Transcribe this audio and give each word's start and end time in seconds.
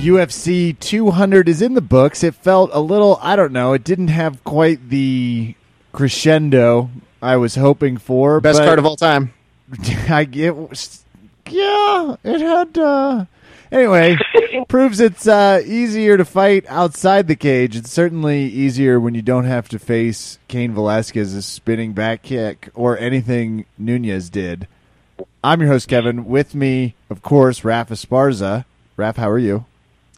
UFC 0.00 0.78
200 0.78 1.46
is 1.46 1.60
in 1.60 1.74
the 1.74 1.82
books. 1.82 2.24
It 2.24 2.34
felt 2.34 2.70
a 2.72 2.80
little, 2.80 3.18
I 3.20 3.36
don't 3.36 3.52
know, 3.52 3.74
it 3.74 3.84
didn't 3.84 4.08
have 4.08 4.42
quite 4.44 4.88
the 4.88 5.54
crescendo 5.92 6.90
I 7.20 7.36
was 7.36 7.54
hoping 7.54 7.98
for. 7.98 8.40
Best 8.40 8.60
but 8.60 8.64
card 8.64 8.78
of 8.78 8.86
all 8.86 8.96
time. 8.96 9.34
I 10.08 10.26
it 10.32 10.56
was, 10.56 11.04
yeah, 11.50 12.16
it 12.24 12.40
had. 12.40 12.78
Uh, 12.78 13.26
anyway, 13.70 14.16
proves 14.68 15.00
it's 15.00 15.26
uh, 15.26 15.60
easier 15.66 16.16
to 16.16 16.24
fight 16.24 16.64
outside 16.68 17.28
the 17.28 17.36
cage. 17.36 17.76
It's 17.76 17.92
certainly 17.92 18.46
easier 18.46 18.98
when 18.98 19.14
you 19.14 19.22
don't 19.22 19.44
have 19.44 19.68
to 19.68 19.78
face 19.78 20.38
Cain 20.48 20.72
Velasquez's 20.72 21.44
spinning 21.44 21.92
back 21.92 22.22
kick 22.22 22.70
or 22.74 22.98
anything 22.98 23.66
Nunes 23.76 24.30
did. 24.30 24.66
I'm 25.44 25.60
your 25.60 25.68
host 25.68 25.88
Kevin. 25.88 26.24
With 26.24 26.54
me, 26.54 26.94
of 27.10 27.20
course, 27.20 27.64
Raf 27.64 27.90
Esparza. 27.90 28.64
Raf, 28.96 29.16
how 29.16 29.28
are 29.28 29.38
you? 29.38 29.66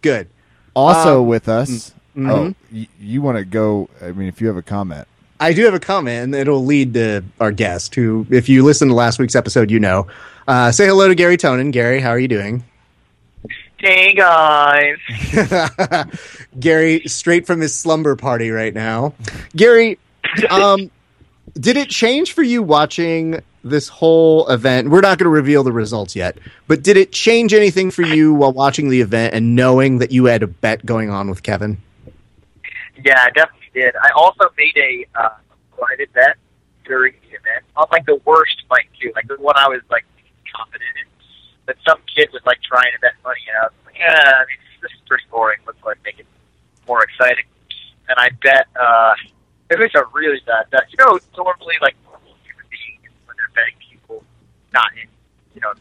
Good. 0.02 0.29
Also 0.77 1.20
Um, 1.23 1.27
with 1.29 1.48
us. 1.48 1.92
mhm. 2.16 2.30
Oh, 2.30 2.55
y- 2.73 2.88
you 3.01 3.23
want 3.23 3.38
to 3.38 3.45
go? 3.45 3.88
I 4.02 4.12
mean, 4.12 4.28
if 4.28 4.41
you 4.41 4.47
have 4.48 4.56
a 4.56 4.62
comment. 4.62 5.06
I 5.41 5.52
do 5.52 5.65
have 5.65 5.75
a 5.75 5.80
comment, 5.80 6.23
and 6.25 6.34
it'll 6.34 6.65
lead 6.65 6.95
to 6.95 7.23
our 7.41 7.51
guest, 7.51 7.95
who, 7.97 8.27
if 8.30 8.48
you 8.48 8.62
listen 8.65 8.88
to 8.88 8.95
last 8.95 9.19
week's 9.19 9.34
episode, 9.34 9.70
you 9.73 9.80
know. 9.80 10.06
Uh, 10.47 10.70
say 10.70 10.87
hello 10.87 11.09
to 11.09 11.15
Gary 11.16 11.37
Tonon. 11.37 11.73
Gary, 11.73 12.01
how 12.01 12.11
are 12.11 12.19
you 12.19 12.28
doing? 12.28 12.62
Hey 13.78 14.15
guys. 14.15 14.98
Gary, 16.61 17.03
straight 17.06 17.47
from 17.47 17.61
his 17.61 17.75
slumber 17.75 18.14
party 18.16 18.50
right 18.50 18.72
now. 18.72 19.14
Gary, 19.56 19.98
um, 20.50 20.91
did 21.55 21.77
it 21.77 21.89
change 21.89 22.33
for 22.33 22.42
you 22.42 22.62
watching 22.62 23.42
this 23.62 23.89
whole 23.89 24.48
event? 24.48 24.91
We're 24.91 25.00
not 25.00 25.19
going 25.19 25.27
to 25.27 25.31
reveal 25.31 25.62
the 25.62 25.72
results 25.72 26.17
yet, 26.17 26.39
but 26.67 26.83
did 26.83 26.97
it 26.97 27.12
change 27.12 27.53
anything 27.53 27.91
for 27.91 28.03
you 28.03 28.34
while 28.34 28.53
watching 28.53 28.89
the 28.89 29.00
event 29.00 29.34
and 29.34 29.55
knowing 29.55 29.98
that 29.98 30.11
you 30.11 30.27
had 30.27 30.42
a 30.42 30.47
bet 30.47 30.84
going 30.84 31.11
on 31.11 31.28
with 31.28 31.42
Kevin? 31.42 31.78
Yeah, 33.05 33.20
I 33.20 33.31
definitely 33.31 33.70
did. 33.75 33.94
I 33.97 34.11
also 34.14 34.44
made 34.56 34.77
a 34.77 35.06
uh, 35.14 35.31
blinded 35.77 36.12
bet 36.12 36.36
during 36.84 37.14
the 37.22 37.28
event 37.28 37.64
on 37.77 37.87
like 37.91 38.06
the 38.06 38.20
worst 38.25 38.62
fight 38.69 38.87
too, 39.00 39.12
like 39.14 39.28
the 39.28 39.37
one 39.37 39.56
I 39.56 39.69
was 39.69 39.81
like 39.91 40.05
confident 40.55 40.91
in. 41.00 41.09
But 41.66 41.77
some 41.87 41.98
kid 42.14 42.28
was 42.33 42.42
like 42.44 42.59
trying 42.62 42.92
to 42.92 43.00
bet 43.00 43.12
money, 43.22 43.41
and 43.48 43.59
I 43.59 43.62
was 43.64 43.72
like, 43.87 43.97
yeah, 43.98 44.44
this 44.81 44.91
is 44.91 44.98
pretty 45.06 45.25
boring. 45.31 45.59
Let's 45.66 45.83
like 45.84 45.98
make 46.05 46.19
it 46.19 46.27
more 46.87 47.03
exciting. 47.05 47.44
And 48.09 48.19
I 48.19 48.31
bet 48.42 48.66
uh, 48.78 49.14
it 49.73 49.78
was 49.78 49.95
a 49.95 50.05
really 50.12 50.41
bad 50.47 50.69
bet. 50.70 50.87
You 50.91 50.98
know, 51.01 51.19
normally 51.37 51.77
like 51.81 51.97
human 52.45 52.67
beings 52.69 53.12
when 53.27 53.37
they're 53.37 53.53
betting 53.55 53.78
people, 53.81 54.23
not 54.73 54.92
in 55.01 55.09
you 55.55 55.61
know 55.61 55.73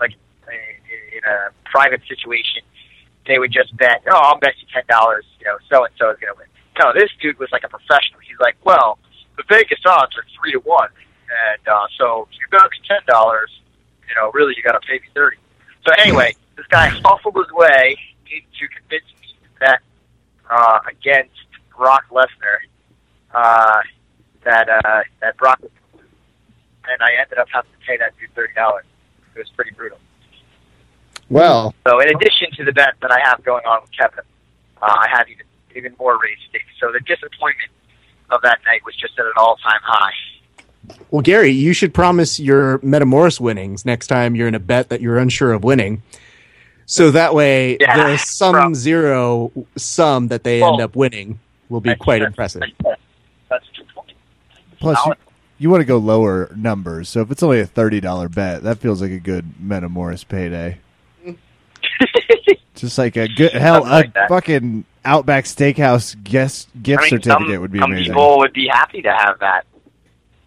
like 0.00 0.14
in 0.48 1.24
a 1.24 1.50
private 1.64 2.00
situation, 2.08 2.62
they 3.26 3.38
would 3.38 3.52
just 3.52 3.76
bet, 3.76 4.02
oh, 4.08 4.16
I'll 4.16 4.38
bet 4.38 4.54
you 4.60 4.66
ten 4.72 4.84
dollars. 4.88 5.24
You 5.40 5.46
know, 5.46 5.58
so 5.68 5.84
and 5.84 5.94
so 5.98 6.10
is 6.10 6.18
going 6.20 6.32
to 6.32 6.38
win. 6.38 6.48
No, 6.78 6.92
this 6.92 7.10
dude 7.20 7.38
was 7.38 7.50
like 7.50 7.64
a 7.64 7.68
professional. 7.68 8.20
He's 8.20 8.38
like, 8.38 8.56
well, 8.64 8.98
the 9.36 9.42
Vegas 9.48 9.80
odds 9.84 10.16
are 10.16 10.24
three 10.38 10.52
to 10.52 10.60
one, 10.60 10.90
and 11.26 11.68
uh, 11.68 11.86
so 11.98 12.28
if 12.30 12.38
you 12.38 12.46
bet 12.50 12.70
ten 12.86 13.00
dollars, 13.06 13.50
you 14.08 14.14
know, 14.14 14.30
really 14.32 14.54
you 14.56 14.62
got 14.62 14.80
to 14.80 14.86
pay 14.86 14.94
me 14.94 15.08
thirty. 15.14 15.36
So 15.86 15.92
anyway, 15.98 16.34
this 16.56 16.66
guy 16.66 16.88
hustled 16.88 17.36
his 17.36 17.52
way 17.52 17.96
into 18.30 18.68
convincing 18.68 19.16
me 19.20 19.28
to 19.42 19.60
bet 19.60 19.80
uh, 20.50 20.80
against 20.88 21.34
Brock 21.76 22.04
Lesnar 22.10 22.58
uh, 23.34 23.80
that 24.44 24.68
uh, 24.68 25.02
that 25.20 25.36
Brock 25.36 25.60
and 25.62 27.02
I 27.02 27.20
ended 27.20 27.38
up 27.38 27.48
having 27.52 27.70
to 27.70 27.86
pay 27.86 27.96
that 27.98 28.12
dude 28.18 28.30
thirty 28.34 28.54
dollars. 28.54 28.84
It 29.34 29.38
was 29.38 29.48
pretty 29.50 29.72
brutal. 29.72 29.98
Well, 31.30 31.74
So 31.86 32.00
in 32.00 32.08
addition 32.08 32.50
to 32.56 32.64
the 32.64 32.72
bet 32.72 32.94
that 33.02 33.12
I 33.12 33.20
have 33.20 33.44
going 33.44 33.64
on 33.66 33.82
with 33.82 33.90
Kevin, 33.92 34.24
uh, 34.80 34.86
I 34.86 35.06
have 35.10 35.28
even 35.28 35.44
even 35.76 35.94
more 35.98 36.18
raised 36.20 36.40
stakes. 36.48 36.64
So 36.80 36.90
the 36.92 37.00
disappointment 37.00 37.70
of 38.30 38.40
that 38.42 38.58
night 38.66 38.80
was 38.84 38.94
just 38.96 39.18
at 39.18 39.26
an 39.26 39.32
all 39.36 39.56
time 39.56 39.80
high. 39.82 40.94
well, 41.10 41.22
Gary, 41.22 41.50
you 41.50 41.72
should 41.72 41.92
promise 41.92 42.40
your 42.40 42.78
Metamoris 42.80 43.40
winnings 43.40 43.84
next 43.84 44.06
time 44.06 44.34
you're 44.34 44.48
in 44.48 44.54
a 44.54 44.58
bet 44.60 44.88
that 44.88 45.00
you're 45.00 45.18
unsure 45.18 45.52
of 45.52 45.62
winning. 45.64 46.02
So 46.86 47.10
that 47.10 47.34
way, 47.34 47.76
Yeah, 47.78 48.12
the 48.12 48.16
sum 48.16 48.54
prob- 48.54 48.74
zero 48.74 49.52
sum 49.76 50.28
that 50.28 50.42
they 50.44 50.62
end 50.62 50.80
up 50.80 50.96
winning 50.96 51.38
will 51.68 51.82
be 51.82 51.94
quite 51.94 52.22
impressive 52.22 52.62
that's 53.50 53.66
a 53.74 53.76
good 53.76 53.88
point. 53.94 54.12
Plus, 54.80 54.98
you, 55.06 55.12
you 55.58 55.70
want 55.70 55.80
to 55.80 55.84
go 55.84 55.98
lower 55.98 56.52
numbers. 56.56 57.08
So 57.08 57.20
if 57.20 57.30
it's 57.30 57.42
only 57.42 57.60
a 57.60 57.66
thirty 57.66 58.00
dollar 58.00 58.28
bet, 58.28 58.62
that 58.62 58.78
feels 58.78 59.02
like 59.02 59.10
a 59.10 59.18
good 59.18 59.54
Metamoris 59.62 60.26
payday. 60.26 60.78
Just 62.74 62.96
like 62.98 63.16
a 63.16 63.26
good 63.28 63.52
hell, 63.52 63.76
Something 63.82 63.90
like 63.90 64.08
a 64.08 64.12
that. 64.14 64.28
fucking 64.28 64.84
Outback 65.04 65.44
Steakhouse 65.44 66.22
guest 66.22 66.68
gift 66.80 67.00
I 67.00 67.02
mean, 67.02 67.10
certificate 67.10 67.52
some, 67.54 67.60
would 67.62 67.72
be 67.72 67.78
some 67.80 67.90
amazing. 67.92 68.12
people 68.12 68.38
would 68.38 68.52
be 68.52 68.68
happy 68.68 69.02
to 69.02 69.10
have 69.10 69.38
that 69.40 69.66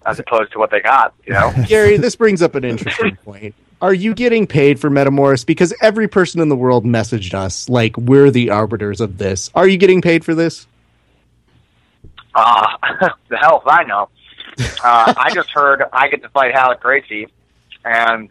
as 0.05 0.19
opposed 0.19 0.51
to 0.53 0.59
what 0.59 0.71
they 0.71 0.79
got. 0.79 1.13
You 1.25 1.33
know, 1.33 1.53
Gary, 1.67 1.97
this 1.97 2.15
brings 2.15 2.41
up 2.41 2.55
an 2.55 2.63
interesting 2.63 3.15
point. 3.25 3.53
Are 3.81 3.93
you 3.93 4.13
getting 4.13 4.45
paid 4.47 4.79
for 4.79 4.89
Metamoris? 4.89 5.45
Because 5.45 5.73
every 5.81 6.07
person 6.07 6.39
in 6.39 6.49
the 6.49 6.55
world 6.55 6.85
messaged 6.85 7.33
us 7.33 7.67
like 7.67 7.97
we're 7.97 8.29
the 8.31 8.51
arbiters 8.51 9.01
of 9.01 9.17
this. 9.17 9.49
Are 9.55 9.67
you 9.67 9.77
getting 9.77 10.01
paid 10.01 10.23
for 10.23 10.33
this? 10.35 10.67
uh, 12.35 12.67
the 13.29 13.37
hell 13.37 13.61
if 13.65 13.67
I 13.67 13.83
know. 13.83 14.09
Uh, 14.83 15.13
I 15.17 15.31
just 15.33 15.49
heard 15.51 15.83
I 15.93 16.07
get 16.09 16.21
to 16.23 16.29
fight 16.29 16.53
Ralek 16.53 16.79
Gracie, 16.79 17.27
and 17.85 18.29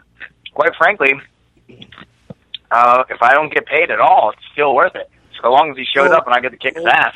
quite 0.55 0.75
frankly, 0.77 1.15
uh, 2.71 3.05
if 3.09 3.23
I 3.23 3.35
don't 3.35 3.53
get 3.53 3.67
paid 3.67 3.91
at 3.91 4.01
all, 4.01 4.31
it's 4.31 4.43
still 4.53 4.75
worth 4.75 4.95
it. 4.95 5.11
So 5.41 5.51
long 5.51 5.71
as 5.71 5.77
he 5.77 5.85
shows 5.85 6.11
Oh. 6.11 6.17
up 6.17 6.27
and 6.27 6.35
I 6.35 6.41
get 6.41 6.51
to 6.51 6.57
kick 6.57 6.77
his 6.77 6.85
ass. 6.87 7.15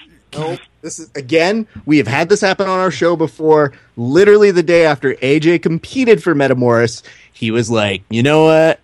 This 0.83 0.99
is 0.99 1.11
again, 1.15 1.67
we 1.87 1.99
have 1.99 2.09
had 2.09 2.29
this 2.29 2.41
happen 2.41 2.69
on 2.69 2.81
our 2.81 2.91
show 2.91 3.15
before. 3.15 3.73
Literally 3.97 4.51
the 4.51 4.65
day 4.65 4.85
after 4.85 5.15
AJ 5.15 5.63
competed 5.63 6.23
for 6.25 6.35
Metamoris, 6.35 7.03
he 7.33 7.53
was 7.53 7.71
like, 7.71 8.03
"You 8.11 8.23
know 8.25 8.45
what? 8.47 8.81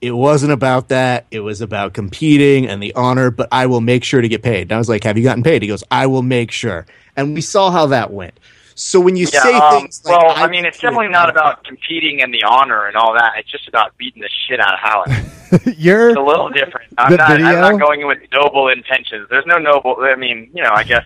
It 0.00 0.12
wasn't 0.12 0.52
about 0.52 0.88
that. 0.88 1.26
It 1.30 1.40
was 1.40 1.60
about 1.60 1.92
competing 1.92 2.66
and 2.66 2.82
the 2.82 2.94
honor, 2.94 3.30
but 3.30 3.48
I 3.52 3.66
will 3.66 3.82
make 3.82 4.02
sure 4.02 4.22
to 4.22 4.28
get 4.28 4.42
paid." 4.42 4.62
And 4.62 4.72
I 4.72 4.78
was 4.78 4.88
like, 4.88 5.04
"Have 5.04 5.18
you 5.18 5.24
gotten 5.24 5.42
paid?" 5.42 5.60
He 5.60 5.68
goes, 5.68 5.84
"I 5.90 6.06
will 6.06 6.22
make 6.22 6.50
sure." 6.50 6.86
And 7.16 7.34
we 7.34 7.42
saw 7.42 7.70
how 7.70 7.86
that 7.86 8.10
went. 8.10 8.34
So 8.74 9.00
when 9.00 9.16
you 9.16 9.26
Yeah, 9.32 9.42
say 9.42 9.54
um, 9.54 9.80
things 9.82 10.02
like, 10.04 10.18
well, 10.18 10.32
I 10.36 10.48
mean, 10.48 10.64
it's 10.64 10.78
definitely 10.80 11.08
not 11.08 11.30
about 11.30 11.64
competing 11.64 12.22
and 12.22 12.32
the 12.34 12.42
honor 12.44 12.86
and 12.86 12.96
all 12.96 13.14
that. 13.14 13.34
It's 13.38 13.50
just 13.50 13.68
about 13.68 13.96
beating 13.96 14.20
the 14.22 14.28
shit 14.48 14.60
out 14.60 14.74
of 14.74 14.80
Ralek. 14.80 15.76
You're 15.78 16.10
It's 16.10 16.18
a 16.18 16.22
little 16.22 16.48
different. 16.50 16.92
I'm 16.98 17.16
not. 17.16 17.28
video? 17.28 17.46
I'm 17.46 17.60
not 17.60 17.80
going 17.80 18.00
in 18.00 18.06
with 18.08 18.18
noble 18.32 18.68
intentions. 18.68 19.28
There's 19.30 19.46
no 19.46 19.58
noble. 19.58 19.96
I 20.00 20.16
mean, 20.16 20.50
you 20.54 20.62
know, 20.62 20.70
I 20.74 20.82
guess, 20.82 21.04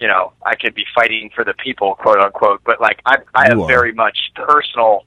you 0.00 0.06
know, 0.06 0.32
I 0.44 0.54
could 0.54 0.74
be 0.74 0.84
fighting 0.94 1.30
for 1.34 1.44
the 1.44 1.54
people, 1.54 1.94
quote 1.94 2.18
unquote. 2.20 2.60
But 2.64 2.80
like, 2.80 3.00
I, 3.06 3.16
I 3.34 3.48
have 3.48 3.66
very 3.66 3.92
much 3.92 4.18
personal 4.34 5.04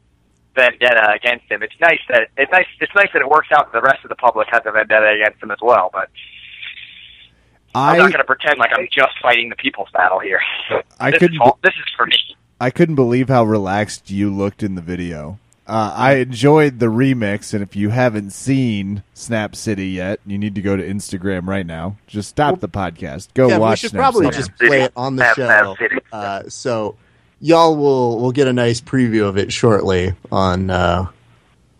vendetta 0.56 1.11
against 1.13 1.45
him. 1.51 1.61
It's 1.63 1.79
nice 1.79 2.00
that 2.09 2.29
it's 2.38 2.51
nice. 2.51 2.66
It's 2.79 2.94
nice 2.95 3.09
that 3.13 3.22
it 3.22 3.29
works 3.29 3.50
out. 3.56 3.72
that 3.72 3.79
The 3.79 3.85
rest 3.85 4.03
of 4.03 4.09
the 4.09 4.16
public 4.16 4.47
has 4.51 4.61
a 4.66 4.72
vendetta 4.72 5.09
against 5.22 5.41
him 5.41 5.51
as 5.51 5.59
well. 5.61 5.90
But 5.94 6.09
I'm 7.75 7.97
not 7.97 8.11
going 8.11 8.19
to 8.19 8.23
pretend 8.23 8.59
like 8.59 8.71
I'm 8.77 8.87
just 8.91 9.13
fighting 9.21 9.49
the 9.49 9.55
people's 9.55 9.89
battle 9.93 10.19
here. 10.19 10.41
I 10.99 11.11
this 11.11 11.19
couldn't 11.19 11.35
Is 11.35 11.41
all, 11.41 11.59
this 11.63 11.73
is 11.73 11.93
for 11.95 12.05
me. 12.05 12.17
I 12.59 12.69
couldn't 12.69 12.95
believe 12.95 13.29
how 13.29 13.43
relaxed 13.43 14.11
you 14.11 14.33
looked 14.33 14.61
in 14.63 14.75
the 14.75 14.81
video. 14.81 15.39
Uh, 15.67 15.93
I 15.95 16.15
enjoyed 16.15 16.79
the 16.79 16.87
remix, 16.87 17.53
and 17.53 17.63
if 17.63 17.75
you 17.75 17.89
haven't 17.89 18.31
seen 18.31 19.03
Snap 19.13 19.55
City 19.55 19.87
yet, 19.90 20.19
you 20.25 20.37
need 20.37 20.55
to 20.55 20.61
go 20.61 20.75
to 20.75 20.84
Instagram 20.84 21.47
right 21.47 21.66
now. 21.66 21.96
Just 22.07 22.29
stop 22.29 22.59
the 22.59 22.67
podcast. 22.67 23.29
Go 23.34 23.47
yeah, 23.47 23.57
we 23.57 23.75
should 23.78 23.91
Snap 23.91 24.01
probably 24.01 24.25
City. 24.25 24.37
just 24.37 24.57
play 24.57 24.81
it 24.81 24.91
on 24.97 25.16
the 25.16 25.34
Snap, 25.34 25.35
Snap 25.35 25.63
show. 25.63 25.75
City. 25.79 25.96
Uh, 26.11 26.43
so 26.49 26.97
y'all 27.40 27.78
will 27.78 28.19
will 28.19 28.34
get 28.34 28.47
a 28.47 28.53
nice 28.53 28.81
preview 28.81 29.28
of 29.28 29.37
it 29.37 29.53
shortly 29.53 30.13
on 30.31 30.69
uh, 30.69 31.05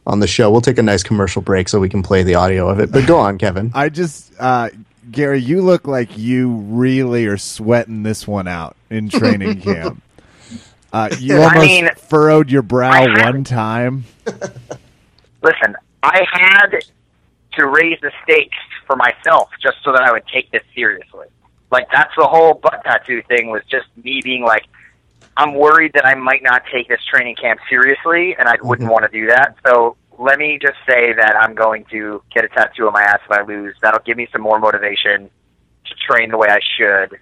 on 0.08 0.20
the 0.20 0.28
show. 0.28 0.50
We'll 0.52 0.62
take 0.62 0.78
a 0.78 0.84
nice 0.84 1.04
commercial 1.04 1.42
break 1.42 1.68
so 1.68 1.80
we 1.80 1.90
can 1.90 2.02
play 2.02 2.24
the 2.24 2.36
audio 2.36 2.70
of 2.70 2.80
it. 2.80 2.92
But 2.92 3.08
go 3.08 3.18
on, 3.18 3.38
Kevin. 3.38 3.72
I 3.74 3.90
just, 3.90 4.32
uh, 4.40 4.70
Gary, 5.12 5.40
you 5.40 5.62
look 5.62 5.88
like 5.88 6.18
you 6.18 6.50
really 6.50 7.26
are 7.28 7.38
sweating 7.38 8.04
this 8.04 8.28
one 8.28 8.48
out 8.48 8.76
in 8.90 9.10
training 9.10 9.60
camp. 9.62 10.02
Uh, 10.94 11.10
you 11.20 11.38
I 11.38 11.44
almost 11.46 11.66
mean, 11.68 11.90
furrowed 11.96 12.50
your 12.50 12.62
brow 12.62 12.92
I 12.92 13.02
haven't- 13.02 13.24
one 13.24 13.44
time. 13.44 14.06
Listen, 15.44 15.76
I 16.04 16.26
had 16.32 16.80
to 17.54 17.68
raise 17.68 18.00
the 18.02 18.12
stakes 18.24 18.58
for 18.86 18.96
myself 18.96 19.50
just 19.62 19.78
so 19.84 19.92
that 19.92 20.02
I 20.02 20.12
would 20.12 20.26
take 20.28 20.52
this 20.52 20.64
seriously. 20.76 21.28
Like 21.72 21.88
that's 21.92 22.14
the 22.18 22.28
whole 22.28 22.54
butt 22.56 22.82
tattoo 22.84 23.22
thing 23.28 23.50
was 23.50 23.64
just 23.70 23.88
me 24.04 24.22
being 24.24 24.44
like, 24.44 24.66
I'm 25.38 25.54
worried 25.56 25.94
that 25.94 26.06
I 26.06 26.16
might 26.16 26.44
not 26.44 26.64
take 26.72 26.90
this 26.90 27.00
training 27.10 27.36
camp 27.38 27.60
seriously, 27.70 28.36
and 28.38 28.48
I 28.48 28.56
wouldn't 28.62 28.92
want 28.92 29.04
to 29.04 29.10
do 29.10 29.28
that. 29.28 29.56
So 29.66 29.96
let 30.22 30.38
me 30.38 30.60
just 30.62 30.78
say 30.88 31.14
that 31.14 31.36
I'm 31.36 31.56
going 31.56 31.86
to 31.92 32.22
get 32.34 32.46
a 32.46 32.48
tattoo 32.50 32.86
on 32.88 32.94
my 32.94 33.02
ass 33.02 33.20
if 33.26 33.32
I 33.32 33.42
lose. 33.42 33.76
That'll 33.82 34.04
give 34.06 34.18
me 34.18 34.28
some 34.32 34.42
more 34.42 34.60
motivation 34.60 35.30
to 35.86 35.96
train 36.08 36.30
the 36.30 36.38
way 36.38 36.48
I 36.50 36.60
should 36.78 37.18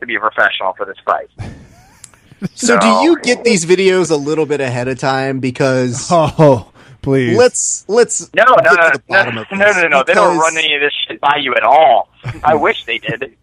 to 0.00 0.06
be 0.06 0.14
a 0.14 0.20
professional 0.20 0.72
for 0.74 0.86
this 0.86 0.96
fight. 1.04 1.28
So 2.54 2.78
do 2.78 2.86
you 3.02 3.20
get 3.20 3.42
these 3.42 3.64
videos 3.66 4.12
a 4.12 4.14
little 4.14 4.46
bit 4.46 4.60
ahead 4.60 4.86
of 4.86 4.96
time 4.96 5.40
because 5.40 6.06
Oh, 6.12 6.70
Please. 7.02 7.36
let's 7.36 7.84
let's 7.88 8.32
No, 8.32 8.44
no, 8.44 8.54
no, 8.54 8.90
to 8.90 8.92
no, 8.92 8.98
bottom 9.08 9.34
no, 9.34 9.40
of 9.42 9.46
no, 9.50 9.58
no, 9.58 9.72
this, 9.72 9.90
no. 9.90 10.04
They 10.04 10.14
don't 10.14 10.38
run 10.38 10.56
any 10.56 10.72
of 10.76 10.80
this 10.80 10.92
shit 11.08 11.20
by 11.20 11.38
you 11.40 11.56
at 11.56 11.64
all. 11.64 12.08
I 12.44 12.54
wish 12.66 12.84
they 12.84 12.98
did. 12.98 13.36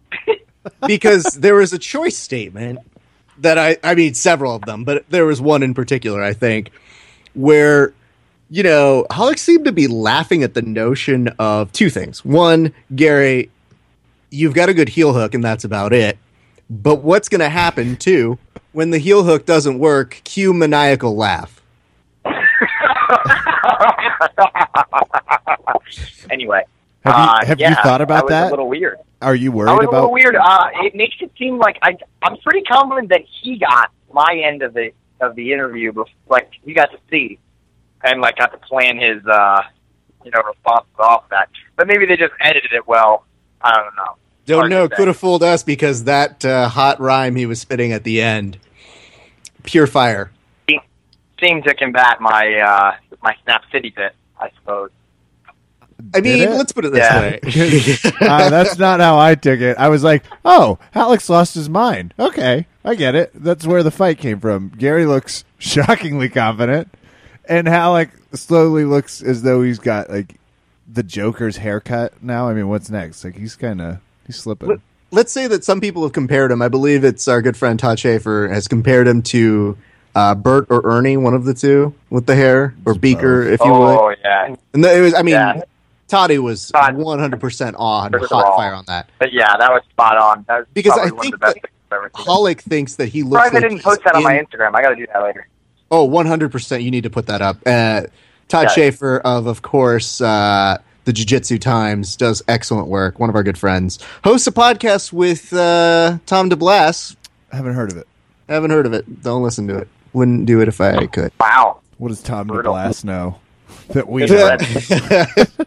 because 0.86 1.24
there 1.24 1.56
was 1.56 1.74
a 1.74 1.78
choice 1.78 2.16
statement 2.16 2.78
that 3.36 3.58
I 3.58 3.76
I 3.84 3.94
mean 3.94 4.14
several 4.14 4.54
of 4.54 4.62
them, 4.62 4.84
but 4.84 5.04
there 5.10 5.26
was 5.26 5.42
one 5.42 5.62
in 5.62 5.74
particular 5.74 6.22
I 6.22 6.32
think 6.32 6.70
where 7.34 7.92
you 8.50 8.62
know 8.62 9.06
Ralek 9.10 9.38
seemed 9.38 9.64
to 9.66 9.72
be 9.72 9.86
laughing 9.88 10.42
at 10.42 10.54
the 10.54 10.62
notion 10.62 11.28
of 11.38 11.72
two 11.72 11.90
things. 11.90 12.24
One, 12.24 12.72
Gary, 12.94 13.50
you've 14.30 14.54
got 14.54 14.68
a 14.68 14.74
good 14.74 14.88
heel 14.90 15.12
hook 15.12 15.34
and 15.34 15.42
that's 15.44 15.64
about 15.64 15.92
it. 15.92 16.18
But 16.68 16.96
what's 17.02 17.28
going 17.28 17.40
to 17.40 17.48
happen 17.48 17.96
too 17.96 18.38
when 18.72 18.90
the 18.90 18.98
heel 18.98 19.22
hook 19.24 19.46
doesn't 19.46 19.78
work? 19.78 20.20
Cue 20.24 20.52
maniacal 20.52 21.14
laugh. 21.16 21.62
anyway, 26.30 26.62
Have 27.04 27.14
you- 27.16 27.22
uh, 27.24 27.44
have 27.46 27.60
you 27.60 27.66
yeah, 27.66 27.82
thought 27.82 28.00
about 28.00 28.24
was 28.24 28.30
that? 28.30 28.46
A 28.48 28.50
little 28.50 28.68
weird. 28.68 28.98
Are 29.22 29.34
you 29.34 29.50
I 29.52 29.54
worried 29.54 29.70
was 29.72 29.78
a 29.78 29.80
little 29.90 29.98
about? 30.00 30.12
weird. 30.12 30.36
Uh, 30.36 30.68
it 30.84 30.94
makes 30.94 31.16
it 31.20 31.30
seem 31.38 31.58
like 31.58 31.78
I, 31.82 31.96
I'm 32.22 32.36
pretty 32.38 32.62
confident 32.62 33.08
that 33.10 33.22
he 33.42 33.58
got 33.58 33.90
my 34.12 34.40
end 34.44 34.62
of 34.62 34.74
the 34.74 34.90
of 35.20 35.34
the 35.34 35.52
interview, 35.52 35.92
bef- 35.92 36.06
like 36.28 36.50
he 36.64 36.74
got 36.74 36.90
to 36.90 36.98
see, 37.10 37.38
and 38.06 38.20
like 38.20 38.36
got 38.38 38.52
to 38.52 38.58
plan 38.58 38.98
his, 38.98 39.24
uh, 39.26 39.62
you 40.24 40.30
know, 40.30 40.42
responses 40.42 40.90
off 40.98 41.28
that. 41.30 41.48
But 41.76 41.86
maybe 41.86 42.06
they 42.06 42.16
just 42.16 42.32
edited 42.40 42.72
it 42.72 42.86
well. 42.86 43.24
I 43.60 43.74
don't 43.74 43.94
know. 43.96 44.16
Don't 44.46 44.58
Hard 44.60 44.70
know. 44.70 44.88
Could 44.88 45.08
have 45.08 45.16
fooled 45.16 45.42
us 45.42 45.62
because 45.62 46.04
that 46.04 46.44
uh, 46.44 46.68
hot 46.68 47.00
rhyme 47.00 47.34
he 47.36 47.46
was 47.46 47.60
spitting 47.60 47.92
at 47.92 48.04
the 48.04 48.22
end, 48.22 48.58
pure 49.64 49.86
fire. 49.86 50.30
Seemed 51.38 51.64
to 51.64 51.74
combat 51.74 52.18
my 52.20 52.54
uh, 52.54 52.96
my 53.22 53.36
Snap 53.44 53.62
City 53.70 53.92
bit, 53.94 54.14
I 54.40 54.50
suppose. 54.58 54.90
I 56.14 56.20
mean, 56.22 56.48
let's 56.50 56.72
put 56.72 56.86
it 56.86 56.92
this 56.92 57.00
Yeah. 57.00 57.20
way. 57.20 57.40
uh, 58.26 58.48
that's 58.48 58.78
not 58.78 59.00
how 59.00 59.18
I 59.18 59.34
took 59.34 59.60
it. 59.60 59.76
I 59.76 59.88
was 59.90 60.02
like, 60.02 60.24
"Oh, 60.46 60.78
Ralek 60.94 61.28
lost 61.28 61.54
his 61.54 61.68
mind." 61.68 62.14
Okay, 62.18 62.66
I 62.84 62.94
get 62.94 63.14
it. 63.14 63.32
That's 63.34 63.66
where 63.66 63.82
the 63.82 63.90
fight 63.90 64.16
came 64.18 64.40
from. 64.40 64.70
Gary 64.78 65.04
looks 65.04 65.44
shockingly 65.58 66.30
confident, 66.30 66.88
and 67.48 67.66
Ralek 67.66 68.10
slowly 68.34 68.84
looks 68.84 69.22
as 69.22 69.42
though 69.42 69.62
he's 69.62 69.78
got 69.78 70.10
like 70.10 70.36
the 70.92 71.02
Joker's 71.02 71.56
haircut 71.56 72.22
now. 72.22 72.48
I 72.48 72.54
mean, 72.54 72.68
what's 72.68 72.90
next? 72.90 73.24
Like 73.24 73.36
he's 73.36 73.56
kind 73.56 73.80
of 73.80 73.98
he's 74.26 74.36
slipping. 74.36 74.68
Let- 74.68 74.80
Let's 75.12 75.30
say 75.32 75.46
that 75.46 75.62
some 75.62 75.80
people 75.80 76.02
have 76.02 76.12
compared 76.12 76.50
him. 76.50 76.60
I 76.60 76.66
believe 76.68 77.04
it's 77.04 77.28
our 77.28 77.40
good 77.40 77.56
friend 77.56 77.78
Todd 77.78 77.96
Schaefer 78.00 78.48
has 78.52 78.66
compared 78.66 79.06
him 79.06 79.22
to 79.22 79.78
uh, 80.16 80.34
Bert 80.34 80.66
or 80.68 80.82
Ernie, 80.84 81.16
one 81.16 81.32
of 81.32 81.44
the 81.44 81.54
two 81.54 81.94
with 82.10 82.26
the 82.26 82.34
hair, 82.34 82.74
or 82.84 82.92
It's 82.92 82.98
Beaker, 82.98 83.44
both. 83.44 83.52
if 83.52 83.60
you 83.64 83.70
would. 83.72 83.98
Oh 83.98 84.14
yeah, 84.24 84.56
And 84.74 84.84
it 84.84 85.00
was, 85.00 85.14
I 85.14 85.22
mean, 85.22 85.34
Yeah. 85.34 85.62
Toddy 86.08 86.38
was 86.40 86.72
100% 86.72 87.74
on 87.78 88.12
hot 88.12 88.32
all, 88.32 88.56
fire 88.56 88.74
on 88.74 88.84
that. 88.88 89.08
but 89.20 89.32
yeah, 89.32 89.56
that 89.56 89.70
was 89.70 89.82
spot 89.90 90.18
on. 90.18 90.44
That 90.48 90.58
was 90.58 90.66
Because 90.74 90.98
I 90.98 91.08
think 91.08 91.26
of 91.26 91.30
the 91.32 91.38
best 91.38 91.54
that 91.54 91.62
things 91.62 91.72
I've 91.92 91.96
ever 91.98 92.10
seen. 92.16 92.26
Ralek 92.26 92.60
thinks 92.60 92.96
that 92.96 93.06
he 93.08 93.22
looks 93.22 93.44
Surprised 93.44 93.54
I 93.54 93.58
like 93.60 93.70
didn't 93.70 93.84
post 93.84 94.00
that 94.04 94.14
on 94.16 94.22
my 94.24 94.34
Instagram. 94.34 94.74
I 94.74 94.82
got 94.82 94.90
to 94.90 94.96
do 94.96 95.06
that 95.12 95.22
later. 95.22 95.46
Oh, 95.90 96.08
100%. 96.08 96.82
You 96.82 96.90
need 96.90 97.04
to 97.04 97.10
put 97.10 97.26
that 97.26 97.42
up. 97.42 97.58
Uh, 97.66 98.02
Todd 98.48 98.70
Schaefer 98.70 99.18
of, 99.18 99.46
of 99.46 99.62
course, 99.62 100.20
uh, 100.20 100.78
the 101.04 101.12
Jiu 101.12 101.24
Jitsu 101.24 101.58
Times 101.58 102.16
does 102.16 102.42
excellent 102.48 102.88
work. 102.88 103.18
One 103.18 103.30
of 103.30 103.36
our 103.36 103.42
good 103.42 103.58
friends. 103.58 103.98
Hosts 104.24 104.46
a 104.46 104.52
podcast 104.52 105.12
with 105.12 105.52
uh, 105.52 106.18
Tom 106.26 106.50
DeBlass. 106.50 107.16
I 107.52 107.56
haven't 107.56 107.74
heard 107.74 107.92
of 107.92 107.98
it. 107.98 108.08
Haven't 108.48 108.70
heard 108.70 108.86
of 108.86 108.92
it. 108.92 109.22
Don't 109.22 109.42
listen 109.42 109.66
to 109.68 109.78
it. 109.78 109.88
Wouldn't 110.12 110.46
do 110.46 110.60
it 110.60 110.68
if 110.68 110.80
I 110.80 111.06
could. 111.06 111.32
Wow. 111.40 111.80
What 111.98 112.08
does 112.08 112.22
Tom 112.22 112.48
Brutal. 112.48 112.74
DeBlass 112.74 113.04
know 113.04 113.38
that 113.88 114.08
we? 114.08 114.24
It's 114.24 114.90
know? 114.90 115.66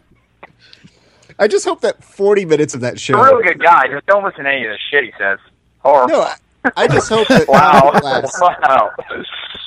I 1.38 1.48
just 1.48 1.64
hope 1.64 1.80
that 1.80 2.04
40 2.04 2.44
minutes 2.44 2.74
of 2.74 2.82
that 2.82 3.00
show. 3.00 3.18
a 3.18 3.24
real 3.24 3.42
good 3.42 3.62
guy. 3.62 3.88
Just 3.88 4.04
don't 4.06 4.22
listen 4.22 4.44
to 4.44 4.50
any 4.50 4.66
of 4.66 4.72
the 4.72 4.78
shit 4.90 5.04
he 5.04 5.12
says. 5.18 5.38
Horrible. 5.78 6.12
No, 6.12 6.20
I, 6.64 6.70
I 6.76 6.86
just 6.86 7.08
hope 7.08 7.26
that 7.28 7.48
wow. 7.48 7.92
Tom 7.92 8.56
wow. 8.62 8.90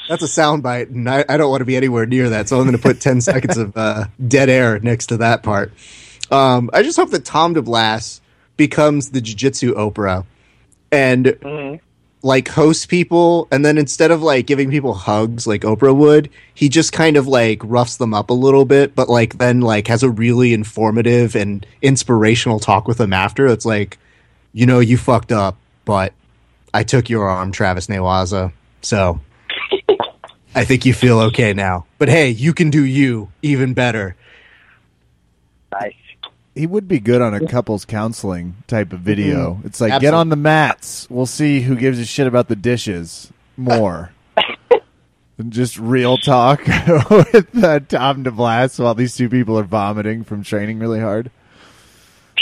That's 0.09 0.23
a 0.23 0.25
soundbite, 0.27 0.89
and 0.89 1.09
I, 1.09 1.23
I 1.29 1.37
don't 1.37 1.49
want 1.49 1.61
to 1.61 1.65
be 1.65 1.77
anywhere 1.77 2.05
near 2.05 2.29
that, 2.29 2.49
so 2.49 2.57
I'm 2.57 2.63
going 2.65 2.75
to 2.75 2.81
put 2.81 2.99
10 2.99 3.21
seconds 3.31 3.57
of 3.57 3.75
uh, 3.77 4.05
dead 4.27 4.49
air 4.49 4.79
next 4.79 5.07
to 5.07 5.17
that 5.17 5.43
part. 5.43 5.71
Um, 6.29 6.69
I 6.73 6.83
just 6.83 6.97
hope 6.97 7.11
that 7.11 7.23
Tom 7.25 7.55
DeBlass 7.55 8.19
becomes 8.57 9.11
the 9.11 9.21
Jiu 9.21 9.35
Jitsu 9.35 9.73
Oprah 9.75 10.25
and 10.91 11.25
Mhm. 11.25 11.79
like 12.21 12.47
hosts 12.49 12.85
people, 12.85 13.47
and 13.51 13.63
then 13.65 13.77
instead 13.77 14.11
of 14.11 14.21
like 14.21 14.45
giving 14.45 14.69
people 14.69 14.93
hugs 14.93 15.47
like 15.47 15.61
Oprah 15.61 15.95
would, 15.95 16.29
he 16.53 16.69
just 16.69 16.91
kind 16.91 17.15
of 17.17 17.27
like 17.27 17.61
roughs 17.63 17.97
them 17.97 18.13
up 18.13 18.29
a 18.29 18.33
little 18.33 18.65
bit, 18.65 18.95
but 18.95 19.09
like 19.09 19.37
then 19.37 19.61
like 19.61 19.87
has 19.87 20.03
a 20.03 20.09
really 20.09 20.53
informative 20.53 21.35
and 21.35 21.65
inspirational 21.81 22.59
talk 22.59 22.87
with 22.87 22.97
them 22.97 23.13
after. 23.13 23.47
It's 23.47 23.65
like, 23.65 23.97
you 24.53 24.65
know, 24.65 24.79
you 24.79 24.97
fucked 24.97 25.31
up, 25.31 25.57
but 25.85 26.13
I 26.73 26.83
took 26.83 27.09
your 27.09 27.27
arm, 27.29 27.51
Travis 27.51 27.87
Newaza. 27.87 28.51
So 28.81 29.19
I 30.55 30.65
think 30.65 30.85
you 30.85 30.93
feel 30.93 31.19
okay 31.21 31.53
now. 31.53 31.85
But 31.97 32.09
hey, 32.09 32.29
you 32.29 32.53
can 32.53 32.69
do 32.69 32.83
you 32.83 33.31
even 33.41 33.73
better. 33.73 34.15
Nice. 35.71 35.95
he 36.53 36.67
would 36.67 36.87
be 36.87 36.99
good 36.99 37.21
on 37.21 37.33
a 37.33 37.47
couples 37.47 37.83
counseling 37.85 38.55
type 38.67 38.93
of 38.93 38.99
video. 38.99 39.59
It's 39.63 39.81
like 39.81 39.99
get 40.01 40.13
on 40.13 40.29
the 40.29 40.35
mats. 40.35 41.07
We'll 41.09 41.25
see 41.25 41.61
who 41.61 41.75
gives 41.75 41.99
a 41.99 42.05
shit 42.05 42.27
about 42.27 42.47
the 42.47 42.55
dishes 42.55 43.31
more. 43.57 44.11
Than 45.37 45.49
just 45.49 45.79
real 45.79 46.17
talk 46.19 46.59
with 47.09 47.63
uh, 47.63 47.79
Tom 47.79 48.23
DeBlass 48.23 48.77
while 48.79 48.93
these 48.93 49.15
two 49.15 49.29
people 49.29 49.57
are 49.57 49.63
vomiting 49.63 50.23
from 50.23 50.43
training 50.43 50.77
really 50.77 50.99
hard. 50.99 51.31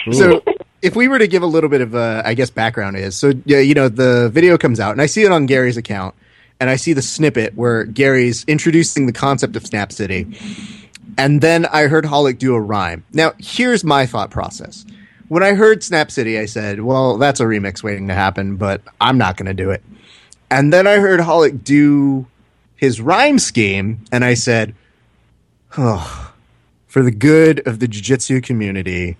Ooh. 0.10 0.14
So, 0.14 0.44
if 0.82 0.94
we 0.94 1.08
were 1.08 1.20
to 1.20 1.28
give 1.28 1.42
a 1.42 1.48
little 1.48 1.70
bit 1.70 1.80
of, 1.80 1.96
uh, 1.96 2.22
I 2.26 2.34
guess, 2.34 2.50
background 2.50 2.98
is 2.98 3.16
so, 3.16 3.32
yeah, 3.46 3.60
you 3.60 3.76
know, 3.76 3.88
the 3.88 4.30
video 4.30 4.58
comes 4.58 4.80
out, 4.82 4.92
and 4.92 5.02
I 5.02 5.06
see 5.06 5.24
it 5.24 5.32
on 5.32 5.46
Gary's 5.46 5.78
account, 5.78 6.16
and 6.62 6.70
I 6.70 6.76
see 6.76 6.94
the 6.94 7.02
snippet 7.02 7.56
where 7.56 7.86
Gary's 7.86 8.46
introducing 8.46 9.08
the 9.08 9.12
concept 9.12 9.56
of 9.56 9.66
Snap 9.66 9.92
City, 9.92 10.28
and 11.18 11.42
then 11.42 11.66
I 11.66 11.88
heard 11.88 12.06
Ralek 12.06 12.38
do 12.38 12.54
a 12.54 12.62
rhyme. 12.62 13.04
Now, 13.12 13.34
here's 13.40 13.84
my 13.84 14.06
thought 14.06 14.30
process. 14.30 14.86
When 15.28 15.42
I 15.42 15.56
heard 15.56 15.84
Snap 15.84 16.12
City, 16.12 16.38
I 16.38 16.46
said, 16.46 16.82
well, 16.82 17.18
that's 17.18 17.40
a 17.40 17.46
remix 17.46 17.82
waiting 17.82 18.08
to 18.10 18.14
happen, 18.14 18.58
but 18.58 18.82
I'm 19.02 19.18
not 19.18 19.38
going 19.38 19.48
to 19.48 19.56
do 19.56 19.72
it. 19.72 19.82
And 20.52 20.72
then 20.72 20.86
I 20.86 20.98
heard 20.98 21.20
Ralek 21.20 21.64
do 21.64 22.28
his 22.76 23.02
rhyme 23.02 23.40
scheme, 23.40 24.06
and 24.12 24.24
I 24.24 24.36
said, 24.36 24.76
oh, 25.80 26.32
for 26.86 27.02
the 27.02 27.12
good 27.12 27.66
of 27.68 27.80
the 27.80 27.88
jiu 27.88 28.04
jitsu 28.04 28.40
community, 28.40 29.18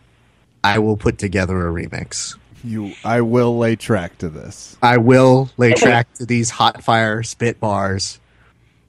I 0.64 0.78
will 0.78 0.96
put 0.96 1.18
together 1.18 1.68
a 1.68 1.72
remix. 1.72 2.38
You, 2.64 2.94
I 3.04 3.22
will 3.22 3.58
lay 3.58 3.76
track 3.76 4.18
to 4.20 4.30
this. 4.30 4.78
I 4.82 4.98
will 4.98 5.50
lay 5.58 5.74
track 5.74 6.14
to 6.16 6.26
these 6.26 6.50
hot 6.50 6.84
fire 6.84 7.24
spit 7.24 7.60
bars. 7.60 8.20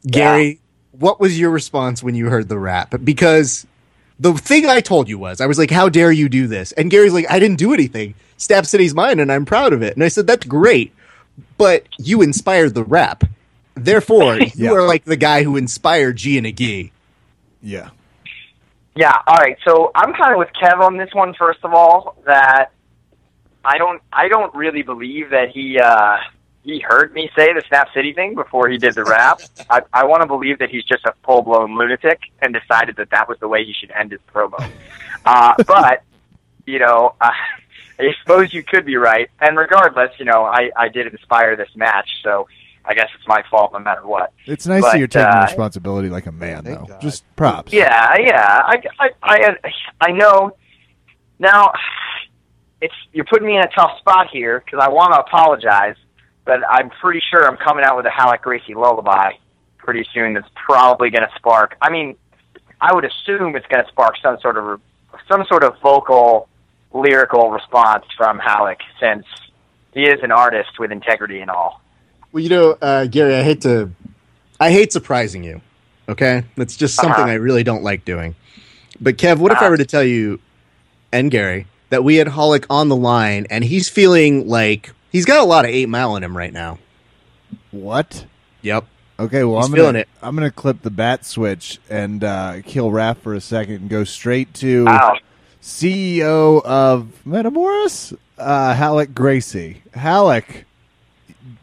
Gary, 0.07 0.61
what 0.93 1.21
was 1.21 1.39
your 1.39 1.51
response 1.51 2.03
when 2.03 2.15
you 2.15 2.29
heard 2.29 2.49
the 2.49 2.59
rap? 2.59 2.95
Because 3.03 3.67
the 4.21 4.35
thing 4.35 4.67
I 4.67 4.81
told 4.81 5.09
you 5.09 5.19
was, 5.19 5.41
I 5.41 5.47
was 5.47 5.59
like, 5.59 5.71
how 5.71 5.89
dare 5.89 6.13
you 6.13 6.29
do 6.29 6.47
this? 6.47 6.73
And 6.73 6.91
Gary's 6.91 7.13
like, 7.13 7.31
I 7.31 7.39
didn't 7.39 7.59
do 7.59 7.73
anything. 7.73 8.15
Snap 8.37 8.67
City's 8.67 8.95
mine 8.95 9.21
and 9.21 9.31
I'm 9.33 9.45
proud 9.45 9.73
of 9.73 9.83
it. 9.83 9.95
And 9.95 10.03
I 10.05 10.09
said, 10.09 10.27
that's 10.27 10.47
great, 10.47 10.93
but 11.57 11.87
you 11.99 12.23
inspired 12.23 12.75
the 12.75 12.85
rap. 12.85 13.25
Therefore, 13.75 14.37
you 14.39 14.51
Yeah. 14.55 14.71
are 14.73 14.87
like 14.87 15.05
the 15.05 15.17
guy 15.17 15.45
who 15.45 15.57
inspired 15.57 16.17
G 16.17 16.37
and 16.39 16.47
Agee. 16.47 16.91
Yeah. 17.63 17.91
Yeah, 18.95 19.17
all 19.27 19.37
right. 19.37 19.57
So 19.67 19.91
I'm 19.95 20.13
kind 20.13 20.33
of 20.33 20.39
with 20.39 20.51
Kev 20.61 20.81
on 20.81 20.99
this 20.99 21.09
one. 21.15 21.33
First 21.39 21.61
of 21.63 21.73
all, 21.73 22.17
that 22.27 22.73
I 23.65 23.79
don't, 23.79 24.03
I 24.13 24.29
don't 24.29 24.55
really 24.55 24.83
believe 24.83 25.31
that 25.31 25.51
he 25.51 25.79
uh, 25.79 26.17
he 26.63 26.81
heard 26.81 27.13
me 27.13 27.31
say 27.37 27.53
the 27.53 27.63
Snap 27.69 27.89
City 27.93 28.13
thing 28.13 28.35
before 28.35 28.69
he 28.69 28.79
did 28.79 28.95
the 28.95 29.05
rap. 29.05 29.41
I, 29.71 29.83
I 29.93 30.05
want 30.05 30.23
to 30.23 30.27
believe 30.27 30.59
that 30.59 30.71
he's 30.71 30.85
just 30.85 31.05
a 31.05 31.15
full 31.25 31.43
blown 31.43 31.77
lunatic 31.77 32.21
and 32.41 32.55
decided 32.55 32.97
that 32.97 33.11
that 33.11 33.29
was 33.29 33.39
the 33.41 33.49
way 33.49 33.65
he 33.65 33.73
should 33.73 33.91
end 33.91 34.13
his 34.13 34.21
promo. 34.33 34.71
Uh, 35.25 35.55
but 35.67 36.03
you 36.67 36.79
know, 36.79 37.15
uh, 37.21 37.31
I 37.99 38.15
suppose 38.21 38.53
you 38.55 38.63
could 38.63 38.85
be 38.85 38.97
right. 38.97 39.29
And 39.41 39.57
regardless, 39.57 40.11
you 40.19 40.25
know, 40.25 40.45
I, 40.45 40.71
I 40.77 40.89
did 40.89 41.07
inspire 41.09 41.57
this 41.57 41.71
match, 41.75 42.09
so 42.23 42.49
I 42.85 42.95
guess 42.95 43.09
it's 43.15 43.27
my 43.27 43.43
fault 43.51 43.73
no 43.73 43.79
matter 43.79 44.07
what. 44.07 44.33
It's 44.47 44.67
nice 44.67 44.83
But, 44.83 44.93
that 44.93 44.99
you're 44.99 45.09
taking 45.09 45.27
uh, 45.27 45.47
responsibility 45.49 46.09
like 46.09 46.27
a 46.27 46.33
man, 46.33 46.65
though. 46.65 46.85
God. 46.89 47.01
Just 47.01 47.25
props. 47.37 47.73
Yeah, 47.73 48.17
yeah. 48.19 48.63
I, 48.65 48.83
I, 48.99 49.11
I, 49.23 49.57
I 50.01 50.13
know. 50.13 50.57
Now, 51.39 51.73
it's 52.83 52.95
you're 53.13 53.25
putting 53.25 53.47
me 53.47 53.57
in 53.57 53.63
a 53.63 53.69
tough 53.69 53.97
spot 53.99 54.29
here 54.31 54.61
because 54.65 54.81
I 54.83 54.89
want 54.91 55.15
to 55.15 55.21
apologize, 55.21 55.97
but 56.45 56.61
I'm 56.69 56.91
pretty 56.91 57.23
sure 57.31 57.47
I'm 57.49 57.57
coming 57.57 57.85
out 57.85 57.97
with 57.97 58.05
a 58.07 58.11
Ralek 58.11 58.43
Gracie 58.43 58.75
lullaby 58.75 59.33
pretty 59.79 60.07
soon. 60.13 60.35
That's 60.35 60.49
probably 60.55 61.09
going 61.11 61.23
to 61.23 61.31
spark. 61.37 61.77
I 61.81 61.91
mean, 61.91 62.17
I 62.81 62.93
would 62.95 63.05
assume 63.05 63.57
it's 63.57 63.67
going 63.69 63.85
to 63.85 63.91
spark 63.91 64.17
some 64.23 64.39
sort 64.41 64.57
of 64.59 64.81
some 65.31 65.45
sort 65.49 65.63
of 65.65 65.75
vocal, 65.81 66.49
lyrical 66.93 67.51
response 67.51 68.05
from 68.17 68.41
Ralek 68.41 68.79
since 69.01 69.25
he 69.95 70.03
is 70.03 70.21
an 70.23 70.33
artist 70.33 70.79
with 70.79 70.91
integrity 70.91 71.41
and 71.41 71.51
all. 71.51 71.81
Well, 72.33 72.43
you 72.43 72.49
know, 72.49 72.77
uh, 72.83 73.07
Gary, 73.07 73.35
I 73.37 73.43
hate 73.43 73.61
to, 73.63 73.91
I 74.59 74.71
hate 74.71 74.93
surprising 74.93 75.45
you, 75.45 75.61
Okay, 76.09 76.45
that's 76.57 76.77
just 76.77 76.97
something 76.97 77.23
Uh-huh. 77.25 77.31
I 77.31 77.35
really 77.35 77.63
don't 77.63 77.83
like 77.85 78.05
doing. 78.05 78.35
But 79.01 79.17
Kev, 79.19 79.39
what 79.39 79.53
if 79.53 79.59
I 79.59 79.67
Uh-huh. 79.67 79.71
were 79.71 79.77
to 79.77 79.85
tell 79.85 80.03
you 80.03 80.41
and 81.13 81.31
Gary 81.31 81.67
that 81.93 82.03
we 82.03 82.17
had 82.17 82.27
Ralek 82.27 82.65
on 82.71 82.89
the 82.89 82.97
line 82.97 83.47
and 83.51 83.63
he's 83.63 83.91
feeling 83.91 84.49
like 84.49 84.93
he's 85.11 85.27
got 85.27 85.41
a 85.41 85.45
lot 85.45 85.67
of 85.67 85.71
eight 85.71 85.91
mile 85.91 86.17
in 86.17 86.25
him 86.25 86.35
right 86.35 86.53
now. 86.53 86.79
What? 87.71 88.25
Yep. 88.63 88.87
Okay, 89.21 89.45
well 89.45 89.59
He's 89.59 89.67
I'm 89.67 89.71
gonna 89.73 89.83
feeling 89.83 89.97
it. 89.97 90.09
I'm 90.23 90.35
gonna 90.35 90.51
clip 90.51 90.81
the 90.81 90.91
bat 90.91 91.27
switch 91.27 91.79
and 91.91 92.25
uh, 92.25 92.63
kill 92.65 92.91
Raf 92.91 93.19
for 93.19 93.35
a 93.35 93.43
second 93.43 93.75
and 93.75 93.91
go 93.91 94.05
straight 94.05 94.55
to 94.55 94.87
Wow. 94.87 95.19
CEO 95.61 96.65
of 96.65 97.09
Metamoris, 97.27 98.17
uh, 98.39 98.75
Ralek 98.75 99.13
Gracie. 99.13 99.83
Ralek, 99.95 100.65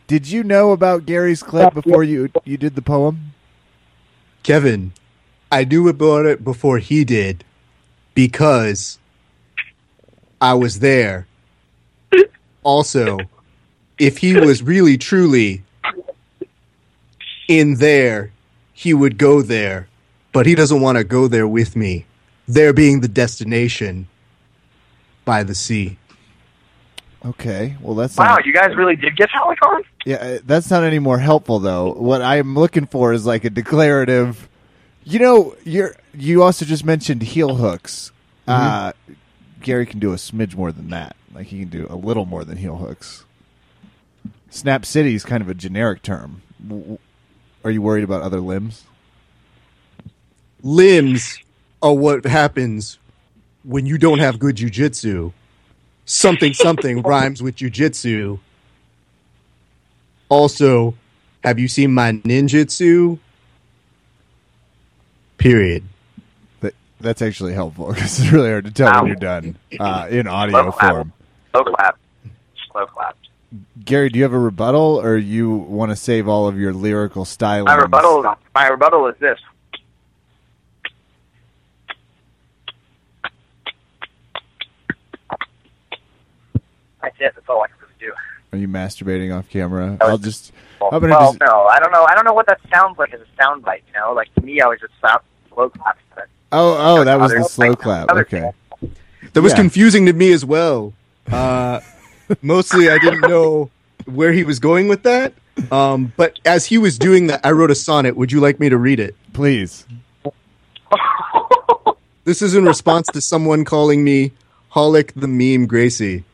did 0.06 0.30
you 0.30 0.44
know 0.44 0.74
about 0.74 1.08
Gary's 1.08 1.42
clip 1.42 1.74
before 1.74 2.04
you 2.04 2.30
you 2.46 2.56
did 2.56 2.76
the 2.76 2.84
poem? 2.84 3.34
Kevin, 4.44 4.94
I 5.52 5.64
knew 5.64 5.90
about 5.90 6.28
it 6.28 6.44
before 6.44 6.78
he 6.78 7.04
did 7.04 7.44
because 8.14 8.99
I 10.42 10.54
was 10.54 10.80
there. 10.80 11.28
Also, 12.64 13.20
if 13.98 14.18
he 14.20 14.36
was 14.36 14.62
really 14.62 14.98
truly 14.98 15.64
in 17.48 17.76
there, 17.76 18.32
he 18.74 18.94
would 18.94 19.18
go 19.18 19.42
there, 19.42 19.88
but 20.32 20.46
he 20.46 20.56
doesn't 20.56 20.82
want 20.82 20.98
to 20.98 21.04
go 21.04 21.28
there 21.28 21.48
with 21.48 21.76
me. 21.76 22.06
There 22.48 22.74
being 22.74 23.02
the 23.02 23.08
destination 23.08 24.08
by 25.26 25.44
the 25.44 25.56
sea. 25.56 25.98
Okay, 27.26 27.76
well 27.82 27.96
that's 27.96 28.16
Wow, 28.16 28.36
not, 28.36 28.46
you 28.46 28.54
guys 28.54 28.76
really 28.76 28.96
did 28.96 29.18
get 29.18 29.30
Ralek 29.30 29.84
yeah, 30.06 30.16
uh, 30.16 30.40
that's 30.46 30.70
not 30.72 30.84
any 30.84 31.00
more 31.00 31.20
helpful 31.20 31.60
though. 31.60 31.94
What 31.94 32.22
I'm 32.22 32.56
looking 32.56 32.86
for 32.86 33.14
is 33.14 33.26
like 33.26 33.44
a 33.44 33.50
declarative. 33.50 34.48
You 35.04 35.20
know, 35.20 35.56
you're 35.64 35.96
you 36.14 36.44
also 36.44 36.66
just 36.66 36.86
mentioned 36.86 37.22
heel 37.22 37.56
hooks. 37.56 38.12
Uh, 38.48 38.94
Gary 39.62 39.86
can 39.86 40.00
do 40.00 40.14
a 40.14 40.16
smidge 40.16 40.56
more 40.56 40.72
than 40.72 40.90
that. 40.90 41.16
Like 41.34 41.48
he 41.48 41.60
can 41.60 41.70
do 41.70 41.88
a 41.90 41.96
little 41.96 42.26
more 42.26 42.44
than 42.44 42.58
heel 42.58 42.78
hooks. 42.78 43.26
Snap 44.50 44.86
City 44.86 45.16
is 45.16 45.24
kind 45.26 45.42
of 45.42 45.50
a 45.50 45.54
generic 45.54 46.02
term. 46.02 46.42
Are 47.64 47.72
you 47.72 47.82
worried 47.82 48.04
about 48.04 48.22
other 48.22 48.40
limbs? 48.40 48.86
limbs 50.64 51.40
are 51.82 51.94
what 51.94 52.26
happens 52.26 52.98
when 53.64 53.86
you 53.86 53.98
don't 53.98 54.20
have 54.20 54.40
good 54.40 54.56
jujitsu. 54.56 55.34
Something 56.06 56.54
something 56.54 57.02
rhymes 57.04 57.42
with 57.42 57.56
jujitsu. 57.56 58.40
Also, 60.28 60.96
have 61.44 61.60
you 61.60 61.68
seen 61.68 61.94
my 61.94 62.14
ninjutsu? 62.14 63.20
Period. 65.38 65.84
That 67.00 67.06
that's 67.08 67.22
actually 67.22 67.54
helpful 67.54 67.88
because 67.94 68.20
it's 68.20 68.30
really 68.32 68.50
hard 68.50 68.66
to 68.66 68.72
tell 68.72 68.90
Ow. 68.90 69.00
when 69.02 69.08
you're 69.08 69.16
done 69.16 69.58
uh, 69.80 70.08
in 70.10 70.28
audio 70.28 70.64
Slow 70.64 70.72
clap. 70.72 70.92
form. 70.94 71.14
Slow 71.52 71.64
clap. 71.64 71.98
Slow 72.72 72.86
clap. 72.86 73.18
Gary, 73.84 74.10
do 74.10 74.20
you 74.20 74.24
have 74.24 74.34
a 74.34 74.40
rebuttal, 74.40 75.00
or 75.02 75.18
you 75.18 75.50
want 75.50 75.92
to 75.92 75.96
save 75.96 76.28
all 76.28 76.48
of 76.48 76.60
your 76.60 76.72
lyrical 76.74 77.26
stylings? 77.26 77.66
My 77.66 77.76
rebuttal. 77.76 78.36
My 78.54 78.68
rebuttal 78.68 79.08
is 79.08 79.16
this. 79.20 79.40
That's 87.02 87.16
it. 87.20 87.32
That's 87.36 87.48
all 87.48 87.62
I 87.64 87.68
can 87.68 87.78
really 87.82 87.94
do. 88.00 88.14
Are 88.52 88.58
you 88.58 88.68
masturbating 88.68 89.36
off 89.36 89.50
camera? 89.50 89.98
Oh, 90.02 90.08
I'll 90.10 90.18
just. 90.18 90.52
Well, 90.82 90.90
I'm 90.94 91.02
well, 91.02 91.32
just- 91.34 91.40
no, 91.42 91.66
I 91.66 91.80
don't 91.80 91.92
know. 91.92 92.06
I 92.08 92.16
don't 92.16 92.26
know 92.26 92.34
what 92.34 92.48
that 92.48 92.60
sounds 92.74 92.98
like 92.98 93.14
as 93.14 93.22
a 93.22 93.26
sound 93.42 93.64
bite. 93.64 93.84
You 93.94 94.00
know, 94.00 94.14
like 94.14 94.34
to 94.36 94.42
me, 94.42 94.62
I 94.62 94.68
was 94.68 94.80
just 94.80 94.94
slow 95.00 95.70
clapping. 95.70 96.04
Oh, 96.52 96.76
oh, 97.00 97.04
that 97.04 97.20
was 97.20 97.32
the 97.32 97.44
slow 97.44 97.76
clap. 97.76 98.10
Okay. 98.10 98.52
That 99.34 99.42
was 99.42 99.52
Yeah. 99.54 99.58
confusing 99.58 100.06
to 100.08 100.14
me 100.14 100.32
as 100.32 100.44
well. 100.44 100.94
Uh, 101.32 101.80
mostly, 102.42 102.90
I 102.90 102.98
didn't 102.98 103.22
know 103.22 103.70
where 104.06 104.32
he 104.32 104.44
was 104.44 104.60
going 104.60 104.88
with 104.88 105.04
that. 105.04 105.34
Um, 105.72 106.14
but 106.18 106.40
as 106.46 106.66
he 106.66 106.78
was 106.78 106.98
doing 106.98 107.28
that, 107.28 107.42
I 107.44 107.52
wrote 107.52 107.70
a 107.70 107.76
sonnet. 107.76 108.16
Would 108.16 108.32
you 108.32 108.40
like 108.40 108.60
me 108.60 108.70
to 108.70 108.78
read 108.78 109.00
it? 109.00 109.16
Please. 109.34 109.86
This 112.26 112.42
is 112.44 112.54
in 112.54 112.64
response 112.64 113.08
to 113.14 113.22
someone 113.22 113.66
calling 113.66 114.04
me 114.04 114.32
Ralek 114.76 115.14
the 115.16 115.28
Meme 115.28 115.66
Gracie. 115.66 116.26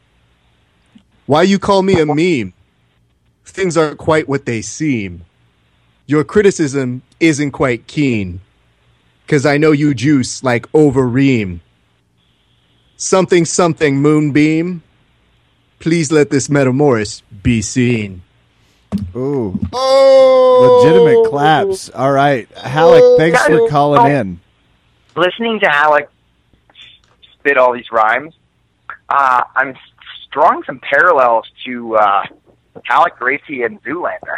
Why 1.25 1.43
you 1.43 1.57
call 1.57 1.83
me 1.83 1.99
a 2.01 2.05
meme? 2.05 2.53
Things 3.45 3.77
aren't 3.77 3.97
quite 3.97 4.27
what 4.27 4.45
they 4.45 4.61
seem. 4.61 5.23
Your 6.05 6.25
criticism 6.25 7.01
isn't 7.21 7.51
quite 7.51 7.87
keen. 7.87 8.41
Cause 9.27 9.45
I 9.45 9.57
know 9.57 9.71
you 9.71 9.93
juice 9.93 10.43
like 10.43 10.71
overream. 10.71 11.59
Something 12.97 13.45
something 13.45 13.97
moonbeam. 14.01 14.83
Please 15.79 16.11
let 16.11 16.29
this 16.29 16.47
metamoris 16.47 17.21
be 17.43 17.61
seen. 17.61 18.21
Ooh, 19.15 19.59
Oh, 19.73 20.81
legitimate 20.83 21.29
claps. 21.29 21.89
All 21.89 22.11
right, 22.11 22.49
Ralek, 22.55 23.17
thanks 23.17 23.43
for 23.45 23.67
calling 23.69 24.01
oh. 24.01 24.19
in. 24.19 24.39
listening 25.15 25.59
to 25.59 25.65
Ralek 25.65 26.07
spit 27.33 27.57
all 27.57 27.73
these 27.73 27.91
rhymes, 27.91 28.33
uh, 29.09 29.43
I'm 29.55 29.75
drawing 30.31 30.63
some 30.63 30.79
parallels 30.79 31.45
to 31.65 31.95
uh, 31.95 32.23
Ralek 32.89 33.17
Gracie 33.17 33.63
and 33.63 33.81
Zoolander. 33.83 34.37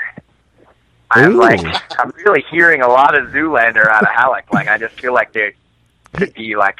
I'm 1.12 1.36
Ooh. 1.36 1.40
like, 1.40 1.60
I'm 2.00 2.12
really 2.26 2.44
hearing 2.52 2.82
a 2.82 2.88
lot 2.88 3.18
of 3.18 3.30
Zoolander 3.30 3.88
out 3.88 4.04
of 4.04 4.10
Ralek. 4.10 4.52
Like, 4.52 4.68
I 4.68 4.78
just 4.78 5.00
feel 5.00 5.14
like 5.14 5.32
they 5.34 5.54
could 6.14 6.34
be 6.34 6.56
like 6.56 6.80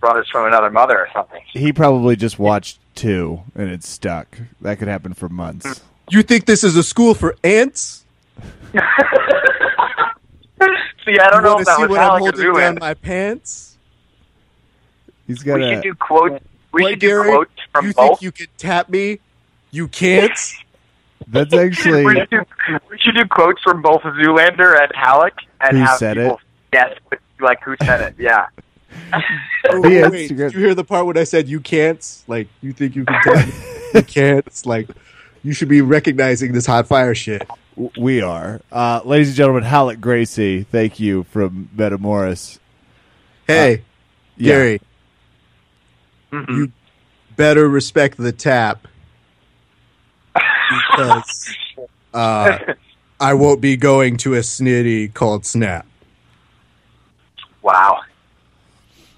brothers 0.00 0.28
from 0.30 0.46
another 0.46 0.70
mother 0.70 0.98
or 0.98 1.08
something. 1.12 1.40
He 1.52 1.72
probably 1.72 2.16
just 2.16 2.38
watched 2.38 2.78
two 2.94 3.40
and 3.54 3.70
it 3.70 3.84
stuck. 3.84 4.38
That 4.60 4.78
could 4.78 4.88
happen 4.88 5.14
for 5.14 5.28
months. 5.28 5.80
You 6.10 6.22
think 6.22 6.46
this 6.46 6.64
is 6.64 6.76
a 6.76 6.82
school 6.82 7.14
for 7.14 7.36
ants? 7.44 8.04
See, 11.04 11.18
I 11.18 11.30
don't 11.30 11.36
you 11.36 11.42
know 11.42 11.48
wanna 11.54 11.60
if 11.60 11.66
that 11.66 11.76
see 11.76 11.82
was 11.82 11.90
what 11.90 12.00
I'm 12.00 12.10
Ralek 12.10 12.14
or 12.14 12.18
holding 12.18 12.52
down 12.54 12.76
Zoolander. 12.76 12.80
my 12.80 12.94
pants? 12.94 13.76
He's 15.26 15.42
got 15.42 15.54
We 15.58 15.64
a. 15.70 15.74
should 15.74 15.82
do 15.82 15.94
quotes. 15.94 16.44
We 16.72 16.82
What, 16.82 16.90
should 16.90 16.98
do 17.00 17.06
Gary? 17.08 17.28
quotes 17.30 17.52
from 17.72 17.86
you 17.86 17.94
both. 17.94 18.08
think 18.08 18.22
you 18.22 18.32
could 18.32 18.48
tap 18.58 18.88
me? 18.88 19.20
You 19.70 19.88
can't. 19.88 20.32
That's 21.26 21.52
actually. 21.52 22.04
we, 22.06 22.14
should 22.14 22.30
do, 22.30 22.40
we 22.90 22.98
should 22.98 23.14
do 23.16 23.24
quotes 23.30 23.60
from 23.62 23.82
both 23.82 24.02
Zoolander 24.02 24.80
and 24.80 24.92
Ralek 24.94 25.32
and 25.60 25.76
Who 25.78 25.84
have 25.84 25.98
said 25.98 26.16
people 26.16 26.40
guess 26.72 26.94
what- 27.08 27.20
like 27.40 27.62
who 27.62 27.74
said 27.84 28.00
it. 28.00 28.14
Yeah. 28.18 28.46
Oh, 29.70 29.82
The 29.82 30.08
wait, 30.10 30.28
did 30.28 30.52
you 30.54 30.60
hear 30.60 30.74
the 30.74 30.84
part 30.84 31.04
when 31.04 31.18
I 31.18 31.24
said 31.24 31.46
you 31.48 31.60
can't? 31.60 32.22
Like 32.26 32.48
you 32.62 32.72
think 32.72 32.96
you 32.96 33.04
can 33.04 33.20
tap 33.22 33.46
me? 33.46 33.52
you 33.94 34.02
can't. 34.02 34.46
It's 34.46 34.64
like 34.64 34.88
you 35.42 35.52
should 35.52 35.68
be 35.68 35.82
recognizing 35.82 36.52
this 36.52 36.64
hot 36.64 36.86
fire 36.86 37.14
shit. 37.14 37.46
We 37.98 38.22
are. 38.22 38.60
Uh, 38.72 39.00
ladies 39.04 39.28
and 39.28 39.36
gentlemen, 39.36 39.64
Ralek 39.64 40.00
Gracie, 40.00 40.62
thank 40.64 40.98
you 41.00 41.24
from 41.24 41.68
Metamoris. 41.76 42.58
Hey, 43.46 43.82
Yeah. 44.36 44.52
Gary, 44.52 44.80
Mhm. 46.32 46.48
you 46.56 46.72
better 47.36 47.68
respect 47.68 48.16
the 48.16 48.32
tap 48.32 48.86
because 50.68 51.48
uh, 52.14 52.58
I 53.20 53.34
won't 53.34 53.60
be 53.60 53.76
going 53.76 54.16
to 54.18 54.34
a 54.34 54.40
snitty 54.40 55.12
called 55.12 55.44
Snap. 55.46 55.86
Wow. 57.62 58.00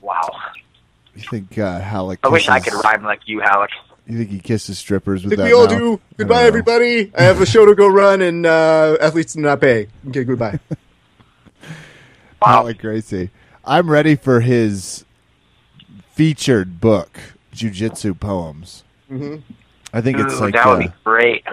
Wow. 0.00 0.28
You 1.14 1.22
think 1.22 1.58
uh, 1.58 1.80
Ralek 1.80 2.18
I 2.22 2.28
wish 2.28 2.48
I 2.48 2.60
could 2.60 2.72
rhyme 2.84 3.04
like 3.04 3.20
you, 3.26 3.40
Ralek. 3.40 3.68
You 4.06 4.18
think 4.18 4.30
he 4.30 4.40
kisses 4.40 4.78
strippers 4.78 5.22
I 5.24 5.28
with 5.28 5.30
think 5.30 5.38
that 5.38 5.44
we 5.44 5.52
all 5.52 5.66
mouth? 5.66 5.78
do. 5.78 6.00
Goodbye, 6.16 6.38
don't 6.38 6.46
everybody. 6.46 7.12
I 7.16 7.22
have 7.22 7.40
a 7.40 7.46
show 7.46 7.64
to 7.66 7.74
go 7.74 7.86
run, 7.86 8.22
and 8.22 8.44
uh, 8.46 8.96
athletes 9.00 9.34
do 9.34 9.40
not 9.40 9.60
pay. 9.60 9.88
Okay, 10.08 10.24
goodbye. 10.24 10.58
Wow. 12.42 12.64
Ralek 12.64 12.78
Gracie. 12.78 13.28
I'm 13.66 13.90
ready 13.90 14.16
for 14.16 14.40
his 14.40 15.04
featured 16.14 16.80
book, 16.80 17.18
Jujitsu 17.54 18.18
Poems. 18.18 18.82
Mhm. 19.12 19.42
I 19.92 20.00
think 20.00 20.18
it's 20.18 20.40
like, 20.40 20.54
that 20.54 20.66
would 20.66 20.74
uh, 20.74 20.88
be 20.88 20.92
great. 21.04 21.44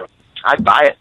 I'd 0.44 0.64
buy 0.64 0.82
it. 0.84 0.98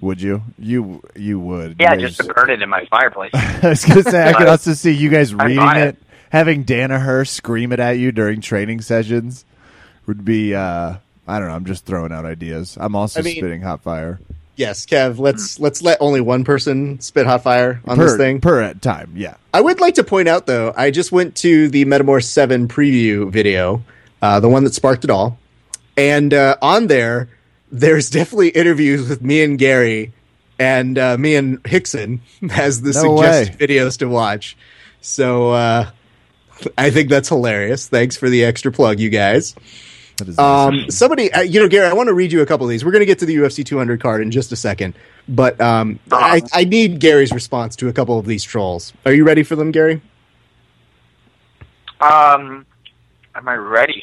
would 0.00 0.20
you? 0.20 0.42
You 0.58 1.02
you 1.16 1.40
would. 1.40 1.76
Yeah, 1.78 1.94
You 1.94 2.08
just 2.08 2.20
to 2.20 2.32
burn 2.32 2.50
it 2.50 2.62
in 2.62 2.68
my 2.68 2.84
fireplace. 2.86 3.32
I 3.34 3.68
was 3.68 3.84
gonna 3.84 4.02
say 4.02 4.28
I 4.28 4.32
could 4.32 4.48
also 4.48 4.74
see 4.74 4.92
you 4.92 5.10
guys 5.10 5.34
I'd 5.34 5.46
reading 5.46 5.68
it, 5.68 5.88
it. 5.88 5.96
having 6.30 6.64
Danaher 6.64 7.26
scream 7.26 7.72
it 7.72 7.80
at 7.80 7.92
you 7.98 8.12
during 8.12 8.40
training 8.40 8.80
sessions. 8.80 9.44
Would 10.06 10.24
be 10.24 10.54
uh 10.54 10.96
I 11.26 11.38
don't 11.38 11.48
know. 11.48 11.54
I'm 11.54 11.66
just 11.66 11.84
throwing 11.84 12.12
out 12.12 12.24
ideas. 12.24 12.78
I'm 12.80 12.94
also 12.96 13.20
I 13.20 13.22
mean- 13.22 13.36
spitting 13.36 13.62
hot 13.62 13.82
fire 13.82 14.20
yes, 14.58 14.84
Kev. 14.84 15.18
Let's 15.18 15.58
let's 15.58 15.80
let 15.80 15.96
only 16.00 16.20
one 16.20 16.44
person 16.44 17.00
spit 17.00 17.24
hot 17.24 17.42
fire 17.42 17.80
on 17.86 17.96
per, 17.96 18.04
this 18.04 18.16
thing. 18.16 18.40
per 18.40 18.60
at 18.60 18.82
time. 18.82 19.12
Yeah. 19.16 19.36
I 19.54 19.62
would 19.62 19.80
like 19.80 19.94
to 19.94 20.04
point 20.04 20.28
out, 20.28 20.46
though, 20.46 20.74
I 20.76 20.90
just 20.90 21.12
went 21.12 21.36
to 21.36 21.68
the 21.68 21.84
Metamoris 21.86 22.24
7 22.24 22.68
preview 22.68 23.30
video, 23.30 23.82
uh, 24.20 24.40
the 24.40 24.48
one 24.48 24.64
that 24.64 24.74
sparked 24.74 25.04
it 25.04 25.10
all. 25.10 25.38
And 25.98 26.32
uh, 26.32 26.56
on 26.62 26.86
there, 26.86 27.28
there's 27.70 28.08
definitely 28.08 28.50
interviews 28.50 29.08
with 29.08 29.20
me 29.20 29.42
and 29.42 29.58
Gary 29.58 30.12
and 30.58 30.98
uh, 30.98 31.18
me 31.18 31.34
and 31.34 31.62
Rickson 31.64 32.20
has 32.50 32.80
the 32.82 32.92
No 32.92 33.16
suggested 33.16 33.58
way. 33.60 33.66
videos 33.66 33.98
to 33.98 34.08
watch. 34.08 34.56
So 35.00 35.50
uh, 35.50 35.90
I 36.76 36.90
think 36.90 37.08
that's 37.10 37.28
hilarious. 37.28 37.88
Thanks 37.88 38.16
for 38.16 38.28
the 38.30 38.44
extra 38.44 38.72
plug, 38.72 38.98
you 39.00 39.10
guys. 39.10 39.54
Um, 40.36 40.90
somebody, 40.90 41.32
uh, 41.32 41.42
you 41.42 41.60
know, 41.60 41.68
Gary, 41.68 41.86
I 41.88 41.92
want 41.92 42.08
to 42.08 42.14
read 42.14 42.32
you 42.32 42.42
a 42.42 42.46
couple 42.46 42.66
of 42.66 42.70
these. 42.70 42.84
We're 42.84 42.90
going 42.90 43.02
to 43.02 43.06
get 43.06 43.20
to 43.20 43.26
the 43.26 43.36
UFC 43.36 43.64
200 43.64 44.00
card 44.00 44.20
in 44.20 44.32
just 44.32 44.50
a 44.50 44.56
second, 44.56 44.94
but 45.28 45.60
um, 45.60 46.00
I, 46.10 46.42
I 46.52 46.64
need 46.64 46.98
Gary's 46.98 47.30
response 47.32 47.76
to 47.76 47.88
a 47.88 47.92
couple 47.92 48.18
of 48.18 48.26
these 48.26 48.42
trolls. 48.42 48.92
Are 49.06 49.12
you 49.12 49.24
ready 49.24 49.44
for 49.44 49.54
them, 49.54 49.70
Gary? 49.70 50.00
Um, 52.00 52.66
am 53.36 53.48
I 53.48 53.54
ready? 53.54 54.02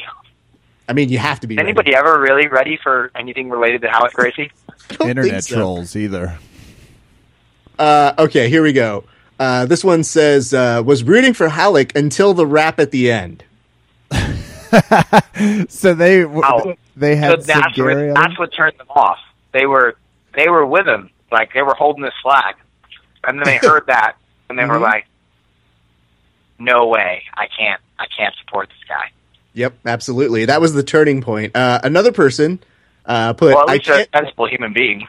I 0.88 0.94
mean, 0.94 1.10
you 1.10 1.18
have 1.18 1.40
to 1.42 1.48
be. 1.48 1.56
ready. 1.56 1.68
Anybody 1.70 1.96
ever 1.96 2.20
really 2.20 2.48
ready 2.48 2.78
for 2.82 3.12
anything 3.16 3.50
related 3.50 3.82
to 3.82 3.88
Ralek 3.88 4.14
Gracie? 4.14 4.52
Internet 5.02 5.44
so. 5.44 5.56
trolls 5.56 5.96
either. 5.96 6.38
Uh, 7.80 8.14
okay, 8.20 8.50
here 8.50 8.62
we 8.62 8.72
go. 8.74 9.04
Uh, 9.40 9.66
this 9.66 9.84
one 9.84 10.04
says, 10.04 10.54
uh, 10.54 10.82
was 10.86 11.04
rooting 11.04 11.34
for 11.34 11.48
Ralek 11.50 11.96
until 11.96 12.34
the 12.34 12.46
rap 12.48 12.80
at 12.80 12.92
the 12.92 13.12
end. 13.12 13.44
So 15.70 15.94
they 15.94 16.22
w- 16.22 16.42
Oh. 16.44 16.76
they 16.98 17.16
had 17.16 17.42
Sid 17.42 17.48
that's 17.48 17.62
what, 17.62 17.76
Gary 17.76 18.10
on 18.10 18.14
that's 18.16 18.38
what 18.40 18.54
turned 18.54 18.78
them 18.78 18.90
off. 18.90 19.20
They 19.54 19.66
were 19.66 19.96
they 20.34 20.50
were 20.50 20.66
with 20.66 20.86
him, 20.88 21.10
like 21.32 21.54
they 21.54 21.62
were 21.62 21.74
holding 21.76 22.04
his 22.04 22.14
flag, 22.22 22.56
and 23.24 23.38
then 23.40 23.46
they 23.46 23.58
heard 23.68 23.86
that, 23.88 24.16
and 24.50 24.58
they 24.60 24.66
were 24.66 24.76
Mhm. 24.76 24.82
like, 24.82 25.06
"No 26.60 26.88
way, 26.88 27.24
I 27.36 27.48
can't, 27.48 27.80
I 28.00 28.06
can't 28.18 28.34
support 28.44 28.70
this 28.70 28.78
guy." 28.88 29.12
Yep, 29.56 29.74
absolutely. 29.86 30.46
That 30.46 30.62
was 30.62 30.74
the 30.74 30.84
turning 30.84 31.22
point. 31.22 31.56
Uh, 31.56 31.80
another 31.84 32.12
person 32.12 32.60
uh, 33.06 33.34
put, 33.34 33.56
Well, 33.56 33.70
at 33.70 33.78
least 33.78 33.90
a 33.90 34.08
sensible 34.14 34.48
human 34.48 34.74
being. 34.74 35.08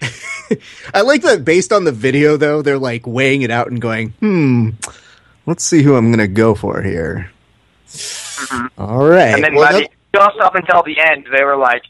I 0.94 1.02
like 1.02 1.22
that 1.22 1.44
based 1.44 1.72
on 1.72 1.84
the 1.84 1.92
video, 1.92 2.36
though, 2.36 2.62
they're 2.62 2.78
like 2.78 3.06
weighing 3.06 3.42
it 3.42 3.50
out 3.50 3.68
and 3.68 3.80
going, 3.80 4.10
hmm, 4.20 4.70
let's 5.46 5.64
see 5.64 5.82
who 5.82 5.96
I'm 5.96 6.06
going 6.08 6.18
to 6.18 6.28
go 6.28 6.54
for 6.54 6.82
here. 6.82 7.30
All 8.78 9.06
right. 9.06 9.34
Mm-hmm. 9.34 9.34
And 9.34 9.44
then 9.44 9.54
Well, 9.54 9.72
by 9.72 9.88
just 10.14 10.38
up 10.40 10.54
until 10.54 10.82
the 10.82 10.98
end, 11.00 11.26
they 11.32 11.44
were 11.44 11.56
like, 11.56 11.82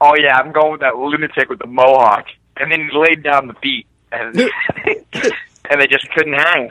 "Oh 0.00 0.14
yeah, 0.16 0.38
I'm 0.38 0.52
going 0.52 0.72
with 0.72 0.80
that 0.80 0.96
lunatic 0.96 1.48
with 1.48 1.58
the 1.58 1.66
mohawk," 1.66 2.26
and 2.56 2.70
then 2.70 2.88
he 2.88 2.96
laid 2.96 3.22
down 3.22 3.48
the 3.48 3.54
beat, 3.60 3.86
and 4.12 4.36
and 5.70 5.80
they 5.80 5.86
just 5.86 6.08
couldn't 6.10 6.34
hang. 6.34 6.70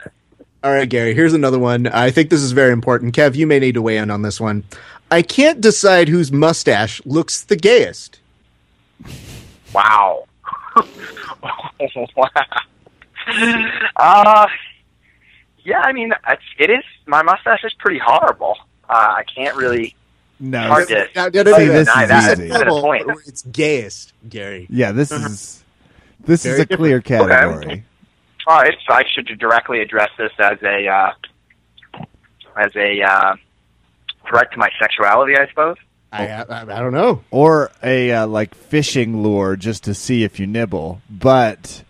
All 0.66 0.72
right, 0.74 0.90
Gary, 0.90 1.14
here's 1.14 1.34
another 1.36 1.60
one. 1.60 1.86
I 1.86 2.10
think 2.10 2.32
this 2.32 2.42
is 2.42 2.52
very 2.52 2.74
important. 2.74 3.16
Kev, 3.16 3.36
you 3.36 3.46
may 3.46 3.60
need 3.60 3.74
to 3.76 3.84
weigh 3.84 3.98
in 3.98 4.10
on 4.10 4.24
this 4.24 4.42
one. 4.42 4.64
I 5.12 5.22
can't 5.22 5.62
decide 5.62 6.10
whose 6.10 6.32
mustache 6.32 7.00
looks 7.06 7.44
the 7.44 7.56
gayest. 7.56 8.20
Wow. 9.76 10.26
wow. 10.76 12.30
Uh, 13.96 14.48
yeah, 15.64 15.82
I 15.82 15.94
mean, 15.94 16.12
it's, 16.30 16.42
it 16.58 16.72
is. 16.72 16.84
My 17.06 17.22
mustache 17.22 17.64
is 17.64 17.74
pretty 17.78 18.00
horrible. 18.04 18.56
Uh, 18.90 18.94
I 19.18 19.24
can't 19.24 19.56
really. 19.56 19.96
No, 20.40 20.62
Hard 20.68 20.88
to- 20.88 21.08
no, 21.16 21.30
no, 21.32 21.44
no, 21.44 21.58
See, 21.60 21.66
this 21.68 21.88
deny 21.88 22.04
is 22.06 22.10
that. 22.10 22.40
easy. 22.40 22.48
That's 22.50 22.64
the 22.64 22.82
point. 22.82 23.06
It's 23.28 23.44
gayest, 23.44 24.14
Gary. 24.28 24.66
Yeah, 24.72 24.94
this 24.94 25.12
Mm-hmm. 25.12 25.26
is 25.28 25.64
this 26.22 26.42
Very 26.44 26.56
is 26.56 26.60
a 26.62 26.66
clear 26.78 27.02
category. 27.02 27.84
All 28.48 28.58
right, 28.62 28.76
so 28.88 28.94
I 28.94 29.04
should 29.14 29.26
directly 29.40 29.82
address 29.82 30.10
this 30.18 30.32
as 30.38 30.62
a 30.62 30.88
uh, 30.88 31.12
as 32.56 32.76
a 32.76 33.02
uh, 33.02 33.36
threat 34.30 34.52
to 34.52 34.58
my 34.60 34.70
sexuality, 34.80 35.36
I 35.36 35.48
suppose. 35.50 35.78
I, 36.12 36.28
I, 36.28 36.62
I 36.62 36.80
don't 36.80 36.94
know. 36.94 37.24
Or 37.32 37.72
a 37.84 38.12
uh, 38.12 38.28
like 38.28 38.54
fishing 38.56 39.22
lure 39.24 39.56
just 39.56 39.84
to 39.86 39.94
see 39.94 40.24
if 40.24 40.40
you 40.40 40.48
nibble. 40.48 41.02
But 41.10 41.84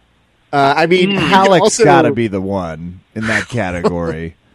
Uh, 0.53 0.73
I 0.77 0.85
mean, 0.87 1.11
you 1.11 1.17
can 1.19 1.29
Ralek's 1.45 1.61
also- 1.61 1.83
got 1.83 2.03
to 2.03 2.11
be 2.13 2.27
the 2.27 2.41
one 2.41 3.01
in 3.13 3.27
that 3.27 3.47
category. 3.49 4.35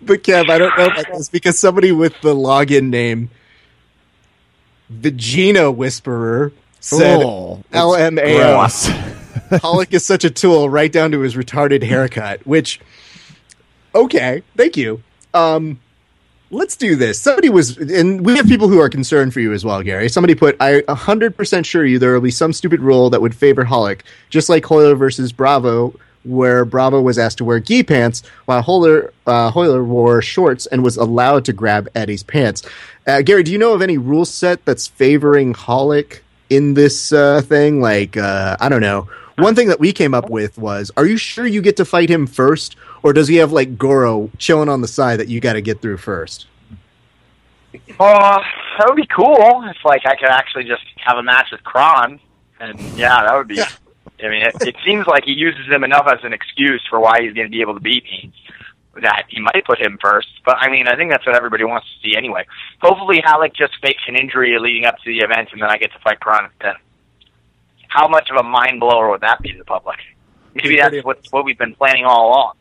But 0.00 0.22
Kev, 0.22 0.48
I 0.48 0.56
don't 0.56 0.74
know 0.78 0.86
about 0.86 1.04
this 1.12 1.28
because 1.28 1.58
somebody 1.58 1.92
with 1.92 2.18
the 2.22 2.34
login 2.34 2.88
name 2.88 3.28
Vagina 4.88 5.70
Whisperer 5.70 6.52
said 6.80 7.22
Oh, 7.22 7.62
LMAO. 7.70 9.09
Ralek 9.50 9.92
is 9.92 10.04
such 10.04 10.24
a 10.24 10.30
tool, 10.30 10.68
right 10.68 10.90
down 10.90 11.10
to 11.12 11.20
his 11.20 11.34
retarded 11.34 11.82
haircut. 11.82 12.46
Which, 12.46 12.80
okay, 13.94 14.42
thank 14.56 14.76
you. 14.76 15.02
Um, 15.34 15.80
let's 16.50 16.76
do 16.76 16.96
this. 16.96 17.20
Somebody 17.20 17.48
was, 17.48 17.76
and 17.76 18.24
we 18.24 18.36
have 18.36 18.46
people 18.46 18.68
who 18.68 18.80
are 18.80 18.88
concerned 18.88 19.32
for 19.32 19.40
you 19.40 19.52
as 19.52 19.64
well, 19.64 19.82
Gary. 19.82 20.08
Somebody 20.08 20.34
put, 20.34 20.56
"I 20.60 20.82
100% 20.88 21.66
sure 21.66 21.84
you 21.84 21.98
there 21.98 22.12
will 22.12 22.20
be 22.20 22.30
some 22.30 22.52
stupid 22.52 22.80
rule 22.80 23.10
that 23.10 23.20
would 23.22 23.34
favor 23.34 23.64
Ralek, 23.64 24.00
just 24.28 24.48
like 24.48 24.64
Royler 24.64 24.96
versus 24.96 25.32
Bravo." 25.32 25.94
Where 26.22 26.66
Bravo 26.66 27.00
was 27.00 27.18
asked 27.18 27.38
to 27.38 27.46
wear 27.46 27.60
gi 27.60 27.82
pants, 27.84 28.22
while 28.44 28.62
Royler, 28.62 29.10
uh, 29.26 29.50
Royler 29.52 29.82
wore 29.82 30.20
shorts 30.20 30.66
and 30.66 30.84
was 30.84 30.98
allowed 30.98 31.46
to 31.46 31.54
grab 31.54 31.88
Eddie's 31.94 32.22
pants. 32.22 32.62
Uh, 33.06 33.22
Gary, 33.22 33.42
do 33.42 33.50
you 33.50 33.56
know 33.56 33.72
of 33.72 33.80
any 33.80 33.96
rule 33.96 34.26
set 34.26 34.62
that's 34.66 34.86
favoring 34.86 35.54
Ralek 35.54 36.18
in 36.50 36.74
this 36.74 37.10
uh, 37.10 37.40
thing? 37.40 37.80
Like, 37.80 38.18
uh, 38.18 38.58
I 38.60 38.68
don't 38.68 38.82
know. 38.82 39.08
One 39.40 39.54
thing 39.54 39.68
that 39.68 39.80
we 39.80 39.92
came 39.92 40.14
up 40.14 40.30
with 40.30 40.58
was: 40.58 40.90
Are 40.96 41.06
you 41.06 41.16
sure 41.16 41.46
you 41.46 41.62
get 41.62 41.76
to 41.78 41.84
fight 41.84 42.10
him 42.10 42.26
first, 42.26 42.76
or 43.02 43.12
does 43.12 43.28
he 43.28 43.36
have 43.36 43.52
like 43.52 43.78
Goro 43.78 44.30
chilling 44.38 44.68
on 44.68 44.80
the 44.80 44.88
side 44.88 45.20
that 45.20 45.28
you 45.28 45.40
got 45.40 45.54
to 45.54 45.62
get 45.62 45.80
through 45.80 45.96
first? 45.96 46.46
Uh, 47.98 48.40
that 48.78 48.86
would 48.86 48.96
be 48.96 49.06
cool 49.06 49.64
if 49.68 49.76
like 49.84 50.02
I 50.06 50.16
could 50.16 50.28
actually 50.28 50.64
just 50.64 50.82
have 50.96 51.18
a 51.18 51.22
match 51.22 51.48
with 51.52 51.62
Kron, 51.62 52.20
and 52.58 52.78
yeah, 52.96 53.22
that 53.22 53.34
would 53.34 53.48
be. 53.48 53.60
I 53.60 54.28
mean, 54.28 54.42
it, 54.42 54.54
it 54.60 54.76
seems 54.84 55.06
like 55.06 55.24
he 55.24 55.32
uses 55.32 55.66
him 55.66 55.82
enough 55.82 56.06
as 56.06 56.18
an 56.24 56.32
excuse 56.32 56.84
for 56.90 57.00
why 57.00 57.22
he's 57.22 57.32
going 57.32 57.46
to 57.46 57.50
be 57.50 57.62
able 57.62 57.74
to 57.74 57.80
beat 57.80 58.04
me. 58.04 58.32
That 59.00 59.26
he 59.28 59.40
might 59.40 59.64
put 59.64 59.80
him 59.80 59.98
first, 60.02 60.28
but 60.44 60.56
I 60.58 60.68
mean, 60.68 60.88
I 60.88 60.96
think 60.96 61.12
that's 61.12 61.24
what 61.24 61.36
everybody 61.36 61.62
wants 61.62 61.86
to 61.86 62.08
see 62.08 62.16
anyway. 62.16 62.44
Hopefully, 62.82 63.22
Ralek 63.22 63.54
just 63.54 63.72
fakes 63.80 64.02
an 64.08 64.16
injury 64.16 64.58
leading 64.58 64.84
up 64.84 64.98
to 64.98 65.04
the 65.06 65.18
event, 65.20 65.50
and 65.52 65.62
then 65.62 65.70
I 65.70 65.78
get 65.78 65.92
to 65.92 65.98
fight 66.00 66.18
Kron 66.18 66.50
then. 66.60 66.74
How 67.90 68.08
much 68.08 68.30
of 68.30 68.36
a 68.36 68.42
mind 68.42 68.80
blower 68.80 69.10
would 69.10 69.20
that 69.20 69.42
be 69.42 69.52
to 69.52 69.58
the 69.58 69.64
public? 69.64 69.98
Maybe 70.54 70.76
that's 70.76 71.04
what 71.04 71.18
what 71.30 71.44
we've 71.44 71.58
been 71.58 71.74
planning 71.74 72.04
all 72.04 72.54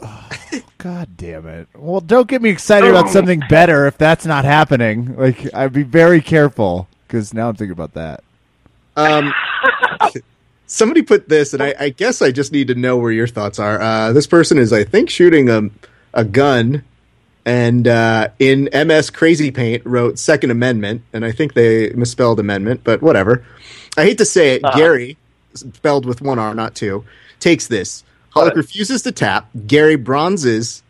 along. 0.00 0.20
God 0.78 1.16
damn 1.16 1.46
it. 1.46 1.68
Well, 1.74 2.00
don't 2.00 2.28
get 2.28 2.42
me 2.42 2.50
excited 2.50 2.90
about 2.90 3.08
something 3.08 3.42
better 3.48 3.86
if 3.86 3.96
that's 3.96 4.26
not 4.26 4.44
happening. 4.44 5.16
Like, 5.16 5.52
I'd 5.54 5.72
be 5.72 5.82
very 5.82 6.20
careful 6.20 6.86
because 7.06 7.32
now 7.32 7.48
I'm 7.48 7.56
thinking 7.56 7.72
about 7.72 7.94
that. 7.94 8.22
Um, 8.96 9.32
somebody 10.66 11.02
put 11.02 11.28
this, 11.28 11.54
and 11.54 11.62
I, 11.62 11.74
I 11.80 11.88
guess 11.88 12.20
I 12.20 12.30
just 12.30 12.52
need 12.52 12.68
to 12.68 12.74
know 12.74 12.98
where 12.98 13.12
your 13.12 13.26
thoughts 13.26 13.58
are. 13.58 13.80
Uh, 13.80 14.12
this 14.12 14.26
person 14.26 14.58
is, 14.58 14.72
I 14.72 14.84
think, 14.84 15.08
shooting 15.08 15.48
a 15.48 15.70
a 16.12 16.24
gun, 16.24 16.84
and 17.46 17.86
uh, 17.86 18.28
in 18.38 18.68
MS 18.72 19.10
Crazy 19.10 19.50
Paint 19.50 19.84
wrote 19.84 20.18
Second 20.18 20.50
Amendment, 20.50 21.02
and 21.12 21.24
I 21.24 21.32
think 21.32 21.54
they 21.54 21.90
misspelled 21.90 22.40
amendment, 22.40 22.80
but 22.84 23.02
whatever. 23.02 23.44
I 23.96 24.04
hate 24.04 24.18
to 24.18 24.24
say 24.24 24.54
it, 24.54 24.64
Uh-huh. 24.64 24.76
Gary, 24.78 25.16
spelled 25.54 26.06
with 26.06 26.20
one 26.22 26.38
R, 26.38 26.54
not 26.54 26.74
two, 26.74 27.04
takes 27.40 27.66
this. 27.66 28.02
Ralek 28.34 28.56
refuses 28.56 29.02
to 29.02 29.12
tap. 29.12 29.48
Gary 29.66 29.94
bronzes 29.96 30.82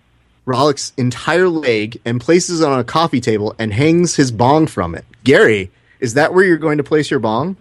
Ralek's 0.47 0.93
entire 0.97 1.49
leg 1.49 2.01
and 2.05 2.21
places 2.21 2.61
it 2.61 2.67
on 2.69 2.79
a 2.79 2.85
coffee 2.85 3.21
table 3.21 3.55
and 3.59 3.73
hangs 3.73 4.15
his 4.17 4.31
bong 4.31 4.67
from 4.67 4.95
it. 4.95 5.05
Gary, 5.25 5.71
is 6.01 6.15
that 6.15 6.33
where 6.35 6.45
you're 6.45 6.57
going 6.57 6.79
to 6.79 6.85
place 6.85 7.11
your 7.11 7.21
bong? 7.21 7.57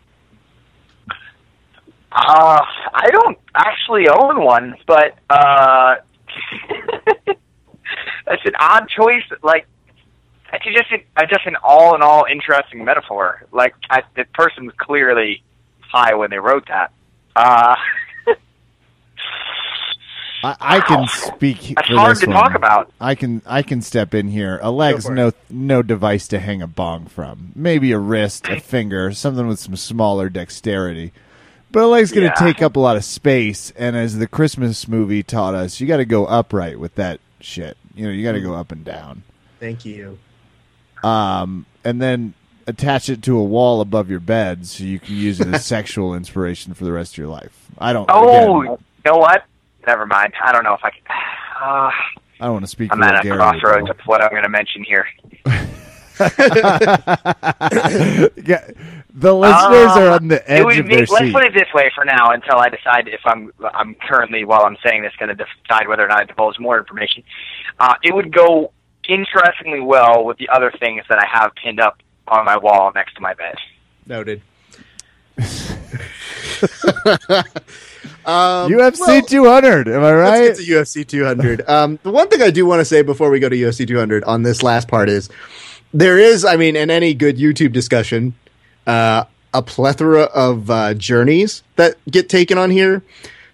Uh, 2.11 2.61
I 2.93 3.09
don't 3.11 3.37
actually 3.55 4.07
own 4.07 4.43
one, 4.43 4.75
but 4.85 5.17
uh, 5.29 5.95
that's 8.25 8.45
an 8.45 8.53
odd 8.59 8.87
choice. 8.89 9.23
Like, 9.41 9.65
it's 10.53 10.65
just 10.65 10.91
a, 10.91 11.25
just 11.27 11.45
an 11.45 11.55
all 11.63 11.95
in 11.95 12.01
all 12.01 12.25
interesting 12.29 12.83
metaphor. 12.85 13.43
Like, 13.51 13.73
I, 13.89 14.03
the 14.15 14.25
person 14.33 14.65
was 14.65 14.75
clearly 14.77 15.43
high 15.79 16.13
when 16.15 16.29
they 16.29 16.37
wrote 16.39 16.67
that. 16.67 16.91
Uh, 17.35 17.75
I, 20.43 20.55
I 20.59 20.79
can 20.81 21.07
speak 21.07 21.73
that's 21.75 21.87
for 21.87 21.95
hard 21.95 22.11
this 22.17 22.21
to 22.21 22.27
one. 22.29 22.35
talk 22.35 22.55
about. 22.55 22.91
I 22.99 23.15
can 23.15 23.41
I 23.45 23.63
can 23.63 23.81
step 23.81 24.13
in 24.13 24.27
here. 24.27 24.59
A 24.61 24.69
leg's 24.71 25.05
for 25.05 25.13
it. 25.13 25.15
no 25.15 25.31
no 25.49 25.81
device 25.81 26.27
to 26.29 26.39
hang 26.39 26.61
a 26.61 26.67
bong 26.67 27.05
from. 27.05 27.53
Maybe 27.55 27.93
a 27.93 27.97
wrist, 27.99 28.47
a 28.49 28.59
finger, 28.59 29.13
something 29.13 29.47
with 29.47 29.59
some 29.59 29.75
smaller 29.77 30.29
dexterity. 30.29 31.13
But 31.71 31.83
a 31.83 31.87
leg's 31.87 32.11
going 32.11 32.29
to 32.29 32.33
Yeah. 32.37 32.45
take 32.51 32.61
up 32.61 32.75
a 32.75 32.79
lot 32.79 32.97
of 32.97 33.05
space, 33.05 33.71
and 33.77 33.95
as 33.95 34.17
the 34.19 34.27
Christmas 34.27 34.87
movie 34.87 35.23
taught 35.23 35.55
us, 35.55 35.79
you 35.79 35.87
got 35.87 35.97
to 35.97 36.05
go 36.05 36.25
upright 36.25 36.77
with 36.77 36.93
that 36.95 37.19
shit. 37.39 37.77
You 37.95 38.05
know, 38.07 38.11
you 38.11 38.23
got 38.23 38.31
to 38.33 38.41
go 38.41 38.53
up 38.55 38.71
and 38.71 38.83
down, 38.83 39.23
Thank 39.59 39.85
you. 39.85 40.17
um, 41.03 41.65
and 41.83 42.01
then 42.01 42.33
attach 42.65 43.09
it 43.09 43.21
to 43.23 43.37
a 43.37 43.43
wall 43.43 43.81
above 43.81 44.09
your 44.09 44.19
bed 44.21 44.65
so 44.65 44.83
you 44.83 44.99
can 44.99 45.15
use 45.15 45.39
it 45.39 45.47
as 45.47 45.65
sexual 45.77 46.15
inspiration 46.15 46.73
for 46.73 46.85
the 46.85 46.91
rest 46.91 47.13
of 47.13 47.17
your 47.19 47.27
life. 47.27 47.67
I 47.77 47.93
don't. 47.93 48.09
Oh, 48.11 48.61
again, 48.61 48.77
you 49.05 49.11
know 49.11 49.17
what? 49.17 49.43
Never 49.85 50.05
mind. 50.05 50.33
I 50.43 50.51
don't 50.51 50.63
know 50.63 50.73
if 50.73 50.83
I 50.83 50.89
can. 50.91 51.01
Uh, 51.63 51.91
I 52.41 52.45
don't 52.47 52.53
want 52.53 52.65
to 52.65 52.69
speak. 52.71 52.91
I'm 52.91 53.01
at 53.03 53.19
a 53.19 53.23
Gary, 53.23 53.37
crossroads 53.37 53.85
though. 53.85 53.91
of 53.91 53.99
what 54.05 54.21
I'm 54.21 54.31
going 54.31 54.43
to 54.43 54.49
mention 54.49 54.83
here. 54.83 55.07
yeah, 58.43 58.69
The 59.13 59.33
listeners 59.33 59.91
Um, 59.91 60.03
are 60.03 60.09
on 60.09 60.27
the 60.27 60.37
it 60.41 60.43
edge 60.47 60.65
would 60.65 60.79
of 60.79 60.87
their 60.87 60.97
let's 60.99 61.17
seat. 61.17 61.31
put 61.33 61.45
it 61.45 61.53
this 61.53 61.67
way 61.73 61.89
for 61.95 62.03
now 62.03 62.31
until 62.31 62.57
I 62.57 62.69
decide 62.69 63.07
if 63.07 63.21
I'm 63.25 63.51
I'm 63.73 63.95
currently 63.95 64.43
while 64.43 64.63
I'm 64.65 64.77
saying 64.85 65.03
this 65.03 65.13
going 65.17 65.29
to 65.29 65.35
decide 65.35 65.87
whether 65.87 66.03
or 66.03 66.07
not 66.09 66.21
I 66.21 66.25
divulge 66.25 66.59
more 66.59 66.77
information. 66.77 67.23
Uh, 67.79 67.95
it 68.03 68.13
would 68.13 68.33
go 68.33 68.71
interestingly 69.07 69.79
well 69.79 70.23
with 70.25 70.37
the 70.37 70.49
other 70.49 70.71
things 70.79 71.03
that 71.09 71.19
I 71.19 71.25
have 71.25 71.53
pinned 71.55 71.79
up 71.79 71.97
on 72.27 72.45
my 72.45 72.57
wall 72.57 72.91
next 72.93 73.15
to 73.15 73.21
my 73.21 73.33
bed. 73.33 73.55
Noted. 74.05 74.41
um, 78.25 78.71
UFC 78.71 78.99
well, 78.99 79.21
200. 79.25 79.87
Am 79.87 80.03
I 80.03 80.13
right? 80.13 80.41
Let's 80.41 80.59
get 80.59 80.65
to 80.65 80.71
UFC 80.71 81.07
200. 81.07 81.67
Um, 81.69 81.99
the 82.03 82.11
one 82.11 82.29
thing 82.29 82.41
I 82.41 82.51
do 82.51 82.65
want 82.65 82.79
to 82.81 82.85
say 82.85 83.01
before 83.01 83.29
we 83.29 83.39
go 83.39 83.49
to 83.49 83.55
UFC 83.55 83.87
200 83.87 84.23
on 84.23 84.43
this 84.43 84.63
last 84.63 84.87
part 84.87 85.09
is 85.09 85.29
there 85.93 86.17
is, 86.17 86.45
I 86.45 86.55
mean, 86.55 86.75
in 86.75 86.89
any 86.89 87.13
good 87.13 87.37
YouTube 87.37 87.73
discussion, 87.73 88.35
uh, 88.87 89.25
a 89.53 89.61
plethora 89.61 90.23
of 90.23 90.69
uh, 90.69 90.93
journeys 90.95 91.63
that 91.75 91.95
get 92.09 92.29
taken 92.29 92.57
on 92.57 92.71
here. 92.71 93.03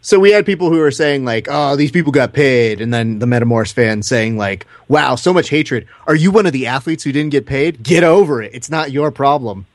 So 0.01 0.19
we 0.19 0.31
had 0.31 0.45
people 0.45 0.69
who 0.69 0.77
were 0.77 0.91
saying 0.91 1.25
like, 1.25 1.47
"Oh, 1.49 1.75
these 1.75 1.91
people 1.91 2.11
got 2.11 2.33
paid," 2.33 2.79
and 2.81 2.93
then 2.93 3.19
the 3.19 3.25
Metamoris 3.25 3.73
fans 3.73 4.07
saying 4.07 4.37
like, 4.37 4.65
"Wow, 4.87 5.15
so 5.15 5.33
much 5.33 5.49
hatred. 5.49 5.87
Are 6.07 6.15
you 6.15 6.31
one 6.31 6.45
of 6.45 6.53
the 6.53 6.67
athletes 6.67 7.03
who 7.03 7.11
didn't 7.11 7.31
get 7.31 7.45
paid? 7.45 7.83
Get 7.83 8.03
over 8.03 8.41
it. 8.41 8.51
It's 8.53 8.69
not 8.69 8.91
your 8.91 9.11
problem." 9.11 9.65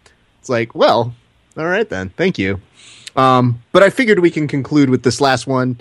It's 0.45 0.51
like, 0.51 0.75
well, 0.75 1.15
all 1.57 1.65
right 1.65 1.89
then. 1.89 2.11
Thank 2.11 2.39
you. 2.39 2.61
Um, 3.17 3.63
but 3.73 3.83
I 3.83 3.89
figured 3.89 4.19
we 4.19 4.31
can 4.31 4.47
conclude 4.47 4.91
with 4.91 5.03
this 5.03 5.19
last 5.19 5.47
one, 5.47 5.81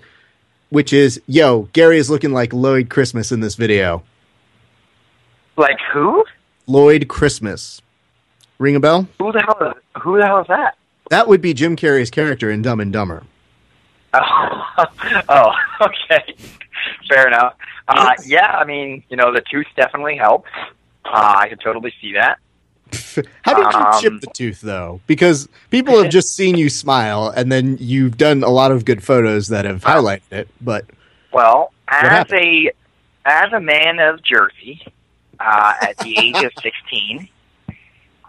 which 0.70 0.94
is, 0.94 1.22
yo, 1.28 1.64
Gary 1.74 1.98
is 1.98 2.10
looking 2.10 2.32
like 2.32 2.54
Lloyd 2.54 2.90
Christmas 2.90 3.34
in 3.34 3.42
this 3.42 3.56
video. 3.56 4.04
Like 5.58 5.80
who? 5.92 6.24
Lloyd 6.66 7.10
Christmas. 7.10 7.82
Ring 8.58 8.78
a 8.78 8.80
bell? 8.80 9.10
Who 9.20 9.34
the 9.34 9.42
hell? 9.42 9.74
Who 10.02 10.18
the 10.18 10.26
hell 10.26 10.40
is 10.40 10.48
that? 10.48 10.78
That 11.10 11.28
would 11.28 11.42
be 11.42 11.54
Jim 11.54 11.76
Carrey's 11.76 12.10
character 12.10 12.50
in 12.50 12.62
Dumb 12.62 12.80
and 12.80 12.94
Dumber. 12.94 13.24
Oh, 14.78 14.86
oh 15.30 15.52
okay. 15.82 16.36
Fair 17.10 17.28
enough. 17.28 17.56
Uh, 17.88 18.14
yeah, 18.26 18.52
I 18.58 18.66
mean, 18.66 19.04
you 19.10 19.18
know, 19.18 19.34
the 19.34 19.42
tooth 19.42 19.68
definitely 19.76 20.16
helps. 20.18 20.50
Uh, 21.06 21.36
I 21.38 21.50
could 21.50 21.60
totally 21.62 21.94
see 22.02 22.14
that. 22.14 22.38
How 23.44 23.54
did 23.56 23.74
you 23.74 23.80
Um, 23.80 24.02
chip 24.02 24.22
the 24.22 24.28
tooth 24.34 24.62
though? 24.62 25.02
Because 25.08 25.48
people 25.72 26.02
have 26.02 26.12
just 26.12 26.36
seen 26.36 26.58
you 26.58 26.70
smile, 26.70 27.34
and 27.36 27.52
then 27.52 27.78
you've 27.80 28.18
done 28.18 28.44
a 28.44 28.50
lot 28.50 28.72
of 28.72 28.86
good 28.86 29.04
photos 29.04 29.48
that 29.50 29.66
have 29.66 29.82
highlighted 29.84 30.32
it. 30.32 30.48
But 30.62 30.86
Well, 31.32 31.72
as 31.88 32.28
a 32.32 32.72
as 33.26 33.52
a 33.54 33.60
man 33.60 34.00
of 34.00 34.22
Jersey, 34.24 34.86
uh, 35.40 35.74
at 35.82 35.98
the 35.98 36.18
age 36.20 36.44
of 36.44 36.52
sixteen, 36.62 37.30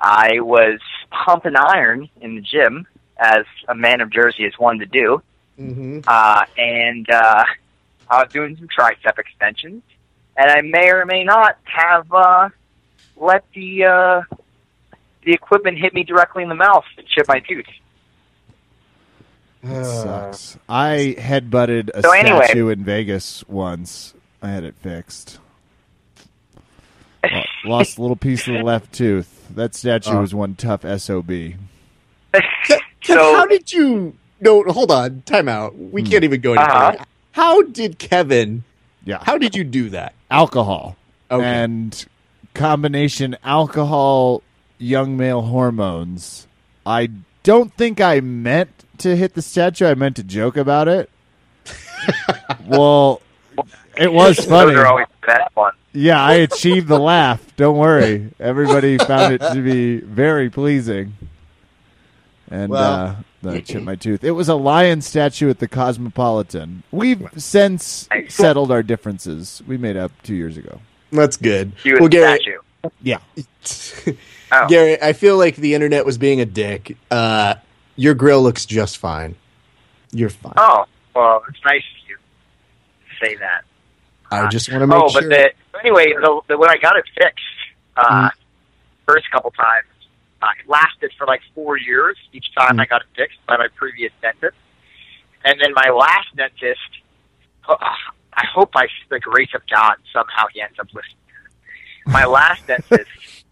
I 0.01 0.41
was 0.41 0.81
pumping 1.11 1.57
iron 1.57 2.09
in 2.21 2.37
the 2.37 2.41
gym, 2.41 2.87
as 3.19 3.45
a 3.69 3.75
man 3.75 4.01
of 4.01 4.11
Jersey 4.11 4.45
is 4.45 4.55
one 4.59 4.79
to 4.79 4.87
do. 4.87 5.23
Uh, 5.59 6.45
and 6.59 7.09
uh, 7.11 7.45
I 8.11 8.23
was 8.23 8.33
doing 8.33 8.57
some 8.57 8.69
tricep 8.69 9.19
extensions, 9.19 9.83
and 10.37 10.51
I 10.51 10.61
may 10.63 10.91
or 10.91 11.07
may 11.07 11.25
not 11.25 11.59
have 11.65 12.13
uh, 12.13 12.49
let 13.17 13.45
the 13.55 13.85
uh, 13.85 14.23
the 15.25 15.33
equipment 15.33 15.79
hit 15.79 15.95
me 15.95 16.03
directly 16.05 16.43
in 16.43 16.49
the 16.49 16.55
mouth 16.55 16.85
and 16.99 17.07
chip 17.07 17.27
my 17.29 17.41
tooth. 17.41 17.67
That 19.63 19.87
sucks. 19.87 20.59
I 20.69 21.17
headbutted 21.19 21.91
a 21.95 22.03
So 22.03 22.11
anyway- 22.13 22.45
statue 22.45 22.69
in 22.69 22.85
Vegas 22.85 23.43
once. 23.49 24.13
I 24.43 24.49
had 24.51 24.65
it 24.65 24.75
fixed. 24.83 25.39
Lo- 27.25 27.43
Lost 27.65 27.97
a 27.97 28.03
little 28.03 28.17
piece 28.17 28.47
of 28.47 28.53
the 28.55 28.63
left 28.63 28.93
tooth. 28.93 29.47
That 29.55 29.75
statue 29.75 30.11
Oh. 30.11 30.21
was 30.21 30.35
one 30.35 30.55
tough 30.55 30.83
SOB. 30.83 31.31
Kev, 32.35 32.81
So- 33.03 33.37
how 33.37 33.47
did 33.47 33.73
you? 33.73 34.15
No, 34.45 34.63
hold 34.65 34.91
on. 34.91 35.23
Time 35.27 35.49
out. 35.49 35.77
We 35.77 36.03
Hmm. 36.03 36.09
can't 36.09 36.25
even 36.25 36.41
go 36.41 36.53
any 36.53 36.63
Uh-huh. 36.63 36.91
further. 36.93 37.05
How 37.33 37.63
did 37.63 37.99
Kevin? 37.99 38.63
Yeah. 39.05 39.19
How 39.23 39.39
did 39.39 39.57
you 39.57 39.65
do 39.65 39.89
that? 39.91 40.13
alcohol. 40.31 40.97
Okay. 41.31 41.45
And 41.45 42.05
combination 42.55 43.37
alcohol, 43.45 44.43
young 44.79 45.17
male 45.17 45.43
hormones. 45.43 46.47
I 46.85 47.09
don't 47.45 47.73
think 47.75 48.01
I 48.01 48.19
meant 48.21 48.71
to 48.99 49.15
hit 49.17 49.35
the 49.35 49.43
statue. 49.43 49.87
I 49.87 49.95
meant 49.95 50.17
to 50.17 50.23
joke 50.25 50.57
about 50.57 50.89
it. 50.89 51.09
well, 52.67 53.21
it 53.97 54.13
was 54.13 54.39
funny. 54.45 54.73
Those 54.75 54.81
are 54.83 54.87
always 54.87 55.07
the 55.21 55.27
best 55.29 55.57
ones. 55.57 55.75
Yeah, 55.93 56.21
I 56.21 56.35
achieved 56.35 56.89
the 56.89 56.99
laugh. 56.99 57.41
Don't 57.57 57.77
worry. 57.79 58.31
Everybody 58.41 58.99
found 58.99 59.35
it 59.35 59.41
to 59.41 59.63
be 59.63 59.99
very 60.01 60.51
pleasing. 60.51 61.15
And 62.51 62.71
Well- 62.71 62.83
uh, 62.93 63.15
I 63.47 63.61
chipped 63.61 63.85
my 63.85 63.97
tooth. 63.97 64.25
It 64.25 64.33
was 64.33 64.49
a 64.49 64.55
lion 64.55 65.01
statue 65.01 65.51
at 65.51 65.59
the 65.59 65.69
Cosmopolitan. 65.69 66.83
We've 66.91 67.29
since 67.37 68.09
settled 68.29 68.71
our 68.71 68.83
differences. 68.83 69.63
We 69.67 69.77
made 69.77 69.97
up 69.97 70.13
two 70.23 70.35
years 70.35 70.57
ago. 70.57 70.81
That's 71.11 71.37
good. 71.37 71.73
Cute 71.83 72.01
well, 72.01 72.09
Gary, 72.09 72.39
statue. 72.39 72.59
Yeah. 73.03 73.19
Oh. 74.53 74.67
Gary, 74.69 75.01
I 75.01 75.13
feel 75.13 75.39
like 75.39 75.57
the 75.57 75.75
internet 75.75 76.05
was 76.05 76.19
being 76.19 76.41
a 76.41 76.47
dick. 76.47 76.97
Uh, 77.11 77.55
your 77.97 78.15
grill 78.15 78.43
looks 78.43 78.67
just 78.67 78.99
fine. 78.99 79.37
You're 80.13 80.31
fine. 80.31 80.55
Oh, 80.57 80.85
well, 81.15 81.43
it's 81.49 81.59
nice 81.65 81.83
of 81.83 82.09
you 82.09 82.17
to 82.17 83.27
say 83.27 83.37
that. 83.37 83.65
I 84.31 84.49
just 84.49 84.71
want 84.71 84.83
to 84.83 84.87
make 84.87 85.01
oh, 85.01 85.09
sure. 85.09 85.23
but 85.23 85.29
the, 85.29 85.79
anyway, 85.81 86.13
the, 86.13 86.41
the, 86.49 86.59
when 86.59 86.71
I 86.71 86.77
got 86.77 86.97
it 86.97 87.05
fixed, 87.17 87.45
uh, 87.97 88.31
first 89.07 89.31
couple 89.31 89.51
times, 89.53 89.87
uh, 90.45 90.51
it 90.61 90.69
lasted 90.69 91.13
for 91.17 91.27
like 91.27 91.41
four 91.55 91.77
years 91.79 92.17
each 92.33 92.55
time 92.55 92.77
Mm. 92.77 92.81
I 92.81 92.87
got 92.87 93.03
it 93.03 93.09
fixed 93.17 93.39
by 93.47 93.57
my 93.57 93.69
previous 93.75 94.13
dentist. 94.21 94.57
And 95.45 95.61
then 95.61 95.73
my 95.75 95.91
last 95.91 96.29
dentist, 96.37 96.91
uh, 97.69 97.77
I 98.35 98.45
hope 98.53 98.71
I, 98.75 98.87
the 99.11 99.21
grace 99.21 99.51
of 99.55 99.63
God, 99.71 99.97
somehow 100.13 100.47
he 100.53 100.61
ends 100.61 100.79
up 100.79 100.87
listening. 100.93 101.17
My 102.07 102.25
last 102.39 102.67
dentist, 102.67 103.45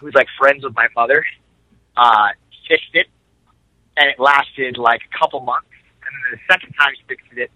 who's 0.00 0.14
like 0.14 0.28
friends 0.38 0.64
with 0.64 0.74
my 0.74 0.88
mother, 0.96 1.24
uh, 1.96 2.28
fixed 2.68 2.94
it, 2.94 3.08
and 3.96 4.08
it 4.08 4.18
lasted 4.18 4.78
like 4.78 5.02
a 5.12 5.18
couple 5.18 5.40
months. 5.40 5.66
And 6.04 6.12
then 6.14 6.38
the 6.38 6.52
second 6.52 6.72
time 6.74 6.92
he 6.96 7.02
fixed 7.08 7.36
it, 7.36 7.50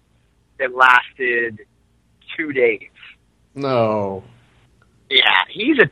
it 0.59 0.75
lasted 0.75 1.65
two 2.35 2.53
days. 2.53 2.89
no. 3.55 4.23
Yeah, 5.09 5.43
he's 5.49 5.77
a 5.79 5.89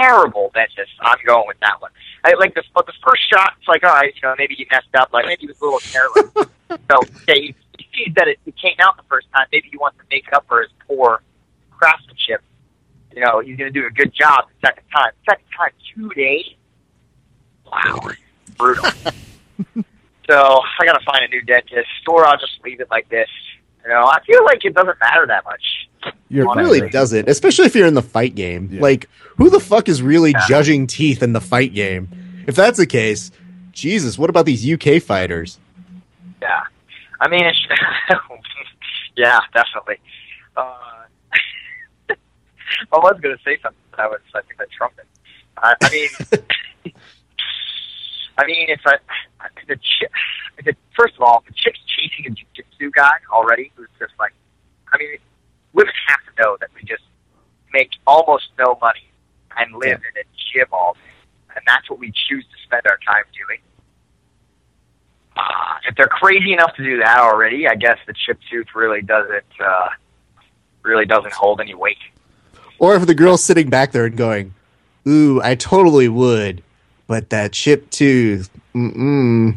terrible 0.00 0.50
dentist. 0.54 0.92
I'm 1.00 1.18
going 1.26 1.46
with 1.46 1.60
that 1.60 1.80
one. 1.80 1.90
I 2.24 2.34
like 2.34 2.54
the 2.54 2.62
but 2.74 2.86
the 2.86 2.92
first 3.04 3.22
shot. 3.30 3.54
It's 3.58 3.68
like, 3.68 3.84
all 3.84 3.92
right, 3.92 4.14
you 4.14 4.20
know, 4.22 4.34
maybe 4.38 4.54
he 4.54 4.66
messed 4.70 4.94
up. 4.94 5.12
Like 5.12 5.26
maybe 5.26 5.42
he 5.42 5.46
was 5.46 5.60
a 5.60 5.64
little 5.64 5.80
careless. 5.80 6.32
so 6.90 6.98
okay, 7.22 7.40
he, 7.40 7.54
he 7.78 7.86
sees 7.94 8.14
that 8.16 8.28
it, 8.28 8.38
it 8.46 8.54
came 8.56 8.76
out 8.80 8.96
the 8.96 9.04
first 9.08 9.26
time. 9.34 9.46
Maybe 9.52 9.68
he 9.70 9.76
wants 9.76 9.98
to 9.98 10.04
make 10.10 10.32
up 10.32 10.46
for 10.48 10.62
his 10.62 10.70
poor 10.86 11.22
craftsmanship. 11.70 12.42
You 13.14 13.24
know, 13.24 13.40
he's 13.40 13.56
going 13.56 13.72
to 13.72 13.80
do 13.80 13.86
a 13.86 13.90
good 13.90 14.12
job 14.12 14.44
the 14.48 14.68
second 14.68 14.84
time. 14.94 15.12
Second 15.28 15.46
time, 15.56 15.70
two 15.94 16.08
days. 16.10 16.46
Wow, 17.64 18.10
brutal. 18.56 18.84
so 20.28 20.60
I 20.80 20.84
got 20.84 20.98
to 20.98 21.04
find 21.04 21.24
a 21.24 21.28
new 21.28 21.42
dentist, 21.42 21.88
or 22.06 22.26
I'll 22.26 22.38
just 22.38 22.58
leave 22.64 22.80
it 22.80 22.90
like 22.90 23.08
this. 23.08 23.28
You 23.88 23.94
know, 23.94 24.04
I 24.04 24.22
feel 24.26 24.44
like 24.44 24.62
it 24.66 24.74
doesn't 24.74 25.00
matter 25.00 25.26
that 25.28 25.46
much. 25.46 26.12
You're 26.28 26.44
It 26.44 26.48
fine. 26.48 26.58
really 26.58 26.90
doesn't, 26.90 27.26
especially 27.26 27.64
if 27.64 27.74
you're 27.74 27.86
in 27.86 27.94
the 27.94 28.02
fight 28.02 28.34
game. 28.34 28.68
Yeah. 28.70 28.82
Like, 28.82 29.08
who 29.38 29.48
the 29.48 29.60
fuck 29.60 29.88
is 29.88 30.02
really 30.02 30.32
Yeah. 30.32 30.46
judging 30.46 30.86
teeth 30.86 31.22
in 31.22 31.32
the 31.32 31.40
fight 31.40 31.72
game? 31.72 32.08
If 32.46 32.54
that's 32.54 32.76
the 32.76 32.86
case, 32.86 33.30
Jesus, 33.72 34.18
what 34.18 34.28
about 34.28 34.44
these 34.44 34.62
UK 34.66 35.00
fighters? 35.00 35.58
Yeah, 36.42 36.60
I 37.18 37.28
mean, 37.28 37.46
it's, 37.46 37.58
yeah, 39.16 39.38
definitely. 39.54 39.96
Uh, 40.54 40.74
I 42.10 42.16
was 42.92 43.18
going 43.22 43.36
to 43.36 43.42
say 43.42 43.56
something, 43.62 43.80
but 43.92 44.00
I 44.00 44.06
was, 44.08 44.20
I 44.34 44.42
think 44.42 44.60
I 44.60 44.64
trumped 44.76 44.98
it. 44.98 45.06
I, 45.56 45.74
I 45.82 45.90
mean, 45.90 46.92
I 48.36 48.46
mean, 48.46 48.66
it's 48.68 48.84
a 48.84 48.98
the 49.66 49.76
chick. 49.76 50.10
The, 50.64 50.74
first 50.96 51.14
of 51.16 51.22
all, 51.22 51.42
the 51.46 51.52
chick's 51.54 51.78
chasing 51.86 52.32
a 52.32 52.34
jiu-jitsu 52.34 52.90
guy 52.90 53.18
already, 53.32 53.72
who's 53.76 53.88
just 53.98 54.12
like, 54.18 54.32
I 54.92 54.98
mean, 54.98 55.18
women 55.72 55.92
have 56.06 56.20
to 56.26 56.42
know 56.42 56.56
that 56.60 56.70
we 56.74 56.82
just 56.82 57.02
make 57.72 57.90
almost 58.06 58.48
no 58.58 58.78
money 58.80 59.10
and 59.56 59.74
live 59.74 60.00
in 60.00 60.20
a 60.20 60.24
gym 60.52 60.66
all 60.72 60.94
day, 60.94 61.54
and 61.56 61.64
that's 61.66 61.88
what 61.90 61.98
we 61.98 62.12
choose 62.28 62.44
to 62.44 62.62
spend 62.64 62.82
our 62.86 62.98
time 63.06 63.24
doing. 63.34 63.58
Uh, 65.36 65.74
if 65.88 65.94
they're 65.96 66.06
crazy 66.08 66.52
enough 66.52 66.74
to 66.76 66.82
do 66.82 66.98
that 66.98 67.18
already, 67.18 67.68
I 67.68 67.76
guess 67.76 67.98
the 68.06 68.14
chip 68.26 68.38
tooth 68.50 68.66
really 68.74 69.02
doesn't 69.02 69.44
uh, 69.64 69.88
really 70.82 71.04
doesn't 71.04 71.32
hold 71.32 71.60
any 71.60 71.74
weight. 71.74 71.98
Or 72.80 72.96
if 72.96 73.06
the 73.06 73.14
girl's 73.14 73.44
sitting 73.44 73.70
back 73.70 73.92
there 73.92 74.06
and 74.06 74.16
going, 74.16 74.54
"Ooh, 75.06 75.40
I 75.42 75.54
totally 75.54 76.08
would," 76.08 76.62
but 77.08 77.30
that 77.30 77.52
chip 77.52 77.90
tooth, 77.90 78.48
mm 78.74 79.56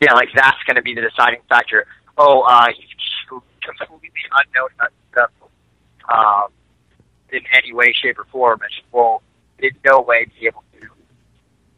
Yeah, 0.00 0.12
like 0.12 0.28
that's 0.34 0.62
going 0.66 0.76
to 0.76 0.82
be 0.82 0.94
the 0.94 1.00
deciding 1.00 1.40
factor. 1.48 1.86
Oh, 2.18 2.42
uh, 2.42 2.66
he's 2.76 2.86
completely 3.28 4.10
unknown, 4.30 4.68
unsuccessful 4.80 5.50
um, 6.12 6.48
in 7.32 7.40
any 7.56 7.72
way, 7.72 7.94
shape, 7.94 8.18
or 8.18 8.24
form, 8.24 8.60
and 8.60 8.70
will 8.92 9.22
in 9.58 9.70
no 9.84 10.02
way 10.02 10.26
be 10.38 10.46
able 10.46 10.64
to 10.80 10.88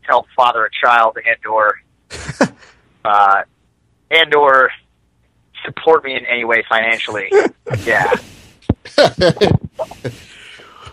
help 0.01 0.27
father 0.35 0.65
a 0.65 0.71
child 0.71 1.17
and 1.25 1.47
or 1.47 1.79
uh, 3.05 3.43
and 4.11 4.35
or 4.35 4.71
support 5.65 6.05
me 6.05 6.17
in 6.17 6.25
any 6.27 6.45
way 6.45 6.65
financially. 6.69 7.31
Yeah. 7.85 8.15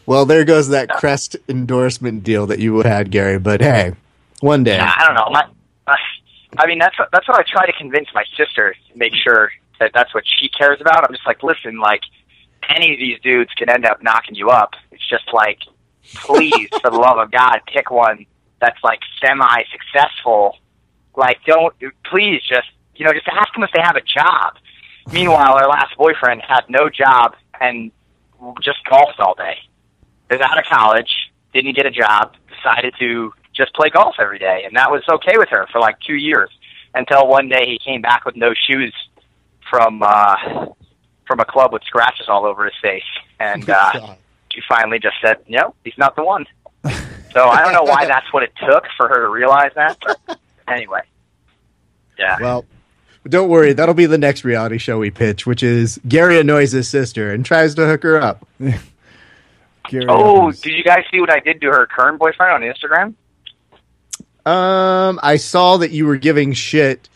Well, 0.06 0.26
there 0.26 0.44
goes 0.44 0.70
that 0.70 0.89
Crest 0.89 1.38
endorsement 1.48 2.24
deal 2.24 2.46
that 2.48 2.60
you 2.60 2.82
had, 2.82 3.10
Gary. 3.12 3.39
But 3.39 3.62
hey, 3.62 3.94
one 4.42 4.63
day. 4.63 4.80
I 4.80 5.06
don't 5.06 5.16
know. 5.16 5.30
My, 5.32 5.48
my, 5.88 5.98
I 6.58 6.68
mean, 6.68 6.80
that's 6.80 6.98
what, 7.00 7.10
that's 7.12 7.28
what 7.28 7.39
I 7.39 7.44
try 7.48 7.66
to 7.66 7.74
convince 7.74 8.08
my 8.13 8.26
sister 8.38 8.76
to 8.92 8.98
make 8.98 9.13
sure 9.16 9.52
that 9.80 9.92
that's 9.94 10.13
what 10.13 10.24
she 10.28 10.50
cares 10.50 10.82
about. 10.82 11.04
I'm 11.04 11.13
just 11.13 11.26
like, 11.26 11.42
listen, 11.44 11.80
like 11.80 12.02
any 12.70 12.94
of 12.94 13.00
these 13.00 13.20
dudes 13.22 13.52
can 13.54 13.70
end 13.70 13.86
up 13.86 14.04
knocking 14.04 14.36
you 14.36 14.50
up. 14.50 14.74
It's 14.92 15.08
just 15.08 15.34
like, 15.34 15.60
please, 16.16 16.68
for 16.82 16.89
the 16.89 16.98
love 16.98 17.18
of 17.18 17.32
God, 17.32 17.60
pick 17.68 17.89
one 17.92 18.26
that's 18.60 18.82
like 18.84 19.00
semi 19.22 19.63
successful. 19.72 20.58
Like, 21.16 21.44
don't 21.46 21.76
please 22.10 22.42
just 22.48 22.68
you 22.96 23.06
know 23.06 23.13
just 23.13 23.28
ask 23.28 23.54
them 23.54 23.63
if 23.63 23.72
they 23.74 23.82
have 23.82 23.96
a 23.96 24.02
job. 24.02 24.56
Meanwhile, 25.12 25.54
our 25.54 25.68
last 25.68 25.98
boyfriend 25.98 26.42
had 26.42 26.62
no 26.70 26.89
job 26.89 27.36
and 27.60 27.92
just 28.62 28.80
golfed 28.89 29.20
all 29.20 29.36
day. 29.36 29.58
Was 30.34 30.41
out 30.41 30.58
of 30.58 30.65
college, 30.65 31.12
didn't 31.54 31.76
get 31.76 31.86
a 31.86 31.91
job, 31.91 32.34
decided 32.58 32.96
to 32.98 33.32
just 33.56 33.72
play 33.76 33.89
golf 33.89 34.15
every 34.19 34.39
day, 34.39 34.63
and 34.65 34.76
that 34.76 34.89
was 34.89 35.04
okay 35.08 35.38
with 35.38 35.50
her 35.50 35.67
for 35.72 35.80
like 35.80 36.00
two 36.00 36.15
years 36.15 36.50
until 36.96 37.28
one 37.28 37.48
day 37.50 37.65
he 37.67 37.78
came 37.78 38.02
back 38.02 38.26
with 38.26 38.36
no 38.36 38.54
shoes 38.67 38.93
from 39.69 40.02
uh, 40.02 40.36
from 41.28 41.39
a 41.39 41.46
club 41.46 41.72
with 41.72 41.84
scratches 41.84 42.28
all 42.28 42.46
over 42.46 42.65
his 42.65 42.74
face, 42.82 43.04
and 43.39 43.69
uh, 43.69 44.15
she 44.52 44.62
finally 44.67 44.98
just 44.98 45.17
said, 45.24 45.38
"No, 45.48 45.76
he's 45.84 45.98
not 46.00 46.15
the 46.15 46.24
one." 46.24 46.48
So 47.32 47.48
I 47.48 47.63
don't 47.63 47.74
know 47.74 47.84
why 47.84 48.06
that's 48.08 48.32
what 48.34 48.41
it 48.41 48.54
took 48.67 48.86
for 48.98 49.08
her 49.08 49.22
to 49.22 49.30
realize 49.30 49.72
that. 49.76 49.98
But 50.02 50.39
anyway, 50.67 51.02
yeah. 52.17 52.38
Well, 52.41 52.65
don't 53.28 53.50
worry. 53.50 53.74
That'll 53.74 53.93
be 53.93 54.08
the 54.08 54.17
next 54.17 54.43
reality 54.43 54.80
show 54.80 54.98
we 54.98 55.12
pitch, 55.12 55.46
which 55.46 55.62
is 55.62 56.00
Gary 56.08 56.39
annoys 56.39 56.72
his 56.72 56.89
sister 56.89 57.32
and 57.32 57.46
tries 57.46 57.76
to 57.76 57.86
hook 57.86 58.02
her 58.02 58.19
up. 58.19 58.48
Gary 59.89 60.06
Oh, 60.10 60.43
Evans. 60.43 60.62
did 60.62 60.74
you 60.74 60.84
guys 60.84 61.04
see 61.12 61.19
what 61.19 61.30
I 61.32 61.39
did 61.39 61.62
to 61.62 61.67
her 61.67 61.86
current 61.88 62.19
boyfriend 62.19 62.52
on 62.52 62.62
Instagram? 62.62 63.15
Um, 64.46 65.19
I 65.24 65.38
saw 65.38 65.78
that 65.78 65.91
you 65.91 66.06
were 66.06 66.17
giving 66.17 66.54
shit 66.54 67.08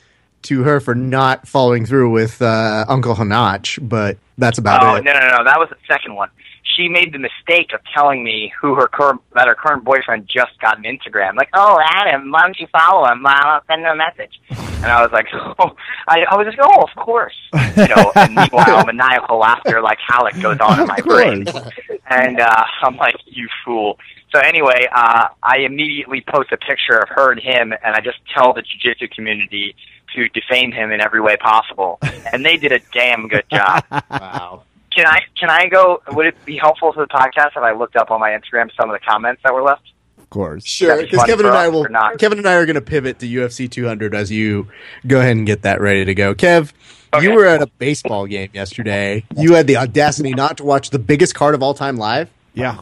to 0.43 0.63
her 0.63 0.79
for 0.79 0.95
not 0.95 1.47
following 1.47 1.85
through 1.85 2.11
with 2.11 2.41
uh, 2.41 2.85
Uncle 2.87 3.15
Hanach, 3.15 3.77
but 3.87 4.17
that's 4.37 4.57
about 4.57 4.81
oh 4.83 4.95
it. 4.95 5.03
no, 5.03 5.11
no, 5.11 5.19
no, 5.19 5.43
that 5.43 5.57
was 5.59 5.67
the 5.69 5.75
second 5.91 6.15
one. 6.15 6.29
She 6.77 6.87
made 6.87 7.11
the 7.11 7.17
mistake 7.19 7.73
of 7.73 7.81
telling 7.93 8.23
me 8.23 8.53
who 8.61 8.75
her 8.75 8.87
current 8.87 9.19
that 9.33 9.47
her 9.47 9.55
current 9.55 9.83
boyfriend 9.83 10.29
just 10.33 10.57
got 10.61 10.77
an 10.77 10.83
Instagram. 10.83 11.35
Like, 11.35 11.49
oh, 11.53 11.79
Adam, 11.83 12.31
why 12.31 12.41
don't 12.43 12.57
you 12.59 12.67
follow 12.67 13.05
him? 13.11 13.25
I'll 13.25 13.61
send 13.67 13.81
him 13.81 13.87
a 13.91 13.95
message. 13.95 14.39
And 14.77 14.85
I 14.85 15.01
was 15.01 15.11
like, 15.11 15.27
oh, 15.33 15.75
I, 16.07 16.23
I 16.29 16.35
was 16.35 16.45
just, 16.47 16.57
oh, 16.61 16.83
of 16.83 16.95
course. 17.03 17.35
You 17.75 17.87
know, 17.87 18.11
and 18.15 18.35
meanwhile, 18.35 18.85
maniacal 18.85 19.37
laughter 19.39 19.81
like 19.81 19.97
Ralek 20.09 20.41
goes 20.41 20.59
on 20.59 20.79
in 20.81 20.87
my 20.87 20.97
Of 20.97 21.05
brain. 21.05 21.45
course. 21.45 21.69
And 22.09 22.39
uh, 22.39 22.63
I'm 22.83 22.95
like, 22.97 23.15
you 23.25 23.47
fool. 23.65 23.97
So 24.33 24.39
anyway, 24.39 24.87
uh, 24.93 25.27
I 25.43 25.57
immediately 25.59 26.23
post 26.27 26.51
a 26.51 26.57
picture 26.57 26.97
of 26.99 27.09
her 27.09 27.31
and 27.31 27.41
him, 27.41 27.73
and 27.83 27.95
I 27.95 28.01
just 28.01 28.17
tell 28.33 28.53
the 28.53 28.61
jiu-jitsu 28.61 29.07
community 29.15 29.75
to 30.15 30.29
defame 30.29 30.71
him 30.71 30.91
in 30.91 31.01
every 31.01 31.21
way 31.21 31.35
possible. 31.37 31.99
And 32.31 32.45
they 32.45 32.57
did 32.57 32.71
a 32.71 32.79
damn 32.93 33.27
good 33.27 33.45
job. 33.51 33.83
Wow. 34.11 34.63
Can 34.95 35.05
I 35.05 35.21
can 35.39 35.49
I 35.49 35.67
go? 35.67 36.01
Would 36.11 36.25
it 36.27 36.45
be 36.45 36.57
helpful 36.57 36.91
to 36.93 36.99
the 36.99 37.07
podcast 37.07 37.51
if 37.51 37.57
I 37.57 37.71
looked 37.73 37.95
up 37.95 38.09
on 38.09 38.19
my 38.19 38.31
Instagram 38.31 38.69
some 38.79 38.89
of 38.89 38.99
the 38.99 39.05
comments 39.05 39.41
that 39.43 39.53
were 39.53 39.61
left? 39.61 39.83
Of 40.27 40.31
course. 40.31 40.65
Sure, 40.65 41.01
because 41.01 41.23
Kevin 41.23 41.45
and 41.45 41.55
I 41.55 41.69
will. 41.69 41.85
Kevin 42.19 42.37
and 42.39 42.47
I 42.47 42.55
are 42.55 42.65
going 42.65 42.75
to 42.75 42.81
pivot 42.81 43.19
to 43.19 43.25
UFC 43.25 43.71
200 43.71 44.13
as 44.13 44.29
you 44.29 44.67
go 45.07 45.19
ahead 45.19 45.37
and 45.37 45.47
get 45.47 45.61
that 45.61 45.79
ready 45.79 46.03
to 46.03 46.13
go. 46.13 46.35
Kev, 46.35 46.73
Okay. 47.13 47.23
you 47.25 47.31
were 47.33 47.45
at 47.45 47.61
a 47.61 47.67
baseball 47.67 48.25
game 48.27 48.49
yesterday. 48.53 49.23
You 49.37 49.53
had 49.53 49.67
the 49.67 49.77
audacity 49.77 50.33
not 50.33 50.57
to 50.57 50.65
watch 50.65 50.89
the 50.89 50.99
biggest 50.99 51.33
card 51.33 51.55
of 51.55 51.63
all 51.63 51.73
time 51.73 51.95
live. 51.95 52.29
Yeah. 52.53 52.81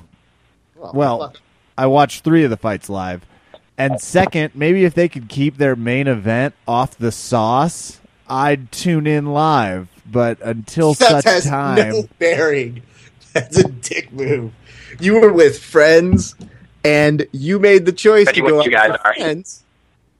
Well, 0.75 1.35
I 1.77 1.85
watched 1.85 2.23
three 2.23 2.43
of 2.43 2.49
the 2.49 2.57
fights 2.57 2.89
live. 2.89 3.23
And 3.77 4.01
second, 4.01 4.55
maybe 4.55 4.83
if 4.85 4.95
they 4.95 5.07
could 5.07 5.29
keep 5.29 5.57
their 5.57 5.75
main 5.75 6.07
event 6.07 6.55
off 6.67 6.97
the 6.97 7.11
sauce, 7.11 7.99
I'd 8.27 8.71
tune 8.71 9.05
in 9.05 9.27
live. 9.27 9.89
But 10.11 10.41
until 10.41 10.95
that 10.95 11.23
such 11.23 11.25
has 11.25 11.45
time, 11.45 11.89
no 11.91 12.09
bearing. 12.17 12.81
That's 13.33 13.57
a 13.59 13.67
dick 13.69 14.11
move. 14.11 14.53
You 14.99 15.19
were 15.19 15.31
with 15.33 15.59
friends, 15.61 16.35
and 16.85 17.25
you 17.31 17.59
made 17.59 17.85
the 17.85 17.91
choice 17.91 18.25
Betty, 18.25 18.41
to 18.41 18.47
go 18.47 18.59
out 18.59 18.65
you 18.65 18.71
guys 18.71 18.91
with 18.91 19.01
are. 19.05 19.13
friends. 19.13 19.63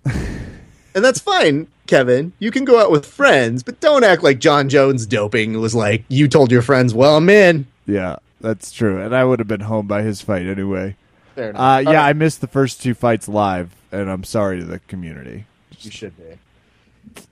and 0.06 1.04
that's 1.06 1.20
fine, 1.20 1.68
Kevin. 1.88 2.34
You 2.40 2.52
can 2.52 2.66
go 2.66 2.80
out 2.80 2.92
with 2.92 3.06
friends, 3.06 3.64
but 3.64 3.80
don't 3.80 4.04
act 4.04 4.24
like 4.24 4.40
Jon 4.40 4.70
Jones 4.70 5.06
doping 5.06 5.60
was 5.60 5.76
like 5.76 6.04
you 6.08 6.28
told 6.28 6.52
your 6.52 6.62
friends, 6.62 6.94
"Well, 6.94 7.18
I'm 7.18 7.30
in." 7.30 7.68
yeah, 7.86 8.18
that's 8.42 8.72
true. 8.72 9.02
And 9.02 9.16
I 9.16 9.24
would 9.24 9.40
have 9.40 9.48
been 9.48 9.62
home 9.62 9.88
by 9.88 10.02
his 10.04 10.22
fight 10.22 10.46
anyway. 10.46 10.96
Fair 11.36 11.50
enough. 11.52 11.62
Uh, 11.62 11.80
yeah, 11.92 12.00
All 12.02 12.06
I 12.08 12.14
missed 12.14 12.42
the 12.42 12.48
first 12.48 12.82
two 12.82 12.94
fights 12.94 13.28
live, 13.28 13.76
and 13.92 14.10
I'm 14.10 14.24
sorry 14.24 14.60
to 14.60 14.66
the 14.66 14.80
community. 14.88 15.46
you 15.82 15.92
should 15.92 16.16
be. 16.18 16.38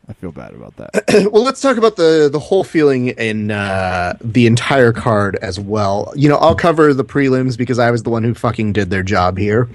I 0.08 0.14
feel 0.14 0.32
bad 0.32 0.54
about 0.54 0.76
that. 0.78 1.30
well, 1.32 1.44
let's 1.44 1.62
talk 1.62 1.78
about 1.78 1.96
the 1.96 2.30
the 2.32 2.40
whole 2.40 2.64
feeling 2.64 3.10
in 3.10 3.52
uh, 3.52 4.18
the 4.22 4.48
entire 4.48 4.92
card 4.92 5.38
as 5.38 5.60
well. 5.60 6.12
You 6.16 6.28
know, 6.28 6.38
I'll 6.38 6.56
cover 6.56 6.94
the 6.94 7.06
prelims 7.06 7.58
because 7.58 7.80
I 7.80 7.90
was 7.92 8.04
the 8.04 8.10
one 8.10 8.24
who 8.24 8.34
fucking 8.34 8.74
did 8.74 8.90
their 8.90 9.04
job 9.04 9.38
here. 9.38 9.70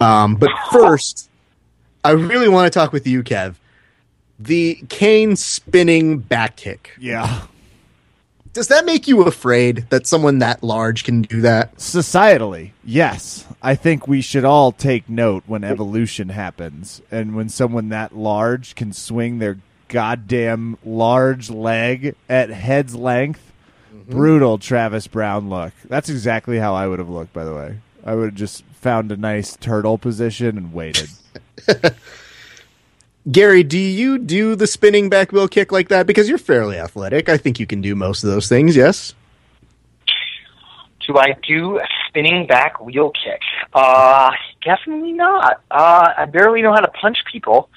Um, 0.00 0.36
but 0.36 0.50
first, 0.70 1.30
I 2.04 2.10
really 2.10 2.48
want 2.48 2.70
to 2.70 2.78
talk 2.78 2.92
with 2.92 3.06
you, 3.06 3.22
Kev. 3.22 3.54
The 4.38 4.82
Cain 4.88 5.36
spinning 5.36 6.18
back 6.18 6.56
kick. 6.56 6.90
yeah. 6.98 7.46
Does 8.54 8.68
that 8.68 8.86
make 8.86 9.08
you 9.08 9.22
afraid 9.22 9.86
that 9.90 10.06
someone 10.06 10.38
that 10.38 10.62
large 10.62 11.02
can 11.02 11.22
do 11.22 11.40
that? 11.40 11.76
Societally, 11.76 12.70
yes. 12.84 13.44
I 13.60 13.74
think 13.74 14.06
we 14.06 14.20
should 14.20 14.44
all 14.44 14.70
take 14.70 15.08
note 15.08 15.42
when 15.48 15.64
evolution 15.64 16.28
happens 16.28 17.02
and 17.10 17.34
when 17.34 17.48
someone 17.48 17.88
that 17.88 18.16
large 18.16 18.76
can 18.76 18.92
swing 18.92 19.40
their 19.40 19.58
goddamn 19.88 20.78
large 20.84 21.50
leg 21.50 22.14
at 22.28 22.50
head's 22.50 22.94
length. 22.94 23.52
Mm-hmm. 23.92 24.12
Brutal 24.12 24.58
Travis 24.58 25.08
Browne 25.08 25.50
look. 25.50 25.72
That's 25.88 26.08
exactly 26.08 26.58
how 26.58 26.76
I 26.76 26.86
would 26.86 27.00
have 27.00 27.10
looked, 27.10 27.32
by 27.32 27.44
the 27.44 27.54
way. 27.54 27.80
I 28.04 28.14
would 28.14 28.26
have 28.26 28.34
just 28.34 28.62
found 28.80 29.10
a 29.10 29.16
nice 29.16 29.56
turtle 29.56 29.98
position 29.98 30.56
and 30.56 30.72
waited. 30.72 31.10
Gary, 33.30 33.62
do 33.62 33.78
you 33.78 34.18
do 34.18 34.54
the 34.54 34.66
spinning 34.66 35.08
back 35.08 35.32
wheel 35.32 35.48
kick 35.48 35.72
like 35.72 35.88
that? 35.88 36.06
Because 36.06 36.28
you're 36.28 36.38
fairly 36.38 36.78
athletic. 36.78 37.28
I 37.28 37.38
think 37.38 37.58
you 37.58 37.66
can 37.66 37.80
do 37.80 37.94
most 37.94 38.22
of 38.22 38.30
those 38.30 38.48
things, 38.48 38.76
yes? 38.76 39.14
Do 41.06 41.16
I 41.16 41.34
do 41.46 41.78
a 41.78 41.86
spinning 42.08 42.46
back 42.46 42.80
wheel 42.80 43.10
kick? 43.10 43.40
Uh, 43.72 44.30
definitely 44.62 45.12
not. 45.12 45.62
Uh, 45.70 46.12
I 46.18 46.24
barely 46.26 46.62
know 46.62 46.72
how 46.72 46.80
to 46.80 46.90
punch 46.90 47.18
people. 47.30 47.70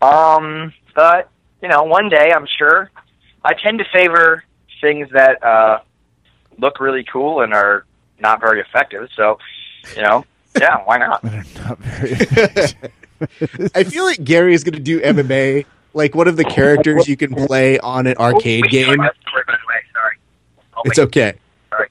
Um, 0.00 0.72
but 0.94 1.28
you 1.62 1.68
know, 1.68 1.82
one 1.82 2.08
day 2.08 2.32
I'm 2.34 2.46
sure. 2.58 2.90
I 3.42 3.54
tend 3.54 3.78
to 3.78 3.84
favor 3.92 4.44
things 4.80 5.08
that 5.12 5.42
uh, 5.42 5.80
look 6.58 6.80
really 6.80 7.04
cool 7.04 7.40
and 7.42 7.52
are 7.52 7.84
not 8.18 8.40
very 8.40 8.60
effective. 8.60 9.08
So, 9.16 9.38
you 9.96 10.02
know, 10.02 10.24
yeah, 10.58 10.76
why 10.84 10.98
not? 10.98 11.22
Not 11.56 11.78
very 11.78 12.72
I 13.74 13.84
feel 13.84 14.04
like 14.04 14.22
Gary 14.24 14.54
is 14.54 14.64
going 14.64 14.74
to 14.74 14.80
do 14.80 15.00
MMA, 15.00 15.66
like 15.94 16.14
one 16.14 16.28
of 16.28 16.36
the 16.36 16.44
characters 16.44 17.06
you 17.08 17.16
can 17.16 17.34
play 17.34 17.78
on 17.78 18.06
an 18.06 18.16
arcade 18.16 18.62
Wait, 18.64 18.70
game. 18.70 18.86
sorry, 18.96 18.96
sorry, 19.30 19.44
by 19.46 19.52
the 19.52 19.68
way, 19.68 19.80
sorry. 19.92 20.16
Oh, 20.76 20.82
It's 20.84 20.98
okay. 20.98 21.34
Sorry. 21.70 21.88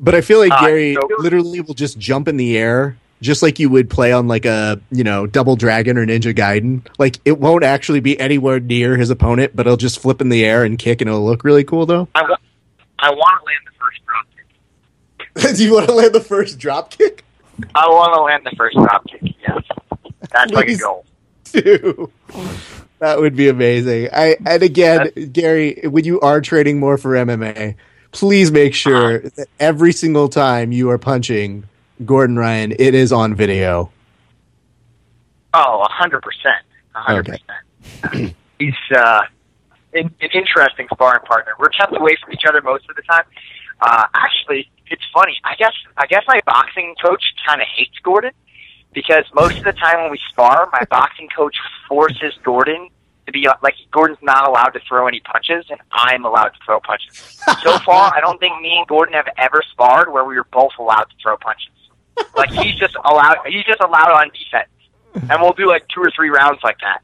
But 0.00 0.14
I 0.14 0.20
feel 0.20 0.38
like 0.38 0.52
Uh, 0.52 0.60
Gary 0.66 0.94
so- 0.94 1.08
literally 1.18 1.60
will 1.60 1.74
just 1.74 1.98
jump 1.98 2.28
in 2.28 2.36
the 2.36 2.56
air, 2.58 2.96
just 3.22 3.42
like 3.42 3.58
you 3.58 3.68
would 3.70 3.88
play 3.90 4.12
on 4.12 4.28
like 4.28 4.44
a 4.44 4.80
you 4.90 5.04
know 5.04 5.26
Double 5.26 5.56
Dragon 5.56 5.96
or 5.98 6.06
Ninja 6.06 6.34
Gaiden. 6.34 6.86
Like 6.98 7.18
it 7.24 7.38
won't 7.38 7.64
actually 7.64 8.00
be 8.00 8.18
anywhere 8.18 8.60
near 8.60 8.96
his 8.96 9.10
opponent, 9.10 9.54
but 9.54 9.66
he'll 9.66 9.76
just 9.76 9.98
flip 10.00 10.20
in 10.20 10.28
the 10.28 10.44
air 10.44 10.64
and 10.64 10.78
kick, 10.78 11.00
and 11.00 11.08
it'll 11.08 11.24
look 11.24 11.44
really 11.44 11.64
cool 11.64 11.86
though. 11.86 12.08
I, 12.14 12.22
wa- 12.22 12.36
I 12.98 13.10
want 13.10 13.40
to 13.40 13.46
land 13.46 13.60
the 13.64 13.72
first 13.78 14.00
drop 14.06 14.26
kick. 14.34 15.56
do 15.56 15.64
you 15.64 15.74
want 15.74 15.86
to 15.88 15.94
land 15.94 16.14
the 16.14 16.20
first 16.20 16.58
drop 16.58 16.90
kick? 16.90 17.24
I 17.74 17.86
want 17.88 18.12
to 18.14 18.20
land 18.20 18.42
the 18.44 18.54
first 18.56 18.76
drop 18.76 19.06
kick. 19.06 19.22
Yes, 19.46 19.62
that's 20.36 20.52
like 20.52 20.68
a 20.68 20.76
goal. 20.76 21.04
That 22.98 23.20
would 23.20 23.36
be 23.36 23.48
amazing. 23.48 24.08
I 24.12 24.36
and 24.46 24.62
again, 24.62 25.10
Gary, 25.32 25.80
when 25.84 26.04
you 26.04 26.18
are 26.20 26.40
training 26.40 26.80
more 26.80 26.96
for 26.96 27.10
MMA, 27.10 27.74
please 28.12 28.50
make 28.50 28.74
sure 28.74 29.18
that 29.18 29.48
every 29.60 29.92
single 29.92 30.28
time 30.28 30.72
you 30.72 30.88
are 30.90 30.96
punching 30.96 31.64
Gordon 32.06 32.38
Ryan, 32.38 32.72
it 32.72 32.94
is 32.94 33.12
on 33.12 33.34
video. 33.34 33.90
Oh, 35.52 35.82
a 35.82 35.88
hundred 35.90 36.22
percent, 36.22 36.64
a 36.94 37.00
hundred 37.00 37.26
percent. 37.26 38.34
He's 38.58 38.74
uh, 38.94 39.20
an, 39.92 40.14
an 40.20 40.30
interesting 40.32 40.88
sparring 40.90 41.20
partner. 41.26 41.52
We're 41.58 41.68
kept 41.68 41.94
away 41.94 42.16
from 42.22 42.32
each 42.32 42.44
other 42.48 42.62
most 42.62 42.88
of 42.88 42.96
the 42.96 43.02
time. 43.02 43.24
Uh, 43.82 44.04
actually, 44.14 44.70
it's 44.86 45.04
funny. 45.12 45.36
I 45.44 45.54
guess 45.56 45.74
I 45.98 46.06
guess 46.06 46.22
my 46.26 46.40
boxing 46.46 46.94
coach 47.04 47.22
kind 47.46 47.60
of 47.60 47.66
hates 47.76 47.98
Gordon 48.02 48.32
because 48.92 49.24
most 49.34 49.58
of 49.58 49.64
the 49.64 49.72
time 49.72 50.02
when 50.02 50.10
we 50.10 50.20
spar, 50.30 50.68
my 50.72 50.84
boxing 50.90 51.28
coach 51.34 51.56
forces 51.88 52.34
Gordon 52.42 52.88
to 53.26 53.32
be 53.32 53.48
like 53.62 53.74
Gordon's 53.90 54.18
not 54.22 54.48
allowed 54.48 54.70
to 54.70 54.80
throw 54.88 55.06
any 55.06 55.20
punches, 55.20 55.66
and 55.70 55.80
I'm 55.92 56.24
allowed 56.24 56.48
to 56.50 56.58
throw 56.64 56.80
punches. 56.80 57.40
So 57.62 57.78
far, 57.80 58.12
I 58.14 58.20
don't 58.20 58.38
think 58.38 58.60
me 58.60 58.76
and 58.78 58.86
Gordon 58.86 59.14
have 59.14 59.28
ever 59.36 59.62
sparred 59.72 60.12
where 60.12 60.24
we 60.24 60.36
were 60.36 60.46
both 60.52 60.72
allowed 60.78 61.04
to 61.04 61.16
throw 61.22 61.36
punches. 61.36 61.72
Like 62.36 62.50
he's 62.50 62.76
just 62.76 62.96
allowed, 63.04 63.38
he's 63.46 63.64
just 63.64 63.80
allowed 63.80 64.12
on 64.12 64.30
defense, 64.30 64.70
and 65.30 65.42
we'll 65.42 65.52
do 65.52 65.68
like 65.68 65.86
two 65.88 66.00
or 66.00 66.10
three 66.14 66.30
rounds 66.30 66.60
like 66.62 66.78
that. 66.80 67.00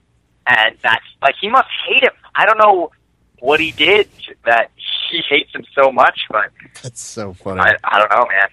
And 0.46 0.76
that's 0.82 1.04
like 1.20 1.34
he 1.40 1.48
must 1.48 1.68
hate 1.86 2.04
him. 2.04 2.12
I 2.34 2.46
don't 2.46 2.58
know 2.58 2.92
what 3.40 3.60
he 3.60 3.72
did 3.72 4.08
that 4.44 4.70
he 5.10 5.22
hates 5.28 5.52
him 5.54 5.64
so 5.74 5.90
much, 5.90 6.20
but 6.30 6.50
That's 6.82 7.00
so 7.00 7.32
funny. 7.32 7.60
I, 7.60 7.76
I 7.84 7.98
don't 7.98 8.10
know, 8.10 8.26
man. 8.28 8.48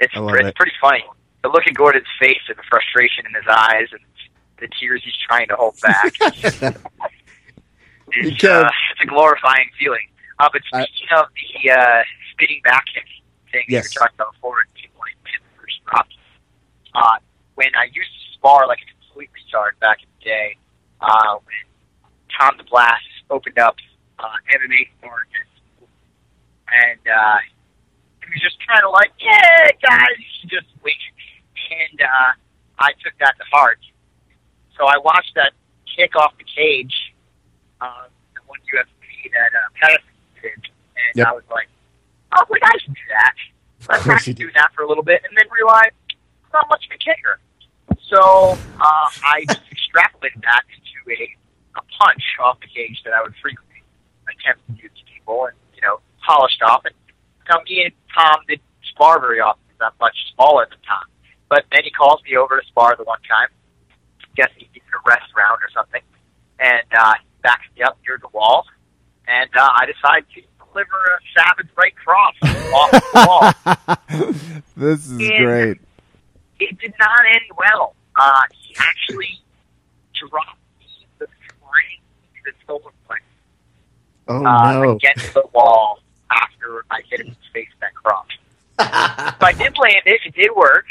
It's 0.00 0.12
it's 0.14 0.48
it. 0.48 0.54
pretty 0.56 0.72
funny. 0.80 1.04
The 1.42 1.48
look 1.48 1.66
at 1.66 1.74
Gordon's 1.74 2.06
face 2.20 2.40
and 2.48 2.56
the 2.58 2.62
frustration 2.68 3.24
in 3.26 3.34
his 3.34 3.44
eyes 3.48 3.86
and 3.92 4.00
the 4.58 4.68
tears 4.80 5.02
he's 5.04 5.14
trying 5.16 5.48
to 5.48 5.56
hold 5.56 5.78
back. 5.80 6.12
it's, 6.20 6.40
Because- 8.10 8.64
uh, 8.64 8.70
it's 8.92 9.00
a 9.02 9.06
glorifying 9.06 9.70
feeling. 9.78 10.08
Uh, 10.38 10.48
but 10.52 10.62
I- 10.72 10.84
speaking 10.84 11.08
of 11.16 11.26
the 11.34 11.70
uh, 11.70 12.02
spitting 12.32 12.60
back 12.64 12.84
kick 12.92 13.04
thing 13.52 13.64
Yes. 13.68 13.94
you 13.94 13.98
were 14.00 14.06
talking 14.06 14.14
about 14.16 14.32
before, 14.34 14.60
and 14.60 14.74
people 14.74 15.00
like 15.00 15.14
the 15.24 15.60
first 15.60 15.80
drop, 15.86 16.06
uh, 16.94 17.18
when 17.54 17.68
I 17.76 17.84
used 17.84 18.10
to 18.10 18.32
spar 18.34 18.66
like 18.66 18.78
a 18.82 18.86
complete 19.06 19.30
retard 19.34 19.78
back 19.80 19.98
in 20.02 20.08
the 20.18 20.24
day, 20.24 20.56
uh, 21.00 21.34
when 21.44 21.56
Tom 22.36 22.58
DeBlass 22.58 22.98
opened 23.30 23.58
up 23.58 23.76
uh, 24.18 24.28
MMA 24.52 24.88
sparring, 24.98 25.28
and 26.72 27.00
uh, 27.08 27.38
he 28.28 28.36
was 28.36 28.42
just 28.44 28.58
kind 28.66 28.84
of 28.84 28.92
like, 28.92 29.12
"Yeah, 29.18 29.72
guys," 29.80 30.20
just 30.46 30.68
wink, 30.84 31.00
and 31.72 32.00
uh, 32.02 32.32
I 32.78 32.92
took 33.02 33.16
that 33.20 33.36
to 33.38 33.44
heart. 33.50 33.80
So 34.76 34.84
I 34.84 34.98
watched 34.98 35.32
that 35.34 35.52
kick 35.96 36.14
off 36.14 36.36
the 36.38 36.44
cage, 36.44 37.14
uh, 37.80 38.06
the 38.34 38.40
one 38.46 38.60
UFC 38.68 39.32
that 39.32 39.50
uh, 39.56 39.68
Patterson 39.80 40.12
did, 40.42 40.60
and 40.94 41.14
Yep. 41.16 41.26
I 41.26 41.32
was 41.32 41.44
like, 41.50 41.68
"Oh, 42.36 42.44
we 42.50 42.60
guys 42.60 42.80
can 42.84 42.92
do 42.92 43.06
that." 43.10 43.34
So 43.80 43.86
I 43.94 43.98
practiced 43.98 44.36
doing 44.38 44.52
that 44.54 44.72
for 44.74 44.82
a 44.82 44.88
little 44.88 45.02
bit, 45.04 45.22
and 45.26 45.36
then 45.36 45.46
realized 45.50 45.94
I'm 46.44 46.50
not 46.52 46.68
much 46.68 46.84
of 46.86 46.92
a 46.92 46.98
kicker. 46.98 47.40
So 48.08 48.58
uh, 48.80 49.08
I 49.24 49.44
just 49.48 49.62
extrapolated 49.72 50.42
that 50.44 50.62
into 50.68 51.00
a, 51.22 51.34
a 51.78 51.82
punch 51.98 52.22
off 52.40 52.60
the 52.60 52.68
cage 52.68 53.00
that 53.04 53.12
I 53.14 53.22
would 53.22 53.34
frequently 53.40 53.82
attempt 54.28 54.66
to 54.66 54.72
do 54.72 54.88
to 54.88 55.02
people, 55.12 55.46
and 55.46 55.56
you 55.74 55.82
know, 55.82 56.00
polished 56.26 56.60
off. 56.62 56.84
And 56.84 56.94
now 57.48 57.60
me 57.68 57.92
and 58.18 58.24
Tom 58.34 58.40
did 58.48 58.60
spar 58.90 59.20
very 59.20 59.40
often. 59.40 59.62
because 59.68 59.92
I'm 59.92 59.98
much 60.00 60.16
smaller 60.34 60.66
than 60.68 60.78
Tom, 60.86 61.04
but 61.48 61.64
then 61.72 61.82
he 61.84 61.90
calls 61.90 62.20
me 62.24 62.36
over 62.36 62.60
to 62.60 62.66
spar 62.66 62.96
the 62.96 63.04
one 63.04 63.20
time. 63.28 63.48
Guess 64.36 64.50
he 64.56 64.66
needed 64.72 64.82
a 64.94 65.08
rest 65.08 65.30
round 65.36 65.58
or 65.62 65.70
something, 65.74 66.02
and 66.60 66.82
uh, 66.96 67.14
he 67.20 67.26
backs 67.42 67.66
me 67.76 67.82
up 67.82 67.98
near 68.06 68.18
the 68.20 68.28
wall, 68.32 68.64
and 69.26 69.50
uh, 69.56 69.68
I 69.74 69.86
decide 69.86 70.24
to 70.34 70.42
deliver 70.72 70.96
a 70.96 71.18
savage 71.40 71.68
right 71.76 71.94
cross 71.96 72.34
off 72.72 72.90
the 72.90 73.26
wall. 73.26 74.60
this 74.76 75.08
is 75.10 75.20
Yeah. 75.20 75.42
great. 75.44 75.78
it 76.60 76.78
did 76.78 76.94
not 77.00 77.20
end 77.30 77.42
well. 77.56 77.94
Uh, 78.14 78.42
he 78.52 78.74
actually 78.78 79.40
dropped 80.14 80.58
the 81.18 81.26
spring 81.46 82.00
to 82.34 82.40
the 82.44 82.52
solar 82.66 82.92
plexus 83.06 83.26
oh 84.28 84.44
uh, 84.44 84.72
no. 84.72 84.90
against 84.96 85.32
the 85.34 85.44
wall 85.52 86.00
after 86.30 86.84
I 86.90 87.00
hit 87.08 87.20
him 87.20 87.28
in 87.28 87.32
the 87.32 87.52
face 87.52 87.68
with 87.72 87.80
that 87.80 87.94
cross. 87.94 88.26
so 88.78 89.46
I 89.46 89.52
did 89.52 89.76
land 89.78 90.02
it. 90.06 90.20
It 90.26 90.34
did 90.34 90.50
work, 90.54 90.86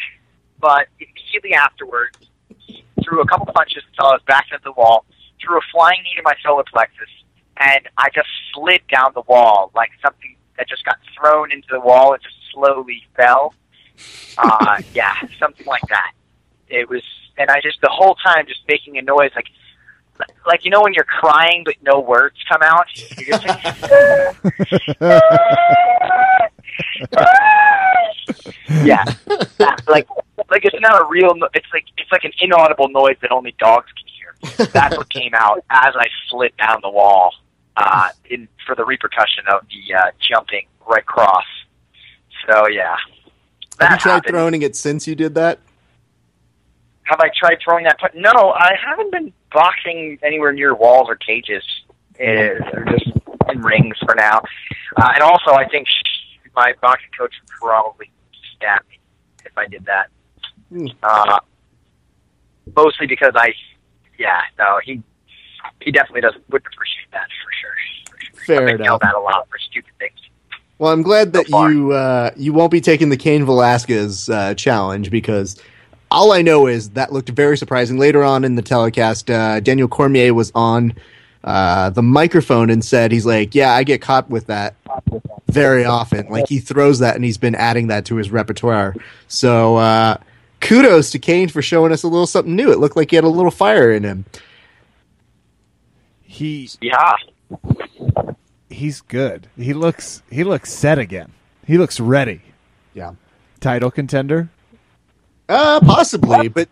but 0.60 0.88
immediately 1.00 1.54
afterwards, 1.54 2.18
he 2.60 2.84
threw 3.04 3.22
a 3.22 3.28
couple 3.28 3.46
punches 3.54 3.84
until 3.92 4.08
I 4.08 4.14
was 4.14 4.22
back 4.28 4.48
at 4.54 4.64
the 4.64 4.72
wall. 4.74 5.06
Threw 5.42 5.58
a 5.58 5.62
flying 5.72 6.02
knee 6.04 6.16
to 6.18 6.24
my 6.24 6.34
solar 6.44 6.64
plexus, 6.64 7.10
and 7.58 7.88
I 7.98 8.10
just 8.14 8.28
slid 8.54 8.82
down 8.92 9.12
the 9.14 9.22
wall 9.22 9.72
like 9.76 9.92
something 10.04 10.36
that 10.58 10.68
just 10.68 10.84
got 10.84 10.98
thrown 11.16 11.52
into 11.52 11.68
the 11.72 11.80
wall 11.80 12.14
and 12.14 12.22
just 12.22 12.36
slowly 12.54 13.04
fell. 13.16 13.54
Uh, 14.38 14.82
yeah, 14.94 15.16
something 15.40 15.66
like 15.66 15.84
that. 15.90 16.12
It 16.68 16.90
was, 16.90 17.04
and 17.38 17.50
I 17.50 17.62
just 17.62 17.80
the 17.82 17.90
whole 17.90 18.16
time 18.16 18.46
just 18.48 18.62
making 18.68 18.98
a 18.98 19.02
noise 19.02 19.32
like. 19.36 19.48
Like 20.46 20.64
you 20.66 20.72
know 20.72 20.82
when 20.82 20.94
you're 20.94 21.04
crying 21.04 21.64
but 21.66 21.76
no 21.82 22.00
words 22.00 22.36
come 22.50 22.62
out, 22.62 22.86
you're 23.18 23.38
just 23.38 23.46
like, 23.46 23.64
yeah, 28.86 29.04
that, 29.58 29.82
like 29.88 30.08
like 30.50 30.66
it's 30.66 30.80
not 30.80 31.02
a 31.02 31.06
real. 31.10 31.36
no- 31.36 31.50
It's 31.54 31.68
like 31.74 31.86
it's 31.98 32.12
like 32.12 32.24
an 32.24 32.32
inaudible 32.42 32.90
noise 32.90 33.18
that 33.22 33.32
only 33.32 33.56
dogs 33.60 33.88
can 33.92 34.08
hear. 34.08 34.68
That's 34.74 34.98
what 34.98 35.10
came 35.10 35.34
out 35.34 35.60
as 35.70 35.94
I 35.96 36.08
slid 36.30 36.56
down 36.58 36.80
the 36.82 36.90
wall 36.90 37.34
uh, 37.76 38.10
in 38.30 38.48
for 38.66 38.76
the 38.76 38.86
repercussion 38.86 39.44
of 39.52 39.62
the 39.70 39.94
uh, 39.96 40.02
jumping 40.20 40.68
right 40.88 41.06
cross. 41.06 41.46
So 42.48 42.68
yeah, 42.68 42.96
that 43.80 43.90
Have 43.90 43.98
you 44.00 44.02
tried 44.02 44.12
happened. 44.14 44.32
throwing 44.32 44.62
it 44.62 44.76
since 44.76 45.08
you 45.08 45.16
did 45.16 45.36
that? 45.36 45.60
Have 47.08 47.20
I 47.22 47.30
tried 47.38 47.58
throwing 47.64 47.86
that? 47.86 47.98
But 48.02 48.16
no, 48.16 48.32
I 48.52 48.74
haven't 48.86 49.12
been 49.12 49.32
boxing 49.54 50.20
anywhere 50.24 50.52
near 50.52 50.76
walls 50.76 51.08
or 51.10 51.16
cages. 51.16 51.64
Uh, 52.16 52.18
They're 52.18 52.86
just 52.92 53.10
in 53.50 53.62
rings 53.62 53.96
for 54.06 54.14
now. 54.16 54.40
Uh, 54.98 55.12
and 55.14 55.24
also, 55.24 55.52
I 55.52 55.68
think 55.70 55.88
sh- 55.88 56.50
my 56.56 56.74
boxing 56.82 57.10
coach 57.18 57.34
would 57.42 57.50
probably 57.62 58.12
stab 58.56 58.82
me 58.90 59.00
if 59.46 59.58
I 59.58 59.68
did 59.68 59.86
that. 59.86 60.08
Hmm. 60.70 60.88
Uh, 61.02 61.40
mostly 62.76 63.08
because 63.08 63.32
I, 63.36 63.54
yeah, 64.20 64.42
no, 64.60 64.80
he 64.84 65.02
he 65.82 65.92
definitely 65.92 66.22
doesn't 66.22 66.44
wouldn't 66.50 66.74
appreciate 66.74 67.10
that 67.14 67.28
for 67.44 67.52
sure. 67.62 67.72
For 68.36 68.44
sure. 68.46 68.56
Fair 68.58 68.62
I've 68.70 68.78
been 68.78 68.84
yelled 68.84 69.02
enough. 69.02 69.14
at 69.16 69.18
a 69.18 69.22
lot 69.22 69.48
for 69.50 69.58
stupid 69.60 69.92
things. 70.00 70.20
Well, 70.78 70.92
I'm 70.92 71.04
glad 71.04 71.32
that 71.34 71.48
So 71.48 71.68
you 71.68 71.94
uh, 71.94 72.32
you 72.36 72.52
won't 72.52 72.72
be 72.72 72.82
taking 72.82 73.10
the 73.10 73.18
Cain 73.18 73.46
Velasquez 73.46 74.30
uh, 74.30 74.54
challenge 74.56 75.10
because 75.10 75.62
all 76.10 76.32
I 76.32 76.42
know 76.42 76.68
is 76.68 76.92
that 76.92 77.12
looked 77.12 77.30
very 77.30 77.58
surprising. 77.58 77.98
Later 77.98 78.24
on 78.24 78.44
in 78.44 78.56
the 78.56 78.62
telecast, 78.62 79.30
uh, 79.30 79.60
Daniel 79.60 79.88
Cormier 79.88 80.34
was 80.34 80.52
on 80.56 80.94
uh, 81.44 81.90
the 81.90 82.04
microphone 82.04 82.70
and 82.70 82.84
said 82.84 83.12
he's 83.12 83.26
like, 83.26 83.56
"Yeah, 83.56 83.74
I 83.74 83.84
get 83.84 84.02
caught 84.02 84.30
with 84.30 84.48
that 84.48 84.76
very 85.48 85.86
often. 85.86 86.28
Like 86.30 86.48
he 86.48 86.60
throws 86.60 87.00
that 87.00 87.16
and 87.16 87.24
he's 87.24 87.38
been 87.38 87.56
adding 87.56 87.88
that 87.88 88.06
to 88.06 88.16
his 88.16 88.32
repertoire." 88.32 88.96
So 89.28 89.78
uh, 89.78 90.18
kudos 90.60 91.12
to 91.12 91.20
Cain 91.20 91.50
for 91.50 91.62
showing 91.62 91.92
us 91.92 92.04
a 92.04 92.08
little 92.08 92.28
something 92.28 92.56
new. 92.56 92.72
It 92.72 92.80
looked 92.80 92.96
like 92.96 93.10
he 93.12 93.16
had 93.16 93.26
a 93.26 93.30
little 93.30 93.52
fire 93.52 93.92
in 93.92 94.04
him. 94.04 94.26
He 96.24 96.70
Yeah, 96.82 97.14
he's 98.70 99.02
good. 99.02 99.48
He 99.58 99.74
looks 99.74 100.24
he 100.30 100.44
looks 100.44 100.72
set 100.72 101.00
again. 101.00 101.32
He 101.66 101.78
looks 101.78 102.00
ready. 102.00 102.42
Yeah. 102.94 103.14
Title 103.60 103.92
contender. 103.92 104.50
Uh, 105.50 105.80
possibly, 105.82 106.48
but 106.48 106.68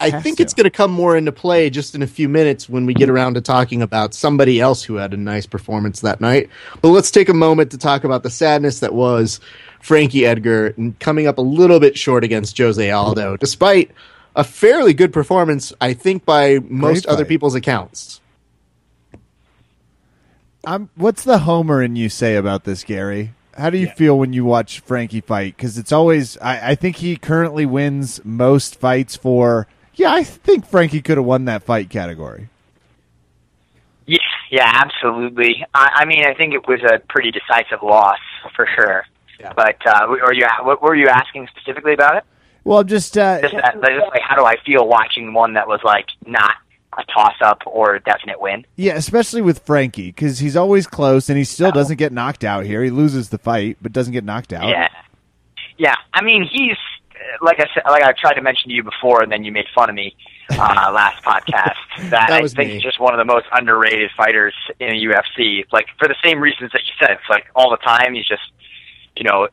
I 0.00 0.10
Has 0.10 0.22
think 0.22 0.38
to. 0.38 0.42
it's 0.42 0.54
going 0.54 0.64
to 0.64 0.70
come 0.70 0.90
more 0.90 1.16
into 1.16 1.32
play 1.32 1.70
just 1.70 1.94
in 1.94 2.02
a 2.02 2.06
few 2.06 2.28
minutes 2.28 2.68
when 2.68 2.86
we 2.86 2.94
get 2.94 3.08
around 3.08 3.34
to 3.34 3.40
talking 3.40 3.82
about 3.82 4.14
somebody 4.14 4.60
else 4.60 4.82
who 4.82 4.96
had 4.96 5.14
a 5.14 5.16
nice 5.16 5.46
performance 5.46 6.00
that 6.00 6.20
night. 6.20 6.50
But 6.80 6.88
let's 6.88 7.10
take 7.10 7.28
a 7.28 7.34
moment 7.34 7.70
to 7.70 7.78
talk 7.78 8.04
about 8.04 8.22
the 8.22 8.30
sadness 8.30 8.80
that 8.80 8.94
was 8.94 9.38
Frankie 9.80 10.26
Edgar 10.26 10.74
and 10.76 10.98
coming 10.98 11.26
up 11.26 11.38
a 11.38 11.42
little 11.42 11.78
bit 11.78 11.96
short 11.96 12.24
against 12.24 12.58
Jose 12.58 12.90
Aldo, 12.90 13.36
despite 13.36 13.90
a 14.34 14.42
fairly 14.44 14.94
good 14.94 15.12
performance, 15.12 15.72
I 15.80 15.92
think, 15.92 16.24
by 16.24 16.58
most 16.64 17.06
other 17.06 17.24
people's 17.24 17.54
accounts. 17.54 18.20
I'm, 20.64 20.90
what's 20.94 21.24
the 21.24 21.38
homer 21.38 21.82
in 21.82 21.96
you 21.96 22.08
say 22.08 22.36
about 22.36 22.64
this, 22.64 22.84
Gary? 22.84 23.32
How 23.56 23.70
do 23.70 23.78
you 23.78 23.88
feel 23.88 24.18
when 24.18 24.32
you 24.32 24.44
watch 24.44 24.80
Frankie 24.80 25.20
fight? 25.20 25.56
Because 25.56 25.76
it's 25.78 25.92
always, 25.92 26.38
I, 26.38 26.70
I 26.70 26.74
think 26.74 26.96
he 26.96 27.16
currently 27.16 27.66
wins 27.66 28.20
most 28.24 28.76
fights 28.76 29.16
for. 29.16 29.66
Yeah, 29.94 30.12
I 30.12 30.24
think 30.24 30.66
Frankie 30.66 31.02
could 31.02 31.18
have 31.18 31.26
won 31.26 31.44
that 31.44 31.62
fight 31.62 31.90
category. 31.90 32.48
yeah, 34.06 34.18
yeah, 34.50 34.70
absolutely. 34.84 35.64
I, 35.74 35.90
I 35.96 36.04
mean, 36.06 36.24
I 36.24 36.34
think 36.34 36.54
it 36.54 36.66
was 36.66 36.80
a 36.82 36.98
pretty 36.98 37.30
decisive 37.30 37.82
loss 37.82 38.18
for 38.56 38.66
sure. 38.74 39.04
Yeah. 39.38 39.52
But 39.54 39.76
uh, 39.86 40.06
were 40.08 40.32
you 40.32 40.46
what 40.62 40.80
were 40.82 40.94
you 40.94 41.08
asking 41.08 41.48
specifically 41.54 41.94
about 41.94 42.16
it? 42.16 42.24
Well, 42.64 42.78
I'm 42.78 42.86
just, 42.86 43.18
uh, 43.18 43.40
Just, 43.40 43.54
that, 43.54 43.74
just 43.74 43.84
like 44.12 44.22
how 44.22 44.36
do 44.36 44.44
I 44.44 44.56
feel 44.64 44.86
watching 44.86 45.34
one 45.34 45.54
that 45.54 45.66
was 45.66 45.80
like 45.84 46.06
not 46.24 46.54
a 46.98 47.04
toss 47.12 47.34
up 47.40 47.62
or 47.66 47.94
a 47.94 48.00
definite 48.00 48.40
win? 48.40 48.66
yeah, 48.76 48.94
especially 48.94 49.40
with 49.42 49.60
Frankie, 49.60 50.08
because 50.08 50.38
he's 50.38 50.56
always 50.56 50.86
close 50.86 51.28
and 51.28 51.38
he 51.38 51.44
still 51.44 51.72
doesn't 51.72 51.96
get 51.96 52.12
knocked 52.12 52.44
out 52.44 52.64
here. 52.64 52.82
He 52.82 52.90
loses 52.90 53.30
the 53.30 53.38
fight, 53.38 53.78
but 53.80 53.92
doesn't 53.92 54.12
get 54.12 54.24
knocked 54.24 54.52
out. 54.52 54.68
Yeah, 54.68 54.88
yeah. 55.78 55.94
I 56.12 56.22
mean, 56.22 56.48
he's 56.50 56.76
uh, 57.14 57.44
like 57.44 57.60
I 57.60 57.66
said, 57.74 57.82
like 57.86 58.02
I 58.02 58.12
tried 58.12 58.34
to 58.34 58.42
mention 58.42 58.68
to 58.68 58.74
you 58.74 58.82
before, 58.82 59.22
and 59.22 59.30
then 59.32 59.44
you 59.44 59.52
made 59.52 59.66
fun 59.74 59.88
of 59.88 59.94
me 59.94 60.14
uh, 60.50 60.56
last 60.92 61.22
podcast. 61.24 61.76
That, 62.10 62.28
That 62.28 62.30
I 62.30 62.40
think 62.42 62.56
me. 62.68 62.74
he's 62.74 62.82
just 62.82 63.00
one 63.00 63.14
of 63.14 63.18
the 63.18 63.24
most 63.24 63.46
underrated 63.52 64.10
fighters 64.16 64.54
in 64.80 64.90
the 64.90 65.04
UFC. 65.06 65.64
Like 65.72 65.86
for 65.98 66.08
the 66.08 66.16
same 66.22 66.40
reasons 66.40 66.72
that 66.72 66.82
you 66.86 66.92
said, 66.98 67.12
it's 67.12 67.30
like 67.30 67.46
all 67.54 67.70
the 67.70 67.78
time 67.78 68.14
he's 68.14 68.26
just 68.26 68.42
you 69.16 69.24
know 69.24 69.48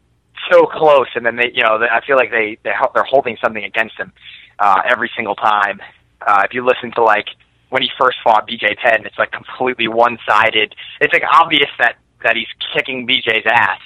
so 0.51 0.65
close, 0.65 1.07
and 1.15 1.25
then 1.25 1.35
they, 1.35 1.51
you 1.53 1.63
know, 1.63 1.79
they, 1.79 1.87
I 1.87 2.03
feel 2.05 2.15
like 2.15 2.31
they 2.31 2.57
they 2.63 2.71
they're 2.93 3.03
holding 3.03 3.37
something 3.41 3.63
against 3.63 3.95
him 3.97 4.11
uh, 4.59 4.81
every 4.87 5.11
single 5.15 5.35
time. 5.35 5.81
Uh, 6.25 6.43
if 6.45 6.53
you 6.53 6.65
listen 6.65 6.91
to 6.93 7.03
like 7.03 7.27
when 7.69 7.81
he 7.81 7.89
first 7.99 8.17
fought 8.23 8.47
BJ 8.47 8.77
Penn, 8.77 9.05
it's 9.05 9.17
like 9.17 9.31
completely 9.31 9.87
one 9.87 10.17
sided. 10.27 10.75
It's 11.01 11.13
like 11.13 11.23
obvious 11.31 11.69
that 11.79 11.97
that 12.23 12.35
he's 12.35 12.47
kicking 12.73 13.07
BJ's 13.07 13.45
ass. 13.45 13.79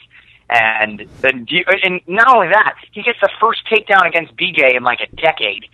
And 0.49 1.07
then, 1.21 1.47
and 1.83 2.01
not 2.05 2.27
only 2.35 2.49
that, 2.49 2.75
he 2.91 3.01
gets 3.01 3.19
the 3.21 3.29
first 3.39 3.61
takedown 3.71 4.07
against 4.07 4.35
BJ 4.35 4.75
in 4.75 4.83
like 4.83 4.99
a 5.01 5.15
decade, 5.15 5.65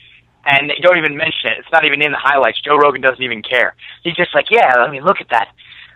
and 0.46 0.70
they 0.70 0.76
don't 0.82 0.98
even 0.98 1.18
mention 1.18 1.52
it. 1.52 1.58
It's 1.60 1.72
not 1.72 1.86
even 1.86 2.02
in 2.02 2.12
the 2.12 2.18
highlights. 2.18 2.62
Joe 2.62 2.78
Rogan 2.78 3.02
doesn't 3.02 3.22
even 3.22 3.42
care. 3.42 3.76
He's 4.04 4.16
just 4.16 4.34
like, 4.34 4.46
yeah, 4.52 4.76
I 4.78 4.90
mean, 4.90 5.04
look 5.04 5.20
at 5.22 5.30
that, 5.32 5.50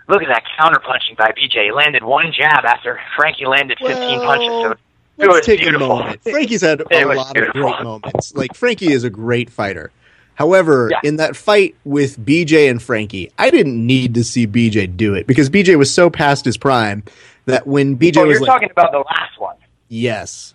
look 0.10 0.22
at 0.22 0.28
that 0.28 0.44
counter 0.58 0.80
punching 0.80 1.16
by 1.18 1.32
BJ. 1.32 1.66
He 1.66 1.72
landed 1.72 2.04
one 2.04 2.34
jab 2.36 2.66
after 2.66 3.00
Frankie 3.16 3.46
landed 3.46 3.78
15 3.80 3.98
Well, 4.20 4.22
punches. 4.26 4.78
So 5.20 5.28
Let's 5.32 5.46
take 5.46 5.60
beautiful. 5.62 5.92
a 5.92 6.00
moment. 6.00 6.22
Frankie's 6.24 6.62
had 6.62 6.82
a 6.82 6.86
It 6.90 7.08
was 7.08 7.18
lot 7.18 7.34
beautiful. 7.34 7.66
of 7.68 7.72
great 7.76 7.84
moments. 7.84 8.34
Like 8.34 8.56
Frankie 8.56 8.92
is 8.92 9.04
a 9.04 9.10
great 9.12 9.50
fighter. 9.50 9.92
However, 10.36 10.90
Yeah. 10.92 11.00
in 11.04 11.18
that 11.18 11.36
fight 11.36 11.76
with 11.86 12.18
BJ 12.24 12.70
and 12.70 12.82
Frankie, 12.82 13.32
I 13.38 13.50
didn't 13.50 13.86
need 13.86 14.16
to 14.16 14.24
see 14.24 14.48
BJ 14.48 14.88
do 14.88 15.14
it 15.14 15.28
because 15.28 15.50
BJ 15.50 15.76
was 15.78 15.94
so 15.94 16.10
past 16.10 16.46
his 16.46 16.58
prime 16.58 17.04
that 17.46 17.68
when 17.68 17.96
BJ 17.98 18.18
Oh, 18.22 18.26
was 18.26 18.34
you're 18.34 18.42
like, 18.42 18.48
talking 18.48 18.72
about 18.72 18.92
the 18.92 19.00
last 19.00 19.40
one. 19.40 19.56
"Yes, 19.90 20.54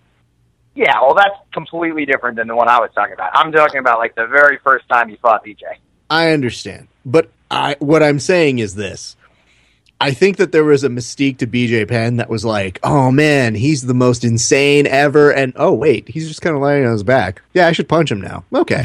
Yeah, 0.75 1.01
well, 1.01 1.15
that's 1.15 1.35
completely 1.53 2.07
different 2.07 2.37
than 2.37 2.47
the 2.49 2.55
one 2.55 2.69
I 2.69 2.79
was 2.79 2.91
talking 2.95 3.13
about. 3.13 3.31
I'm 3.35 3.51
talking 3.53 3.79
about 3.81 3.99
like 3.99 4.15
the 4.15 4.27
very 4.27 4.59
first 4.65 4.89
time 4.89 5.09
you 5.11 5.17
fought 5.21 5.45
BJ. 5.45 5.65
I 6.11 6.31
understand," 6.31 6.89
but 7.05 7.31
I 7.51 7.77
what 7.81 8.03
I'm 8.03 8.19
saying 8.21 8.59
is 8.61 8.75
this: 8.77 9.17
I 10.01 10.13
think 10.13 10.37
that 10.37 10.53
there 10.53 10.63
was 10.65 10.85
a 10.85 10.89
mystique 10.89 11.39
to 11.39 11.47
BJ 11.49 11.85
Penn 11.89 12.17
that 12.19 12.29
was 12.31 12.45
like, 12.45 12.79
"Oh 12.85 13.11
man, 13.11 13.55
he's 13.57 13.83
the 13.87 13.95
most 13.95 14.25
insane 14.25 14.87
ever," 14.87 15.31
and 15.33 15.53
oh 15.57 15.73
wait, 15.73 16.09
he's 16.09 16.29
just 16.29 16.41
kind 16.43 16.55
of 16.57 16.63
lying 16.63 16.85
on 16.87 16.93
his 16.93 17.03
back. 17.03 17.43
Yeah, 17.55 17.67
I 17.67 17.73
should 17.73 17.89
punch 17.89 18.11
him 18.13 18.21
now. 18.21 18.45
Okay. 18.55 18.85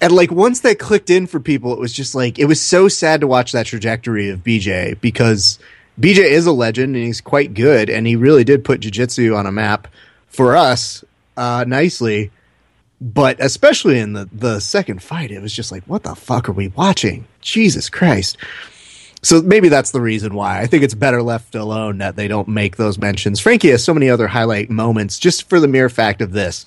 And 0.00 0.12
like 0.12 0.30
once 0.30 0.60
that 0.60 0.78
clicked 0.78 1.10
in 1.10 1.26
for 1.26 1.40
people, 1.40 1.72
it 1.72 1.78
was 1.78 1.92
just 1.92 2.14
like 2.14 2.38
it 2.38 2.46
was 2.46 2.60
so 2.60 2.88
sad 2.88 3.20
to 3.20 3.26
watch 3.26 3.52
that 3.52 3.66
trajectory 3.66 4.30
of 4.30 4.42
BJ 4.42 4.98
because 5.00 5.58
BJ 6.00 6.18
is 6.18 6.46
a 6.46 6.52
legend 6.52 6.96
and 6.96 7.04
he's 7.04 7.20
quite 7.20 7.52
good, 7.52 7.90
and 7.90 8.06
he 8.06 8.16
really 8.16 8.44
did 8.44 8.64
put 8.64 8.80
jiu-jitsu 8.80 9.34
on 9.34 9.46
a 9.46 9.52
map 9.52 9.88
for 10.28 10.56
us 10.56 11.04
uh, 11.36 11.64
nicely. 11.66 12.30
But 13.02 13.36
especially 13.40 13.98
in 13.98 14.14
the 14.14 14.28
the 14.32 14.60
second 14.60 15.02
fight, 15.02 15.30
it 15.30 15.40
was 15.40 15.52
just 15.52 15.70
like, 15.72 15.84
what 15.84 16.02
the 16.02 16.14
fuck 16.14 16.48
are 16.48 16.52
we 16.52 16.68
watching? 16.68 17.26
Jesus 17.40 17.90
Christ! 17.90 18.38
So 19.22 19.42
maybe 19.42 19.68
that's 19.68 19.90
the 19.90 20.00
reason 20.00 20.34
why 20.34 20.60
I 20.60 20.66
think 20.66 20.82
it's 20.82 20.94
better 20.94 21.22
left 21.22 21.54
alone 21.54 21.98
that 21.98 22.16
they 22.16 22.26
don't 22.26 22.48
make 22.48 22.76
those 22.76 22.96
mentions. 22.96 23.38
Frankie 23.38 23.68
has 23.68 23.84
so 23.84 23.92
many 23.92 24.08
other 24.08 24.28
highlight 24.28 24.70
moments 24.70 25.18
just 25.18 25.48
for 25.48 25.60
the 25.60 25.68
mere 25.68 25.90
fact 25.90 26.22
of 26.22 26.32
this 26.32 26.64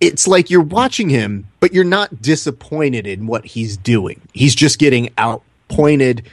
it's 0.00 0.28
like 0.28 0.50
you're 0.50 0.60
watching 0.62 1.08
him, 1.08 1.48
but 1.60 1.72
you're 1.72 1.84
not 1.84 2.22
disappointed 2.22 3.06
in 3.06 3.26
what 3.26 3.44
he's 3.44 3.76
doing. 3.76 4.20
He's 4.32 4.54
just 4.54 4.78
getting 4.78 5.10
outpointed. 5.18 6.28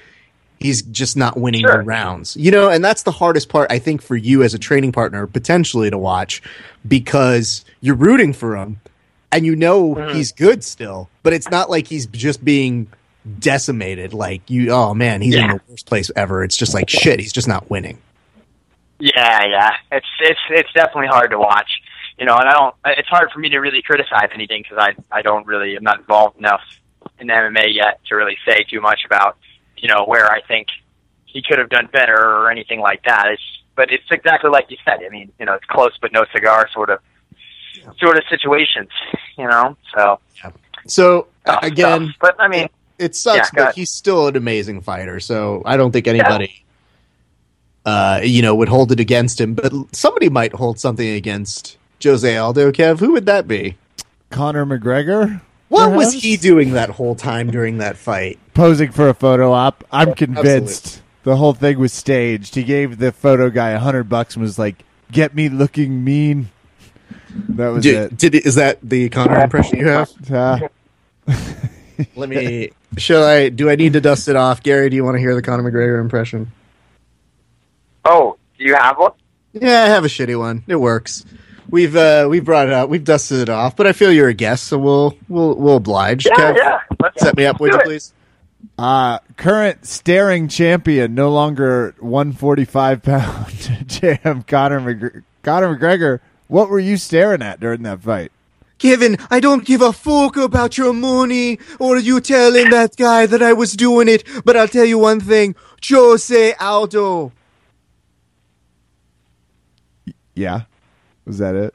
He's 0.60 0.82
just 0.84 1.18
not 1.18 1.38
winning 1.38 1.62
Sure. 1.62 1.78
the 1.78 1.84
rounds. 1.84 2.38
You 2.38 2.52
know, 2.52 2.70
and 2.70 2.84
that's 2.84 3.04
the 3.04 3.12
hardest 3.12 3.50
part, 3.50 3.72
I 3.72 3.80
think, 3.80 4.02
for 4.02 4.16
you 4.16 4.44
as 4.44 4.54
a 4.54 4.60
training 4.60 4.92
partner, 4.92 5.28
potentially 5.28 5.90
to 5.90 5.98
watch, 5.98 6.42
because 6.88 7.66
you're 7.82 7.96
rooting 7.96 8.34
for 8.34 8.56
him 8.56 8.80
and 9.32 9.46
you 9.46 9.56
know 9.56 9.96
mm-hmm. 9.96 10.16
he's 10.16 10.32
good 10.32 10.64
still, 10.64 11.10
but 11.24 11.34
it's 11.34 11.50
not 11.50 11.70
like 11.70 11.88
he's 11.88 12.06
just 12.06 12.46
being 12.46 12.88
decimated. 13.40 14.14
Like 14.14 14.50
you, 14.50 14.72
oh 14.72 14.94
man, 14.94 15.22
he's 15.22 15.36
in 15.36 15.48
the 15.48 15.62
worst 15.68 15.88
place 15.88 16.10
ever. 16.16 16.44
It's 16.44 16.56
just 16.56 16.74
like 16.74 16.90
shit, 16.90 17.20
he's 17.20 17.34
just 17.34 17.48
not 17.48 17.70
winning. 17.70 17.98
Yeah, 19.00 19.46
yeah. 19.46 19.72
It's 19.92 20.08
it's 20.22 20.40
it's 20.50 20.72
definitely 20.74 21.08
hard 21.08 21.32
to 21.32 21.40
watch. 21.40 21.70
You 22.20 22.26
know, 22.26 22.36
and 22.36 22.48
I 22.48 22.54
don't. 22.54 22.76
It's 22.86 23.10
hard 23.10 23.32
for 23.32 23.40
me 23.40 23.50
to 23.50 23.60
really 23.60 23.82
criticize 23.82 24.30
anything 24.34 24.64
because 24.64 24.78
I 24.78 25.18
I 25.18 25.22
don't 25.22 25.46
really. 25.46 25.76
I'm 25.76 25.84
not 25.84 26.00
involved 26.00 26.38
enough 26.38 26.62
in 27.20 27.28
MMA 27.28 27.74
yet 27.74 28.00
to 28.08 28.16
really 28.16 28.38
say 28.48 28.64
too 28.70 28.82
much 28.82 29.02
about 29.06 29.38
you 29.78 29.90
know 29.90 30.06
where 30.06 30.32
I 30.32 30.42
think 30.42 30.68
he 31.26 31.42
could 31.42 31.60
have 31.60 31.70
done 31.70 31.90
better 31.92 32.16
or 32.16 32.50
anything 32.50 32.80
like 32.80 33.04
that. 33.04 33.28
It's 33.28 33.42
but 33.76 33.92
it's 33.92 34.06
exactly 34.12 34.50
like 34.50 34.70
you 34.70 34.78
said. 34.86 35.00
I 35.06 35.10
mean, 35.10 35.32
you 35.40 35.46
know, 35.46 35.54
it's 35.54 35.66
close 35.66 35.92
but 36.02 36.14
no 36.14 36.26
cigar 36.34 36.70
sort 36.74 36.90
of 36.90 37.00
sort 38.00 38.18
of 38.18 38.24
situations. 38.30 38.90
You 39.38 39.48
know, 39.48 39.76
so 39.94 40.20
yeah. 40.38 40.52
So 40.88 41.28
tough 41.46 41.64
again, 41.64 42.06
stuff. 42.06 42.16
But 42.22 42.36
I 42.40 42.48
mean, 42.48 42.70
it 42.98 43.16
sucks, 43.16 43.52
Yeah, 43.54 43.66
but 43.66 43.76
he's 43.76 43.92
still 43.92 44.28
an 44.28 44.38
amazing 44.38 44.82
fighter. 44.82 45.20
So 45.20 45.62
I 45.66 45.78
don't 45.78 45.92
think 45.92 46.08
anybody, 46.08 46.64
uh, 47.86 48.22
you 48.24 48.42
know, 48.42 48.56
would 48.56 48.70
hold 48.70 48.92
it 48.92 49.00
against 49.00 49.42
him. 49.42 49.54
But 49.54 49.74
somebody 49.92 50.30
might 50.30 50.54
hold 50.54 50.80
something 50.80 51.08
against 51.08 51.78
Jose 52.04 52.38
Aldo. 52.38 52.72
Kev, 52.72 53.00
who 53.00 53.12
would 53.14 53.26
that 53.26 53.48
be? 53.48 53.78
Conor 54.30 54.66
McGregor. 54.66 55.42
What 55.70 55.92
was 55.94 56.14
he 56.14 56.38
doing 56.38 56.72
that 56.74 56.92
whole 56.92 57.16
time 57.16 57.50
during 57.52 57.80
that 57.80 57.98
fight? 57.98 58.40
posing 58.54 58.92
for 58.92 59.10
a 59.10 59.14
photo 59.14 59.52
op? 59.52 59.84
I'm 59.92 60.14
convinced 60.14 60.86
Absolutely. 60.86 61.02
the 61.24 61.36
whole 61.36 61.54
thing 61.54 61.80
was 61.80 61.92
staged. 61.92 62.56
He 62.56 62.64
gave 62.64 62.98
the 63.00 63.12
photo 63.12 63.50
guy 63.50 63.72
a 63.72 63.80
hundred 63.80 64.06
bucks 64.08 64.36
and 64.36 64.44
was 64.44 64.58
like, 64.60 64.84
"Get 65.12 65.36
me 65.36 65.50
looking 65.50 66.04
mean." 66.04 66.50
That 67.50 67.70
was 67.70 67.84
Did, 67.84 68.16
did 68.18 68.36
is 68.36 68.56
that 68.56 68.80
the 68.82 69.10
Conor 69.10 69.42
impression 69.44 69.80
you 69.80 69.88
have? 69.88 70.12
Uh, 71.28 72.04
Let 72.16 72.30
me. 72.30 72.72
Should 72.98 73.24
I? 73.24 73.50
Do 73.50 73.70
I 73.70 73.76
need 73.76 73.94
to 73.94 74.02
dust 74.02 74.28
it 74.28 74.36
off, 74.36 74.62
Gary? 74.62 74.90
Do 74.90 74.96
you 74.96 75.04
want 75.04 75.16
to 75.16 75.20
hear 75.20 75.34
the 75.34 75.42
Conor 75.42 75.64
McGregor 75.70 76.00
impression? 76.00 76.52
oh, 78.06 78.38
do 78.58 78.64
you 78.64 78.76
have 78.76 78.98
one? 78.98 79.12
Yeah, 79.54 79.84
I 79.84 79.88
have 79.88 80.06
a 80.06 80.08
shitty 80.08 80.38
one. 80.38 80.64
It 80.68 80.76
works. 80.76 81.26
We've 81.70 81.96
uh, 81.96 82.28
we've 82.30 82.46
brought 82.46 82.68
it 82.68 82.74
out. 82.74 82.90
We've 82.90 83.04
dusted 83.04 83.40
it 83.40 83.50
off, 83.50 83.76
but 83.76 83.88
I 83.88 83.92
feel 83.94 84.12
you're 84.12 84.30
a 84.30 84.34
guest, 84.34 84.66
so 84.66 84.78
we'll 84.78 85.18
we'll 85.28 85.56
we'll 85.56 85.78
oblige. 85.78 86.26
Yeah, 86.26 86.34
Kev, 86.36 86.58
yeah. 86.58 86.80
Let's 87.02 87.22
Set 87.22 87.36
me 87.38 87.46
up, 87.46 87.60
would 87.60 87.74
you 87.74 87.80
please? 87.84 88.14
uh, 88.78 89.20
current 89.38 89.86
staring 89.86 90.48
champion, 90.48 91.16
no 91.16 91.32
longer 91.32 91.96
145 92.00 93.02
pound 93.04 93.46
JM 93.48 94.46
Conor 94.48 94.82
McGregor. 94.82 95.24
Conor 95.44 95.78
McGregor, 95.78 96.20
what 96.48 96.70
were 96.70 96.80
you 96.80 96.98
staring 96.98 97.42
at 97.42 97.60
during 97.60 97.84
that 97.84 98.02
fight? 98.02 98.32
Kevin, 98.78 99.18
I 99.32 99.40
don't 99.40 99.64
give 99.64 99.82
a 99.82 99.94
fuck 99.94 100.36
about 100.36 100.78
your 100.78 100.92
money 100.94 101.60
or 101.80 101.98
you 101.98 102.20
telling 102.20 102.70
that 102.72 102.98
guy 102.98 103.26
that 103.26 103.42
I 103.42 103.54
was 103.54 103.74
doing 103.74 104.08
it, 104.10 104.24
but 104.44 104.58
I'll 104.58 104.68
tell 104.68 104.84
you 104.86 104.98
one 105.00 105.22
thing. 105.22 105.56
Jose 105.88 106.54
Aldo. 106.56 107.32
Yeah, 110.34 110.64
was 111.26 111.38
that 111.40 111.56
it? 111.56 111.74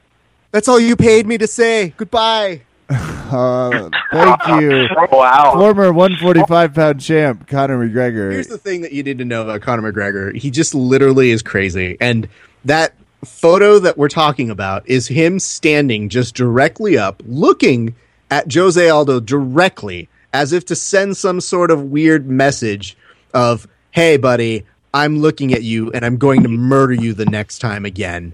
That's 0.51 0.67
all 0.67 0.79
you 0.79 0.95
paid 0.95 1.25
me 1.25 1.37
to 1.37 1.47
say. 1.47 1.93
Goodbye. 1.97 2.61
Uh, 3.31 3.89
thank 4.11 4.61
you. 4.61 4.85
Wow. 5.13 5.53
Former 5.53 5.93
145 5.93 6.73
pound 6.73 6.99
champ 6.99 7.47
Conor 7.47 7.87
McGregor. 7.87 8.29
Here's 8.33 8.47
the 8.47 8.57
thing 8.57 8.81
that 8.81 8.91
you 8.91 9.03
need 9.03 9.19
to 9.19 9.23
know 9.23 9.43
about 9.43 9.61
Conor 9.61 9.93
McGregor. 9.93 10.35
He 10.35 10.51
just 10.51 10.75
literally 10.75 11.31
is 11.31 11.41
crazy. 11.41 11.95
And 12.01 12.27
that 12.65 12.93
photo 13.23 13.79
that 13.79 13.97
we're 13.97 14.09
talking 14.09 14.49
about 14.49 14.83
is 14.89 15.07
him 15.07 15.39
standing 15.39 16.09
just 16.09 16.35
directly 16.35 16.97
up, 16.97 17.23
looking 17.25 17.95
at 18.29 18.53
Jose 18.53 18.89
Aldo 18.89 19.21
directly, 19.21 20.09
as 20.33 20.51
if 20.51 20.65
to 20.65 20.75
send 20.75 21.15
some 21.15 21.39
sort 21.39 21.71
of 21.71 21.83
weird 21.83 22.27
message 22.29 22.97
of, 23.33 23.65
hey, 23.91 24.17
buddy, 24.17 24.65
I'm 24.93 25.19
looking 25.19 25.53
at 25.53 25.63
you 25.63 25.89
and 25.91 26.03
I'm 26.05 26.17
going 26.17 26.43
to 26.43 26.49
murder 26.49 26.93
you 26.93 27.13
the 27.13 27.25
next 27.25 27.59
time 27.59 27.85
again. 27.85 28.33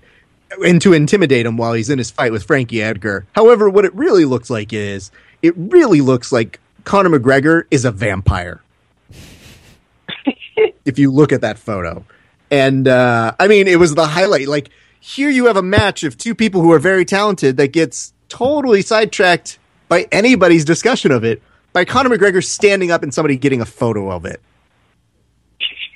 And 0.63 0.81
to 0.81 0.93
intimidate 0.93 1.45
him 1.45 1.57
while 1.57 1.73
he's 1.73 1.89
in 1.89 1.97
his 1.97 2.09
fight 2.09 2.31
with 2.31 2.43
Frankie 2.43 2.81
Edgar. 2.81 3.25
However, 3.33 3.69
what 3.69 3.85
it 3.85 3.93
really 3.93 4.25
looks 4.25 4.49
like 4.49 4.71
is, 4.71 5.11
it 5.41 5.53
really 5.57 6.01
looks 6.01 6.31
like 6.31 6.59
Conor 6.83 7.19
McGregor 7.19 7.63
is 7.69 7.83
a 7.83 7.91
vampire 7.91 8.61
if 10.85 10.97
you 10.97 11.11
look 11.11 11.31
at 11.31 11.41
that 11.41 11.59
photo. 11.59 12.05
And 12.49 12.87
uh, 12.87 13.35
I 13.39 13.47
mean, 13.47 13.67
it 13.67 13.77
was 13.77 13.93
the 13.93 14.07
highlight. 14.07 14.47
Like 14.47 14.69
here, 14.99 15.29
you 15.29 15.45
have 15.45 15.57
a 15.57 15.61
match 15.61 16.03
of 16.03 16.17
two 16.17 16.33
people 16.33 16.61
who 16.61 16.71
are 16.71 16.79
very 16.79 17.05
talented 17.05 17.57
that 17.57 17.73
gets 17.73 18.13
totally 18.29 18.81
sidetracked 18.81 19.59
by 19.87 20.07
anybody's 20.11 20.65
discussion 20.65 21.11
of 21.11 21.23
it 21.23 21.41
by 21.73 21.85
Conor 21.85 22.17
McGregor 22.17 22.43
standing 22.43 22.91
up 22.91 23.03
and 23.03 23.13
somebody 23.13 23.37
getting 23.37 23.61
a 23.61 23.65
photo 23.65 24.09
of 24.11 24.25
it. 24.25 24.41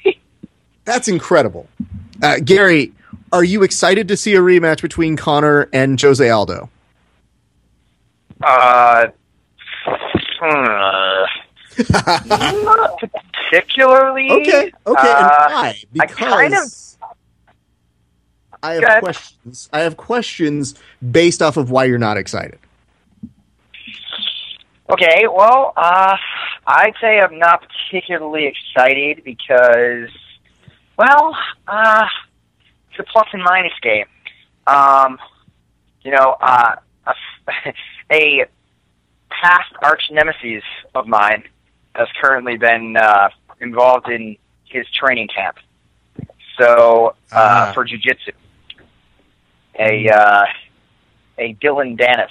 That's 0.85 1.07
incredible. 1.07 1.67
Uh, 2.21 2.37
Gary, 2.43 2.93
are 3.31 3.43
you 3.43 3.63
excited 3.63 4.07
to 4.09 4.17
see 4.17 4.35
a 4.35 4.39
rematch 4.41 4.81
between 4.81 5.15
Conor 5.15 5.69
and 5.73 5.99
Jose 5.99 6.27
Aldo? 6.29 6.69
Uh, 8.43 9.07
hmm, 10.39 11.23
not 12.65 12.99
particularly. 13.51 14.29
Okay, 14.31 14.71
okay, 14.87 15.11
and 15.11 15.25
Uh, 15.27 15.47
why? 15.49 15.67
I 15.69 15.83
Because 15.93 16.15
kind 16.17 16.53
of- 16.53 16.73
I 18.63 18.73
have 18.73 18.99
questions. 19.01 19.69
I 19.73 19.79
have 19.79 19.97
questions 19.97 20.75
based 21.11 21.41
off 21.41 21.57
of 21.57 21.71
why 21.71 21.85
you're 21.85 21.97
not 21.97 22.17
excited. 22.17 22.59
Okay, 24.91 25.25
well, 25.27 25.73
uh, 25.77 26.15
I'd 26.67 26.93
say 27.01 27.19
I'm 27.19 27.39
not 27.39 27.63
particularly 27.67 28.45
excited 28.45 29.23
because, 29.23 30.09
well, 30.97 31.35
uh, 31.67 32.05
it's 32.91 32.99
a 32.99 33.03
plus 33.11 33.27
and 33.33 33.43
minus 33.43 33.73
game. 33.81 34.05
Um, 34.67 35.17
you 36.03 36.11
know, 36.11 36.35
uh, 36.41 36.75
a, 37.07 37.73
a 38.11 38.45
past 39.29 39.73
arch 39.81 40.03
nemesis 40.11 40.63
of 40.93 41.07
mine 41.07 41.43
has 41.95 42.07
currently 42.21 42.57
been 42.57 42.95
uh, 42.97 43.29
involved 43.59 44.07
in 44.09 44.37
his 44.65 44.85
training 44.93 45.27
camp. 45.33 45.57
So 46.59 47.15
uh, 47.31 47.69
Ah. 47.69 47.71
for 47.73 47.85
jujitsu, 47.85 48.31
a 49.79 50.09
uh, 50.09 50.45
a 51.37 51.53
Dillon 51.53 51.97
Danis, 51.97 52.27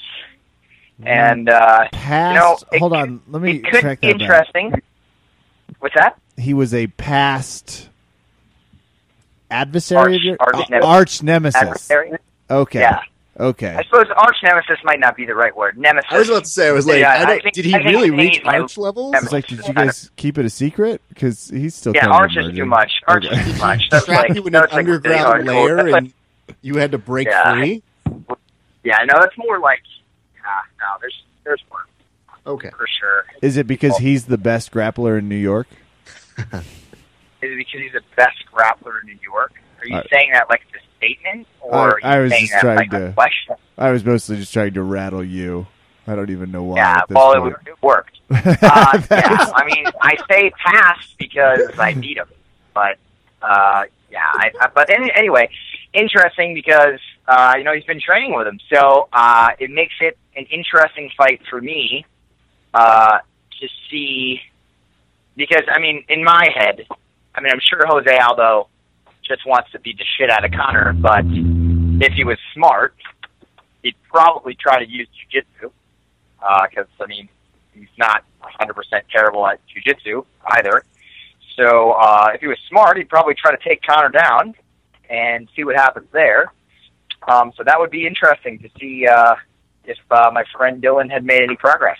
and 1.02 1.48
uh, 1.48 1.88
Past. 1.92 2.34
you 2.34 2.40
know, 2.40 2.58
it 2.72 2.78
hold 2.78 2.92
on. 2.92 3.20
Let 3.28 3.42
me 3.42 3.56
it 3.56 3.64
could 3.64 3.72
be 3.72 3.80
that 3.80 4.00
back. 4.00 4.04
interesting. 4.04 4.72
What's 5.80 5.94
that? 5.96 6.18
He 6.36 6.54
was 6.54 6.72
a 6.74 6.86
past 6.88 7.89
adversary 9.50 10.16
of 10.16 10.22
your 10.22 10.36
Arch- 10.40 10.54
arch 10.54 10.70
nemesis. 10.70 10.86
arch 10.88 11.22
nemesis. 11.22 11.62
Adversary? 11.62 12.12
Okay. 12.50 12.80
Yeah. 12.80 13.00
Okay. 13.38 13.74
I 13.74 13.82
suppose 13.84 14.06
arch 14.16 14.36
nemesis 14.42 14.78
might 14.84 15.00
not 15.00 15.16
be 15.16 15.24
the 15.24 15.34
right 15.34 15.56
word. 15.56 15.78
Nemesis. 15.78 16.10
I 16.10 16.18
was 16.18 16.28
about 16.28 16.44
to 16.44 16.50
say, 16.50 16.68
I 16.68 16.72
was 16.72 16.86
like, 16.86 16.98
Yeah, 17.00 17.10
I 17.10 17.14
I 17.14 17.24
don't, 17.24 17.42
think- 17.42 17.54
did 17.54 17.64
he 17.64 17.74
I 17.74 17.78
really 17.78 18.10
reach 18.10 18.32
needs 18.34 18.44
my- 18.44 18.58
arch 18.58 18.76
levels? 18.76 19.14
It's 19.16 19.32
like, 19.32 19.46
did 19.46 19.66
you 19.66 19.72
guys 19.72 20.10
keep 20.16 20.36
it 20.36 20.44
a 20.44 20.50
secret? 20.50 21.00
Because 21.08 21.48
he's 21.48 21.74
still 21.74 21.94
yeah, 21.94 22.02
kind 22.02 22.12
of 22.12 22.20
arch 22.20 22.36
is 22.36 22.54
too 22.54 22.66
much. 22.66 22.92
Arch 23.08 23.24
Okay. 23.24 23.40
is 23.40 23.52
too 23.52 23.58
much. 23.58 23.82
That's 23.90 24.04
Trap 24.04 24.28
like 24.28 24.34
you 24.36 24.42
in 24.42 24.48
an 24.48 24.52
that's 24.60 24.72
like 24.72 24.86
really 24.86 24.96
underground 24.96 25.48
hardcore. 25.48 25.66
layer 25.66 25.76
That's 25.76 25.88
like- 25.90 26.02
and 26.02 26.12
you 26.62 26.76
had 26.76 26.92
to 26.92 26.98
break 26.98 27.28
Yeah. 27.28 27.52
free? 27.54 27.82
yeah, 28.84 28.98
no, 29.06 29.18
that's 29.20 29.36
more 29.38 29.58
like 29.60 29.80
ah, 30.44 30.62
no. 30.80 30.86
There's 31.00 31.22
there's 31.44 31.62
more 31.70 31.86
Okay. 32.54 32.70
for 32.70 32.86
sure. 33.00 33.24
Is 33.40 33.56
it 33.56 33.66
because 33.66 33.96
he's 33.98 34.24
the 34.26 34.36
best 34.38 34.72
grappler 34.72 35.18
in 35.18 35.28
New 35.28 35.36
York? 35.36 35.68
Is 37.42 37.50
it 37.52 37.56
because 37.56 37.80
he's 37.80 37.92
the 37.92 38.02
best 38.16 38.36
grappler 38.52 39.00
in 39.02 39.06
New 39.06 39.18
York? 39.22 39.52
Are 39.80 39.86
you 39.86 39.96
Uh, 39.96 40.02
saying 40.12 40.30
that 40.32 40.48
like 40.50 40.62
it's 40.72 40.82
a 40.84 40.96
statement, 40.98 41.46
or 41.60 41.98
I- 42.04 42.08
I 42.08 42.16
are 42.16 42.18
you 42.18 42.22
was 42.24 42.32
saying 42.32 42.42
just 42.42 42.52
that 42.52 42.60
trying 42.60 42.76
like 42.76 42.90
to- 42.90 43.06
a 43.08 43.12
question? 43.12 43.54
I 43.78 43.90
was 43.90 44.04
mostly 44.04 44.36
just 44.36 44.52
trying 44.52 44.74
to 44.74 44.82
rattle 44.82 45.24
you. 45.24 45.66
I 46.06 46.14
don't 46.16 46.30
even 46.30 46.50
know 46.50 46.62
why. 46.64 46.76
Yeah, 46.76 47.00
this 47.08 47.14
well, 47.14 47.46
it, 47.46 47.54
it 47.66 47.82
worked. 47.82 48.18
Uh, 48.30 48.36
yeah, 49.10 49.52
I 49.54 49.64
mean, 49.66 49.86
I 50.00 50.16
say 50.30 50.50
pass 50.50 51.14
because 51.18 51.60
I 51.78 51.94
beat 51.94 52.16
him, 52.18 52.28
but 52.74 52.96
uh, 53.42 53.84
yeah, 54.10 54.20
I, 54.24 54.50
I, 54.60 54.68
but 54.74 54.90
any, 54.90 55.10
anyway, 55.14 55.48
interesting 55.92 56.54
because 56.54 57.00
uh, 57.26 57.54
you 57.56 57.64
know 57.64 57.72
he's 57.74 57.84
been 57.84 58.00
training 58.00 58.34
with 58.36 58.46
him, 58.46 58.58
so 58.72 59.08
uh, 59.12 59.50
it 59.58 59.70
makes 59.70 59.94
it 60.00 60.16
an 60.36 60.44
interesting 60.50 61.10
fight 61.16 61.40
for 61.48 61.60
me 61.60 62.04
uh, 62.74 63.18
to 63.60 63.68
see 63.90 64.40
because 65.36 65.62
I 65.70 65.80
mean, 65.80 66.04
in 66.08 66.22
my 66.24 66.48
head, 66.54 66.86
I 67.34 67.40
mean, 67.40 67.52
I'm 67.52 67.60
sure 67.60 67.86
Jose 67.86 68.18
Aldo 68.18 68.68
just 69.22 69.46
wants 69.46 69.70
to 69.72 69.78
beat 69.78 69.98
the 69.98 70.04
shit 70.18 70.30
out 70.30 70.44
of 70.44 70.50
Conor, 70.50 70.92
but 70.92 71.24
if 71.24 72.12
he 72.14 72.24
was 72.24 72.38
smart, 72.54 72.94
he'd 73.82 73.96
probably 74.10 74.54
try 74.54 74.84
to 74.84 74.88
use 74.88 75.08
jujitsu 75.32 75.70
because 76.68 76.86
I 77.00 77.06
mean 77.06 77.28
he's 77.74 77.88
not 77.98 78.24
100% 78.42 78.74
terrible 79.10 79.46
at 79.46 79.60
jujitsu 79.68 80.24
either. 80.52 80.84
So 81.56 81.92
uh, 81.92 82.30
if 82.34 82.40
he 82.40 82.46
was 82.46 82.58
smart, 82.68 82.96
he'd 82.96 83.08
probably 83.08 83.34
try 83.34 83.54
to 83.54 83.62
take 83.62 83.82
Conor 83.82 84.08
down 84.08 84.54
and 85.08 85.48
see 85.54 85.64
what 85.64 85.76
happens 85.76 86.06
there. 86.12 86.52
Um, 87.28 87.52
so 87.56 87.62
that 87.64 87.78
would 87.78 87.90
be 87.90 88.06
interesting 88.06 88.58
to 88.60 88.68
see 88.78 89.06
uh, 89.06 89.34
if 89.84 89.98
uh, 90.10 90.30
my 90.32 90.44
friend 90.56 90.80
Dillon 90.80 91.10
had 91.10 91.24
made 91.24 91.42
any 91.42 91.56
progress. 91.56 91.98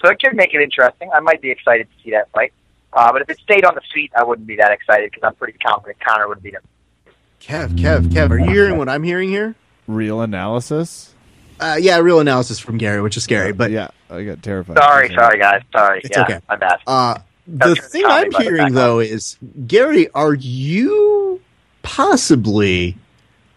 So 0.00 0.10
it 0.10 0.20
could 0.20 0.34
make 0.34 0.52
it 0.52 0.60
interesting. 0.60 1.10
I 1.14 1.20
might 1.20 1.40
be 1.40 1.50
excited 1.50 1.86
to 1.86 2.02
see 2.02 2.10
that 2.10 2.30
fight. 2.32 2.52
Uh, 2.92 3.12
but 3.12 3.22
if 3.22 3.30
it 3.30 3.38
stayed 3.38 3.64
on 3.64 3.74
the 3.74 3.80
feet, 3.92 4.12
I 4.16 4.24
wouldn't 4.24 4.46
be 4.46 4.56
that 4.56 4.70
excited 4.70 5.10
because 5.10 5.26
I'm 5.26 5.34
pretty 5.34 5.58
confident 5.58 5.98
Conor 6.00 6.28
would 6.28 6.42
beat 6.42 6.54
him. 6.54 6.62
Kev, 7.40 7.70
Kev, 7.70 8.04
Kev, 8.06 8.30
are 8.30 8.38
you 8.38 8.50
hearing 8.50 8.76
what 8.78 8.88
I'm 8.88 9.02
hearing 9.02 9.28
here? 9.28 9.54
Real 9.88 10.20
analysis. 10.20 11.14
Uh, 11.58 11.76
yeah, 11.80 11.98
real 11.98 12.20
analysis 12.20 12.58
from 12.58 12.78
Gary, 12.78 13.00
which 13.00 13.16
is 13.16 13.24
scary, 13.24 13.52
but 13.52 13.70
yeah, 13.70 13.88
I 14.10 14.24
got 14.24 14.42
terrified. 14.42 14.78
Sorry, 14.78 15.12
sorry, 15.14 15.38
guys. 15.38 15.62
Sorry. 15.72 16.00
It's 16.04 16.16
yeah, 16.16 16.22
okay. 16.24 16.40
my 16.48 16.56
bad. 16.56 16.80
Uh, 16.86 17.18
the 17.46 17.74
thing 17.76 18.04
I'm 18.06 18.30
hearing 18.32 18.62
back 18.66 18.72
though 18.72 19.00
is 19.00 19.36
Gary, 19.66 20.08
are 20.10 20.34
you 20.34 21.40
possibly 21.82 22.96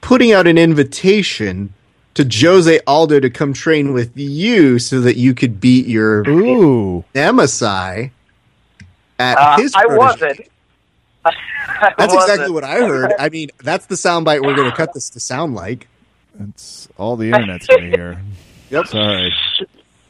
putting 0.01 0.31
out 0.31 0.47
an 0.47 0.57
invitation 0.57 1.73
to 2.15 2.27
Jose 2.31 2.79
Aldo 2.87 3.19
to 3.19 3.29
come 3.29 3.53
train 3.53 3.93
with 3.93 4.15
you 4.15 4.79
so 4.79 5.01
that 5.01 5.17
you 5.17 5.33
could 5.33 5.59
beat 5.59 5.85
your 5.85 6.27
Ooh, 6.29 7.03
nemesis 7.13 8.09
at 9.19 9.37
Uh, 9.37 9.57
his? 9.57 9.73
I 9.75 9.85
protege? 9.85 9.97
wasn't. 9.97 10.41
I 11.25 11.93
That's 11.97 12.13
wasn't. 12.13 12.31
exactly 12.33 12.51
what 12.53 12.63
I 12.63 12.75
heard. 12.87 13.13
I 13.19 13.29
mean, 13.29 13.49
that's 13.63 13.87
the 13.87 13.95
soundbite 13.95 14.41
we're 14.45 14.55
going 14.55 14.69
to 14.69 14.75
cut 14.75 14.93
this 14.93 15.09
to 15.11 15.19
sound 15.19 15.55
like. 15.55 15.87
that's 16.35 16.87
all 16.97 17.15
the 17.15 17.27
internet's 17.27 17.67
gonna 17.67 17.87
hear. 17.87 18.21
Yep. 18.71 18.87
Sorry. 18.87 19.31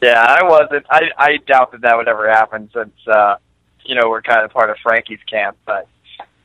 Yeah, 0.02 0.22
I 0.22 0.44
wasn't. 0.46 0.86
I 0.90 1.02
I 1.18 1.38
doubt 1.46 1.74
that 1.74 1.82
that 1.82 1.98
would 1.98 2.08
ever 2.08 2.30
happen 2.30 2.70
since 2.74 2.94
uh, 3.06 3.36
you 3.84 3.96
know 3.96 4.10
we're 4.10 4.22
kind 4.22 4.44
of 4.46 4.52
part 4.52 4.70
of 4.70 4.78
Frankie's 4.82 5.20
camp. 5.30 5.58
But 5.66 5.88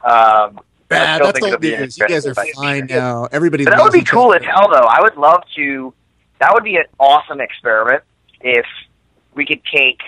um, 0.03 0.59
I 0.59 0.61
Bad. 0.89 1.15
still 1.17 1.27
That's 1.27 1.39
think 1.39 1.55
old 1.55 1.65
it'll 1.65 1.87
be. 1.87 1.93
You 1.97 2.09
guys 2.09 2.27
are 2.27 2.35
fine 2.35 2.87
now. 2.87 3.29
Everybody. 3.31 3.65
But 3.65 3.71
that 3.77 3.83
would 3.85 3.93
be 3.93 4.03
cool 4.03 4.31
other. 4.33 4.37
as 4.41 4.45
hell, 4.45 4.69
though. 4.73 4.81
I 4.89 5.01
would 5.03 5.17
love 5.17 5.43
to. 5.55 5.95
That 6.41 6.51
would 6.53 6.65
be 6.65 6.77
an 6.77 6.85
awesome 6.99 7.41
experiment 7.41 8.03
if 8.41 8.67
we 9.35 9.47
could 9.47 9.63
take. 9.73 10.01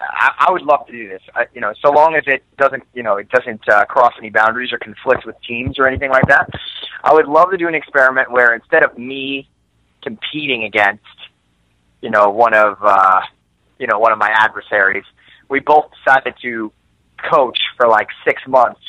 I, 0.00 0.46
I 0.48 0.52
would 0.52 0.62
love 0.62 0.86
to 0.86 0.92
do 0.92 1.08
this. 1.08 1.22
I, 1.34 1.46
you 1.54 1.60
know, 1.60 1.72
so 1.80 1.90
long 1.90 2.14
as 2.14 2.24
it 2.26 2.42
doesn't, 2.56 2.82
you 2.94 3.02
know, 3.02 3.16
it 3.16 3.28
doesn't 3.30 3.68
uh, 3.68 3.84
cross 3.86 4.12
any 4.18 4.30
boundaries 4.30 4.72
or 4.72 4.78
conflict 4.78 5.26
with 5.26 5.36
teams 5.46 5.78
or 5.78 5.86
anything 5.86 6.10
like 6.10 6.26
that. 6.28 6.48
I 7.02 7.12
would 7.12 7.26
love 7.26 7.50
to 7.50 7.56
do 7.56 7.68
an 7.68 7.74
experiment 7.74 8.30
where 8.30 8.54
instead 8.54 8.84
of 8.84 8.96
me 8.96 9.48
competing 10.02 10.64
against, 10.64 11.02
you 12.00 12.10
know, 12.10 12.30
one 12.30 12.54
of, 12.54 12.78
uh, 12.82 13.20
you 13.78 13.86
know, 13.86 13.98
one 13.98 14.12
of 14.12 14.18
my 14.18 14.30
adversaries, 14.32 15.04
we 15.48 15.60
both 15.60 15.86
decided 16.04 16.34
to 16.42 16.72
coach 17.30 17.58
for 17.76 17.88
like 17.88 18.08
six 18.26 18.42
months 18.46 18.80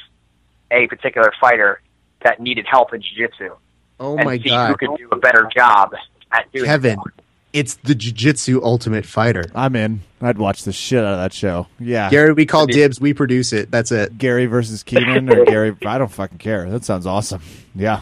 a 0.72 0.88
particular 0.88 1.32
fighter 1.40 1.82
that 2.24 2.40
needed 2.40 2.66
help 2.70 2.94
in 2.94 3.02
jiu-jitsu 3.02 3.56
Oh 4.00 4.18
and 4.18 4.26
my 4.26 4.38
see 4.38 4.50
god, 4.50 4.70
who 4.70 4.76
could 4.78 4.98
do 4.98 5.10
a 5.12 5.16
better 5.16 5.48
job 5.56 5.94
at 6.32 6.52
doing 6.52 6.66
Kevin! 6.66 7.00
it. 7.00 7.15
It's 7.56 7.76
the 7.76 7.96
Jiu-Jitsu 7.96 8.62
Ultimate 8.62 9.06
Fighter. 9.06 9.46
I'm 9.56 9.78
in. 9.78 10.02
I'd 10.22 10.38
watch 10.38 10.64
the 10.64 10.74
shit 10.74 11.00
out 11.00 11.14
of 11.14 11.20
that 11.20 11.32
show. 11.32 11.68
Yeah. 11.80 12.10
Gary, 12.10 12.34
we 12.34 12.46
call 12.46 12.66
dibs. 12.66 13.00
We 13.00 13.14
produce 13.14 13.54
it. 13.54 13.72
That's 13.72 13.94
it. 13.94 14.18
Gary 14.18 14.46
versus 14.46 14.84
Keenan 14.84 15.30
or 15.30 15.46
Gary. 15.46 15.74
I 15.86 15.98
don't 15.98 16.12
fucking 16.12 16.40
care. 16.40 16.70
That 16.70 16.84
sounds 16.84 17.06
awesome. 17.06 17.42
Yeah. 17.74 18.02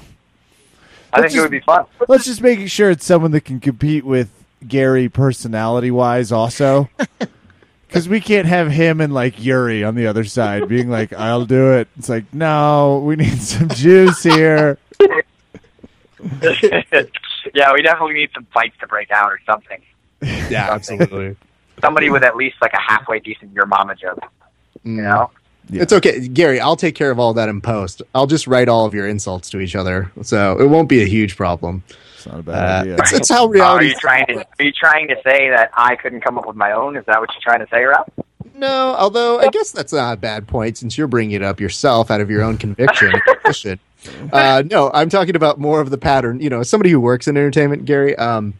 I 1.14 1.22
Let's 1.22 1.34
think 1.34 1.38
it 1.38 1.41
would 1.43 1.51
be 1.51 1.60
fun. 1.60 1.86
Let's 2.08 2.26
just 2.26 2.41
make 2.41 2.68
sure 2.68 2.89
it's 2.89 3.06
someone 3.06 3.30
that 3.32 3.41
can 3.41 3.60
compete 3.60 4.04
with 4.04 4.32
Gary 4.68 5.08
personality 5.08 5.91
wise, 5.91 6.32
also. 6.32 6.89
Because 7.88 8.10
we 8.10 8.22
can't 8.22 8.47
have 8.47 8.72
him 8.72 8.99
and 9.01 9.14
like 9.14 9.39
Yuri 9.39 9.84
on 9.84 9.93
the 9.93 10.08
other 10.08 10.24
side 10.24 10.68
being 10.68 10.89
like, 10.89 11.14
"I'll 11.14 11.45
do 11.45 11.74
it." 11.74 11.88
It's 11.95 12.10
like, 12.10 12.34
no, 12.34 13.04
we 13.06 13.16
need 13.18 13.39
some 13.39 13.70
juice 13.70 14.24
here. 14.24 14.80
yeah, 17.54 17.72
we 17.74 17.82
definitely 17.82 18.16
need 18.16 18.30
some 18.34 18.46
fights 18.54 18.76
to 18.82 18.88
break 18.88 19.12
out 19.12 19.32
or 19.32 19.39
something. 19.46 19.82
Yeah, 20.50 20.70
absolutely. 20.72 21.36
Somebody 21.82 22.10
with 22.10 22.24
at 22.24 22.36
least 22.36 22.56
like 22.62 22.74
a 22.74 22.80
halfway 22.82 23.20
decent 23.20 23.52
your 23.54 23.66
mama 23.66 23.96
joke. 23.96 24.20
You 24.84 25.02
know? 25.02 25.32
Yeah. 25.70 25.82
It's 25.84 25.94
okay, 25.94 26.28
Gary. 26.28 26.60
I'll 26.60 26.76
take 26.76 26.94
care 26.96 27.10
of 27.10 27.20
all 27.20 27.34
that 27.36 27.50
in 27.50 27.62
post. 27.62 28.02
I'll 28.14 28.28
just 28.28 28.48
write 28.48 28.68
all 28.70 28.86
of 28.86 28.94
your 28.94 29.08
insults 29.08 29.50
to 29.52 29.60
each 29.60 29.76
other, 29.76 30.12
so 30.22 30.60
it 30.60 30.68
won't 30.68 30.89
be 30.89 31.02
a 31.02 31.06
huge 31.06 31.36
problem. 31.38 31.84
It's 32.16 32.28
not 32.28 32.39
a 32.39 32.44
bad 32.44 32.56
Uh, 32.56 32.82
idea. 32.82 32.96
it's, 33.00 33.14
it's 33.20 33.30
how 33.30 33.46
Uh, 33.46 33.48
are 33.48 33.52
reality. 33.52 33.88
you 33.88 33.96
trying 33.96 34.28
to 34.28 34.36
are 34.60 34.64
you 34.66 34.72
trying 34.72 35.08
to 35.08 35.16
say 35.26 35.50
that 35.50 35.72
I 35.76 35.96
couldn't 35.96 36.22
come 36.22 36.38
up 36.38 36.46
with 36.46 36.56
my 36.58 36.72
own? 36.74 36.96
Is 36.98 37.06
that 37.06 37.20
what 37.20 37.30
you're 37.34 37.41
trying 37.41 37.66
to 37.66 37.70
say, 37.74 37.84
Raf? 37.84 38.08
No, 38.56 38.94
although 38.98 39.39
I 39.39 39.48
guess 39.48 39.72
that's 39.72 39.91
not 39.94 40.14
a 40.14 40.18
bad 40.18 40.48
point 40.48 40.78
since 40.78 40.98
you're 40.98 41.08
bringing 41.08 41.32
it 41.36 41.41
up 41.44 41.60
yourself 41.60 42.12
out 42.12 42.22
of 42.22 42.30
your 42.30 42.44
own 42.44 42.58
conviction. 42.58 43.12
conviction. 43.26 43.80
Uh, 44.32 44.64
no, 44.70 44.91
I'm 44.93 45.10
talking 45.10 45.36
about 45.36 45.60
more 45.60 45.80
of 45.82 45.89
the 45.89 45.97
pattern. 45.97 46.39
You 46.39 46.49
know, 46.49 46.60
as 46.62 46.70
somebody 46.70 46.89
who 46.89 46.99
works 46.99 47.28
in 47.28 47.38
entertainment, 47.38 47.86
Gary. 47.86 48.16
Um, 48.16 48.54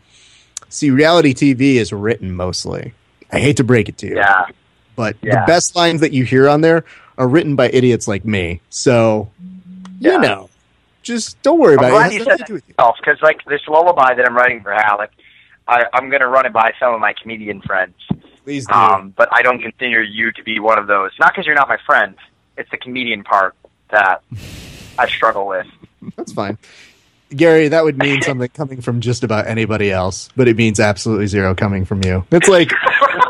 see, 0.70 0.90
reality 0.90 1.34
TV 1.34 1.76
is 1.76 1.92
written 1.94 2.34
mostly. 2.36 2.94
I 3.32 3.40
hate 3.40 3.58
to 3.58 3.64
break 3.64 3.90
it 3.90 3.98
to 4.00 4.08
you, 4.08 4.16
Yeah. 4.18 4.46
but 4.96 5.20
the 5.22 5.44
best 5.48 5.76
lines 5.76 6.02
that 6.02 6.12
you 6.14 6.24
hear 6.24 6.48
on 6.48 6.62
there 6.62 6.86
are 7.18 7.28
written 7.28 7.56
by 7.56 7.70
idiots 7.70 8.08
like 8.08 8.26
me. 8.26 8.62
So, 8.70 9.30
you 10.00 10.20
know, 10.20 10.50
just 11.02 11.42
don't 11.42 11.60
worry 11.60 11.74
I'm 11.78 11.80
about 11.80 12.12
it. 12.12 12.16
It 12.16 12.18
has 12.20 12.24
said 12.24 12.28
nothing 12.30 12.38
to 12.38 12.44
do 12.48 12.54
with 12.54 12.68
you. 12.68 12.76
that 12.78 12.94
because 13.00 13.22
like 13.22 13.44
this 13.46 13.62
lullaby 13.68 14.14
that 14.14 14.26
I'm 14.26 14.36
writing 14.36 14.62
for 14.62 14.72
Ralek, 14.72 15.10
I, 15.68 15.86
I'm 15.94 16.10
going 16.10 16.22
to 16.22 16.28
run 16.28 16.46
it 16.46 16.54
by 16.54 16.74
some 16.80 16.94
of 16.94 17.00
my 17.00 17.14
comedian 17.14 17.62
friends. 17.62 17.96
Please 18.44 18.68
do. 18.68 18.74
Um, 18.74 19.14
but 19.16 19.30
I 19.32 19.42
don't 19.42 19.62
consider 19.62 20.02
you 20.04 20.32
to 20.34 20.44
be 20.44 20.60
one 20.60 20.78
of 20.78 20.88
those. 20.88 21.12
Not 21.20 21.34
because 21.34 21.46
you're 21.46 21.56
not 21.56 21.70
my 21.70 21.78
friend. 21.86 22.16
It's 22.58 22.70
the 22.70 22.78
comedian 22.78 23.24
part 23.24 23.56
that 23.90 24.22
I 24.98 25.08
struggle 25.08 25.48
with. 25.48 25.68
That's 26.16 26.34
fine. 26.34 26.58
Gary, 27.30 27.70
that 27.70 27.84
would 27.84 27.98
mean 27.98 28.22
something 28.22 28.50
coming 28.50 28.82
from 28.82 29.02
just 29.02 29.24
about 29.24 29.48
anybody 29.48 29.92
else, 29.92 30.30
but 30.36 30.48
it 30.48 30.56
means 30.56 30.80
absolutely 30.80 31.28
zero 31.28 31.56
coming 31.56 31.84
from 31.84 32.04
you. 32.04 32.26
It's 32.32 32.48
like 32.48 32.72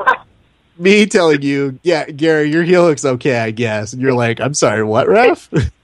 me 0.77 1.05
telling 1.05 1.41
you, 1.41 1.79
yeah, 1.83 2.05
Gary, 2.05 2.51
your 2.51 2.63
heel 2.63 2.83
looks 2.83 3.05
okay, 3.05 3.39
I 3.39 3.51
guess. 3.51 3.93
And 3.93 4.01
you're 4.01 4.13
like, 4.13 4.41
I'm 4.41 4.53
sorry, 4.53 4.83
what, 4.83 5.07
Raf? 5.07 5.49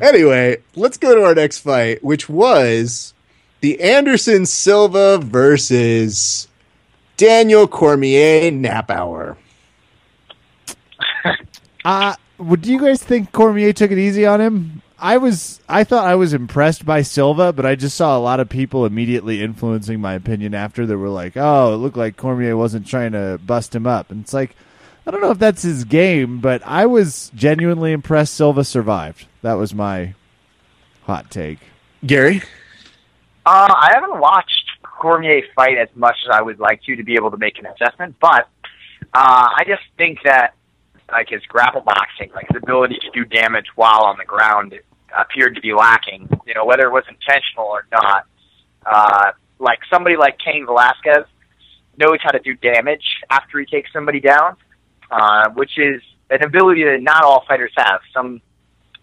Anyway, 0.00 0.58
let's 0.74 0.98
go 0.98 1.14
to 1.14 1.22
our 1.22 1.34
next 1.34 1.60
fight, 1.60 2.02
which 2.02 2.28
was 2.28 3.14
the 3.60 3.80
Anderson 3.80 4.44
Silva 4.44 5.18
versus 5.18 6.48
Daniel 7.16 7.66
Cormier 7.66 8.50
Nap 8.50 8.90
Hour. 8.90 9.36
Uh, 11.86 12.14
would 12.14 12.23
do 12.60 12.72
you 12.72 12.80
guys 12.80 13.02
think 13.02 13.32
Cormier 13.32 13.72
took 13.72 13.90
it 13.90 13.98
easy 13.98 14.26
on 14.26 14.40
him? 14.40 14.82
I 14.98 15.18
was 15.18 15.60
I 15.68 15.84
thought 15.84 16.06
I 16.06 16.14
was 16.14 16.32
impressed 16.32 16.86
by 16.86 17.02
Silva, 17.02 17.52
but 17.52 17.66
I 17.66 17.74
just 17.74 17.96
saw 17.96 18.16
a 18.16 18.20
lot 18.20 18.40
of 18.40 18.48
people 18.48 18.86
immediately 18.86 19.42
influencing 19.42 20.00
my 20.00 20.14
opinion 20.14 20.54
after 20.54 20.86
that 20.86 20.96
were 20.96 21.08
like, 21.08 21.36
"Oh, 21.36 21.74
it 21.74 21.78
looked 21.78 21.96
like 21.96 22.16
Cormier 22.16 22.56
wasn't 22.56 22.86
trying 22.86 23.12
to 23.12 23.38
bust 23.44 23.74
him 23.74 23.86
up." 23.86 24.10
And 24.10 24.22
it's 24.22 24.32
like, 24.32 24.56
I 25.06 25.10
don't 25.10 25.20
know 25.20 25.30
if 25.30 25.38
that's 25.38 25.62
his 25.62 25.84
game, 25.84 26.38
but 26.40 26.62
I 26.64 26.86
was 26.86 27.30
genuinely 27.34 27.92
impressed 27.92 28.34
Silva 28.34 28.64
survived. 28.64 29.26
That 29.42 29.54
was 29.54 29.74
my 29.74 30.14
hot 31.02 31.30
take. 31.30 31.58
Gary? 32.06 32.42
Uh, 33.44 33.74
I 33.76 33.90
haven't 33.92 34.18
watched 34.18 34.70
Cormier 34.82 35.42
fight 35.54 35.76
as 35.76 35.88
much 35.94 36.16
as 36.24 36.30
I 36.30 36.40
would 36.40 36.58
like 36.58 36.82
to 36.84 36.96
to 36.96 37.02
be 37.02 37.14
able 37.16 37.30
to 37.30 37.36
make 37.36 37.58
an 37.58 37.66
assessment, 37.66 38.16
but 38.20 38.48
uh, 39.12 39.48
I 39.56 39.64
just 39.66 39.82
think 39.98 40.20
that 40.24 40.54
like 41.14 41.28
his 41.28 41.42
grapple 41.46 41.80
boxing, 41.80 42.30
like 42.34 42.46
his 42.48 42.60
ability 42.62 42.98
to 43.00 43.10
do 43.12 43.24
damage 43.24 43.66
while 43.76 44.02
on 44.02 44.16
the 44.18 44.24
ground, 44.24 44.74
appeared 45.16 45.54
to 45.54 45.60
be 45.60 45.72
lacking. 45.72 46.28
You 46.46 46.54
know, 46.54 46.64
whether 46.64 46.86
it 46.86 46.92
was 46.92 47.04
intentional 47.08 47.66
or 47.66 47.86
not. 47.92 48.26
Uh, 48.84 49.32
like 49.60 49.78
somebody 49.90 50.16
like 50.16 50.38
Cain 50.44 50.66
Velasquez 50.66 51.24
knows 51.96 52.18
how 52.20 52.32
to 52.32 52.40
do 52.40 52.54
damage 52.54 53.04
after 53.30 53.60
he 53.60 53.66
takes 53.66 53.92
somebody 53.92 54.20
down, 54.20 54.56
uh, 55.10 55.48
which 55.50 55.78
is 55.78 56.02
an 56.30 56.42
ability 56.42 56.82
that 56.82 57.00
not 57.00 57.22
all 57.22 57.44
fighters 57.46 57.72
have. 57.76 58.00
Some, 58.12 58.42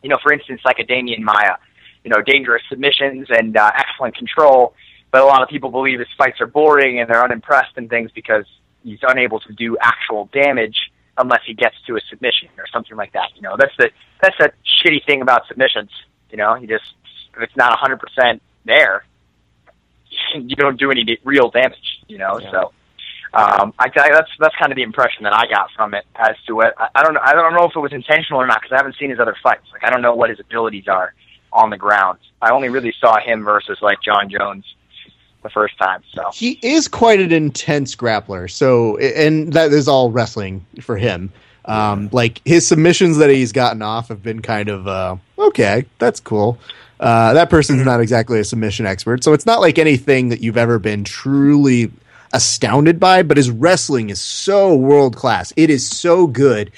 you 0.04 0.10
know, 0.10 0.18
for 0.22 0.34
instance, 0.34 0.62
like 0.66 0.80
a 0.80 0.84
Demian 0.84 1.22
Maia, 1.22 1.56
you 2.04 2.12
know, 2.12 2.22
dangerous 2.22 2.62
submissions 2.70 3.28
and 3.30 3.56
uh, 3.56 3.72
excellent 3.76 4.16
control. 4.18 4.76
But 5.12 5.22
a 5.22 5.26
lot 5.26 5.42
of 5.42 5.48
people 5.48 5.72
believe 5.72 6.00
his 6.00 6.10
fights 6.18 6.42
are 6.42 6.48
boring 6.48 7.00
and 7.00 7.10
they're 7.10 7.24
unimpressed 7.24 7.78
and 7.78 7.90
things 7.90 8.12
because 8.14 8.46
he's 8.84 9.00
unable 9.02 9.40
to 9.40 9.54
do 9.54 9.78
actual 9.82 10.30
damage 10.34 10.92
unless 11.18 11.42
he 11.46 11.54
gets 11.54 11.76
to 11.88 11.96
a 11.96 12.00
submission 12.10 12.50
or 12.58 12.66
something 12.72 12.96
like 12.98 13.14
that. 13.14 13.30
You 13.36 13.42
know, 13.42 13.56
that's 13.58 13.76
the 13.78 13.90
that's 14.22 14.36
the 14.40 14.52
shitty 14.84 15.06
thing 15.06 15.22
about 15.22 15.48
submissions. 15.48 15.90
You 16.30 16.38
know, 16.38 16.56
you 16.56 16.68
just 16.68 16.86
if 17.36 17.42
it's 17.42 17.56
not 17.56 17.74
a 17.74 17.78
hundred 17.78 18.00
percent 18.00 18.42
there, 18.66 19.06
you 20.36 20.56
don't 20.56 20.80
do 20.80 20.92
any 20.92 21.18
real 21.24 21.50
damage. 21.50 22.00
You 22.08 22.18
know, 22.18 22.40
Yeah. 22.40 22.52
so. 22.52 22.74
Um, 23.34 23.74
I 23.80 23.86
you, 23.86 23.92
that's 24.14 24.30
that's 24.42 24.56
kind 24.60 24.74
of 24.74 24.76
the 24.76 24.82
impression 24.84 25.24
that 25.24 25.34
I 25.34 25.48
got 25.48 25.70
from 25.74 25.94
it. 25.94 26.04
As 26.16 26.36
to 26.48 26.54
what 26.56 26.74
I, 26.78 26.90
I 26.96 27.02
don't 27.04 27.14
know, 27.14 27.22
I 27.24 27.34
don't 27.34 27.54
know 27.54 27.64
if 27.64 27.72
it 27.74 27.80
was 27.80 27.94
intentional 27.94 28.42
or 28.42 28.46
not 28.46 28.62
because 28.62 28.74
I 28.74 28.78
haven't 28.78 28.98
seen 29.00 29.10
his 29.10 29.22
other 29.22 29.38
fights. 29.42 29.64
Like 29.72 29.86
I 29.86 29.90
don't 29.90 30.02
know 30.02 30.14
what 30.14 30.30
his 30.30 30.40
abilities 30.42 30.90
are 30.90 31.14
on 31.54 31.70
the 31.70 31.78
ground. 31.78 32.20
I 32.42 32.52
only 32.52 32.68
really 32.68 32.94
saw 33.00 33.20
him 33.22 33.46
versus 33.46 33.78
like 33.82 34.02
Jon 34.02 34.30
Jones 34.30 34.66
the 35.44 35.50
first 35.50 35.78
time. 35.78 36.04
So 36.14 36.30
He 36.34 36.60
is 36.62 36.88
quite 36.88 37.20
an 37.20 37.32
intense 37.32 37.96
grappler. 37.96 38.50
So, 38.50 38.98
and 38.98 39.54
that 39.54 39.72
is 39.72 39.88
all 39.88 40.12
wrestling 40.12 40.66
for 40.82 40.98
him. 40.98 41.32
Um, 41.66 42.10
like 42.12 42.42
his 42.44 42.68
submissions 42.68 43.18
that 43.18 43.30
he's 43.30 43.52
gotten 43.52 43.82
off 43.82 44.08
have 44.08 44.24
been 44.24 44.42
kind 44.42 44.70
of 44.70 44.88
uh, 44.88 45.18
okay. 45.38 45.86
That's 46.00 46.20
cool. 46.20 46.58
Uh, 47.00 47.34
that 47.34 47.50
person's 47.50 47.84
not 47.84 48.00
exactly 48.00 48.40
a 48.40 48.44
submission 48.44 48.86
expert, 48.86 49.24
so 49.24 49.34
it's 49.34 49.46
not 49.46 49.60
like 49.60 49.80
anything 49.80 50.30
that 50.30 50.42
you've 50.42 50.58
ever 50.58 50.78
been 50.78 51.04
truly 51.04 51.92
astounded 52.34 53.00
by. 53.00 53.24
But 53.24 53.38
his 53.38 53.50
wrestling 53.50 54.10
is 54.10 54.22
so 54.22 54.76
world 54.76 55.16
class. 55.16 55.54
It 55.56 55.70
is 55.70 55.88
so 55.88 56.28
good. 56.28 56.72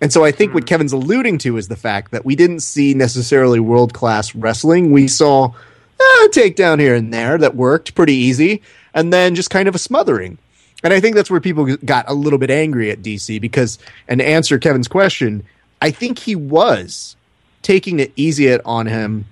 And 0.00 0.12
so 0.12 0.24
I 0.24 0.32
think 0.32 0.54
what 0.54 0.66
Kevin's 0.66 0.92
alluding 0.92 1.38
to 1.38 1.56
is 1.56 1.68
the 1.68 1.76
fact 1.76 2.10
that 2.12 2.24
we 2.24 2.34
didn't 2.34 2.60
see 2.60 2.94
necessarily 2.94 3.60
world 3.60 3.92
class 3.92 4.34
wrestling. 4.34 4.92
We 4.92 5.08
saw 5.08 5.52
eh, 6.00 6.28
takedown 6.28 6.80
here 6.80 6.94
and 6.94 7.12
there 7.12 7.38
that 7.38 7.54
worked 7.54 7.94
pretty 7.94 8.14
easy, 8.14 8.62
and 8.94 9.12
then 9.12 9.34
just 9.34 9.50
kind 9.50 9.68
of 9.68 9.74
a 9.74 9.78
smothering. 9.78 10.38
And 10.82 10.92
I 10.92 11.00
think 11.00 11.14
that's 11.14 11.30
where 11.30 11.40
people 11.40 11.76
got 11.84 12.08
a 12.08 12.14
little 12.14 12.38
bit 12.38 12.50
angry 12.50 12.90
at 12.90 13.02
DC 13.02 13.40
because, 13.40 13.78
and 14.08 14.20
to 14.20 14.26
answer 14.26 14.58
Kevin's 14.58 14.88
question, 14.88 15.44
I 15.82 15.90
think 15.90 16.18
he 16.18 16.34
was 16.34 17.16
taking 17.62 18.00
it 18.00 18.12
easy 18.16 18.58
on 18.60 18.86
him, 18.86 19.26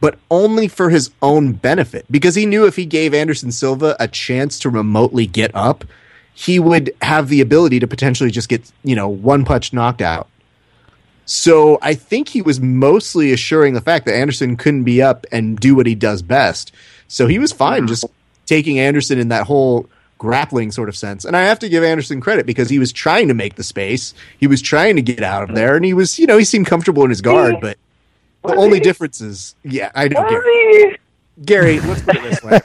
but 0.00 0.18
only 0.30 0.68
for 0.68 0.90
his 0.90 1.10
own 1.22 1.52
benefit 1.52 2.06
because 2.10 2.34
he 2.34 2.46
knew 2.46 2.66
if 2.66 2.76
he 2.76 2.86
gave 2.86 3.14
Anderson 3.14 3.50
Silva 3.50 3.96
a 3.98 4.06
chance 4.06 4.58
to 4.60 4.70
remotely 4.70 5.26
get 5.26 5.50
up, 5.54 5.84
he 6.34 6.60
would 6.60 6.94
have 7.02 7.28
the 7.28 7.40
ability 7.40 7.80
to 7.80 7.86
potentially 7.86 8.30
just 8.30 8.48
get, 8.48 8.70
you 8.84 8.94
know, 8.94 9.08
one 9.08 9.44
punch 9.44 9.72
knocked 9.72 10.02
out. 10.02 10.28
So 11.26 11.78
I 11.82 11.94
think 11.94 12.28
he 12.28 12.40
was 12.40 12.60
mostly 12.60 13.32
assuring 13.32 13.74
the 13.74 13.80
fact 13.80 14.06
that 14.06 14.14
Anderson 14.14 14.56
couldn't 14.56 14.84
be 14.84 15.02
up 15.02 15.26
and 15.32 15.58
do 15.58 15.74
what 15.74 15.86
he 15.86 15.94
does 15.94 16.22
best. 16.22 16.72
So 17.08 17.26
he 17.26 17.38
was 17.38 17.52
fine 17.52 17.86
just 17.88 18.04
taking 18.46 18.78
Anderson 18.78 19.18
in 19.18 19.28
that 19.28 19.46
whole 19.46 19.88
grappling 20.18 20.70
sort 20.70 20.88
of 20.88 20.96
sense. 20.96 21.24
And 21.24 21.36
I 21.36 21.42
have 21.42 21.58
to 21.58 21.68
give 21.68 21.82
Anderson 21.84 22.20
credit 22.20 22.46
because 22.46 22.70
he 22.70 22.78
was 22.78 22.92
trying 22.92 23.28
to 23.28 23.34
make 23.34 23.56
the 23.56 23.64
space. 23.64 24.14
He 24.38 24.46
was 24.46 24.62
trying 24.62 24.96
to 24.96 25.02
get 25.02 25.22
out 25.22 25.42
of 25.48 25.54
there 25.54 25.76
and 25.76 25.84
he 25.84 25.94
was, 25.94 26.18
you 26.18 26.26
know, 26.26 26.38
he 26.38 26.44
seemed 26.44 26.66
comfortable 26.66 27.02
in 27.02 27.10
his 27.10 27.20
guard, 27.20 27.56
but 27.60 27.76
the 28.42 28.52
Was 28.54 28.58
only 28.58 28.78
he? 28.78 28.84
difference 28.84 29.20
is, 29.20 29.54
yeah, 29.64 29.90
I 29.94 30.08
know. 30.08 30.28
Gary. 30.28 30.98
Gary, 31.44 31.80
let's 31.80 32.02
put 32.02 32.16
it 32.16 32.22
this 32.22 32.42
way. 32.42 32.60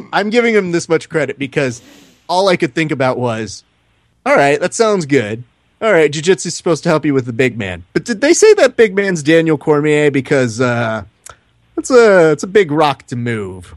I'm 0.12 0.30
giving 0.30 0.54
him 0.54 0.72
this 0.72 0.88
much 0.88 1.08
credit 1.08 1.38
because 1.38 1.82
all 2.28 2.48
I 2.48 2.56
could 2.56 2.74
think 2.74 2.90
about 2.90 3.18
was, 3.18 3.64
all 4.24 4.34
right, 4.34 4.58
that 4.60 4.72
sounds 4.72 5.04
good. 5.04 5.44
All 5.82 5.92
right, 5.92 6.10
jiu-jitsu's 6.10 6.54
supposed 6.54 6.82
to 6.84 6.88
help 6.88 7.04
you 7.04 7.12
with 7.12 7.26
the 7.26 7.32
big 7.32 7.58
man. 7.58 7.84
But 7.92 8.04
did 8.04 8.20
they 8.22 8.32
say 8.32 8.54
that 8.54 8.76
big 8.76 8.94
man's 8.94 9.22
Daniel 9.22 9.58
Cormier 9.58 10.10
because 10.10 10.60
uh 10.60 11.04
it's 11.76 11.90
a 11.90 12.32
it's 12.32 12.42
a 12.42 12.46
big 12.48 12.70
rock 12.70 13.02
to 13.08 13.16
move 13.16 13.74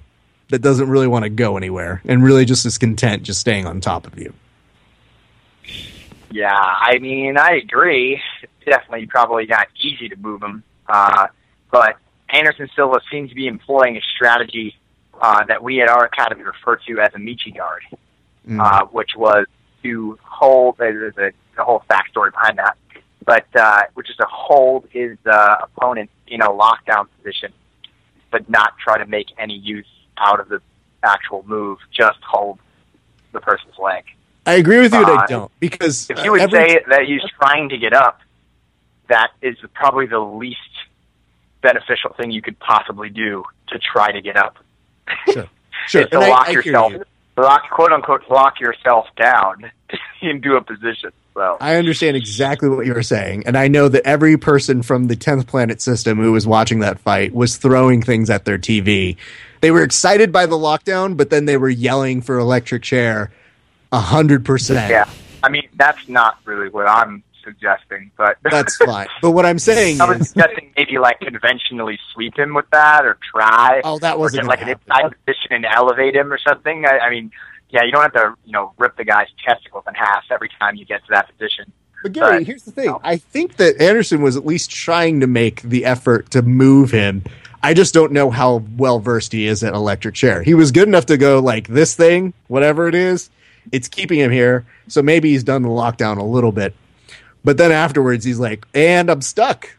that 0.50 0.60
doesn't 0.60 0.89
really 0.89 1.08
want 1.08 1.24
to 1.24 1.30
go 1.30 1.58
anywhere 1.58 2.02
and 2.06 2.24
really 2.24 2.45
just 2.45 2.66
is 2.66 2.78
content 2.78 3.24
just 3.24 3.39
staying 3.41 3.66
on 3.68 3.82
top 3.82 4.08
of 4.08 4.18
you. 4.18 4.34
Yeah, 6.32 6.54
I 6.54 7.00
mean, 7.00 7.38
I 7.38 7.56
agree. 7.56 8.22
It's 8.41 8.66
definitely 8.66 9.08
probably 9.08 9.45
not 9.47 9.68
easy 9.82 10.10
to 10.10 10.16
move 10.16 10.41
him. 10.43 10.64
Uh, 10.88 11.28
but 11.72 11.97
Anderson 12.30 12.70
Silva 12.76 13.00
seems 13.12 13.30
to 13.30 13.36
be 13.36 13.47
employing 13.47 13.97
a 13.97 14.02
strategy 14.16 14.76
uh, 15.20 15.43
that 15.45 15.64
we 15.64 15.82
at 15.82 15.89
our 15.89 16.06
academy 16.06 16.43
refer 16.43 16.76
to 16.88 17.00
as 17.00 17.14
a 17.14 17.18
Michi 17.18 17.56
guard, 17.56 17.84
Mm. 18.47 18.60
uh, 18.64 18.86
which 18.88 19.12
was 19.16 19.45
to 19.84 20.18
hold, 20.24 20.78
there's 20.78 21.16
a, 21.18 21.32
a 21.60 21.64
whole 21.64 21.84
backstory 21.89 22.32
behind 22.32 22.57
that, 22.57 22.78
but 23.26 23.45
uh, 23.55 23.84
which 23.93 24.10
is 24.10 24.16
to 24.18 24.26
hold 24.30 24.88
his 24.91 25.18
uh, 25.26 25.55
opponent 25.64 26.10
in 26.28 26.41
a 26.41 26.47
lockdown 26.49 27.07
position, 27.18 27.51
but 28.32 28.49
not 28.49 28.74
try 28.78 28.97
to 28.97 29.05
make 29.05 29.28
any 29.38 29.55
use 29.55 29.88
out 30.18 30.39
of 30.39 30.49
the 30.49 30.62
actual 31.03 31.43
move, 31.47 31.78
just 31.91 32.20
hold 32.24 32.60
the 33.32 33.39
person's 33.39 33.78
leg. 33.78 34.03
I 34.45 34.53
agree 34.55 34.80
with 34.80 34.93
you, 34.93 35.03
I 35.03 35.24
Uh, 35.24 35.28
don't 35.28 35.51
because 35.60 36.10
If 36.10 36.24
you 36.24 36.32
would 36.32 36.41
every- 36.41 36.60
say 36.70 36.84
that 36.89 37.03
he's 37.05 37.22
trying 37.39 37.70
to 37.70 37.78
get 37.78 37.93
up, 37.93 38.20
that 39.07 39.32
is 39.41 39.57
probably 39.74 40.05
the 40.07 40.20
least 40.20 40.60
beneficial 41.62 42.14
thing 42.14 42.32
you 42.32 42.41
could 42.41 42.57
possibly 42.60 43.10
do 43.10 43.43
to 43.68 43.80
try 43.80 44.12
to 44.12 44.22
get 44.22 44.38
up. 44.38 44.57
sure, 45.32 45.47
sure, 45.88 46.05
to 46.07 46.20
and 46.20 46.30
lock 46.30 46.47
I 46.47 46.51
hear 46.51 46.62
yourself, 46.62 46.91
you. 46.93 47.03
lock 47.38 47.70
quote 47.70 47.91
unquote, 47.91 48.24
lock 48.30 48.60
yourself 48.60 49.07
down 49.16 49.72
into 50.22 50.55
a 50.55 50.62
position. 50.62 51.12
So 51.34 51.57
I 51.61 51.75
understand 51.75 52.17
exactly 52.17 52.69
what 52.69 52.86
you 52.86 52.93
were 52.93 53.03
saying, 53.03 53.43
and 53.45 53.57
I 53.57 53.67
know 53.67 53.88
that 53.88 54.05
every 54.05 54.38
person 54.38 54.82
from 54.84 55.07
the 55.07 55.15
tenth 55.15 55.47
planet 55.47 55.82
system 55.82 56.17
who 56.17 56.32
was 56.32 56.45
watching 56.45 56.80
that 56.80 56.99
fight 56.99 57.34
was 57.34 57.57
throwing 57.57 58.01
things 58.01 58.30
at 58.30 58.45
their 58.45 58.57
TV. 58.57 59.15
They 59.61 59.71
were 59.71 59.84
excited 59.84 60.32
by 60.32 60.45
the 60.45 60.55
lockdown, 60.55 61.17
but 61.17 61.30
then 61.30 61.45
they 61.45 61.57
were 61.57 61.69
yelling 61.69 62.21
for 62.21 62.38
electric 62.39 62.84
chair 62.84 63.32
a 63.91 63.99
hundred 63.99 64.45
percent. 64.45 64.89
yeah, 64.89 65.09
I 65.43 65.49
mean 65.49 65.67
that's 65.75 66.07
not 66.09 66.39
really 66.45 66.69
what 66.69 66.88
I'm 66.88 67.23
suggesting, 67.43 68.11
but 68.17 68.38
That's 68.43 68.75
fine. 68.77 69.07
But 69.21 69.32
what 69.32 69.45
I'm 69.45 69.59
saying 69.59 70.01
I 70.01 70.05
was 70.05 70.21
is, 70.21 70.30
suggesting 70.30 70.71
maybe 70.75 70.97
like 70.97 71.19
conventionally 71.19 71.99
sweep 72.13 72.38
him 72.38 72.53
with 72.53 72.69
that, 72.71 73.05
or 73.05 73.17
try. 73.32 73.82
oh, 73.84 73.99
that 73.99 74.19
wasn't 74.19 74.43
get 74.43 74.49
like 74.49 74.59
gonna 74.59 74.71
an 74.73 74.77
happen. 74.88 75.07
inside 75.07 75.25
position 75.25 75.51
and 75.51 75.65
elevate 75.65 76.15
him 76.15 76.32
or 76.32 76.38
something. 76.38 76.86
I, 76.86 76.99
I 76.99 77.09
mean, 77.09 77.32
yeah, 77.70 77.84
you 77.84 77.91
don't 77.91 78.01
have 78.01 78.13
to, 78.13 78.36
you 78.45 78.51
know, 78.51 78.74
rip 78.78 78.97
the 78.97 79.05
guy's 79.05 79.28
testicles 79.45 79.84
in 79.88 79.93
half 79.93 80.24
every 80.32 80.49
time 80.59 80.76
you 80.76 80.86
get 80.86 81.03
to 81.05 81.11
that 81.11 81.30
position. 81.30 81.72
But 82.03 82.13
Gary, 82.13 82.38
but- 82.39 82.47
here's 82.47 82.63
the 82.63 82.72
thing. 82.72 82.95
I 83.03 83.17
think 83.17 83.57
that 83.57 83.82
Anderson 83.82 84.22
was 84.22 84.38
at 84.38 84.45
least 84.45 84.72
trying 84.72 85.20
to 85.20 85.28
make 85.28 85.61
the 85.61 85.86
effort 85.86 86.32
to 86.32 86.41
move 86.41 86.91
him. 86.91 87.24
I 87.61 87.74
just 87.74 87.93
don't 87.93 88.13
know 88.13 88.30
how 88.30 88.63
well 88.78 88.99
versed 88.99 89.34
he 89.34 89.45
is 89.45 89.63
at 89.63 89.74
electric 89.74 90.15
chair. 90.15 90.41
He 90.43 90.53
was 90.53 90.72
good 90.72 90.88
enough 90.88 91.07
to 91.07 91.17
go 91.17 91.39
like 91.39 91.67
this 91.67 91.93
thing, 91.95 92.34
whatever 92.47 92.88
it 92.88 92.95
is, 92.95 93.30
it's 93.72 93.89
keeping 93.89 94.20
him 94.20 94.32
here. 94.32 94.65
So 94.88 95.01
maybe 95.01 95.32
he's 95.32 95.43
done 95.43 95.61
the 95.61 95.70
lockdown 95.70 96.17
a 96.17 96.24
little 96.24 96.53
bit. 96.53 96.74
But 97.43 97.57
then 97.57 97.72
afterwards 97.72 98.24
he's 98.24 98.39
like, 98.39 98.65
and 98.74 99.09
I'm 99.09 99.22
stuck. 99.22 99.76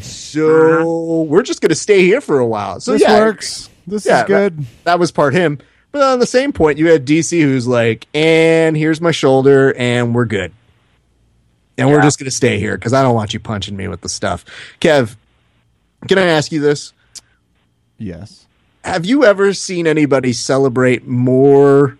So 0.00 0.80
uh-huh. 0.80 1.22
we're 1.24 1.42
just 1.42 1.60
gonna 1.60 1.74
stay 1.74 2.02
here 2.02 2.20
for 2.20 2.38
a 2.38 2.46
while. 2.46 2.80
So 2.80 2.92
this 2.92 3.02
yeah, 3.02 3.18
works. 3.18 3.68
This 3.86 4.06
Yeah, 4.06 4.22
is 4.22 4.26
good. 4.26 4.64
that 4.84 4.98
was 4.98 5.10
part 5.10 5.34
him. 5.34 5.58
But 5.92 6.02
on 6.02 6.18
the 6.18 6.26
same 6.26 6.52
point, 6.52 6.78
you 6.78 6.88
had 6.88 7.06
DC 7.06 7.40
who's 7.40 7.66
like, 7.66 8.06
and 8.14 8.76
here's 8.76 9.00
my 9.00 9.10
shoulder, 9.10 9.74
and 9.74 10.14
we're 10.14 10.24
good. 10.24 10.52
And 11.78 11.90
we're 11.90 12.02
just 12.02 12.18
going 12.18 12.26
to 12.26 12.30
stay 12.30 12.58
here 12.58 12.76
because 12.76 12.92
I 12.92 13.02
don't 13.02 13.14
want 13.14 13.34
you 13.34 13.40
punching 13.40 13.76
me 13.76 13.88
with 13.88 14.02
the 14.02 14.08
stuff. 14.08 14.44
Kev, 14.80 15.16
Can 16.08 16.18
I 16.18 16.24
ask 16.24 16.52
you 16.52 16.60
this? 16.60 16.92
Yes. 17.98 18.46
Have 18.84 19.04
you 19.06 19.24
ever 19.24 19.52
seen 19.54 19.86
anybody 19.86 20.32
celebrate 20.32 21.06
more 21.06 21.98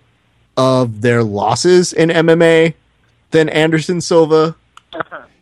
of 0.57 1.01
their 1.01 1.22
losses 1.22 1.93
in 1.93 2.09
MMA 2.09 2.74
than 3.30 3.49
Anderson 3.49 4.01
Silva? 4.01 4.57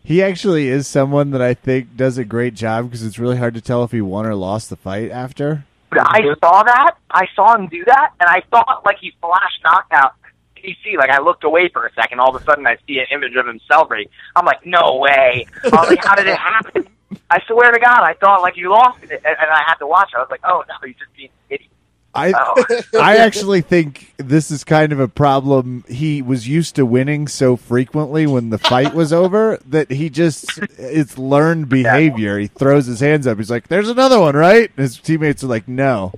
He 0.03 0.23
actually 0.23 0.69
is 0.69 0.87
someone 0.87 1.31
that 1.31 1.43
I 1.43 1.55
think 1.55 1.97
does 1.97 2.19
a 2.19 2.25
great 2.25 2.55
job 2.55 2.87
because 2.87 3.05
it's 3.05 3.19
really 3.19 3.37
hard 3.37 3.55
to 3.55 3.61
tell 3.61 3.85
if 3.85 3.93
he 3.93 4.01
won 4.01 4.27
or 4.27 4.35
lost 4.35 4.71
the 4.71 4.77
fight 4.77 5.11
after. 5.11 5.65
I 5.93 6.20
mm-hmm. 6.20 6.38
saw 6.41 6.62
that. 6.62 6.97
I 7.11 7.26
saw 7.34 7.55
him 7.57 7.66
do 7.68 7.84
that, 7.84 8.12
and 8.20 8.28
I 8.28 8.43
thought 8.51 8.82
like 8.84 8.99
he 9.01 9.12
flashed 9.20 9.62
knockout 9.64 10.14
PC. 10.57 10.97
Like 10.97 11.11
I 11.11 11.20
looked 11.20 11.45
away 11.45 11.68
for 11.68 11.86
a 11.86 11.93
second. 11.95 12.20
All 12.20 12.34
of 12.34 12.41
a 12.41 12.45
sudden, 12.45 12.66
I 12.66 12.76
see 12.86 12.99
an 12.99 13.07
image 13.11 13.34
of 13.36 13.47
him 13.47 13.61
celebrating. 13.70 14.12
I'm 14.36 14.45
like, 14.45 14.64
no 14.64 14.97
way. 14.97 15.47
I 15.64 15.68
was 15.68 15.91
like, 15.91 16.05
how 16.05 16.14
did 16.14 16.26
it 16.26 16.38
happen? 16.38 16.86
I 17.30 17.41
swear 17.47 17.72
to 17.72 17.80
God, 17.80 18.03
I 18.03 18.14
thought 18.14 18.43
like 18.43 18.57
you 18.57 18.70
lost 18.70 19.03
it, 19.03 19.11
and, 19.11 19.24
and 19.24 19.51
I 19.51 19.62
had 19.66 19.74
to 19.76 19.86
watch. 19.86 20.11
it. 20.12 20.18
I 20.18 20.20
was 20.20 20.30
like, 20.30 20.43
oh 20.45 20.64
no, 20.68 20.74
he's 20.86 20.97
just 20.97 21.12
being 21.16 21.30
an 21.30 21.55
idiot. 21.57 21.70
I 22.15 22.33
Oh. 22.37 22.81
I 23.01 23.19
actually 23.19 23.61
think 23.61 24.15
this 24.17 24.51
is 24.51 24.65
kind 24.65 24.93
of 24.93 25.01
a 25.01 25.09
problem. 25.09 25.85
He 25.89 26.23
was 26.23 26.49
used 26.49 26.75
to 26.77 26.85
winning 26.87 27.29
so 27.29 27.57
frequently 27.57 28.27
when 28.27 28.51
the 28.51 28.59
fight 28.59 28.95
was 28.95 29.13
over 29.23 29.59
that 29.67 29.91
he 29.91 30.11
just 30.11 30.59
it's 30.79 31.19
learned 31.19 31.69
behavior. 31.69 32.39
He 32.39 32.49
throws 32.49 32.87
his 32.87 33.01
hands 33.01 33.27
up. 33.27 33.39
He's 33.39 33.51
like, 33.51 33.69
"There's 33.69 33.89
another 33.89 34.19
one, 34.19 34.35
right?" 34.37 34.71
His 34.77 34.99
teammates 34.99 35.45
are 35.45 35.49
like, 35.49 35.69
"No." 35.69 36.13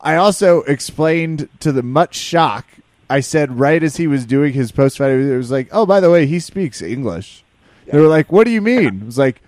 I 0.00 0.16
also 0.16 0.62
explained 0.62 1.48
to 1.60 1.72
the 1.72 1.82
much 1.82 2.14
shock. 2.14 2.66
I 3.08 3.20
said 3.20 3.58
right 3.58 3.82
as 3.82 3.96
he 3.96 4.06
was 4.06 4.26
doing 4.26 4.52
his 4.52 4.72
post 4.72 4.98
fight, 4.98 5.10
it 5.10 5.36
was 5.36 5.50
like, 5.50 5.68
"Oh, 5.72 5.86
by 5.86 6.00
the 6.00 6.10
way, 6.10 6.26
he 6.26 6.38
speaks 6.38 6.82
English." 6.82 7.42
They 7.86 7.98
were 7.98 8.08
like, 8.08 8.30
"What 8.30 8.44
do 8.44 8.50
you 8.50 8.60
mean?" 8.60 9.00
It 9.02 9.06
was 9.06 9.18
like, 9.18 9.42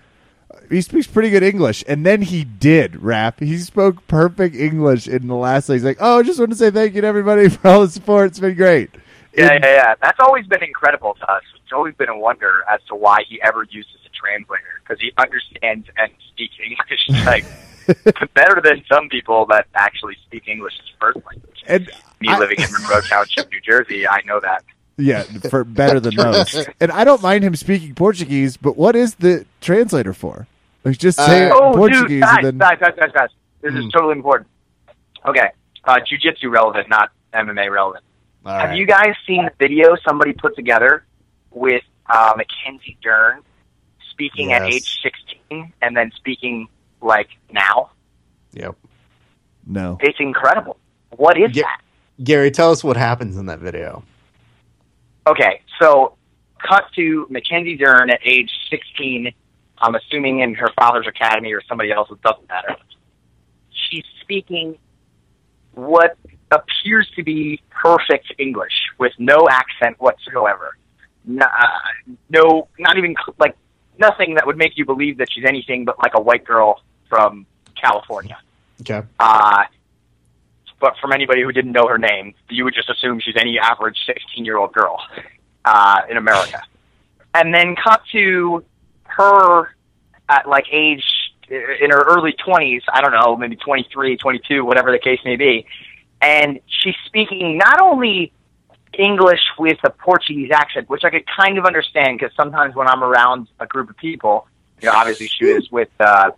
he 0.69 0.81
speaks 0.81 1.07
pretty 1.07 1.29
good 1.29 1.43
English, 1.43 1.83
and 1.87 2.05
then 2.05 2.21
he 2.21 2.43
did 2.43 3.01
rap. 3.03 3.39
He 3.39 3.57
spoke 3.57 4.05
perfect 4.07 4.55
English 4.55 5.07
in 5.07 5.27
the 5.27 5.35
last. 5.35 5.67
He's 5.67 5.83
like, 5.83 5.97
"Oh, 5.99 6.19
I 6.19 6.23
just 6.23 6.39
want 6.39 6.51
to 6.51 6.57
say 6.57 6.71
thank 6.71 6.93
you 6.95 7.01
to 7.01 7.07
everybody 7.07 7.49
for 7.49 7.67
all 7.67 7.81
the 7.81 7.89
support. 7.89 8.27
It's 8.27 8.39
been 8.39 8.55
great." 8.55 8.89
Yeah, 9.37 9.51
And- 9.53 9.63
yeah, 9.63 9.73
yeah. 9.75 9.95
That's 10.01 10.19
always 10.19 10.45
been 10.47 10.63
incredible 10.63 11.13
to 11.15 11.31
us. 11.31 11.43
It's 11.63 11.73
always 11.73 11.93
been 11.95 12.09
a 12.09 12.17
wonder 12.17 12.63
as 12.71 12.79
to 12.89 12.95
why 12.95 13.19
he 13.27 13.39
ever 13.43 13.63
uses 13.69 13.93
a 14.05 14.09
translator 14.09 14.63
because 14.83 14.99
he 14.99 15.11
understands 15.17 15.87
and 15.97 16.11
speaks 16.33 16.55
English 16.63 17.25
like 17.25 17.45
better 18.33 18.61
than 18.63 18.83
some 18.91 19.07
people 19.09 19.45
that 19.47 19.67
actually 19.75 20.15
speak 20.25 20.47
English 20.47 20.73
as 20.81 20.89
first 20.99 21.17
language. 21.27 21.63
And 21.67 21.89
Me 22.19 22.27
I- 22.29 22.39
living 22.39 22.59
in 22.59 22.71
Monroe 22.71 23.01
Township, 23.01 23.51
New 23.51 23.61
Jersey, 23.61 24.07
I 24.07 24.21
know 24.25 24.39
that. 24.39 24.63
yeah, 24.97 25.23
for 25.49 25.63
better 25.63 25.99
than 25.99 26.15
most. 26.17 26.67
And 26.79 26.91
I 26.91 27.03
don't 27.03 27.21
mind 27.21 27.43
him 27.43 27.55
speaking 27.55 27.93
Portuguese, 27.95 28.57
but 28.57 28.75
what 28.77 28.95
is 28.95 29.15
the 29.15 29.45
translator 29.61 30.13
for? 30.13 30.47
Like 30.83 30.97
just 30.97 31.17
say 31.17 31.43
it 31.43 31.47
in 31.47 31.51
oh, 31.53 31.73
Portuguese 31.75 32.07
dude, 32.07 32.21
guys, 32.21 32.39
then 32.43 32.57
guys, 32.57 32.77
guys, 32.79 32.93
guys, 32.97 33.11
guys. 33.13 33.29
This 33.61 33.71
Hmm. 33.73 33.77
is 33.79 33.91
totally 33.91 34.13
important. 34.13 34.47
Okay, 35.25 35.49
uh, 35.83 35.97
jujitsu 35.99 36.49
relevant, 36.49 36.87
not 36.89 37.11
MMA 37.33 37.69
relevant. 37.71 38.03
All 38.45 38.53
Have 38.57 38.69
right. 38.69 38.77
you 38.77 38.85
guys 38.85 39.13
seen 39.27 39.45
the 39.45 39.51
video 39.59 39.95
somebody 40.07 40.31
put 40.33 40.55
together 40.55 41.05
with 41.51 41.83
uh, 42.09 42.33
Mackenzie 42.37 42.97
Dern 43.03 43.41
speaking 44.11 44.53
at 44.53 44.61
age 44.63 44.99
16 45.03 45.73
and 45.81 45.95
then 45.97 46.11
speaking 46.15 46.67
like 47.01 47.27
now? 47.51 47.91
Yep. 48.53 48.75
no. 49.67 49.97
It's 50.01 50.19
incredible. 50.19 50.77
What 51.17 51.37
is 51.37 51.53
Yeah. 51.55 51.63
that? 51.63 51.81
Gary, 52.23 52.49
tell 52.51 52.71
us 52.71 52.83
what 52.83 52.95
happens 52.97 53.37
in 53.37 53.45
that 53.47 53.59
video. 53.59 54.03
Okay, 55.27 55.61
so 55.79 56.15
cut 56.67 56.85
to 56.95 57.27
Mackenzie 57.29 57.75
Dern 57.77 58.09
at 58.09 58.19
age 58.23 58.51
16. 58.69 59.31
I'm 59.81 59.95
assuming 59.95 60.39
in 60.39 60.55
her 60.55 60.69
father's 60.79 61.07
academy 61.07 61.53
or 61.53 61.61
somebody 61.67 61.91
else's, 61.91 62.17
doesn't 62.23 62.47
matter. 62.49 62.75
She's 63.71 64.05
speaking 64.21 64.77
what 65.73 66.17
appears 66.51 67.09
to 67.15 67.23
be 67.23 67.61
perfect 67.69 68.33
English 68.37 68.73
with 68.97 69.13
no 69.17 69.47
accent 69.49 69.99
whatsoever. 69.99 70.75
No, 71.25 71.45
uh, 71.45 72.13
no 72.29 72.67
not 72.77 72.97
even 72.97 73.15
like 73.37 73.55
nothing 73.97 74.35
that 74.35 74.45
would 74.45 74.57
make 74.57 74.77
you 74.77 74.85
believe 74.85 75.17
that 75.17 75.31
she's 75.31 75.45
anything 75.45 75.85
but 75.85 75.99
like 75.99 76.13
a 76.15 76.21
white 76.21 76.43
girl 76.43 76.81
from 77.07 77.45
California. 77.75 78.37
Okay. 78.81 79.01
Uh, 79.19 79.63
but 80.79 80.95
from 81.01 81.11
anybody 81.11 81.41
who 81.41 81.51
didn't 81.51 81.73
know 81.73 81.87
her 81.87 81.97
name, 81.97 82.33
you 82.49 82.63
would 82.63 82.73
just 82.73 82.89
assume 82.89 83.19
she's 83.19 83.35
any 83.35 83.59
average 83.59 83.97
16 84.05 84.45
year 84.45 84.57
old 84.57 84.73
girl 84.73 84.97
uh, 85.65 86.01
in 86.09 86.17
America. 86.17 86.61
And 87.33 87.53
then 87.53 87.75
cut 87.75 88.01
to 88.13 88.63
her 89.19 89.75
at 90.29 90.47
like 90.47 90.65
age 90.71 91.03
in 91.49 91.89
her 91.89 92.03
early 92.03 92.33
20s, 92.33 92.81
I 92.91 93.01
don't 93.01 93.11
know, 93.11 93.35
maybe 93.35 93.55
23, 93.55 94.17
22, 94.17 94.63
whatever 94.63 94.91
the 94.91 94.99
case 94.99 95.19
may 95.25 95.35
be. 95.35 95.65
And 96.21 96.59
she's 96.67 96.95
speaking 97.05 97.57
not 97.57 97.81
only 97.81 98.31
English 98.97 99.41
with 99.57 99.79
a 99.83 99.89
Portuguese 99.89 100.51
accent, 100.53 100.89
which 100.89 101.03
I 101.03 101.09
could 101.09 101.25
kind 101.25 101.57
of 101.57 101.65
understand 101.65 102.19
because 102.19 102.35
sometimes 102.35 102.75
when 102.75 102.87
I'm 102.87 103.03
around 103.03 103.47
a 103.59 103.65
group 103.65 103.89
of 103.89 103.97
people, 103.97 104.47
you 104.81 104.87
know, 104.87 104.95
obviously 104.95 105.27
she 105.27 105.53
was 105.53 105.69
with 105.71 105.89
uh, 105.99 106.31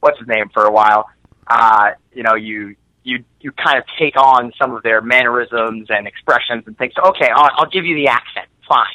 what's 0.00 0.18
his 0.18 0.28
name 0.28 0.48
for 0.52 0.64
a 0.64 0.70
while. 0.70 1.08
Uh, 1.46 1.92
you 2.12 2.22
know, 2.22 2.34
you 2.34 2.76
you 3.04 3.24
you 3.40 3.52
kind 3.52 3.78
of 3.78 3.84
take 3.98 4.16
on 4.16 4.52
some 4.60 4.74
of 4.74 4.82
their 4.82 5.00
mannerisms 5.00 5.86
and 5.88 6.06
expressions 6.06 6.64
and 6.66 6.76
things. 6.76 6.92
So, 6.94 7.08
okay, 7.10 7.28
I'll, 7.32 7.50
I'll 7.54 7.70
give 7.70 7.84
you 7.86 7.94
the 7.94 8.08
accent, 8.08 8.46
fine. 8.68 8.86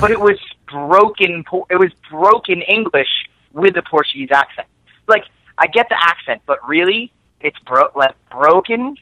But 0.00 0.10
it 0.10 0.20
was 0.20 0.38
broken. 0.70 1.44
It 1.70 1.76
was 1.76 1.92
broken 2.10 2.62
English 2.62 3.08
with 3.52 3.76
a 3.76 3.82
Portuguese 3.82 4.30
accent. 4.32 4.68
Like 5.08 5.24
I 5.58 5.66
get 5.66 5.88
the 5.88 5.96
accent, 6.00 6.42
but 6.46 6.66
really, 6.66 7.12
it's 7.40 7.58
bro- 7.60 7.90
like 7.94 8.14
broken 8.30 8.96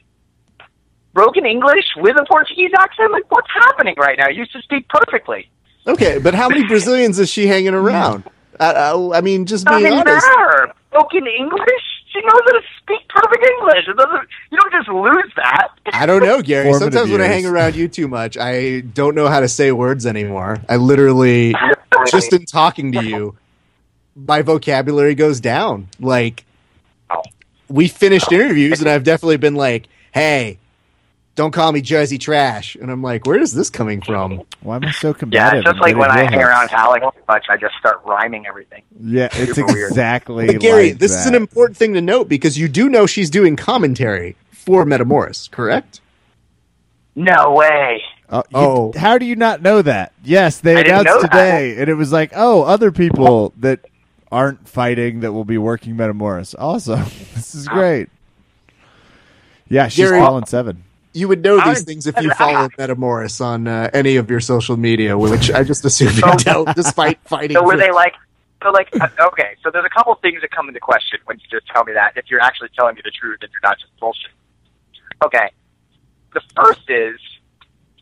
broken 1.13 1.45
English 1.45 1.85
with 1.97 2.15
a 2.17 2.25
Portuguese 2.25 2.71
accent? 2.77 3.11
Like, 3.11 3.29
what's 3.29 3.49
happening 3.53 3.95
right 3.97 4.17
now? 4.17 4.29
You 4.29 4.39
used 4.39 4.53
to 4.53 4.61
speak 4.61 4.87
perfectly. 4.87 5.49
Okay, 5.87 6.19
but 6.19 6.33
how 6.33 6.49
many 6.49 6.65
Brazilians 6.67 7.19
is 7.19 7.29
she 7.29 7.47
hanging 7.47 7.73
around? 7.73 8.23
I, 8.59 8.71
I, 8.71 9.17
I 9.17 9.21
mean, 9.21 9.45
just 9.45 9.65
being 9.65 9.85
honest. 9.85 10.07
matter. 10.07 10.73
Broken 10.91 11.25
English? 11.27 11.80
She 12.21 12.27
knows 12.27 12.41
how 12.45 12.51
to 12.51 12.61
speak 12.77 13.07
perfect 13.09 13.43
English. 13.43 13.87
It 13.87 13.97
doesn't. 13.97 14.27
You 14.51 14.57
don't 14.59 14.71
just 14.71 14.89
lose 14.89 15.31
that. 15.37 15.69
I 15.93 16.05
don't 16.05 16.23
know, 16.23 16.41
Gary. 16.41 16.65
Formative 16.65 16.93
Sometimes 16.93 17.11
when 17.11 17.21
I 17.21 17.27
hang 17.27 17.45
around 17.45 17.75
you 17.75 17.87
too 17.87 18.07
much, 18.07 18.37
I 18.37 18.81
don't 18.81 19.15
know 19.15 19.27
how 19.27 19.39
to 19.39 19.47
say 19.47 19.71
words 19.71 20.05
anymore. 20.05 20.57
I 20.69 20.75
literally, 20.75 21.55
just 22.09 22.31
in 22.31 22.45
talking 22.45 22.91
to 22.91 23.03
you, 23.03 23.37
my 24.15 24.41
vocabulary 24.43 25.15
goes 25.15 25.39
down. 25.39 25.87
Like, 25.99 26.45
we 27.67 27.87
finished 27.87 28.31
interviews, 28.31 28.81
and 28.81 28.89
I've 28.89 29.03
definitely 29.03 29.37
been 29.37 29.55
like, 29.55 29.87
"Hey, 30.11 30.59
don't 31.35 31.51
call 31.51 31.71
me 31.71 31.81
Jersey 31.81 32.17
trash," 32.17 32.75
and 32.75 32.91
I'm 32.91 33.01
like, 33.01 33.25
"Where 33.25 33.39
is 33.39 33.53
this 33.53 33.69
coming 33.69 34.01
from?" 34.01 34.41
Why 34.61 34.75
am 34.75 34.85
I 34.85 34.91
so 34.91 35.15
Yeah, 35.29 35.55
it's 35.55 35.65
just 35.65 35.79
like 35.79 35.95
when 35.95 36.11
I 36.11 36.23
hang 36.29 36.41
around 36.41 36.63
hooks? 36.69 36.73
Alex 36.73 37.05
much, 37.27 37.45
I 37.49 37.57
just 37.57 37.75
start 37.79 38.01
rhyming 38.05 38.45
everything. 38.47 38.83
Yeah, 39.01 39.29
it's 39.31 39.55
Super 39.55 39.73
weird. 39.73 39.89
exactly. 39.91 40.47
But 40.47 40.59
Gary, 40.59 40.89
like 40.89 40.99
this 40.99 41.11
is 41.15 41.25
an 41.25 41.35
important 41.35 41.77
thing 41.77 41.93
to 41.93 42.01
note 42.01 42.27
because 42.29 42.57
you 42.57 42.67
do 42.67 42.89
know 42.89 43.05
she's 43.05 43.29
doing 43.29 43.55
commentary 43.55 44.35
for 44.51 44.85
Metamoris, 44.85 45.49
correct? 45.49 46.01
No 47.15 47.53
way. 47.53 48.01
Oh, 48.29 48.43
you- 48.49 48.57
Oh. 48.57 48.93
how 48.95 49.17
do 49.17 49.25
you 49.25 49.35
not 49.35 49.61
know 49.61 49.81
that? 49.81 50.13
Yes, 50.23 50.59
they 50.59 50.77
I 50.77 50.81
announced 50.81 51.05
know 51.05 51.21
that. 51.23 51.31
today, 51.31 51.75
and 51.77 51.89
it 51.89 51.95
was 51.95 52.11
like, 52.13 52.31
oh, 52.35 52.63
other 52.63 52.91
people 52.91 53.51
that 53.59 53.79
aren't 54.31 54.67
fighting 54.69 55.19
that 55.21 55.33
will 55.33 55.43
be 55.43 55.57
working 55.57 55.95
Metamoris. 55.97 56.55
Awesome, 56.57 57.03
this 57.35 57.53
is 57.55 57.67
great. 57.67 58.09
Yeah, 59.67 59.87
she's 59.89 60.05
Gary- 60.09 60.19
calling 60.19 60.45
seven. 60.45 60.83
You 61.13 61.27
would 61.27 61.43
know 61.43 61.59
these 61.65 61.83
things 61.83 62.07
if 62.07 62.19
you 62.21 62.31
follow 62.37 62.69
Metamoris 62.69 63.41
on 63.43 63.67
uh, 63.67 63.89
any 63.93 64.15
of 64.15 64.29
your 64.29 64.39
social 64.39 64.77
media, 64.77 65.17
which 65.17 65.51
I 65.51 65.63
just 65.63 65.83
assume 65.83 66.13
you 66.15 66.21
don't, 66.37 66.73
despite 66.75 67.19
fighting. 67.25 67.55
So 67.55 67.63
were 67.63 67.77
they 67.77 67.91
like? 67.91 68.13
So 68.63 68.69
like, 68.69 68.89
uh, 68.99 69.07
okay. 69.27 69.55
So 69.63 69.71
there's 69.71 69.85
a 69.85 69.89
couple 69.89 70.13
things 70.15 70.41
that 70.41 70.51
come 70.51 70.67
into 70.67 70.79
question 70.79 71.19
when 71.25 71.39
you 71.39 71.45
just 71.49 71.67
tell 71.67 71.83
me 71.83 71.93
that. 71.93 72.13
If 72.15 72.25
you're 72.29 72.41
actually 72.41 72.69
telling 72.77 72.95
me 72.95 73.01
the 73.03 73.11
truth, 73.11 73.39
and 73.41 73.51
you're 73.51 73.61
not 73.63 73.79
just 73.79 73.91
bullshit. 73.99 74.31
Okay. 75.23 75.51
The 76.33 76.41
first 76.55 76.89
is, 76.89 77.19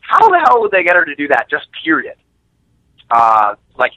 how 0.00 0.28
the 0.28 0.38
hell 0.38 0.60
would 0.60 0.70
they 0.70 0.84
get 0.84 0.96
her 0.96 1.04
to 1.04 1.14
do 1.16 1.28
that? 1.28 1.50
Just 1.50 1.66
period. 1.82 2.16
Uh, 3.10 3.56
like, 3.76 3.92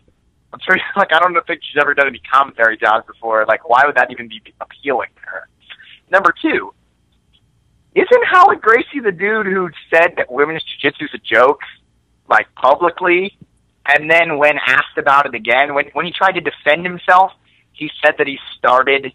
I'm 0.51 0.59
sure, 0.59 0.77
like, 0.95 1.13
I 1.13 1.19
don't 1.19 1.35
think 1.45 1.61
she's 1.63 1.79
ever 1.79 1.93
done 1.93 2.07
any 2.07 2.19
commentary 2.19 2.77
jobs 2.77 3.05
before. 3.05 3.45
Like, 3.47 3.67
why 3.67 3.83
would 3.85 3.95
that 3.95 4.11
even 4.11 4.27
be 4.27 4.41
appealing 4.59 5.09
to 5.15 5.21
her? 5.29 5.49
Number 6.09 6.33
two, 6.41 6.73
isn't 7.95 8.25
Howard 8.25 8.61
Gracie 8.61 8.99
the 9.03 9.11
dude 9.11 9.45
who 9.45 9.69
said 9.89 10.13
that 10.17 10.31
women's 10.31 10.63
jiu-jitsu 10.63 11.05
is 11.05 11.11
a 11.13 11.17
joke, 11.19 11.61
like 12.27 12.47
publicly, 12.55 13.37
and 13.85 14.09
then 14.09 14.37
when 14.37 14.57
asked 14.65 14.97
about 14.97 15.25
it 15.25 15.35
again, 15.35 15.73
when 15.73 15.85
when 15.93 16.05
he 16.05 16.11
tried 16.11 16.33
to 16.33 16.41
defend 16.41 16.85
himself, 16.85 17.31
he 17.73 17.91
said 18.03 18.15
that 18.17 18.27
he 18.27 18.39
started 18.57 19.13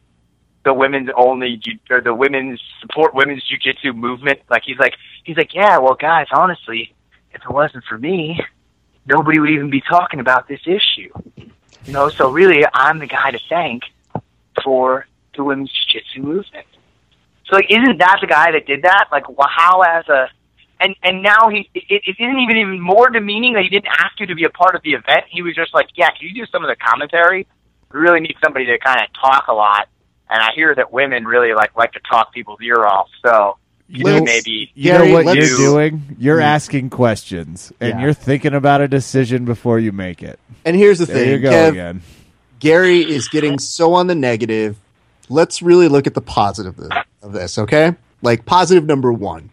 the 0.65 0.75
women's 0.75 1.09
only 1.17 1.61
or 1.91 2.01
the 2.01 2.15
women's 2.15 2.61
support 2.81 3.15
women's 3.15 3.43
jiu-jitsu 3.49 3.93
movement. 3.95 4.41
Like 4.51 4.63
he's 4.65 4.79
like 4.79 4.95
he's 5.25 5.37
like, 5.37 5.55
yeah, 5.55 5.79
well, 5.79 5.95
guys, 5.95 6.27
honestly, 6.33 6.95
if 7.33 7.43
it 7.43 7.51
wasn't 7.51 7.85
for 7.85 7.99
me, 7.99 8.41
nobody 9.07 9.39
would 9.39 9.51
even 9.51 9.71
be 9.71 9.81
talking 9.81 10.21
about 10.21 10.49
this 10.49 10.61
issue. 10.67 11.11
You 11.85 11.93
know, 11.93 12.11
so 12.11 12.31
really, 12.31 12.65
I'm 12.75 12.99
the 12.99 13.07
guy 13.07 13.31
to 13.31 13.41
thank 13.49 13.85
for 14.63 15.07
the 15.35 15.45
women's 15.45 15.73
jiu-jitsu 15.73 16.23
movement. 16.23 16.67
So 17.49 17.57
like, 17.57 17.67
isn't 17.71 17.99
that 17.99 18.19
the 18.21 18.27
guy 18.27 18.53
that 18.53 18.67
did 18.67 18.83
that? 18.83 19.07
Like, 19.11 19.25
wh- 19.27 19.49
how 19.49 19.81
as 19.83 20.07
a 20.09 20.29
and 20.81 20.95
and 21.03 21.23
now 21.23 21.49
he 21.49 21.69
it, 21.75 22.03
it 22.07 22.17
isn't 22.19 22.39
even 22.39 22.57
even 22.59 22.81
more 22.81 23.09
demeaning 23.11 23.55
that 23.55 23.63
he 23.63 23.69
didn't 23.69 23.89
ask 23.89 24.19
you 24.21 24.27
to 24.27 24.35
be 24.35 24.45
a 24.45 24.51
part 24.51 24.75
of 24.75 24.83
the 24.83 24.93
event. 24.93 25.25
He 25.31 25.43
was 25.43 25.55
just 25.55 25.73
like, 25.75 25.89
yeah, 25.97 26.11
can 26.11 26.29
you 26.29 26.35
do 26.35 26.47
some 26.53 26.63
of 26.65 26.69
the 26.69 26.77
commentary? 26.77 27.47
We 27.93 28.01
really 28.01 28.21
need 28.21 28.37
somebody 28.45 28.67
to 28.67 28.79
kind 28.79 29.01
of 29.01 29.09
talk 29.19 29.47
a 29.49 29.55
lot. 29.55 29.89
And 30.31 30.43
I 30.43 30.51
hear 30.55 30.75
that 30.75 30.93
women 30.93 31.25
really 31.25 31.55
like 31.55 31.75
like 31.77 31.93
to 31.93 32.01
talk 32.09 32.33
people's 32.35 32.61
ear 32.63 32.85
off. 32.85 33.09
So 33.25 33.57
You 33.89 34.05
know, 34.05 34.21
maybe 34.23 34.71
you 34.75 34.93
Gary, 34.93 35.09
know 35.09 35.15
what 35.15 35.25
let's- 35.25 35.49
you're 35.49 35.57
doing? 35.59 36.17
You're 36.19 36.37
mm-hmm. 36.37 36.43
asking 36.45 36.91
questions, 36.91 37.73
and 37.81 37.95
Yeah. 37.95 38.01
you're 38.03 38.13
thinking 38.13 38.53
about 38.55 38.83
a 38.83 38.89
decision 38.89 39.47
before 39.47 39.79
you 39.79 39.91
make 39.91 40.23
it. 40.23 40.39
And 40.67 40.77
here's 40.77 40.99
the 40.99 41.07
There 41.07 41.17
thing, 41.17 41.31
you 41.31 41.39
go 41.39 41.51
Kev, 41.51 41.69
again. 41.71 42.03
Gary 42.61 43.01
is 43.01 43.29
getting 43.29 43.59
so 43.59 43.95
on 43.95 44.07
the 44.07 44.15
negative. 44.15 44.77
Let's 45.31 45.63
really 45.63 45.89
look 45.89 46.07
at 46.07 46.13
the 46.15 46.21
positive 46.21 46.79
of- 46.79 46.91
of 47.23 47.33
this, 47.33 47.59
okay? 47.59 47.95
Like 48.23 48.45
positive 48.47 48.85
number 48.87 49.13
one, 49.13 49.51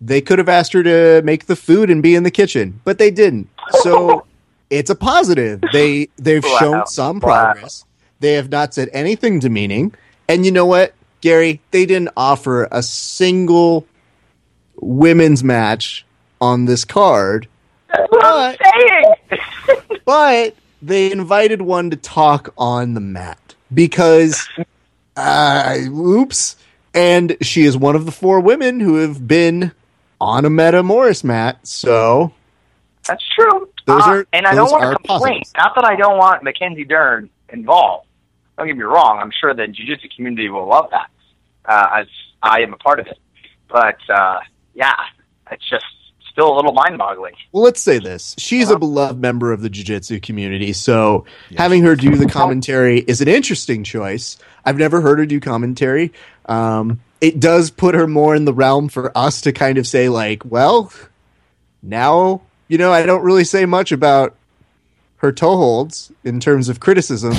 they 0.00 0.20
could 0.20 0.38
have 0.38 0.48
asked 0.48 0.72
her 0.72 0.82
to 0.82 1.22
make 1.24 1.46
the 1.46 1.56
food 1.56 1.90
and 1.90 2.02
be 2.02 2.14
in 2.14 2.22
the 2.22 2.30
kitchen, 2.30 2.80
but 2.84 2.98
they 2.98 3.10
didn't. 3.10 3.48
So 3.82 4.26
it's 4.70 4.90
a 4.90 4.94
positive. 4.94 5.60
They 5.72 6.08
they've 6.18 6.44
Wow. 6.44 6.58
shown 6.58 6.86
some 6.86 7.16
Wow. 7.20 7.20
progress. 7.20 7.84
They 8.20 8.34
have 8.34 8.50
not 8.50 8.74
said 8.74 8.88
anything 8.92 9.38
demeaning. 9.40 9.94
And 10.28 10.44
you 10.44 10.52
know 10.52 10.66
what, 10.66 10.94
Gary? 11.20 11.60
They 11.70 11.86
didn't 11.86 12.10
offer 12.16 12.68
a 12.70 12.82
single 12.82 13.86
women's 14.80 15.42
match 15.44 16.04
on 16.40 16.64
this 16.66 16.84
card 16.84 17.48
that's 17.88 18.58
saying. 18.62 19.14
but 20.04 20.54
they 20.82 21.10
invited 21.10 21.62
one 21.62 21.90
to 21.90 21.96
talk 21.96 22.52
on 22.58 22.94
the 22.94 23.00
mat 23.00 23.54
because 23.72 24.48
uh 25.16 25.76
oops 25.88 26.56
and 26.96 27.36
she 27.42 27.64
is 27.64 27.76
one 27.76 27.94
of 27.94 28.06
the 28.06 28.12
four 28.12 28.40
women 28.40 28.80
who 28.80 28.96
have 28.96 29.28
been 29.28 29.72
on 30.20 30.44
a 30.44 30.50
Metamoris 30.50 31.22
mat 31.22 31.58
so 31.66 32.32
That's 33.06 33.22
true. 33.38 33.68
Those 33.84 34.02
Uh, 34.02 34.10
are- 34.10 34.26
and 34.32 34.46
I 34.46 34.54
don't 34.56 34.70
want 34.72 34.82
to 34.82 34.96
complain. 34.96 35.18
positives. 35.20 35.52
Not 35.56 35.74
that 35.76 35.84
I 35.84 35.94
don't 35.94 36.18
want 36.18 36.42
Mackenzie 36.42 36.84
Dern 36.84 37.30
involved. 37.50 38.08
Don't 38.58 38.66
get 38.66 38.76
me 38.76 38.82
wrong. 38.82 39.20
I'm 39.20 39.30
sure 39.30 39.54
the 39.54 39.68
jiu-jitsu 39.68 40.08
community 40.16 40.48
will 40.48 40.66
love 40.66 40.90
that, 40.90 41.08
uh, 41.66 42.00
as 42.00 42.06
I 42.42 42.62
am 42.62 42.72
a 42.72 42.76
part 42.78 42.98
of 42.98 43.06
it. 43.06 43.18
But 43.68 43.98
uh, 44.10 44.40
yeah, 44.74 44.96
it's 45.52 45.68
just 45.68 45.84
still 46.36 46.52
a 46.52 46.56
little 46.56 46.74
mind-boggling. 46.74 47.32
well 47.52 47.64
let's 47.64 47.80
say 47.80 47.98
this. 47.98 48.34
She's 48.36 48.68
a 48.68 48.78
beloved 48.78 49.18
member 49.18 49.52
of 49.52 49.62
the 49.62 49.70
jiu-jitsu 49.70 50.20
community 50.20 50.74
so 50.74 51.24
having 51.56 51.82
her 51.82 51.96
do 51.96 52.14
the 52.14 52.26
commentary 52.26 53.00
is 53.00 53.22
an 53.22 53.28
interesting 53.28 53.82
choice. 53.84 54.36
I've 54.62 54.76
never 54.76 55.00
heard 55.00 55.18
her 55.18 55.24
do 55.24 55.40
commentary. 55.40 56.12
Um, 56.44 57.00
it 57.22 57.40
does 57.40 57.70
put 57.70 57.94
her 57.94 58.06
more 58.06 58.36
in 58.36 58.44
the 58.44 58.52
realm 58.52 58.90
for 58.90 59.16
us 59.16 59.40
to 59.42 59.52
kind 59.52 59.78
of 59.78 59.86
say 59.86 60.10
like 60.10 60.44
well 60.44 60.92
now 61.82 62.42
you 62.68 62.76
know 62.76 62.92
i 62.92 63.04
don't 63.06 63.22
really 63.22 63.44
say 63.44 63.64
much 63.64 63.90
about 63.90 64.36
her 65.18 65.32
toe 65.32 65.56
holds 65.56 66.12
in 66.24 66.38
terms 66.40 66.68
of 66.68 66.80
criticism 66.80 67.32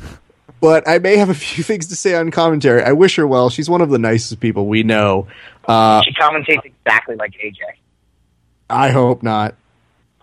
but 0.60 0.86
i 0.88 0.98
may 0.98 1.16
have 1.16 1.30
a 1.30 1.34
few 1.34 1.62
things 1.70 1.86
to 1.86 1.96
say 1.96 2.14
on 2.16 2.30
commentary. 2.32 2.82
I 2.82 2.92
wish 2.92 3.14
her 3.16 3.26
well. 3.26 3.50
She's 3.50 3.70
one 3.70 3.80
of 3.80 3.90
the 3.90 3.98
nicest 3.98 4.40
people 4.40 4.66
we 4.66 4.82
know. 4.82 5.28
Uh, 5.66 6.02
she 6.02 6.12
commentates 6.14 6.64
exactly 6.64 7.14
like 7.16 7.32
AJ. 7.34 7.58
I 8.70 8.90
hope 8.90 9.22
not 9.22 9.54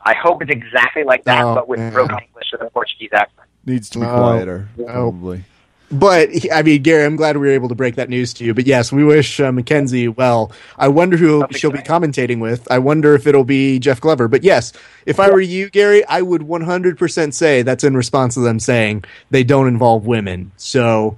I 0.02 0.14
hope 0.16 0.42
it's 0.42 0.50
exactly 0.50 1.04
like 1.04 1.26
that, 1.26 1.44
Oh, 1.44 1.56
but 1.56 1.68
with 1.68 1.78
yeah. 1.80 1.90
broken 1.90 2.18
English 2.26 2.48
with 2.54 2.62
a 2.62 2.70
Portuguese 2.72 3.10
accent. 3.12 3.48
Needs 3.66 3.90
to 3.90 4.00
be 4.00 4.06
quieter, 4.06 4.70
No. 4.78 4.86
probably. 4.86 5.44
But 5.92 6.30
I 6.54 6.62
mean, 6.64 6.82
Gary, 6.84 7.04
I'm 7.04 7.18
glad 7.18 7.36
we 7.36 7.48
were 7.48 7.54
able 7.54 7.68
to 7.68 7.76
break 7.76 7.96
that 7.96 8.10
news 8.10 8.34
to 8.36 8.46
you. 8.46 8.54
But 8.54 8.66
yes, 8.66 8.92
we 8.94 9.04
wish 9.04 9.40
uh, 9.42 9.52
Mackenzie 9.52 10.08
well. 10.08 10.54
I 10.78 10.88
wonder 10.88 11.18
who 11.18 11.40
That'd 11.42 11.58
she'll 11.58 11.72
be 11.72 11.80
great. 11.80 11.88
commentating 11.88 12.40
with. 12.40 12.66
I 12.72 12.80
wonder 12.80 13.14
if 13.14 13.28
it'll 13.28 13.44
be 13.44 13.78
Jeff 13.78 14.00
Glover. 14.00 14.28
But 14.30 14.44
yes, 14.44 14.72
if 15.06 15.20
I 15.20 15.30
were 15.30 15.42
you, 15.42 15.70
Gary, 15.70 16.06
I 16.06 16.22
would 16.22 16.44
100% 16.44 17.34
say 17.34 17.62
that's 17.64 17.84
in 17.84 17.98
response 17.98 18.36
to 18.36 18.40
them 18.40 18.60
saying 18.60 19.04
they 19.32 19.44
don't 19.44 19.68
involve 19.68 20.06
women. 20.08 20.54
So 20.56 21.18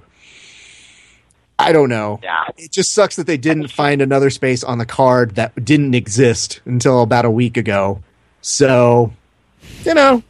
I 1.62 1.72
don't 1.72 1.88
know. 1.88 2.20
Yeah. 2.22 2.44
It 2.56 2.70
just 2.72 2.92
sucks 2.92 3.16
that 3.16 3.26
they 3.26 3.36
didn't 3.36 3.68
find 3.68 4.02
another 4.02 4.30
space 4.30 4.62
on 4.64 4.78
the 4.78 4.86
card 4.86 5.34
that 5.36 5.64
didn't 5.64 5.94
exist 5.94 6.60
until 6.64 7.02
about 7.02 7.24
a 7.24 7.30
week 7.30 7.56
ago. 7.56 8.02
So, 8.40 9.12
you 9.84 9.94
know, 9.94 10.22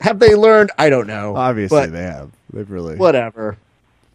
have 0.00 0.18
they 0.18 0.34
learned? 0.34 0.70
I 0.78 0.90
don't 0.90 1.06
know. 1.06 1.36
Obviously, 1.36 1.80
But- 1.80 1.92
they 1.92 2.02
have. 2.02 2.30
They've 2.52 2.70
really. 2.70 2.96
whatever. 2.96 3.56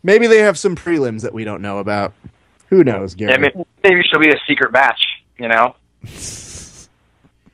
Maybe 0.04 0.28
they 0.28 0.40
have 0.40 0.58
some 0.58 0.76
prelims 0.76 1.22
that 1.22 1.34
we 1.34 1.44
don't 1.46 1.62
know 1.62 1.80
about. 1.80 2.14
Who 2.70 2.84
knows, 2.84 3.16
Gary? 3.16 3.32
Yeah, 3.32 3.38
maybe, 3.38 3.64
maybe 3.84 4.02
she'll 4.10 4.20
be 4.20 4.30
a 4.30 4.40
secret 4.48 4.72
match, 4.72 5.00
you 5.40 5.48
know? 5.48 5.76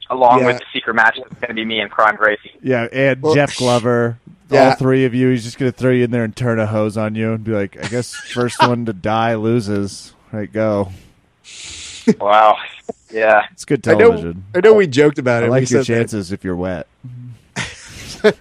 Along 0.09 0.39
Yeah. 0.41 0.47
with 0.47 0.57
the 0.59 0.65
secret 0.73 0.93
match, 0.95 1.17
it's 1.17 1.29
going 1.39 1.47
to 1.49 1.53
be 1.53 1.63
me 1.63 1.79
and 1.79 1.89
Kron 1.89 2.15
Gracie. 2.17 2.51
Yeah, 2.61 2.87
and 2.91 3.21
Well, 3.21 3.33
Jeff 3.33 3.55
Glover. 3.55 4.17
Yeah. 4.51 4.69
All 4.69 4.75
three 4.75 5.05
of 5.05 5.13
you. 5.15 5.29
He's 5.29 5.43
just 5.43 5.57
going 5.57 5.71
to 5.71 5.77
throw 5.77 5.91
you 5.91 6.03
in 6.03 6.11
there 6.11 6.23
and 6.23 6.35
turn 6.35 6.59
a 6.59 6.65
hose 6.67 6.97
on 6.97 7.15
you 7.15 7.33
and 7.33 7.43
be 7.43 7.51
like, 7.51 7.83
I 7.83 7.87
guess 7.87 8.13
first 8.15 8.59
one 8.67 8.85
to 8.85 8.93
die 8.93 9.35
loses. 9.35 10.13
Right, 10.31 10.51
go. 10.51 10.91
Wow. 12.19 12.57
Yeah. 13.11 13.45
It's 13.51 13.65
good 13.65 13.87
I 13.87 13.93
know, 13.93 14.09
television. 14.11 14.43
I 14.55 14.59
know 14.61 14.73
we 14.73 14.87
joked 14.87 15.19
about 15.19 15.43
I, 15.43 15.47
it. 15.47 15.49
like 15.49 15.61
we 15.61 15.67
your 15.75 15.83
said 15.83 15.93
that- 15.95 15.99
chances 15.99 16.31
if 16.31 16.43
you're 16.43 16.55
wet. 16.55 16.87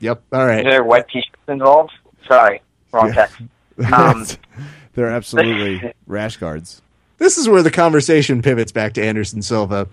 Yep. 0.00 0.22
All 0.32 0.46
right. 0.46 0.60
Is 0.60 0.64
there 0.64 0.84
wet 0.84 1.08
t-shirts 1.08 1.28
involved? 1.48 1.90
Sorry, 2.28 2.62
wrong 2.92 3.08
Yeah. 3.08 3.14
text. 3.26 3.92
Um, 3.92 4.26
They're 4.94 5.08
absolutely 5.10 5.92
rash 6.06 6.36
guards. 6.36 6.82
This 7.18 7.36
is 7.36 7.48
where 7.48 7.64
the 7.64 7.70
conversation 7.72 8.40
pivots 8.40 8.70
back 8.70 8.92
to 8.94 9.02
Anderson 9.04 9.42
Silva. 9.42 9.88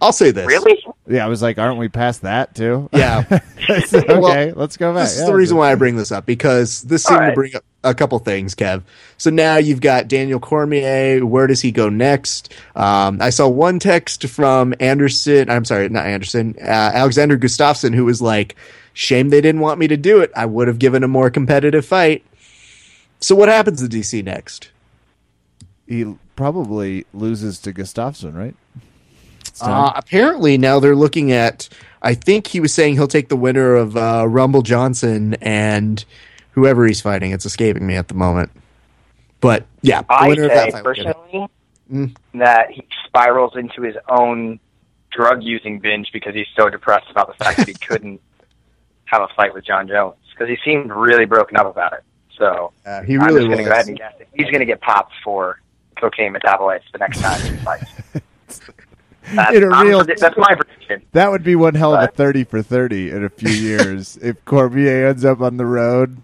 I'll 0.00 0.12
say 0.12 0.30
this. 0.30 0.46
Really? 0.46 0.82
Yeah, 1.06 1.24
I 1.24 1.28
was 1.28 1.42
like, 1.42 1.58
aren't 1.58 1.78
we 1.78 1.88
past 1.88 2.22
that 2.22 2.54
too? 2.54 2.88
Yeah. 2.92 3.24
okay, 3.70 4.06
Well, 4.08 4.52
let's 4.56 4.76
go 4.76 4.94
back. 4.94 5.04
This 5.04 5.14
is 5.14 5.20
Yeah, 5.20 5.26
the 5.26 5.34
reason 5.34 5.56
why 5.56 5.72
I 5.72 5.74
bring 5.74 5.96
this 5.96 6.10
up 6.10 6.24
because 6.24 6.82
this 6.82 7.04
All 7.06 7.16
seemed 7.16 7.30
to 7.30 7.34
bring 7.34 7.54
up 7.56 7.64
a 7.84 7.94
couple 7.94 8.18
things, 8.18 8.54
Kev. 8.54 8.82
So 9.18 9.30
now 9.30 9.56
you've 9.56 9.80
got 9.80 10.08
Daniel 10.08 10.40
Cormier. 10.40 11.24
Where 11.24 11.46
does 11.46 11.60
he 11.60 11.70
go 11.70 11.88
next? 11.90 12.54
Um, 12.74 13.20
I 13.20 13.30
saw 13.30 13.48
one 13.48 13.78
text 13.78 14.26
from 14.28 14.74
Anderson. 14.80 15.50
I'm 15.50 15.64
sorry, 15.64 15.88
not 15.88 16.06
Anderson. 16.06 16.56
Uh, 16.60 16.64
Alexander 16.94 17.36
Gustafsson, 17.36 17.94
who 17.94 18.04
was 18.06 18.22
like, 18.22 18.56
"Shame 18.94 19.28
they 19.28 19.40
didn't 19.40 19.60
want 19.60 19.78
me 19.78 19.88
to 19.88 19.96
do 19.96 20.20
it. 20.20 20.30
I 20.34 20.46
would 20.46 20.68
have 20.68 20.78
given 20.78 21.04
a 21.04 21.08
more 21.08 21.30
competitive 21.30 21.84
fight." 21.84 22.24
So 23.20 23.34
what 23.34 23.48
happens 23.50 23.82
to 23.82 23.88
DC 23.88 24.24
next? 24.24 24.70
He 25.86 26.14
probably 26.36 27.04
loses 27.12 27.58
to 27.60 27.72
Gustafsson, 27.72 28.34
right? 28.34 28.54
It's 29.60 29.68
Uh, 29.68 29.92
apparently 29.94 30.58
now 30.58 30.80
they're 30.80 30.96
looking 30.96 31.32
at. 31.32 31.68
I 32.02 32.14
think 32.14 32.46
he 32.46 32.60
was 32.60 32.72
saying 32.72 32.94
he'll 32.94 33.06
take 33.08 33.28
the 33.28 33.36
winner 33.36 33.74
of 33.74 33.96
uh, 33.96 34.26
Rumble 34.26 34.62
Johnson 34.62 35.34
and 35.42 36.02
whoever 36.52 36.86
he's 36.86 37.00
fighting. 37.00 37.30
It's 37.32 37.44
escaping 37.44 37.86
me 37.86 37.94
at 37.96 38.08
the 38.08 38.14
moment. 38.14 38.50
But 39.40 39.66
yeah, 39.82 40.02
the 40.02 40.12
I 40.12 40.28
winner 40.28 40.44
of 40.44 40.50
say 40.50 40.54
that 40.54 40.72
fight 40.72 40.84
will 40.84 40.94
get 40.94 41.06
it. 41.06 41.14
personally 41.16 41.46
Mm. 41.92 42.16
that 42.34 42.70
he 42.70 42.86
spirals 43.04 43.56
into 43.56 43.82
his 43.82 43.96
own 44.08 44.60
drug 45.10 45.42
using 45.42 45.80
binge 45.80 46.10
because 46.12 46.34
he's 46.36 46.46
so 46.56 46.70
depressed 46.70 47.10
about 47.10 47.26
the 47.26 47.44
fact 47.44 47.56
that 47.58 47.66
he 47.66 47.74
couldn't 47.88 48.20
have 49.06 49.22
a 49.22 49.28
fight 49.34 49.52
with 49.52 49.64
Jon 49.64 49.88
Jones 49.88 50.14
because 50.32 50.48
he 50.48 50.56
seemed 50.64 50.92
really 50.92 51.24
broken 51.24 51.56
up 51.56 51.66
about 51.66 51.92
it. 51.94 52.04
So 52.38 52.72
Uh, 52.86 53.02
he 53.02 53.16
I'm 53.18 53.28
just 53.34 53.46
going 53.48 53.58
to 53.58 53.64
go 53.64 53.70
ahead 53.72 53.88
and 53.88 53.98
guess 53.98 54.14
it. 54.20 54.28
He's 54.32 54.46
going 54.46 54.60
to 54.60 54.66
get 54.66 54.80
popped 54.80 55.12
for 55.24 55.60
cocaine 55.96 56.32
metabolites 56.32 56.82
the 56.92 56.98
next 56.98 57.20
time 57.20 57.40
he 57.40 57.56
fights. 57.64 57.90
That's, 59.34 59.56
In 59.56 59.64
a 59.64 59.68
I'm 59.74 59.86
real- 59.86 60.00
predi- 60.02 60.18
that's 60.18 60.36
my 60.36 60.54
prediction. 60.54 61.02
That 61.12 61.30
would 61.30 61.42
be 61.44 61.54
one 61.56 61.74
hell 61.74 61.94
of 61.94 62.02
a 62.02 62.08
30 62.12 62.44
for 62.44 62.62
30 62.62 63.10
in 63.10 63.24
a 63.24 63.28
few 63.28 63.50
years 63.50 64.16
if 64.22 64.44
Cormier 64.44 65.08
ends 65.08 65.24
up 65.24 65.40
on 65.40 65.56
the 65.56 65.66
road. 65.66 66.16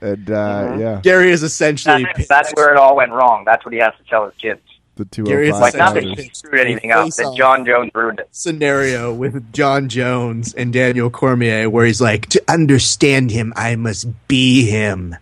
And, 0.00 0.30
uh, 0.30 0.34
Mhm. 0.34 0.80
yeah, 0.80 1.00
Gary 1.02 1.30
is 1.30 1.42
essentially 1.42 2.04
That's, 2.04 2.28
that's 2.28 2.52
where 2.54 2.70
it 2.72 2.76
all 2.78 2.96
went 2.96 3.12
wrong. 3.12 3.44
That's 3.46 3.64
what 3.64 3.72
he 3.74 3.80
has 3.80 3.92
to 4.02 4.08
tell 4.08 4.26
his 4.26 4.34
kids. 4.40 4.60
the 4.96 5.04
Gary 5.24 5.48
is 5.48 5.58
Like, 5.60 5.74
not 5.76 5.92
that 5.94 6.04
he 6.04 6.30
screwed 6.32 6.60
anything 6.60 6.90
up, 6.92 7.08
that 7.10 7.34
Jon 7.36 7.66
Jones 7.66 7.90
ruined 7.94 8.18
it. 8.20 8.28
scenario 8.30 9.12
with 9.12 9.52
Jon 9.52 9.88
Jones 9.90 10.54
and 10.54 10.72
Daniel 10.72 11.10
Cormier 11.10 11.68
where 11.68 11.84
he's 11.84 12.00
like, 12.00 12.26
to 12.30 12.42
understand 12.48 13.30
him, 13.30 13.52
I 13.56 13.76
must 13.76 14.06
be 14.28 14.64
him. 14.70 15.16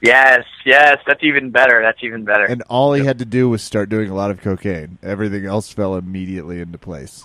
Yes, 0.00 0.44
yes, 0.64 0.98
that's 1.06 1.22
even 1.24 1.50
better. 1.50 1.82
That's 1.82 2.02
even 2.02 2.24
better. 2.24 2.44
And 2.44 2.62
all 2.68 2.92
he 2.92 3.04
had 3.04 3.18
to 3.18 3.24
do 3.24 3.48
was 3.48 3.62
start 3.62 3.88
doing 3.88 4.10
a 4.10 4.14
lot 4.14 4.30
of 4.30 4.40
cocaine. 4.40 4.98
Everything 5.02 5.44
else 5.44 5.72
fell 5.72 5.96
immediately 5.96 6.60
into 6.60 6.78
place. 6.78 7.24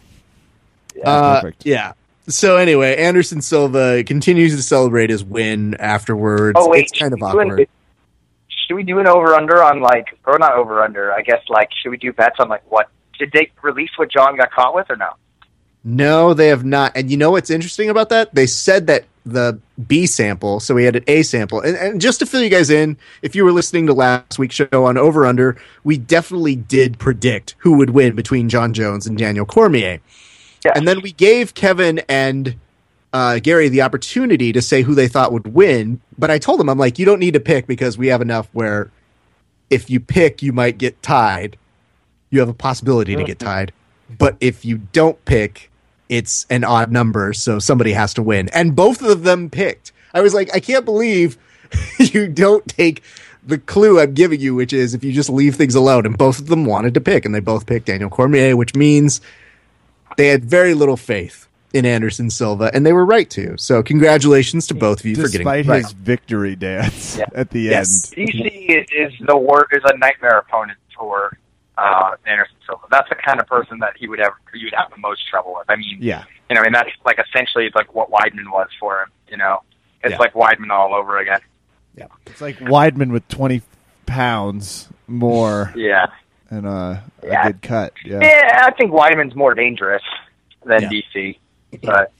Uh, 1.03 1.41
Perfect. 1.41 1.65
yeah. 1.65 1.93
So 2.27 2.57
anyway, 2.57 2.95
Anderson 2.97 3.41
Silva 3.41 4.03
continues 4.03 4.55
to 4.55 4.63
celebrate 4.63 5.09
his 5.09 5.23
win 5.23 5.75
afterwards. 5.75 6.57
oh 6.59 6.69
wait, 6.69 6.85
it's 6.85 6.97
kind 6.99 7.13
of 7.13 7.19
should 7.19 7.25
we 7.25 7.31
do 7.33 7.39
an- 7.39 7.51
awkward. 7.51 7.69
should 8.47 8.75
we 8.75 8.83
do 8.83 8.99
an 8.99 9.07
over 9.07 9.35
under 9.35 9.61
on 9.63 9.81
like, 9.81 10.17
or 10.25 10.39
not 10.39 10.53
over 10.53 10.81
under? 10.81 11.11
I 11.11 11.21
guess 11.21 11.41
like, 11.49 11.69
should 11.81 11.89
we 11.89 11.97
do 11.97 12.13
bets 12.13 12.37
on 12.39 12.49
like 12.49 12.63
what 12.71 12.89
did 13.19 13.31
they 13.33 13.51
release 13.61 13.91
what 13.97 14.09
Jon 14.09 14.35
got 14.37 14.51
caught 14.51 14.73
with 14.73 14.89
or 14.89 14.95
no? 14.95 15.11
No, 15.83 16.33
they 16.33 16.47
have 16.47 16.63
not. 16.63 16.93
And 16.95 17.11
you 17.11 17.17
know 17.17 17.31
what's 17.31 17.49
interesting 17.49 17.89
about 17.89 18.09
that? 18.09 18.33
They 18.33 18.47
said 18.47 18.87
that 18.87 19.03
the 19.25 19.59
B 19.87 20.05
sample, 20.05 20.59
so 20.59 20.75
we 20.75 20.83
had 20.83 20.95
an 20.95 21.03
A 21.07 21.23
sample. 21.23 21.61
And, 21.61 21.77
and 21.77 22.01
just 22.01 22.19
to 22.19 22.25
fill 22.25 22.41
you 22.41 22.49
guys 22.49 22.69
in, 22.69 22.97
if 23.21 23.35
you 23.35 23.45
were 23.45 23.51
listening 23.51 23.87
to 23.87 23.93
last 23.93 24.37
week's 24.37 24.55
show 24.55 24.67
on 24.71 24.97
Over 24.97 25.25
Under, 25.25 25.57
we 25.83 25.97
definitely 25.97 26.55
did 26.55 26.99
predict 26.99 27.55
who 27.59 27.77
would 27.77 27.91
win 27.91 28.15
between 28.15 28.49
Jon 28.49 28.73
Jones 28.73 29.07
and 29.07 29.17
Daniel 29.17 29.45
Cormier. 29.45 29.99
Yes. 30.65 30.73
And 30.75 30.87
then 30.87 31.01
we 31.01 31.11
gave 31.11 31.53
Kevin 31.53 32.01
and 32.09 32.55
uh, 33.13 33.39
Gary 33.39 33.69
the 33.69 33.81
opportunity 33.81 34.51
to 34.51 34.61
say 34.61 34.81
who 34.81 34.95
they 34.95 35.07
thought 35.07 35.31
would 35.31 35.53
win. 35.53 36.01
But 36.17 36.31
I 36.31 36.37
told 36.37 36.59
them, 36.59 36.69
I'm 36.69 36.77
like, 36.77 36.99
you 36.99 37.05
don't 37.05 37.19
need 37.19 37.33
to 37.33 37.39
pick 37.39 37.67
because 37.67 37.97
we 37.97 38.07
have 38.07 38.21
enough 38.21 38.49
where 38.53 38.91
if 39.69 39.89
you 39.89 39.99
pick, 39.99 40.41
you 40.41 40.53
might 40.53 40.77
get 40.77 41.01
tied. 41.01 41.57
You 42.29 42.39
have 42.39 42.49
a 42.49 42.53
possibility 42.53 43.15
to 43.15 43.23
get 43.23 43.39
tied. 43.39 43.71
But 44.17 44.35
if 44.39 44.65
you 44.65 44.77
don't 44.77 45.23
pick, 45.25 45.71
it's 46.09 46.45
an 46.49 46.63
odd 46.63 46.91
number, 46.91 47.33
so 47.33 47.59
somebody 47.59 47.93
has 47.93 48.13
to 48.15 48.23
win. 48.23 48.49
And 48.49 48.75
both 48.75 49.01
of 49.01 49.23
them 49.23 49.49
picked. 49.49 49.91
I 50.13 50.21
was 50.21 50.33
like, 50.33 50.53
I 50.55 50.59
can't 50.59 50.85
believe 50.85 51.37
you 51.99 52.27
don't 52.27 52.67
take 52.67 53.01
the 53.45 53.57
clue 53.57 53.99
I'm 53.99 54.13
giving 54.13 54.39
you, 54.39 54.55
which 54.55 54.73
is 54.73 54.93
if 54.93 55.03
you 55.03 55.11
just 55.11 55.29
leave 55.29 55.55
things 55.55 55.75
alone. 55.75 56.05
And 56.05 56.17
both 56.17 56.39
of 56.39 56.47
them 56.47 56.65
wanted 56.65 56.93
to 56.93 57.01
pick, 57.01 57.25
and 57.25 57.33
they 57.33 57.39
both 57.39 57.65
picked 57.65 57.87
Daniel 57.87 58.09
Cormier, 58.09 58.55
which 58.55 58.75
means 58.75 59.21
they 60.17 60.27
had 60.27 60.45
very 60.45 60.73
little 60.73 60.97
faith 60.97 61.47
in 61.73 61.85
Anderson 61.87 62.29
Silva, 62.29 62.69
and 62.73 62.85
they 62.85 62.93
were 62.93 63.05
right 63.05 63.27
to. 63.31 63.57
So 63.57 63.81
congratulations 63.81 64.67
to 64.67 64.75
both 64.75 64.99
of 64.99 65.05
you 65.07 65.15
for 65.15 65.23
getting 65.23 65.39
Despite 65.39 65.65
right. 65.65 65.81
his 65.83 65.91
victory 65.93 66.55
dance 66.55 67.17
Yeah. 67.17 67.25
at 67.33 67.49
the 67.49 67.61
Yes. 67.61 68.13
end. 68.15 68.27
DC 68.29 68.45
is, 68.69 68.85
is 68.91 69.27
the 69.27 69.35
worst 69.35 69.73
is 69.73 69.81
a 69.85 69.97
nightmare 69.97 70.37
opponent 70.37 70.77
for 70.95 71.35
uh, 71.77 72.11
Anderson 72.25 72.55
Silva. 72.65 72.83
That's 72.91 73.09
the 73.09 73.15
kind 73.15 73.39
of 73.39 73.47
person 73.47 73.79
that 73.79 73.93
he 73.97 74.07
would 74.07 74.19
have 74.19 74.33
you 74.53 74.67
would 74.67 74.73
have 74.75 74.89
the 74.91 74.97
most 74.97 75.27
trouble 75.29 75.55
with. 75.57 75.69
I 75.69 75.75
mean, 75.75 75.97
Yeah. 75.99 76.23
you 76.49 76.55
know, 76.55 76.61
I 76.61 76.65
mean 76.65 76.73
that's 76.73 76.89
like 77.05 77.19
essentially 77.19 77.69
like 77.75 77.93
what 77.95 78.09
Weidman 78.11 78.51
was 78.51 78.67
for 78.79 79.01
him. 79.03 79.09
You 79.29 79.37
know, 79.37 79.61
it's 80.03 80.11
Yeah. 80.11 80.17
like 80.19 80.33
Weidman 80.33 80.69
all 80.69 80.93
over 80.93 81.17
again. 81.17 81.39
Yeah, 81.95 82.07
It's 82.27 82.41
like 82.41 82.57
Weidman 82.59 83.11
with 83.11 83.27
20 83.27 83.61
pounds 84.05 84.89
more 85.07 85.71
Yeah, 85.75 86.07
and 86.49 86.65
uh, 86.67 86.69
a 86.71 87.03
Yeah. 87.23 87.43
good 87.47 87.61
cut. 87.61 87.93
Yeah. 88.05 88.19
yeah. 88.21 88.61
I 88.65 88.71
think 88.71 88.91
Weidman's 88.91 89.35
more 89.35 89.53
dangerous 89.53 90.03
than 90.65 90.83
Yeah. 90.83 90.89
DC, 90.89 91.37
but 91.83 92.11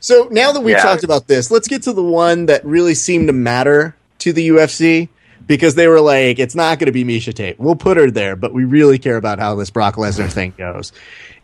So 0.00 0.28
now 0.30 0.52
that 0.52 0.60
we've 0.60 0.76
Yeah. 0.76 0.82
talked 0.82 1.04
about 1.04 1.26
this, 1.26 1.50
let's 1.50 1.66
get 1.68 1.82
to 1.84 1.92
the 1.92 2.02
one 2.02 2.46
that 2.46 2.64
really 2.64 2.94
seemed 2.94 3.26
to 3.28 3.32
matter 3.32 3.96
to 4.20 4.32
the 4.32 4.48
UFC 4.48 5.08
because 5.46 5.74
they 5.74 5.88
were 5.88 6.00
like, 6.00 6.38
it's 6.38 6.54
not 6.54 6.78
going 6.78 6.86
to 6.86 6.92
be 6.92 7.04
Miesha 7.04 7.34
Tate. 7.34 7.58
We'll 7.58 7.76
put 7.76 7.96
her 7.96 8.10
there, 8.10 8.36
but 8.36 8.52
we 8.52 8.64
really 8.64 8.98
care 8.98 9.16
about 9.16 9.38
how 9.38 9.54
this 9.54 9.70
Brock 9.70 9.96
Lesnar 9.96 10.30
thing 10.30 10.54
goes. 10.56 10.92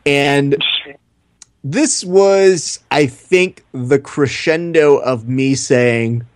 And 0.06 0.56
this 1.62 2.04
was, 2.04 2.80
I 2.90 3.06
think, 3.06 3.64
the 3.72 3.98
crescendo 3.98 4.96
of 4.96 5.28
me 5.28 5.54
saying, 5.54 6.26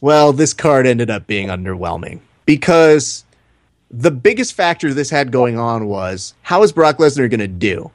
well, 0.00 0.32
this 0.32 0.52
card 0.52 0.86
ended 0.86 1.10
up 1.10 1.26
being 1.26 1.48
underwhelming 1.48 2.20
because 2.46 3.24
the 3.90 4.10
biggest 4.10 4.54
factor 4.54 4.92
this 4.94 5.10
had 5.10 5.30
going 5.30 5.58
on 5.58 5.86
was 5.86 6.34
how 6.42 6.62
is 6.62 6.72
Brock 6.72 6.98
Lesnar 6.98 7.30
going 7.30 7.40
to 7.40 7.48
do? 7.48 7.90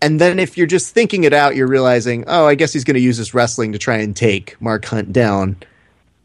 And 0.00 0.20
then 0.20 0.40
if 0.40 0.58
you're 0.58 0.66
just 0.66 0.92
thinking 0.92 1.22
it 1.24 1.32
out, 1.32 1.54
you're 1.54 1.68
realizing, 1.68 2.24
oh, 2.26 2.46
I 2.46 2.56
guess 2.56 2.72
he's 2.72 2.82
going 2.82 2.94
to 2.94 3.00
use 3.00 3.16
his 3.16 3.34
wrestling 3.34 3.72
to 3.72 3.78
try 3.78 3.98
and 3.98 4.16
take 4.16 4.60
Mark 4.60 4.84
Hunt 4.84 5.12
down. 5.12 5.56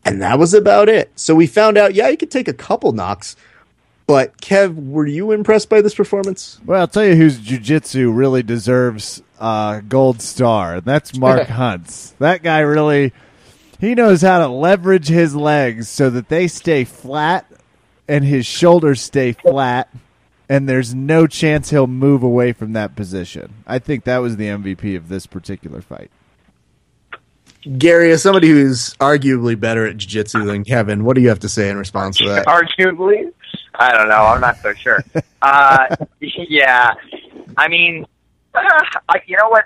And 0.08 0.22
that 0.22 0.40
was 0.40 0.54
about 0.54 0.90
it. 0.90 1.12
So 1.16 1.36
we 1.36 1.48
found 1.48 1.78
out, 1.78 1.94
yeah, 1.94 2.10
he 2.10 2.16
could 2.18 2.32
take 2.32 2.48
a 2.48 2.54
couple 2.54 2.92
knocks. 2.94 3.36
But 4.08 4.38
Kev, 4.40 4.90
were 4.90 5.06
you 5.06 5.32
impressed 5.34 5.70
by 5.70 5.82
this 5.82 5.94
performance? 5.94 6.62
Well, 6.66 6.80
I'll 6.80 6.88
tell 6.88 7.04
you 7.04 7.16
whose 7.16 7.40
jujitsu 7.40 8.16
really 8.16 8.42
deserves 8.42 9.22
uh, 9.38 9.82
gold 9.82 10.22
star. 10.22 10.76
and 10.76 10.86
That's 10.86 11.18
Mark 11.18 11.48
Hunt's. 11.50 12.12
That 12.20 12.42
guy 12.42 12.60
really, 12.60 13.12
he 13.82 13.96
knows 13.96 14.22
how 14.22 14.40
to 14.40 14.48
leverage 14.48 15.10
his 15.10 15.36
legs 15.36 15.90
so 15.90 16.10
that 16.10 16.30
they 16.30 16.48
stay 16.48 16.86
flat 16.86 17.52
and 18.08 18.24
his 18.24 18.46
shoulders 18.46 19.02
stay 19.02 19.34
flat, 19.34 19.90
and 20.48 20.70
there's 20.70 20.96
no 20.96 21.28
chance 21.28 21.70
he'll 21.72 21.88
move 21.88 22.24
away 22.24 22.54
from 22.54 22.72
that 22.72 22.96
position. 22.96 23.54
I 23.68 23.80
think 23.80 24.06
that 24.06 24.20
was 24.20 24.38
the 24.38 24.46
MVP 24.48 24.96
of 24.96 25.10
this 25.10 25.28
particular 25.28 25.82
fight. 25.82 26.10
Gary, 27.78 28.12
as 28.12 28.22
somebody 28.24 28.50
who's 28.50 28.94
arguably 28.96 29.60
better 29.60 29.86
at 29.86 29.98
jiu-jitsu 29.98 30.46
than 30.46 30.64
Kevin, 30.64 31.04
what 31.04 31.16
do 31.16 31.22
you 31.22 31.30
have 31.30 31.40
to 31.40 31.50
say 31.50 31.70
in 31.70 31.78
response 31.78 32.18
to 32.18 32.28
that? 32.30 32.46
arguably, 32.46 33.32
I 33.76 33.92
don't 33.92 34.10
know. 34.10 34.24
I'm 34.24 34.42
not 34.42 34.58
so 34.58 34.74
sure. 34.74 35.04
uh, 35.42 35.96
yeah, 36.20 36.94
I 37.58 37.68
mean, 37.68 38.06
uh, 38.54 38.62
I, 39.10 39.22
you 39.26 39.38
know 39.38 39.50
what? 39.50 39.66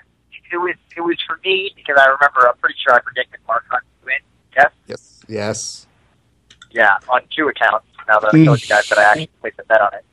It 0.50 0.58
was 0.58 0.74
it 0.96 1.00
was 1.00 1.16
for 1.26 1.40
me 1.44 1.72
because 1.74 1.96
I 1.98 2.04
remember. 2.04 2.46
I'm 2.46 2.56
pretty 2.58 2.76
sure 2.84 2.94
I 2.94 3.00
predicted 3.00 3.40
Mark 3.48 3.64
Hunt 3.70 3.82
to 4.00 4.06
win. 4.06 4.18
Yes. 4.54 4.70
Yes. 4.86 5.24
Yes. 5.28 5.86
Yeah, 6.72 6.98
on 7.08 7.22
two 7.34 7.48
accounts. 7.48 7.86
Now 8.06 8.18
that 8.18 8.34
I 8.34 8.44
told 8.44 8.60
you 8.60 8.68
guys 8.68 8.88
that 8.90 8.98
I 8.98 9.04
actually 9.04 9.30
placed 9.40 9.58
a 9.60 9.64
bet 9.64 9.80
on 9.80 9.94
it 9.94 10.04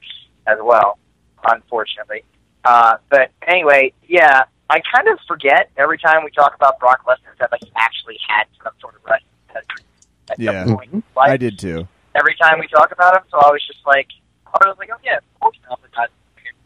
as 0.47 0.57
well, 0.61 0.97
unfortunately. 1.43 2.23
Uh, 2.63 2.97
but 3.09 3.31
anyway, 3.47 3.91
yeah, 4.07 4.43
I 4.69 4.81
kind 4.93 5.07
of 5.07 5.19
forget 5.27 5.69
every 5.77 5.97
time 5.97 6.23
we 6.23 6.31
talk 6.31 6.55
about 6.55 6.79
Brock 6.79 7.03
Lesnar 7.07 7.37
that 7.39 7.51
like 7.51 7.63
he 7.63 7.71
actually 7.75 8.17
had 8.27 8.45
some 8.63 8.73
sort 8.79 8.95
of 8.95 9.01
wrestling 9.03 9.29
pedigree 9.47 9.83
at 10.31 10.39
Yeah. 10.39 10.65
some 10.65 10.75
point. 10.77 11.03
Like, 11.15 11.31
I 11.31 11.37
did 11.37 11.57
too. 11.57 11.87
every 12.15 12.35
time 12.35 12.59
we 12.59 12.67
talk 12.67 12.91
about 12.91 13.15
him, 13.17 13.23
so 13.31 13.37
I 13.39 13.49
was 13.51 13.65
just 13.65 13.85
like, 13.85 14.07
I 14.47 14.67
was 14.67 14.77
like, 14.77 14.89
oh 14.93 14.97
yeah, 15.03 15.17
of 15.17 15.39
course 15.39 15.57
not. 15.69 15.79
But 15.81 15.91
that's 15.95 16.11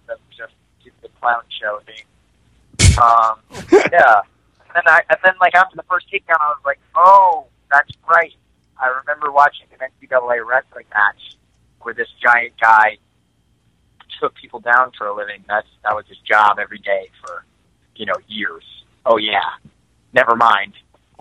that's 0.08 0.20
just 0.38 0.54
the 1.02 1.10
clown 1.22 1.44
show 1.62 1.80
thing. 1.86 2.04
Um, 3.02 3.40
yeah. 3.92 4.22
And 4.76 4.76
then 4.76 4.84
I, 4.88 5.02
and 5.10 5.18
then 5.24 5.34
like 5.40 5.56
after 5.56 5.76
the 5.76 5.84
first 5.84 6.12
takedown, 6.12 6.38
I 6.42 6.50
was 6.50 6.62
like, 6.66 6.80
oh, 6.96 7.46
that's 7.72 7.92
right. 8.10 8.34
I 8.82 8.88
remember 8.88 9.32
watching 9.32 9.68
an 9.80 9.88
NCAA 10.02 10.46
wrestling 10.46 10.86
match 10.94 11.38
where 11.82 11.94
this 11.94 12.08
giant 12.22 12.54
guy 12.60 12.98
took 14.20 14.36
people 14.36 14.60
down 14.60 14.92
for 14.98 15.08
a 15.08 15.16
living. 15.16 15.44
That's 15.48 15.68
that 15.84 15.96
was 15.96 16.06
his 16.08 16.18
job 16.20 16.58
every 16.60 16.80
day 16.80 17.10
for, 17.22 17.46
you 17.96 18.06
know, 18.06 18.16
years. 18.28 18.64
Oh 19.06 19.18
yeah. 19.18 19.42
Never 20.14 20.36
mind. 20.36 20.74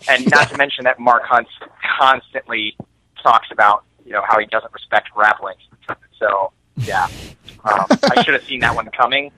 And 0.09 0.31
not 0.31 0.51
to 0.51 0.57
mention 0.59 0.85
that 0.85 0.99
Mark 0.99 1.23
Hunt 1.25 1.49
constantly 1.99 2.77
talks 3.23 3.49
about, 3.51 3.85
you 4.05 4.13
know, 4.13 4.23
how 4.27 4.39
he 4.39 4.47
doesn't 4.47 4.73
respect 4.73 5.11
grappling. 5.15 5.57
So 6.19 6.53
yeah, 6.77 7.09
um, 7.65 7.87
I 7.91 8.23
should 8.23 8.35
have 8.35 8.45
seen 8.45 8.61
that 8.61 8.75
one 8.75 8.89
coming. 8.97 9.31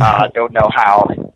Uh, 0.00 0.28
don't 0.28 0.52
know 0.52 0.70
how. 0.74 1.06
And 1.10 1.32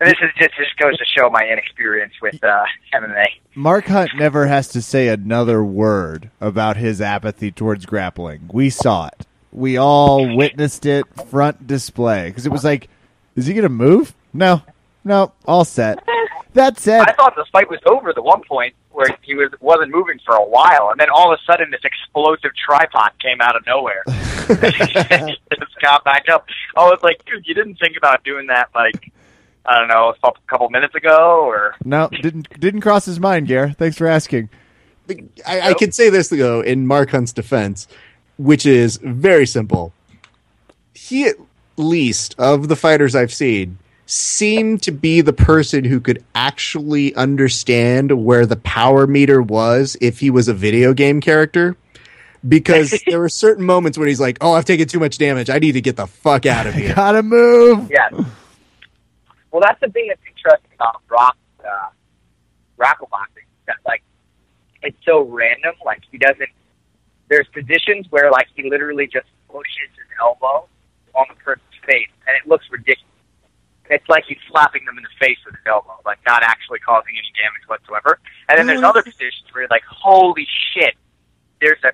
this 0.00 0.16
is 0.22 0.30
just 0.38 0.56
just 0.56 0.76
goes 0.78 0.96
to 0.98 1.04
show 1.04 1.30
my 1.30 1.46
inexperience 1.46 2.14
with 2.20 2.42
uh, 2.42 2.64
MMA. 2.94 3.26
Mark 3.54 3.86
Hunt 3.86 4.10
never 4.16 4.46
has 4.46 4.68
to 4.68 4.82
say 4.82 5.08
another 5.08 5.62
word 5.62 6.30
about 6.40 6.76
his 6.76 7.00
apathy 7.00 7.52
towards 7.52 7.86
grappling. 7.86 8.48
We 8.52 8.70
saw 8.70 9.08
it. 9.08 9.26
We 9.52 9.76
all 9.76 10.36
witnessed 10.36 10.86
it 10.86 11.04
front 11.28 11.66
display 11.66 12.30
because 12.30 12.46
it 12.46 12.52
was 12.52 12.64
like, 12.64 12.88
is 13.36 13.46
he 13.46 13.52
going 13.52 13.64
to 13.64 13.68
move? 13.68 14.14
No, 14.32 14.62
no, 15.04 15.32
all 15.46 15.64
set. 15.64 16.06
That 16.54 16.80
said, 16.80 17.02
I 17.02 17.12
thought 17.12 17.36
the 17.36 17.44
fight 17.52 17.70
was 17.70 17.78
over 17.86 18.08
at 18.08 18.16
the 18.16 18.22
one 18.22 18.42
point 18.42 18.74
where 18.90 19.06
he 19.22 19.36
was 19.36 19.52
wasn't 19.60 19.92
moving 19.92 20.18
for 20.26 20.34
a 20.34 20.44
while, 20.44 20.88
and 20.90 20.98
then 20.98 21.06
all 21.08 21.32
of 21.32 21.38
a 21.38 21.42
sudden 21.44 21.70
this 21.70 21.82
explosive 21.84 22.50
tripod 22.56 23.12
came 23.22 23.40
out 23.40 23.54
of 23.54 23.64
nowhere. 23.66 24.02
and 24.08 24.64
he 25.28 25.36
just 25.56 25.80
got 25.80 26.02
back 26.02 26.28
up. 26.28 26.46
I 26.76 26.88
was 26.88 26.98
like, 27.04 27.24
dude, 27.24 27.46
you 27.46 27.54
didn't 27.54 27.76
think 27.76 27.96
about 27.96 28.24
doing 28.24 28.48
that 28.48 28.68
like 28.74 29.12
I 29.64 29.78
don't 29.78 29.86
know, 29.86 30.08
a 30.08 30.14
couple- 30.14 30.42
couple 30.48 30.70
minutes 30.70 30.96
ago, 30.96 31.44
or 31.46 31.76
no, 31.84 32.08
didn't 32.08 32.48
didn't 32.58 32.80
cross 32.80 33.04
his 33.04 33.20
mind, 33.20 33.46
Gare. 33.46 33.70
Thanks 33.70 33.96
for 33.96 34.08
asking. 34.08 34.48
I, 35.46 35.60
I 35.60 35.74
can 35.74 35.92
say 35.92 36.10
this 36.10 36.28
though 36.30 36.62
in 36.62 36.84
Mark 36.84 37.10
Hunt's 37.10 37.32
defense, 37.32 37.86
which 38.38 38.66
is 38.66 38.96
very 38.96 39.46
simple. 39.46 39.92
He 40.94 41.26
at 41.26 41.36
least 41.76 42.34
of 42.38 42.66
the 42.66 42.76
fighters 42.76 43.14
I've 43.14 43.32
seen 43.32 43.78
seemed 44.10 44.82
to 44.82 44.90
be 44.90 45.20
the 45.20 45.32
person 45.32 45.84
who 45.84 46.00
could 46.00 46.24
actually 46.34 47.14
understand 47.14 48.24
where 48.24 48.44
the 48.44 48.56
power 48.56 49.06
meter 49.06 49.40
was 49.40 49.96
if 50.00 50.18
he 50.18 50.30
was 50.30 50.48
a 50.48 50.54
video 50.54 50.92
game 50.92 51.20
character. 51.20 51.76
Because 52.46 53.00
there 53.06 53.20
were 53.20 53.28
certain 53.28 53.64
moments 53.64 53.98
when 53.98 54.08
he's 54.08 54.20
like, 54.20 54.38
"Oh, 54.40 54.54
I've 54.54 54.64
taken 54.64 54.88
too 54.88 54.98
much 54.98 55.18
damage. 55.18 55.50
I 55.50 55.58
need 55.58 55.72
to 55.72 55.80
get 55.80 55.96
the 55.96 56.06
fuck 56.06 56.46
out 56.46 56.66
of 56.66 56.74
here." 56.80 56.94
Gotta 56.94 57.22
move. 57.22 57.90
yeah. 57.90 58.08
Well, 59.50 59.60
that's 59.60 59.80
the 59.80 59.88
thing 59.90 60.08
that's 60.08 60.20
interesting 60.26 60.70
about 60.74 61.02
rock 61.08 61.36
uh, 61.60 61.88
grapple 62.78 63.08
boxing. 63.10 63.44
That 63.66 63.76
like 63.86 64.02
it's 64.82 64.96
so 65.04 65.22
random. 65.22 65.74
Like 65.84 66.00
he 66.10 66.18
doesn't. 66.18 66.48
There's 67.28 67.46
positions 67.48 68.06
where 68.10 68.30
like 68.30 68.48
he 68.56 68.68
literally 68.68 69.06
just 69.06 69.26
pushes 69.48 69.90
his 69.94 70.06
elbow 70.20 70.66
on 71.14 71.26
the 71.28 71.34
person's 71.44 71.66
face, 71.86 72.08
and 72.26 72.36
it 72.42 72.48
looks 72.48 72.64
ridiculous. 72.70 73.09
It's 73.90 74.08
like 74.08 74.24
he's 74.26 74.38
slapping 74.48 74.84
them 74.84 74.96
in 74.96 75.02
the 75.02 75.10
face 75.18 75.38
with 75.44 75.54
his 75.56 75.66
elbow, 75.66 75.98
like 76.06 76.18
not 76.26 76.42
actually 76.42 76.78
causing 76.78 77.12
any 77.18 77.32
damage 77.34 77.66
whatsoever. 77.66 78.20
And 78.48 78.56
then 78.56 78.66
there's 78.66 78.80
mm. 78.80 78.88
other 78.88 79.02
positions 79.02 79.44
where 79.52 79.62
you're 79.62 79.68
like, 79.68 79.82
holy 79.84 80.46
shit, 80.72 80.94
there's 81.60 81.82
a 81.84 81.92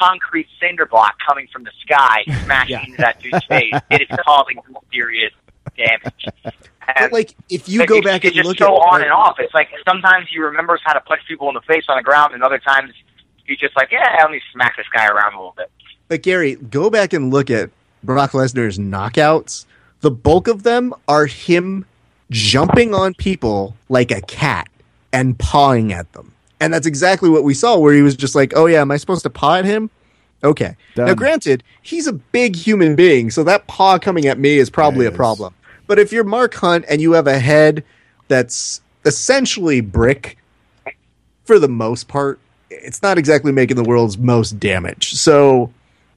concrete 0.00 0.48
cinder 0.60 0.86
block 0.86 1.14
coming 1.26 1.46
from 1.52 1.62
the 1.62 1.70
sky 1.82 2.24
smashing 2.44 2.80
into 2.84 2.98
that 2.98 3.22
dude's 3.22 3.44
face. 3.44 3.72
It 3.90 4.02
is 4.02 4.18
causing 4.24 4.58
serious 4.92 5.32
damage. 5.76 6.26
But 6.42 7.12
like, 7.12 7.34
if 7.48 7.68
you 7.68 7.86
go 7.86 7.98
it's- 7.98 8.04
back 8.04 8.24
it's 8.24 8.36
and 8.36 8.44
just 8.44 8.48
look 8.48 8.58
so 8.58 8.76
at 8.76 8.94
on 8.94 9.02
and 9.02 9.12
off. 9.12 9.36
It's 9.38 9.54
like 9.54 9.68
sometimes 9.88 10.26
he 10.30 10.38
remembers 10.38 10.80
how 10.84 10.94
to 10.94 11.00
punch 11.00 11.22
people 11.28 11.48
in 11.48 11.54
the 11.54 11.60
face 11.62 11.84
on 11.88 11.96
the 11.96 12.02
ground, 12.02 12.34
and 12.34 12.42
other 12.42 12.58
times 12.58 12.92
he's 13.44 13.58
just 13.58 13.76
like, 13.76 13.90
yeah, 13.92 14.16
let 14.20 14.30
me 14.30 14.40
smack 14.52 14.76
this 14.76 14.86
guy 14.92 15.06
around 15.06 15.34
a 15.34 15.36
little 15.36 15.54
bit. 15.56 15.70
But 16.08 16.22
Gary, 16.22 16.56
go 16.56 16.90
back 16.90 17.12
and 17.12 17.32
look 17.32 17.50
at 17.50 17.70
Brock 18.02 18.32
Lesnar's 18.32 18.78
knockouts. 18.78 19.66
The 20.06 20.12
bulk 20.12 20.46
of 20.46 20.62
them 20.62 20.94
are 21.08 21.26
him 21.26 21.84
jumping 22.30 22.94
on 22.94 23.12
people 23.14 23.74
like 23.88 24.12
a 24.12 24.20
cat 24.20 24.68
and 25.12 25.36
pawing 25.36 25.92
at 25.92 26.12
them. 26.12 26.32
And 26.60 26.72
that's 26.72 26.86
exactly 26.86 27.28
what 27.28 27.42
we 27.42 27.54
saw, 27.54 27.76
where 27.76 27.92
he 27.92 28.02
was 28.02 28.14
just 28.14 28.36
like, 28.36 28.52
oh, 28.54 28.66
yeah, 28.66 28.82
am 28.82 28.92
I 28.92 28.98
supposed 28.98 29.24
to 29.24 29.30
paw 29.30 29.56
at 29.56 29.64
him? 29.64 29.90
Okay. 30.44 30.76
Now, 30.96 31.12
granted, 31.14 31.64
he's 31.82 32.06
a 32.06 32.12
big 32.12 32.54
human 32.54 32.94
being, 32.94 33.32
so 33.32 33.42
that 33.42 33.66
paw 33.66 33.98
coming 33.98 34.26
at 34.26 34.38
me 34.38 34.58
is 34.58 34.70
probably 34.70 35.06
a 35.06 35.10
problem. 35.10 35.52
But 35.88 35.98
if 35.98 36.12
you're 36.12 36.22
Mark 36.22 36.54
Hunt 36.54 36.84
and 36.88 37.00
you 37.00 37.10
have 37.14 37.26
a 37.26 37.40
head 37.40 37.82
that's 38.28 38.80
essentially 39.04 39.80
brick, 39.80 40.38
for 41.46 41.58
the 41.58 41.66
most 41.66 42.06
part, 42.06 42.38
it's 42.70 43.02
not 43.02 43.18
exactly 43.18 43.50
making 43.50 43.76
the 43.76 43.82
world's 43.82 44.18
most 44.18 44.60
damage. 44.60 45.14
So, 45.14 45.72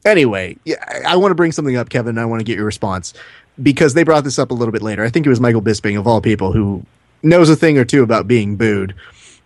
anyway, 0.06 0.58
yeah, 0.64 0.76
I, 0.88 1.14
I 1.14 1.16
want 1.16 1.32
to 1.32 1.36
bring 1.36 1.52
something 1.52 1.76
up, 1.76 1.90
Kevin. 1.90 2.10
And 2.10 2.20
I 2.20 2.26
want 2.26 2.40
to 2.40 2.44
get 2.44 2.56
your 2.56 2.68
response 2.68 3.16
because 3.62 3.94
they 3.94 4.04
brought 4.04 4.24
this 4.24 4.40
up 4.40 4.52
a 4.52 4.54
little 4.54 4.72
bit 4.72 4.82
later. 4.82 5.04
I 5.04 5.10
think 5.10 5.26
it 5.26 5.30
was 5.30 5.40
Michael 5.40 5.62
Bisping, 5.62 5.98
of 5.98 6.08
all 6.08 6.22
people, 6.22 6.52
who 6.52 6.86
knows 7.24 7.50
a 7.50 7.56
thing 7.56 7.78
or 7.78 7.86
two 7.86 8.04
about 8.04 8.28
being 8.28 8.56
booed. 8.56 8.96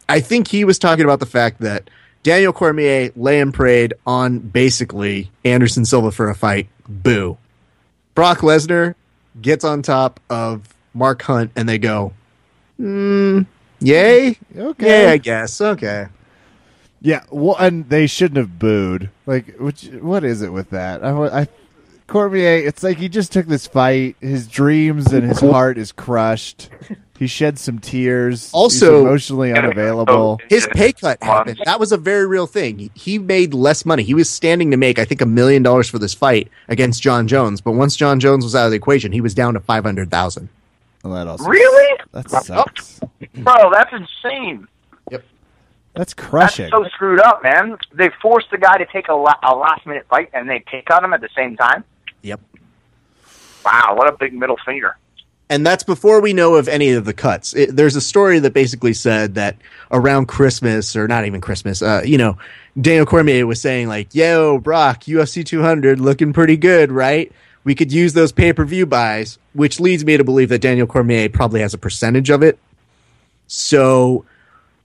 I 0.09 0.19
think 0.19 0.47
he 0.47 0.63
was 0.65 0.77
talking 0.77 1.05
about 1.05 1.19
the 1.19 1.25
fact 1.25 1.61
that 1.61 1.89
Daniel 2.23 2.53
Cormier 2.53 3.11
lay 3.15 3.39
and 3.39 3.53
prayed 3.53 3.93
on 4.05 4.39
basically 4.39 5.29
Anderson 5.43 5.85
Silva 5.85 6.11
for 6.11 6.29
a 6.29 6.35
fight. 6.35 6.67
Boo. 6.87 7.37
Brock 8.15 8.39
Lesnar 8.39 8.95
gets 9.41 9.63
on 9.63 9.81
top 9.81 10.19
of 10.29 10.73
Mark 10.93 11.21
Hunt 11.23 11.51
and 11.55 11.67
they 11.67 11.77
go, 11.77 12.13
hmm, 12.77 13.41
yay? 13.79 14.37
Okay. 14.55 15.05
Yeah, 15.05 15.11
I 15.11 15.17
guess. 15.17 15.59
Okay. 15.59 16.07
Yeah, 17.01 17.23
well, 17.31 17.57
and 17.57 17.89
they 17.89 18.07
shouldn't 18.07 18.37
have 18.37 18.57
booed. 18.57 19.09
Like, 19.25 19.57
which, 19.57 19.87
what 19.87 20.23
is 20.23 20.41
it 20.41 20.53
with 20.53 20.69
that? 20.69 21.03
I, 21.03 21.41
I, 21.41 21.47
Cormier, 22.13 22.57
it's 22.67 22.83
like 22.83 22.97
he 22.99 23.09
just 23.09 23.31
took 23.33 23.47
this 23.47 23.65
fight. 23.65 24.15
His 24.21 24.47
dreams 24.47 25.11
and 25.11 25.23
his 25.27 25.39
heart 25.39 25.77
is 25.79 25.91
crushed. 25.91 26.69
He 27.17 27.25
shed 27.25 27.57
some 27.57 27.79
tears. 27.79 28.51
Also- 28.53 28.97
He's 28.99 29.05
emotionally 29.07 29.51
unavailable. 29.53 30.37
Oh, 30.41 30.45
his 30.49 30.67
pay 30.73 30.93
cut 30.93 31.21
happened. 31.23 31.59
That 31.65 31.79
was 31.79 31.91
a 31.91 31.97
very 31.97 32.27
real 32.27 32.45
thing. 32.47 32.77
He- 32.77 32.91
He 32.93 33.17
made 33.19 33.53
less 33.55 33.83
money. 33.83 34.03
He 34.03 34.13
was 34.13 34.29
standing 34.29 34.69
to 34.71 34.77
make, 34.77 34.99
I 34.99 35.05
think, 35.05 35.21
a 35.21 35.25
million 35.25 35.63
dollars 35.63 35.89
for 35.89 35.97
this 35.97 36.13
fight 36.13 36.49
against 36.67 37.01
Jon 37.01 37.27
Jones. 37.27 37.61
But 37.61 37.71
once 37.71 37.95
Jon 37.95 38.19
Jones 38.19 38.43
was 38.43 38.55
out 38.55 38.65
of 38.65 38.71
the 38.71 38.77
equation, 38.77 39.11
he 39.11 39.21
was 39.21 39.33
down 39.33 39.55
to 39.55 39.59
five 39.59 39.83
hundred 39.83 40.11
thousand. 40.11 40.49
Well, 41.03 41.13
that 41.15 41.27
also 41.27 41.45
Really? 41.45 41.99
that 42.11 42.29
sucks. 42.29 42.99
Bro, 43.35 43.71
that's 43.73 43.91
insane. 43.91 44.67
Yep, 45.11 45.23
That's 45.95 46.13
crushing. 46.13 46.69
so 46.69 46.83
screwed 46.93 47.19
up, 47.21 47.41
man. 47.43 47.77
They 47.93 48.09
forced 48.21 48.51
the 48.51 48.57
guy 48.57 48.77
to 48.77 48.85
take 48.85 49.07
a, 49.07 49.15
la- 49.15 49.33
a 49.43 49.55
last 49.55 49.85
minute 49.87 50.05
fight, 50.09 50.29
and 50.33 50.49
they 50.49 50.59
pick 50.59 50.91
on 50.91 51.03
him 51.03 51.13
at 51.13 51.21
the 51.21 51.29
same 51.35 51.57
time. 51.57 51.83
Wow, 53.65 53.95
what 53.95 54.07
a 54.07 54.17
big 54.17 54.33
middle 54.33 54.57
finger. 54.65 54.97
And 55.49 55.65
that's 55.65 55.83
before 55.83 56.21
we 56.21 56.33
know 56.33 56.55
of 56.55 56.67
any 56.67 56.91
of 56.91 57.05
the 57.05 57.13
cuts. 57.13 57.53
It, 57.53 57.75
there's 57.75 57.95
a 57.95 58.01
story 58.01 58.39
that 58.39 58.53
basically 58.53 58.93
said 58.93 59.35
that 59.35 59.57
around 59.91 60.27
Christmas, 60.27 60.95
or 60.95 61.07
not 61.07 61.25
even 61.25 61.41
Christmas, 61.41 61.81
uh, 61.81 62.01
you 62.03 62.17
know, 62.17 62.37
Daniel 62.79 63.05
Cormier 63.05 63.45
was 63.45 63.61
saying 63.61 63.87
like, 63.87 64.15
"Yo, 64.15 64.57
Brock, 64.57 65.03
UFC 65.03 65.45
200 65.45 65.99
looking 65.99 66.33
pretty 66.33 66.57
good, 66.57 66.91
right? 66.91 67.31
We 67.65 67.75
could 67.75 67.91
use 67.91 68.13
those 68.13 68.31
pay 68.31 68.53
per 68.53 68.65
view 68.65 68.85
buys," 68.85 69.37
which 69.53 69.79
leads 69.79 70.03
me 70.03 70.17
to 70.17 70.23
believe 70.23 70.49
that 70.49 70.59
Daniel 70.59 70.87
Cormier 70.87 71.29
probably 71.29 71.61
has 71.61 71.73
a 71.73 71.77
percentage 71.77 72.29
of 72.29 72.41
it. 72.41 72.57
So 73.47 74.25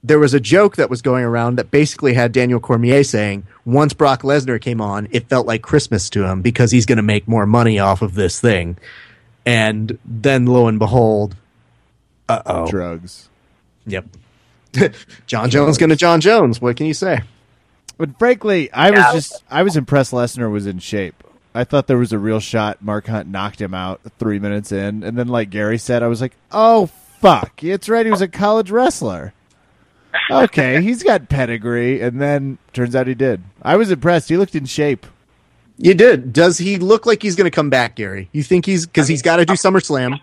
there 0.08 0.18
was 0.18 0.34
a 0.34 0.40
joke 0.40 0.76
that 0.76 0.90
was 0.90 1.02
going 1.02 1.22
around 1.22 1.56
that 1.56 1.70
basically 1.70 2.14
had 2.14 2.32
Daniel 2.32 2.58
Cormier 2.58 3.04
saying, 3.04 3.46
once 3.64 3.92
Brock 3.92 4.22
Lesnar 4.22 4.60
came 4.60 4.80
on, 4.80 5.06
it 5.10 5.28
felt 5.28 5.46
like 5.46 5.62
Christmas 5.62 6.08
to 6.10 6.24
him 6.24 6.42
because 6.42 6.70
he's 6.70 6.86
going 6.86 6.96
to 6.96 7.02
make 7.02 7.28
more 7.28 7.46
money 7.46 7.78
off 7.78 8.00
of 8.00 8.14
this 8.14 8.40
thing. 8.40 8.78
And 9.44 9.98
then 10.04 10.46
lo 10.46 10.66
and 10.66 10.78
behold, 10.78 11.36
uh 12.28 12.42
oh. 12.44 12.66
Drugs. 12.66 13.28
Yep. 13.86 14.06
Jon 15.26 15.50
Jones 15.50 15.78
going 15.78 15.90
to 15.90 15.96
Jon 15.96 16.20
Jones. 16.20 16.60
What 16.60 16.76
can 16.76 16.86
you 16.86 16.94
say? 16.94 17.20
But 17.96 18.18
frankly, 18.18 18.72
I 18.72 18.90
was 18.90 19.12
just 19.12 19.44
I 19.50 19.62
was 19.62 19.76
impressed 19.76 20.12
Lesnar 20.12 20.50
was 20.50 20.66
in 20.66 20.78
shape. 20.78 21.22
I 21.54 21.64
thought 21.64 21.86
there 21.86 21.98
was 21.98 22.12
a 22.12 22.18
real 22.18 22.40
shot 22.40 22.82
Mark 22.82 23.06
Hunt 23.06 23.28
knocked 23.28 23.60
him 23.60 23.74
out 23.74 24.00
three 24.18 24.38
minutes 24.38 24.70
in, 24.70 25.02
and 25.02 25.18
then 25.18 25.28
like 25.28 25.50
Gary 25.50 25.78
said, 25.78 26.02
I 26.02 26.06
was 26.06 26.20
like, 26.20 26.36
"Oh 26.52 26.86
fuck, 27.20 27.64
it's 27.64 27.88
right. 27.88 28.06
He 28.06 28.12
was 28.12 28.20
a 28.20 28.28
college 28.28 28.70
wrestler." 28.70 29.32
Okay, 30.30 30.82
he's 30.82 31.02
got 31.02 31.28
pedigree, 31.28 32.00
and 32.00 32.20
then 32.20 32.58
turns 32.72 32.94
out 32.94 33.06
he 33.06 33.14
did. 33.14 33.42
I 33.62 33.76
was 33.76 33.90
impressed. 33.90 34.28
He 34.28 34.36
looked 34.36 34.54
in 34.54 34.66
shape. 34.66 35.06
You 35.78 35.94
did. 35.94 36.32
Does 36.32 36.58
he 36.58 36.76
look 36.76 37.06
like 37.06 37.22
he's 37.22 37.36
going 37.36 37.44
to 37.44 37.54
come 37.54 37.70
back, 37.70 37.96
Gary? 37.96 38.28
You 38.32 38.42
think 38.42 38.66
he's 38.66 38.84
because 38.84 39.06
he's 39.06 39.22
got 39.22 39.36
to 39.36 39.46
do 39.46 39.54
SummerSlam 39.54 40.18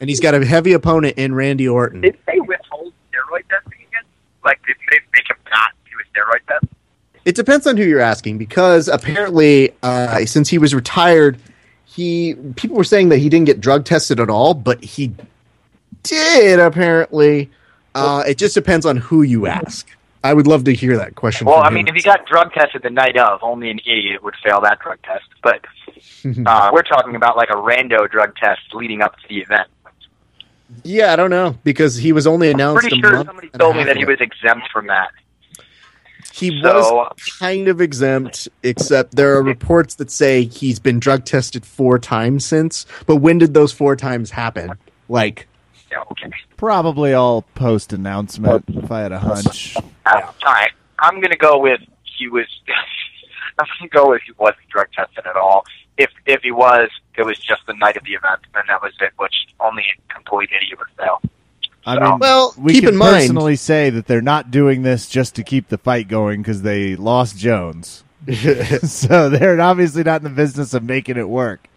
and 0.00 0.08
he's 0.08 0.20
got 0.20 0.34
a 0.34 0.44
heavy 0.44 0.72
opponent 0.72 1.18
in 1.18 1.34
Randy 1.34 1.68
Orton. 1.68 2.02
Did 2.02 2.16
they 2.26 2.38
withhold 2.40 2.92
steroid 3.10 3.42
testing 3.48 3.86
again? 3.88 4.04
Like, 4.44 4.64
did 4.66 4.76
they 4.90 4.98
make 5.14 5.28
him 5.28 5.36
not 5.50 5.72
do 5.84 5.96
a 5.98 6.18
steroid 6.18 6.46
test? 6.46 6.72
It 7.24 7.34
depends 7.34 7.66
on 7.66 7.76
who 7.76 7.84
you're 7.84 8.00
asking 8.00 8.38
because 8.38 8.88
apparently, 8.88 9.72
uh, 9.82 10.26
since 10.26 10.48
he 10.48 10.58
was 10.58 10.74
retired, 10.74 11.38
he 11.86 12.34
people 12.54 12.76
were 12.76 12.84
saying 12.84 13.08
that 13.08 13.18
he 13.18 13.28
didn't 13.28 13.46
get 13.46 13.60
drug 13.60 13.84
tested 13.84 14.20
at 14.20 14.30
all, 14.30 14.54
but 14.54 14.82
he 14.84 15.12
did 16.02 16.60
apparently. 16.60 17.50
Uh, 17.94 18.24
it 18.26 18.38
just 18.38 18.54
depends 18.54 18.84
on 18.86 18.96
who 18.96 19.22
you 19.22 19.46
ask. 19.46 19.88
I 20.22 20.32
would 20.32 20.46
love 20.46 20.64
to 20.64 20.72
hear 20.74 20.96
that 20.96 21.16
question. 21.16 21.46
Well, 21.46 21.62
I 21.62 21.68
mean, 21.70 21.86
if 21.86 21.94
he 21.94 22.00
got 22.00 22.26
drug 22.26 22.52
tested 22.54 22.82
the 22.82 22.88
night 22.90 23.16
of, 23.18 23.40
only 23.42 23.70
an 23.70 23.78
idiot 23.80 24.22
would 24.22 24.34
fail 24.42 24.60
that 24.62 24.80
drug 24.80 24.98
test. 25.02 25.26
But 25.42 25.64
uh, 26.46 26.70
we're 26.72 26.82
talking 26.82 27.14
about 27.14 27.36
like 27.36 27.50
a 27.50 27.54
rando 27.56 28.10
drug 28.10 28.34
test 28.36 28.62
leading 28.72 29.02
up 29.02 29.16
to 29.18 29.28
the 29.28 29.40
event. 29.40 29.68
yeah, 30.82 31.12
I 31.12 31.16
don't 31.16 31.30
know 31.30 31.58
because 31.62 31.96
he 31.96 32.12
was 32.12 32.26
only 32.26 32.50
announced. 32.50 32.80
Pretty 32.80 32.98
a 32.98 33.00
sure 33.00 33.24
somebody 33.24 33.50
told 33.50 33.76
me 33.76 33.84
that 33.84 33.96
he 33.98 34.04
was 34.06 34.20
exempt 34.20 34.68
from 34.72 34.86
that. 34.86 35.10
He 36.32 36.60
So- 36.62 36.94
was 36.94 37.36
kind 37.38 37.68
of 37.68 37.80
exempt, 37.80 38.48
except 38.62 39.14
there 39.14 39.36
are 39.36 39.42
reports 39.42 39.96
that 39.96 40.10
say 40.10 40.44
he's 40.44 40.78
been 40.80 40.98
drug 40.98 41.24
tested 41.26 41.64
four 41.64 41.98
times 41.98 42.44
since. 42.44 42.86
But 43.06 43.16
when 43.16 43.38
did 43.38 43.54
those 43.54 43.72
four 43.72 43.94
times 43.94 44.30
happen? 44.30 44.72
Like, 45.08 45.46
Yeah, 45.92 45.98
okay. 46.10 46.32
Probably 46.56 47.12
all 47.12 47.42
post 47.54 47.92
announcement. 47.92 48.64
If 48.68 48.90
I 48.90 49.00
had 49.00 49.12
a 49.12 49.18
hunch, 49.18 49.76
Uh, 49.76 49.80
all 50.46 50.52
right, 50.52 50.70
I'm 50.98 51.20
gonna 51.20 51.36
go 51.36 51.58
with 51.58 51.80
he 52.18 52.28
was. 52.28 52.46
I'm 53.58 53.66
gonna 53.78 53.88
go 53.90 54.10
with 54.10 54.22
he 54.22 54.32
wasn't 54.38 54.68
drug 54.68 54.88
tested 54.92 55.26
at 55.26 55.36
all. 55.36 55.64
If 55.98 56.10
if 56.26 56.42
he 56.42 56.50
was, 56.50 56.90
it 57.16 57.24
was 57.24 57.38
just 57.38 57.62
the 57.66 57.74
night 57.74 57.96
of 57.96 58.04
the 58.04 58.12
event, 58.12 58.40
and 58.54 58.64
that 58.68 58.82
was 58.82 58.92
it, 59.00 59.12
which 59.16 59.34
only 59.60 59.82
a 59.82 60.12
complete 60.14 60.50
idiot 60.56 60.78
would 60.78 60.88
fail. 60.96 61.20
I 61.86 61.98
mean, 61.98 62.18
well, 62.18 62.54
we 62.56 62.72
keep 62.72 62.84
can 62.84 62.94
in 62.94 62.98
mind. 62.98 63.14
personally 63.14 63.56
say 63.56 63.90
that 63.90 64.06
they're 64.06 64.22
not 64.22 64.50
doing 64.50 64.82
this 64.82 65.08
just 65.08 65.34
to 65.34 65.42
keep 65.42 65.68
the 65.68 65.78
fight 65.78 66.08
going 66.08 66.40
because 66.40 66.62
they 66.62 66.96
lost 66.96 67.36
Jones. 67.36 68.04
so 68.82 69.28
they're 69.28 69.60
obviously 69.60 70.02
not 70.02 70.20
in 70.20 70.24
the 70.24 70.30
business 70.30 70.72
of 70.72 70.82
making 70.82 71.16
it 71.18 71.28
work. 71.28 71.68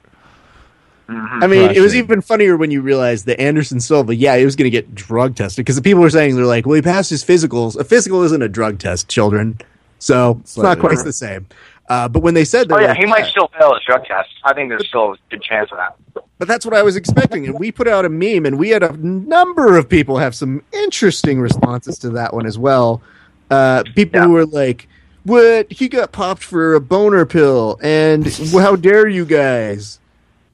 Mm-hmm. 1.10 1.44
I 1.44 1.48
mean, 1.48 1.72
it 1.72 1.80
was 1.80 1.96
even 1.96 2.22
funnier 2.22 2.58
when 2.58 2.70
you 2.70 2.82
realized 2.82 3.26
that 3.28 3.40
Anderson 3.40 3.80
Silva, 3.80 4.14
yeah, 4.14 4.36
he 4.38 4.44
was 4.44 4.56
going 4.58 4.66
to 4.66 4.70
get 4.70 4.94
drug 4.94 5.36
tested 5.36 5.64
because 5.66 5.78
the 5.78 5.82
people 5.82 6.02
were 6.02 6.10
saying 6.10 6.36
they're 6.36 6.46
like, 6.46 6.66
well, 6.66 6.76
he 6.76 6.82
passed 6.82 7.10
his 7.10 7.24
physicals. 7.24 7.78
A 7.78 7.84
physical 7.86 8.24
isn't 8.24 8.42
a 8.42 8.50
drug 8.50 8.78
test, 8.80 9.08
children, 9.08 9.58
so 10.00 10.38
it's 10.42 10.58
not 10.58 10.80
quite 10.80 10.98
the 11.04 11.14
same. 11.14 11.48
Uh, 11.90 12.10
but 12.10 12.20
when 12.22 12.34
they 12.34 12.44
said 12.44 12.68
that, 12.68 12.76
Oh 12.76 12.82
yeah, 12.82 12.94
he 12.94 13.06
might 13.06 13.26
still 13.28 13.50
fail 13.58 13.74
his 13.74 13.84
drug 13.86 14.04
test. 14.04 14.30
I 14.44 14.54
think 14.54 14.68
there's 14.68 14.86
still 14.90 15.14
a 15.14 15.18
good 15.30 15.42
chance 15.42 15.72
of 15.72 15.78
that. 15.78 15.96
But 16.38 16.50
that's 16.50 16.66
what 16.66 16.76
I 16.76 16.84
was 16.84 16.98
expecting. 16.98 17.46
And 17.46 17.58
we 17.58 17.72
put 17.72 17.88
out 17.88 18.04
a 18.04 18.10
meme, 18.10 18.46
and 18.46 18.60
we 18.60 18.70
had 18.70 18.84
a 18.84 18.92
number 18.98 19.78
of 19.78 19.88
people 19.88 20.18
have 20.18 20.36
some 20.36 20.62
interesting 20.74 21.40
responses 21.40 21.98
to 22.00 22.10
that 22.10 22.34
one 22.34 22.46
as 22.46 22.60
well. 22.60 23.02
Uh, 23.50 23.84
people 23.96 24.20
Yeah. 24.20 24.26
who 24.26 24.34
were 24.34 24.46
like, 24.46 24.90
"What? 25.24 25.72
He 25.72 25.88
got 25.88 26.12
popped 26.12 26.44
for 26.44 26.74
a 26.74 26.82
boner 26.82 27.26
pill, 27.26 27.80
and 27.82 28.28
how 28.52 28.76
dare 28.76 29.08
you 29.08 29.24
guys?" 29.24 30.00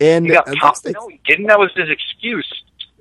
And 0.04 0.26
He 0.26 0.32
got 0.32 0.46
popped. 0.48 0.84
that's- 0.84 1.02
No, 1.02 1.08
he 1.08 1.20
didn't. 1.26 1.48
That 1.48 1.60
was 1.60 1.72
his 1.76 1.90
excuse. 1.90 2.52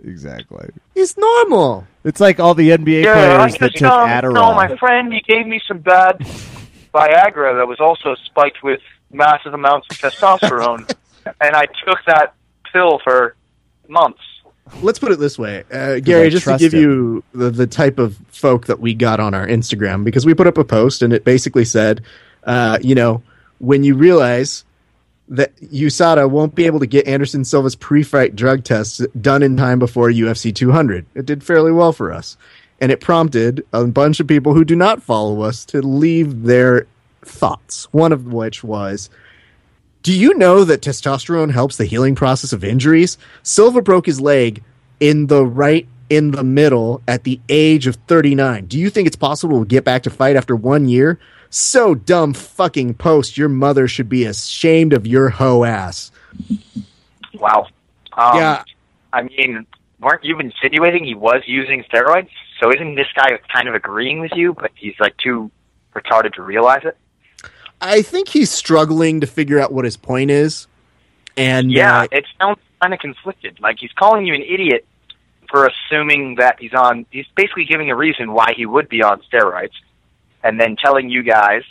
Exactly. 0.05 0.69
it's 0.97 1.17
normal. 1.17 1.87
It's 2.05 2.19
like 2.21 2.41
all 2.41 2.55
the 2.55 2.71
NBA 2.71 3.05
players 3.05 3.57
that 3.59 3.73
took 3.73 3.83
know, 3.83 3.91
Adderall. 3.91 4.35
No, 4.35 4.55
my 4.55 4.77
friend, 4.77 5.13
he 5.13 5.21
gave 5.21 5.47
me 5.47 5.61
some 5.67 5.79
bad 5.79 6.19
Viagra 6.95 7.57
that 7.59 7.67
was 7.69 7.79
also 7.81 8.15
spiked 8.25 8.63
with 8.63 8.81
massive 9.13 9.55
amounts 9.55 9.87
of 9.91 9.99
testosterone, 9.99 10.93
and 11.41 11.55
I 11.55 11.67
took 11.87 11.99
that 12.07 12.35
pill 12.73 12.99
for 13.05 13.37
months. 13.89 14.21
Let's 14.81 14.99
put 14.99 15.13
it 15.13 15.19
this 15.19 15.39
way, 15.39 15.65
uh, 15.73 16.01
Gary, 16.01 16.31
just 16.31 16.47
to 16.47 16.57
give 16.57 16.73
him. 16.73 16.81
you 16.81 17.25
the, 17.35 17.51
the 17.51 17.67
type 17.67 17.99
of 17.99 18.17
folk 18.29 18.67
that 18.67 18.81
we 18.81 18.95
got 18.95 19.21
on 19.21 19.35
our 19.35 19.47
Instagram, 19.47 20.03
because 20.03 20.25
we 20.27 20.35
put 20.35 20.47
up 20.47 20.57
a 20.59 20.65
post 20.65 21.03
and 21.03 21.13
it 21.13 21.25
basically 21.25 21.65
said, 21.65 22.03
uh, 22.45 22.79
you 22.81 22.95
know, 22.95 23.23
when 23.59 23.85
you 23.85 23.95
realize 23.95 24.65
that 25.29 25.57
USADA 25.57 26.29
won't 26.29 26.55
be 26.55 26.67
able 26.67 26.81
to 26.81 26.87
get 26.87 27.07
Anderson 27.07 27.45
Silva's 27.45 27.75
pre-fight 27.75 28.37
drug 28.37 28.65
tests 28.65 29.05
done 29.21 29.43
in 29.43 29.57
time 29.57 29.79
before 29.79 30.11
UFC 30.11 30.55
200. 30.55 31.07
It 31.15 31.27
did 31.27 31.43
fairly 31.45 31.73
well 31.73 31.93
for 31.93 32.13
us, 32.13 32.37
and 32.81 32.93
it 32.93 33.01
prompted 33.01 33.65
a 33.73 33.87
bunch 33.87 34.21
of 34.21 34.27
people 34.27 34.55
who 34.55 34.65
do 34.65 34.77
not 34.77 35.03
follow 35.03 35.43
us 35.43 35.65
to 35.67 35.81
leave 35.81 36.43
their 36.43 36.87
thoughts. 37.23 37.89
One 37.93 38.13
of 38.13 38.33
which 38.33 38.63
was. 38.63 39.11
Do 40.03 40.13
you 40.13 40.35
know 40.35 40.65
that 40.65 40.83
testosterone 40.83 41.53
helps 41.53 41.77
the 41.77 41.85
healing 41.85 42.17
process 42.17 42.53
of 42.53 42.65
injuries? 42.65 43.19
Silva 43.45 43.81
broke 43.81 44.07
his 44.07 44.21
leg 44.21 44.63
in 44.99 45.29
the 45.29 45.47
right 45.47 45.87
in 46.11 46.33
the 46.33 46.45
middle 46.45 47.01
at 47.09 47.25
the 47.25 47.41
age 47.49 47.87
of 47.87 47.97
39. 48.07 48.67
Do 48.67 48.79
you 48.79 48.91
think 48.91 49.07
it's 49.07 49.17
possible 49.17 49.61
to 49.61 49.67
get 49.67 49.85
back 49.85 50.03
to 50.03 50.11
fight 50.11 50.37
after 50.37 50.55
one 50.55 50.89
year? 50.89 51.19
So 51.55 51.95
dumb 51.95 52.33
fucking 52.33 52.95
post. 52.95 53.37
Your 53.37 53.51
mother 53.51 53.87
should 53.87 54.09
be 54.09 54.25
ashamed 54.25 54.95
of 54.95 55.07
your 55.07 55.29
hoe 55.29 55.65
ass. 55.65 56.11
Wow. 57.35 57.69
Um, 58.15 58.39
Yeah. 58.39 58.65
I 59.13 59.23
mean, 59.23 59.67
weren't 60.01 60.25
you 60.25 60.39
insinuating 60.39 61.05
he 61.05 61.15
was 61.15 61.43
using 61.47 61.85
steroids? 61.85 62.31
So 62.59 62.73
isn't 62.73 62.95
this 62.95 63.09
guy 63.15 63.39
kind 63.53 63.69
of 63.69 63.75
agreeing 63.75 64.21
with 64.21 64.33
you, 64.35 64.55
but 64.55 64.71
he's 64.75 64.95
like 64.99 65.15
too 65.19 65.51
retarded 65.95 66.33
to 66.35 66.43
realize 66.43 66.85
it? 66.85 66.97
I 67.83 68.01
think 68.01 68.29
he's 68.29 68.51
struggling 68.51 69.21
to 69.21 69.27
figure 69.27 69.61
out 69.61 69.75
what 69.75 69.85
his 69.85 69.99
point 69.99 70.31
is. 70.31 70.67
And 71.37 71.71
Yeah, 71.71 72.03
uh, 72.03 72.07
it 72.13 72.25
sounds 72.41 72.61
kind 72.81 72.95
of 72.95 73.01
conflicted. 73.01 73.61
Like 73.61 73.77
he's 73.79 73.93
calling 73.93 74.25
you 74.25 74.33
an 74.33 74.43
idiot 74.43 74.87
for 75.51 75.67
assuming 75.67 76.37
that 76.37 76.59
he's 76.61 76.73
on. 76.73 77.05
He's 77.11 77.27
basically 77.37 77.67
giving 77.67 77.91
a 77.91 77.97
reason 77.97 78.33
why 78.33 78.55
he 78.57 78.65
would 78.65 78.89
be 78.89 79.03
on 79.03 79.21
steroids, 79.31 79.73
and 80.43 80.61
then 80.61 80.77
telling 80.77 81.09
you 81.09 81.23
guys 81.23 81.63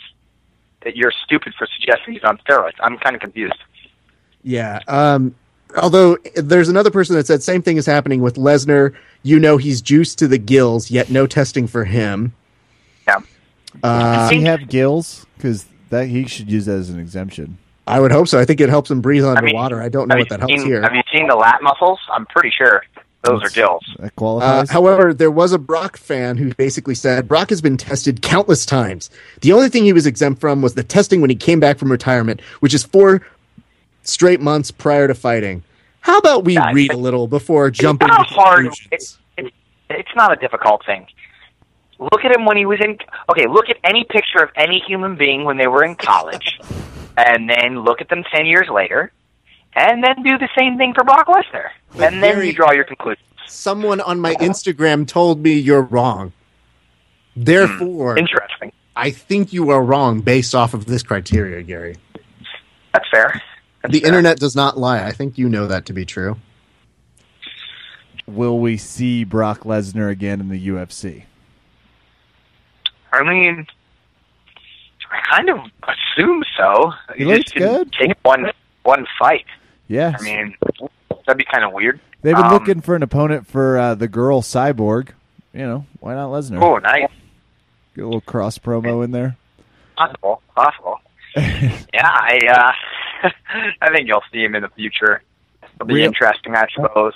that 0.84 0.96
you're 0.96 1.12
stupid 1.24 1.54
for 1.56 1.66
suggesting 1.78 2.14
he's 2.14 2.24
on 2.24 2.38
steroids. 2.38 2.74
I'm 2.80 2.98
kind 2.98 3.14
of 3.14 3.20
confused. 3.20 3.58
Yeah. 4.42 4.80
Um, 4.88 5.34
although 5.76 6.18
there's 6.34 6.68
another 6.68 6.90
person 6.90 7.16
that 7.16 7.26
said 7.26 7.42
same 7.42 7.62
thing 7.62 7.76
is 7.76 7.86
happening 7.86 8.20
with 8.20 8.36
Lesnar. 8.36 8.94
You 9.22 9.38
know 9.38 9.56
he's 9.56 9.80
juiced 9.80 10.18
to 10.18 10.28
the 10.28 10.38
gills, 10.38 10.90
yet 10.90 11.10
no 11.10 11.26
testing 11.26 11.66
for 11.66 11.84
him. 11.84 12.34
Yeah. 13.06 13.20
Uh, 13.82 14.28
Does 14.28 14.30
he 14.30 14.42
have 14.42 14.68
gills? 14.68 15.26
Because 15.36 15.66
that 15.90 16.08
he 16.08 16.26
should 16.26 16.50
use 16.50 16.66
that 16.66 16.76
as 16.76 16.90
an 16.90 16.98
exemption. 16.98 17.58
I 17.86 18.00
would 18.00 18.12
hope 18.12 18.28
so. 18.28 18.38
I 18.38 18.44
think 18.44 18.60
it 18.60 18.68
helps 18.68 18.90
him 18.90 19.00
breathe 19.00 19.24
underwater. 19.24 19.82
I, 19.82 19.88
don't 19.88 20.08
know 20.08 20.14
what 20.14 20.24
you 20.24 20.28
that 20.30 20.40
helps 20.40 20.54
seen, 20.54 20.66
here. 20.66 20.82
Have 20.82 20.94
you 20.94 21.02
seen 21.12 21.26
the 21.26 21.34
lat 21.34 21.62
muscles? 21.62 21.98
I'm 22.12 22.26
pretty 22.26 22.50
sure 22.56 22.82
those 23.24 23.42
are 23.42 23.48
gills. 23.50 23.82
That 23.98 24.06
Uh, 24.06 24.10
qualifies. 24.16 24.70
however, 24.70 25.14
there 25.14 25.30
was 25.30 25.52
a 25.52 25.58
Brock 25.58 25.96
fan 25.96 26.36
who 26.36 26.52
basically 26.54 26.94
said 26.94 27.28
Brock 27.28 27.50
has 27.50 27.60
been 27.60 27.76
tested 27.76 28.20
countless 28.22 28.66
times. 28.66 29.10
The 29.40 29.52
only 29.52 29.68
thing 29.68 29.84
he 29.84 29.92
was 29.92 30.06
exempt 30.06 30.40
from 30.40 30.60
was 30.62 30.74
the 30.74 30.82
testing 30.82 31.20
when 31.20 31.30
he 31.30 31.36
came 31.36 31.60
back 31.60 31.78
from 31.78 31.90
retirement, 31.90 32.40
which 32.60 32.74
is 32.74 32.82
four 32.84 33.22
straight 34.02 34.40
months 34.40 34.70
prior 34.70 35.06
to 35.06 35.14
fighting. 35.14 35.62
How 36.00 36.18
about 36.18 36.44
we 36.44 36.54
Yeah, 36.54 36.64
I 36.64 36.72
read 36.72 36.92
a 36.92 36.96
little 36.96 37.28
before 37.28 37.70
jumping 37.70 38.08
not 38.08 38.28
to 38.28 38.34
hard. 38.34 38.64
conclusions? 38.66 39.18
It, 39.38 39.52
it's 39.88 40.14
not 40.16 40.32
a 40.32 40.36
difficult 40.36 40.84
thing. 40.84 41.06
Look 42.00 42.24
at 42.24 42.34
him 42.34 42.44
when 42.44 42.56
he 42.56 42.66
was 42.66 42.80
in. 42.80 42.98
Okay, 43.30 43.46
look 43.46 43.70
at 43.70 43.76
any 43.84 44.02
picture 44.02 44.42
of 44.42 44.50
any 44.56 44.80
human 44.80 45.14
being 45.14 45.44
when 45.44 45.56
they 45.58 45.68
were 45.68 45.84
in 45.84 45.94
college, 45.94 46.58
and 47.16 47.48
then 47.48 47.84
look 47.84 48.00
at 48.00 48.08
them 48.08 48.24
ten 48.34 48.46
years 48.46 48.68
later, 48.68 49.12
and 49.74 50.02
then 50.04 50.22
do 50.22 50.38
the 50.38 50.48
same 50.58 50.76
thing 50.76 50.94
for 50.94 51.04
Brock 51.04 51.26
Lesnar, 51.26 51.68
But 51.96 52.12
and 52.12 52.22
then 52.22 52.34
Gary- 52.34 52.46
you 52.48 52.52
draw 52.52 52.72
your 52.72 52.84
conclusions. 52.84 53.26
Someone 53.46 54.00
on 54.00 54.20
my 54.20 54.34
Instagram 54.36 55.06
told 55.06 55.42
me 55.42 55.52
you're 55.52 55.82
wrong. 55.82 56.32
Therefore, 57.36 58.12
hmm. 58.12 58.18
Interesting. 58.18 58.72
I 58.96 59.10
think 59.10 59.52
you 59.52 59.70
are 59.70 59.82
wrong 59.82 60.20
based 60.20 60.54
off 60.54 60.74
of 60.74 60.84
this 60.86 61.02
criteria, 61.02 61.62
Gary. 61.62 61.96
That's 62.92 63.08
fair. 63.10 63.40
That's 63.82 63.92
The 63.92 64.00
fair. 64.00 64.08
internet 64.08 64.38
does 64.38 64.54
not 64.54 64.78
lie. 64.78 65.02
I 65.04 65.12
think 65.12 65.38
you 65.38 65.48
know 65.48 65.66
that 65.66 65.86
to 65.86 65.92
be 65.92 66.04
true. 66.04 66.36
Will 68.26 68.58
we 68.58 68.76
see 68.76 69.24
Brock 69.24 69.60
Lesnar 69.60 70.10
again 70.10 70.40
in 70.40 70.48
the 70.48 70.68
UFC? 70.68 71.24
I 73.12 73.22
mean, 73.24 73.66
I 75.10 75.20
kind 75.36 75.50
of 75.50 75.58
assume 75.88 76.44
so. 76.56 76.92
He 77.16 77.24
just 77.24 77.28
looks 77.38 77.52
didn't 77.52 77.68
good. 77.74 77.92
Take 77.92 78.16
one 78.22 78.50
one 78.84 79.06
fight. 79.18 79.44
Yeah. 79.92 80.16
I 80.18 80.22
mean, 80.22 80.54
that'd 81.26 81.36
be 81.36 81.44
kind 81.44 81.64
of 81.64 81.72
weird. 81.72 82.00
They've 82.22 82.34
been 82.34 82.46
um, 82.46 82.52
looking 82.52 82.80
for 82.80 82.96
an 82.96 83.02
opponent 83.02 83.46
for 83.46 83.78
uh, 83.78 83.94
the 83.94 84.08
girl 84.08 84.40
Cyborg. 84.40 85.10
You 85.52 85.66
know, 85.66 85.86
why 86.00 86.14
not 86.14 86.30
Lesnar? 86.30 86.62
Oh, 86.62 86.78
nice. 86.78 87.10
Get 87.94 88.02
a 88.02 88.06
little 88.06 88.22
cross 88.22 88.56
promo 88.56 89.04
in 89.04 89.10
there. 89.10 89.36
Possible. 89.96 90.40
Possible. 90.56 90.98
Yeah, 91.94 92.08
I 92.08 92.38
uh, 93.22 93.28
I 93.82 93.94
think 93.94 94.08
you'll 94.08 94.22
see 94.32 94.42
him 94.42 94.54
in 94.54 94.62
the 94.62 94.68
future. 94.70 95.22
It'll 95.74 95.86
be 95.86 95.94
Real- 95.94 96.06
interesting, 96.06 96.54
I 96.54 96.66
suppose. 96.74 97.12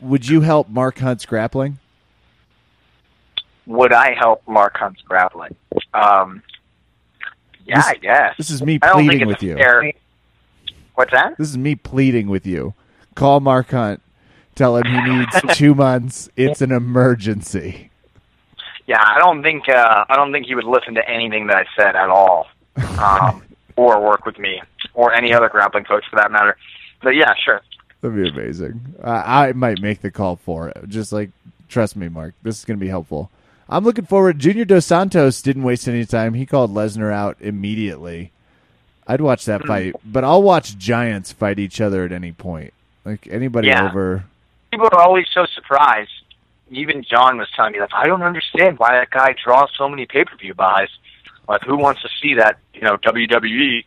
Would 0.00 0.26
you 0.26 0.40
help 0.40 0.68
Mark 0.70 0.98
Hunt's 0.98 1.26
grappling? 1.26 1.78
Would 3.66 3.92
I 3.92 4.14
help 4.14 4.42
Mark 4.48 4.76
Hunt's 4.78 5.02
grappling? 5.02 5.54
Um, 5.92 6.42
yeah, 7.66 7.76
This- 7.76 7.86
I 7.86 7.94
guess. 7.94 8.34
This 8.38 8.50
is 8.50 8.62
me 8.62 8.78
I 8.80 8.86
don't 8.88 8.96
think 8.98 9.10
pleading 9.10 9.28
with 9.28 9.42
you. 9.42 9.56
fair. 9.56 9.92
What's 10.96 11.12
that? 11.12 11.36
This 11.38 11.48
is 11.50 11.58
me 11.58 11.74
pleading 11.74 12.28
with 12.28 12.46
you. 12.46 12.74
Call 13.14 13.40
Mark 13.40 13.70
Hunt. 13.70 14.02
Tell 14.54 14.76
him 14.78 14.86
he 14.86 15.00
needs 15.02 15.36
two 15.56 15.74
months. 15.74 16.28
It's 16.36 16.62
an 16.62 16.72
emergency. 16.72 17.90
Yeah, 18.86 19.02
I 19.02 19.18
don't 19.18 19.42
think 19.42 19.68
uh, 19.68 20.04
I 20.08 20.16
don't 20.16 20.32
think 20.32 20.46
he 20.46 20.54
would 20.54 20.64
listen 20.64 20.94
to 20.94 21.08
anything 21.08 21.48
that 21.48 21.56
I 21.56 21.64
said 21.76 21.96
at 21.96 22.08
all, 22.08 22.46
um, 22.98 23.42
or 23.76 24.00
work 24.00 24.24
with 24.24 24.38
me, 24.38 24.62
or 24.94 25.12
any 25.12 25.34
other 25.34 25.48
grappling 25.48 25.84
coach 25.84 26.04
for 26.08 26.16
that 26.16 26.32
matter. 26.32 26.56
But 27.02 27.10
yeah, 27.10 27.34
sure. 27.44 27.60
That'd 28.00 28.16
be 28.16 28.28
amazing. 28.28 28.94
I, 29.02 29.48
I 29.48 29.52
might 29.52 29.82
make 29.82 30.00
the 30.00 30.10
call 30.10 30.36
for 30.36 30.68
it. 30.68 30.88
Just 30.88 31.12
like, 31.12 31.30
trust 31.68 31.96
me, 31.96 32.08
Mark. 32.08 32.34
This 32.42 32.58
is 32.58 32.64
going 32.64 32.78
to 32.78 32.84
be 32.84 32.88
helpful. 32.88 33.30
I'm 33.68 33.84
looking 33.84 34.06
forward. 34.06 34.38
Junior 34.38 34.64
Dos 34.64 34.86
Santos 34.86 35.42
didn't 35.42 35.64
waste 35.64 35.88
any 35.88 36.06
time. 36.06 36.34
He 36.34 36.46
called 36.46 36.72
Lesnar 36.72 37.12
out 37.12 37.36
immediately. 37.40 38.30
I'd 39.06 39.20
watch 39.20 39.44
that 39.46 39.62
Hmm. 39.62 39.66
fight, 39.68 39.94
but 40.04 40.24
I'll 40.24 40.42
watch 40.42 40.76
giants 40.78 41.32
fight 41.32 41.58
each 41.58 41.80
other 41.80 42.04
at 42.04 42.12
any 42.12 42.32
point. 42.32 42.72
Like 43.04 43.26
anybody 43.30 43.68
Yeah. 43.68 43.84
over. 43.88 44.24
People 44.70 44.88
are 44.92 45.00
always 45.00 45.26
so 45.32 45.46
surprised. 45.46 46.10
Even 46.70 47.04
John 47.04 47.38
was 47.38 47.48
telling 47.54 47.72
me 47.74 47.78
that 47.78 47.90
I 47.94 48.06
don't 48.06 48.22
understand 48.22 48.78
why 48.78 48.92
that 48.92 49.10
guy 49.10 49.34
draws 49.42 49.70
so 49.76 49.88
many 49.88 50.06
pay 50.06 50.24
per 50.24 50.36
view 50.36 50.54
buys. 50.54 50.88
Like, 51.48 51.62
who 51.62 51.76
wants 51.76 52.02
to 52.02 52.08
see 52.20 52.34
that? 52.34 52.58
You 52.74 52.80
know, 52.80 52.96
WWE 52.96 53.84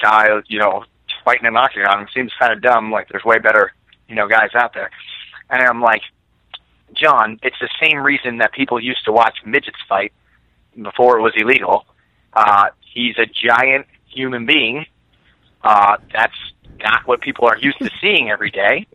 guy, 0.00 0.28
you 0.46 0.58
know, 0.58 0.84
fighting 1.24 1.46
an 1.46 1.56
octagon 1.56 2.02
It 2.04 2.08
seems 2.14 2.32
kind 2.38 2.52
of 2.52 2.62
dumb. 2.62 2.90
Like, 2.90 3.08
there's 3.10 3.24
way 3.24 3.38
better, 3.38 3.72
you 4.08 4.14
know, 4.14 4.26
guys 4.26 4.54
out 4.54 4.72
there. 4.72 4.90
And 5.50 5.62
I'm 5.62 5.82
like, 5.82 6.00
John, 6.94 7.38
it's 7.42 7.56
the 7.60 7.68
same 7.80 7.98
reason 7.98 8.38
that 8.38 8.52
people 8.52 8.80
used 8.80 9.04
to 9.04 9.12
watch 9.12 9.36
midgets 9.44 9.76
fight 9.86 10.12
before 10.80 11.18
it 11.18 11.22
was 11.22 11.34
illegal. 11.36 11.84
Uh, 12.32 12.68
he's 12.80 13.18
a 13.18 13.26
giant 13.26 13.86
human 14.16 14.46
being. 14.46 14.86
Uh, 15.62 15.96
that's 16.12 16.36
not 16.78 17.06
what 17.06 17.20
people 17.20 17.46
are 17.46 17.58
used 17.58 17.78
to 17.78 17.90
seeing 18.00 18.30
every 18.30 18.50
day. 18.50 18.86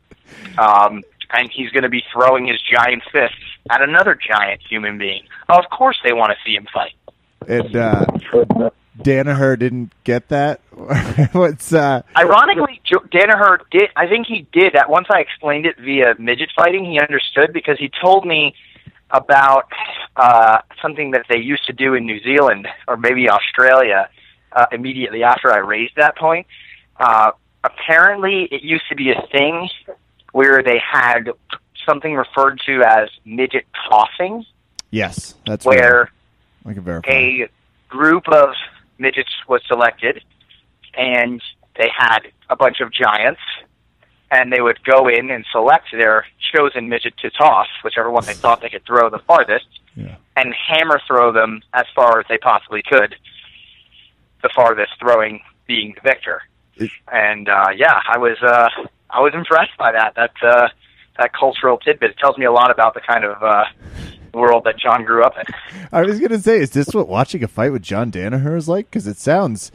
Um, 0.58 1.04
and 1.34 1.50
he's 1.52 1.70
going 1.72 1.84
to 1.84 1.90
be 1.90 2.04
throwing 2.12 2.48
his 2.48 2.62
giant 2.62 3.04
fists 3.12 3.38
at 3.70 3.82
another 3.82 4.16
giant 4.16 4.62
human 4.68 4.98
being. 4.98 5.24
Of 5.50 5.66
course, 5.72 5.98
they 6.04 6.14
want 6.14 6.32
to 6.32 6.38
see 6.46 6.56
him 6.56 6.68
fight. 6.74 6.94
And 7.48 7.76
uh, 7.76 8.06
Danaher 9.00 9.58
didn't 9.58 9.94
get 10.04 10.30
that. 10.30 10.62
What's 11.32 11.74
uh? 11.74 12.02
Ironically, 12.16 12.82
Jo- 12.84 13.06
Danaher 13.12 13.60
did. 13.72 13.90
I 13.96 14.08
think 14.08 14.28
he 14.28 14.48
did 14.52 14.74
that. 14.74 14.90
Once 14.90 15.08
I 15.10 15.20
explained 15.20 15.66
it 15.66 15.78
via 15.80 16.16
midget 16.20 16.50
fighting, 16.56 16.86
he 16.86 17.00
understood 17.00 17.54
because 17.54 17.80
he 17.80 17.90
told 18.02 18.26
me 18.26 18.54
about 19.10 19.70
uh, 20.16 20.60
something 20.82 21.12
that 21.12 21.26
they 21.30 21.38
used 21.38 21.66
to 21.66 21.74
do 21.74 21.94
in 21.96 22.06
New 22.06 22.22
Zealand 22.22 22.68
or 22.88 22.98
maybe 22.98 23.30
Australia 23.30 24.10
uh, 24.54 24.66
immediately 24.72 25.24
after 25.24 25.52
I 25.52 25.58
raised 25.58 25.94
that 25.98 26.18
point. 26.18 26.48
Uh, 27.00 27.32
apparently, 27.64 28.44
it 28.52 28.62
used 28.64 28.88
to 28.90 28.96
be 28.96 29.12
a 29.12 29.22
thing 29.32 29.70
where 30.34 30.62
they 30.64 30.80
had 30.80 31.30
something 31.86 32.14
referred 32.16 32.62
to 32.66 32.84
as 32.84 33.10
midget 33.26 33.66
tossing, 33.90 34.46
Yes, 34.94 35.36
that's 35.46 35.66
where 35.66 36.10
real. 36.66 36.72
I 36.72 36.74
can 36.74 36.84
verify. 36.84 37.10
a 37.12 37.50
group 37.88 38.28
of 38.28 38.50
midgets 38.98 39.30
was 39.48 39.62
selected, 39.68 40.22
and 40.96 41.42
they 41.78 41.90
had 41.98 42.20
a 42.50 42.56
bunch 42.58 42.82
of 42.82 42.92
giants, 42.92 43.40
and 44.32 44.52
they 44.52 44.60
would 44.62 44.84
go 44.84 45.08
in 45.08 45.32
and 45.32 45.46
select 45.52 45.86
their 45.94 46.26
chosen 46.54 46.90
midget 46.90 47.14
to 47.20 47.30
toss, 47.30 47.68
whichever 47.86 48.12
one 48.12 48.26
they 48.26 48.34
thought 48.42 48.62
they 48.62 48.70
could 48.70 48.86
throw 48.86 49.10
the 49.10 49.20
farthest, 49.20 49.68
Yeah. 49.96 50.16
and 50.36 50.54
hammer 50.54 51.00
throw 51.08 51.32
them 51.32 51.62
as 51.74 51.86
far 51.96 52.20
as 52.20 52.26
they 52.30 52.38
possibly 52.38 52.84
could, 52.84 53.16
the 54.42 54.50
farthest 54.56 54.92
throwing 55.00 55.42
being 55.68 55.96
the 55.96 56.02
victor. 56.02 56.42
And 57.12 57.48
uh, 57.48 57.68
yeah, 57.76 58.00
I 58.08 58.18
was 58.18 58.38
uh, 58.42 58.70
I 59.10 59.20
was 59.20 59.34
impressed 59.34 59.78
by 59.78 59.92
that. 59.92 60.16
That 60.16 60.32
uh, 60.42 60.70
that 61.18 61.34
cultural 61.34 61.78
tidbit 61.78 62.12
it 62.12 62.18
tells 62.18 62.38
me 62.38 62.46
a 62.46 62.52
lot 62.52 62.72
about 62.72 62.94
the 62.94 63.02
kind 63.02 63.24
of 63.24 63.42
uh, 63.44 63.66
world 64.34 64.64
that 64.66 64.80
John 64.80 65.04
grew 65.04 65.24
up 65.24 65.36
in. 65.38 65.46
I 65.92 66.02
was 66.02 66.20
gonna 66.20 66.40
say, 66.40 66.60
is 66.60 66.72
this 66.72 66.94
what 66.94 67.08
watching 67.08 67.44
a 67.44 67.48
fight 67.48 67.72
with 67.72 67.84
John 67.84 68.12
Danaher 68.12 68.58
is 68.58 68.68
like? 68.68 68.90
Because 68.90 69.08
it 69.08 69.18
sounds 69.18 69.72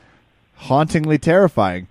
hauntingly 0.56 1.18
terrifying. 1.18 1.88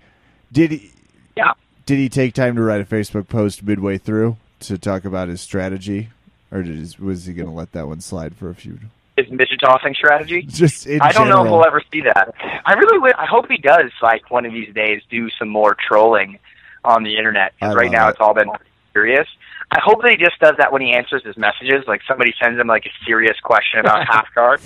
Did 0.52 0.72
he? 0.72 0.92
Yeah. 1.36 1.52
Did 1.86 1.98
he 1.98 2.08
take 2.08 2.34
time 2.34 2.56
to 2.56 2.62
write 2.62 2.80
a 2.80 2.84
Facebook 2.84 3.28
post 3.28 3.62
midway 3.62 3.96
through 3.96 4.36
to 4.60 4.76
talk 4.76 5.04
about 5.04 5.28
his 5.28 5.40
strategy, 5.40 6.08
or 6.50 6.62
did 6.62 6.76
his, 6.76 6.98
was 6.98 7.26
he 7.26 7.34
going 7.34 7.48
to 7.48 7.54
let 7.54 7.72
that 7.72 7.86
one 7.86 8.00
slide 8.00 8.34
for 8.34 8.50
a 8.50 8.54
few? 8.54 8.78
His 9.16 9.30
midget 9.30 9.60
tossing 9.60 9.94
strategy. 9.94 10.42
Just 10.42 10.86
I 10.86 11.10
don't 11.12 11.28
know 11.28 11.44
if 11.44 11.50
we'll 11.50 11.64
ever 11.64 11.82
see 11.90 12.02
that. 12.02 12.34
I 12.66 12.74
really, 12.74 12.98
wi- 12.98 13.14
I 13.16 13.24
hope 13.24 13.46
he 13.48 13.56
does. 13.56 13.90
Like 14.02 14.30
one 14.30 14.44
of 14.44 14.52
these 14.52 14.74
days, 14.74 15.02
do 15.10 15.30
some 15.38 15.48
more 15.48 15.74
trolling 15.74 16.38
on 16.84 17.02
the 17.02 17.16
internet. 17.16 17.54
Because 17.58 17.74
right 17.76 17.90
now 17.90 18.08
it. 18.08 18.12
it's 18.12 18.20
all 18.20 18.34
been 18.34 18.50
serious. 18.92 19.26
I 19.70 19.78
hope 19.82 20.02
that 20.02 20.10
he 20.10 20.16
just 20.16 20.38
does 20.38 20.54
that 20.58 20.72
when 20.72 20.80
he 20.80 20.92
answers 20.92 21.24
his 21.24 21.36
messages. 21.36 21.84
Like 21.86 22.00
somebody 22.06 22.34
sends 22.40 22.58
him 22.60 22.66
like 22.66 22.86
a 22.86 23.04
serious 23.04 23.38
question 23.40 23.80
about 23.80 24.06
half 24.08 24.32
guard, 24.34 24.60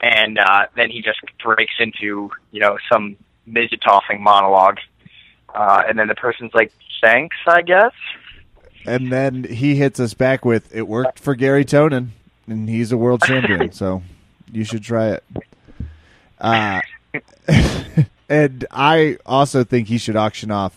and 0.00 0.38
uh, 0.38 0.66
then 0.76 0.90
he 0.90 1.00
just 1.00 1.20
breaks 1.42 1.74
into 1.78 2.30
you 2.50 2.60
know 2.60 2.78
some 2.92 3.16
midget 3.46 3.80
tossing 3.82 4.22
monologue, 4.22 4.78
uh, 5.54 5.82
and 5.88 5.98
then 5.98 6.08
the 6.08 6.14
person's 6.14 6.52
like, 6.54 6.72
"Thanks, 7.00 7.36
I 7.46 7.62
guess." 7.62 7.92
And 8.84 9.10
then 9.10 9.44
he 9.44 9.76
hits 9.76 9.98
us 9.98 10.14
back 10.14 10.44
with, 10.44 10.74
"It 10.74 10.86
worked 10.86 11.18
for 11.18 11.34
Gary 11.34 11.64
Tonon, 11.64 12.08
and 12.46 12.68
he's 12.68 12.92
a 12.92 12.96
world 12.96 13.22
champion, 13.22 13.72
so 13.72 14.02
you 14.52 14.64
should 14.64 14.82
try 14.82 15.08
it." 15.10 15.24
Uh, 16.38 16.80
and 18.28 18.66
I 18.70 19.18
also 19.24 19.64
think 19.64 19.88
he 19.88 19.98
should 19.98 20.16
auction 20.16 20.50
off 20.50 20.76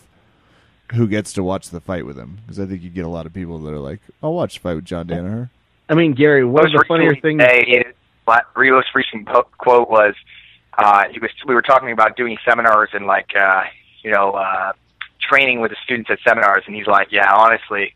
who 0.94 1.06
gets 1.06 1.32
to 1.34 1.42
watch 1.42 1.70
the 1.70 1.80
fight 1.80 2.04
with 2.04 2.18
him 2.18 2.38
because 2.42 2.58
I 2.58 2.66
think 2.66 2.82
you 2.82 2.90
get 2.90 3.04
a 3.04 3.08
lot 3.08 3.26
of 3.26 3.32
people 3.32 3.58
that 3.58 3.72
are 3.72 3.78
like, 3.78 4.00
"I'll 4.22 4.34
watch 4.34 4.54
the 4.54 4.60
fight 4.60 4.74
with 4.74 4.84
John 4.84 5.06
Danaher." 5.06 5.50
I 5.88 5.94
mean, 5.94 6.12
Gary, 6.12 6.44
one 6.44 6.66
of 6.66 6.72
the 6.72 6.84
funnier 6.86 7.10
recent 7.10 7.22
things. 7.22 7.42
Day, 7.42 7.64
his 7.66 7.94
Rios 8.54 8.84
recent 8.94 9.26
po- 9.26 9.48
quote 9.58 9.90
was, 9.90 10.14
uh, 10.78 11.04
he 11.10 11.18
was 11.18 11.30
we 11.46 11.54
were 11.54 11.62
talking 11.62 11.90
about 11.90 12.16
doing 12.16 12.38
seminars 12.48 12.90
and 12.92 13.06
like 13.06 13.30
uh, 13.38 13.64
you 14.02 14.10
know 14.10 14.32
uh, 14.32 14.72
training 15.20 15.60
with 15.60 15.70
the 15.70 15.76
students 15.84 16.10
at 16.10 16.18
seminars, 16.26 16.62
and 16.66 16.74
he's 16.74 16.86
like, 16.86 17.08
yeah, 17.10 17.32
honestly, 17.34 17.92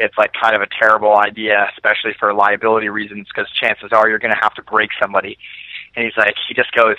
it's 0.00 0.16
like 0.16 0.32
kind 0.32 0.56
of 0.56 0.62
a 0.62 0.66
terrible 0.66 1.16
idea, 1.16 1.68
especially 1.76 2.14
for 2.18 2.32
liability 2.32 2.88
reasons, 2.88 3.28
because 3.28 3.50
chances 3.52 3.92
are 3.92 4.08
you're 4.08 4.18
going 4.18 4.34
to 4.34 4.40
have 4.40 4.54
to 4.54 4.62
break 4.62 4.90
somebody. 5.00 5.38
And 5.94 6.04
he's 6.04 6.16
like, 6.16 6.34
he 6.48 6.54
just 6.54 6.72
goes, 6.72 6.96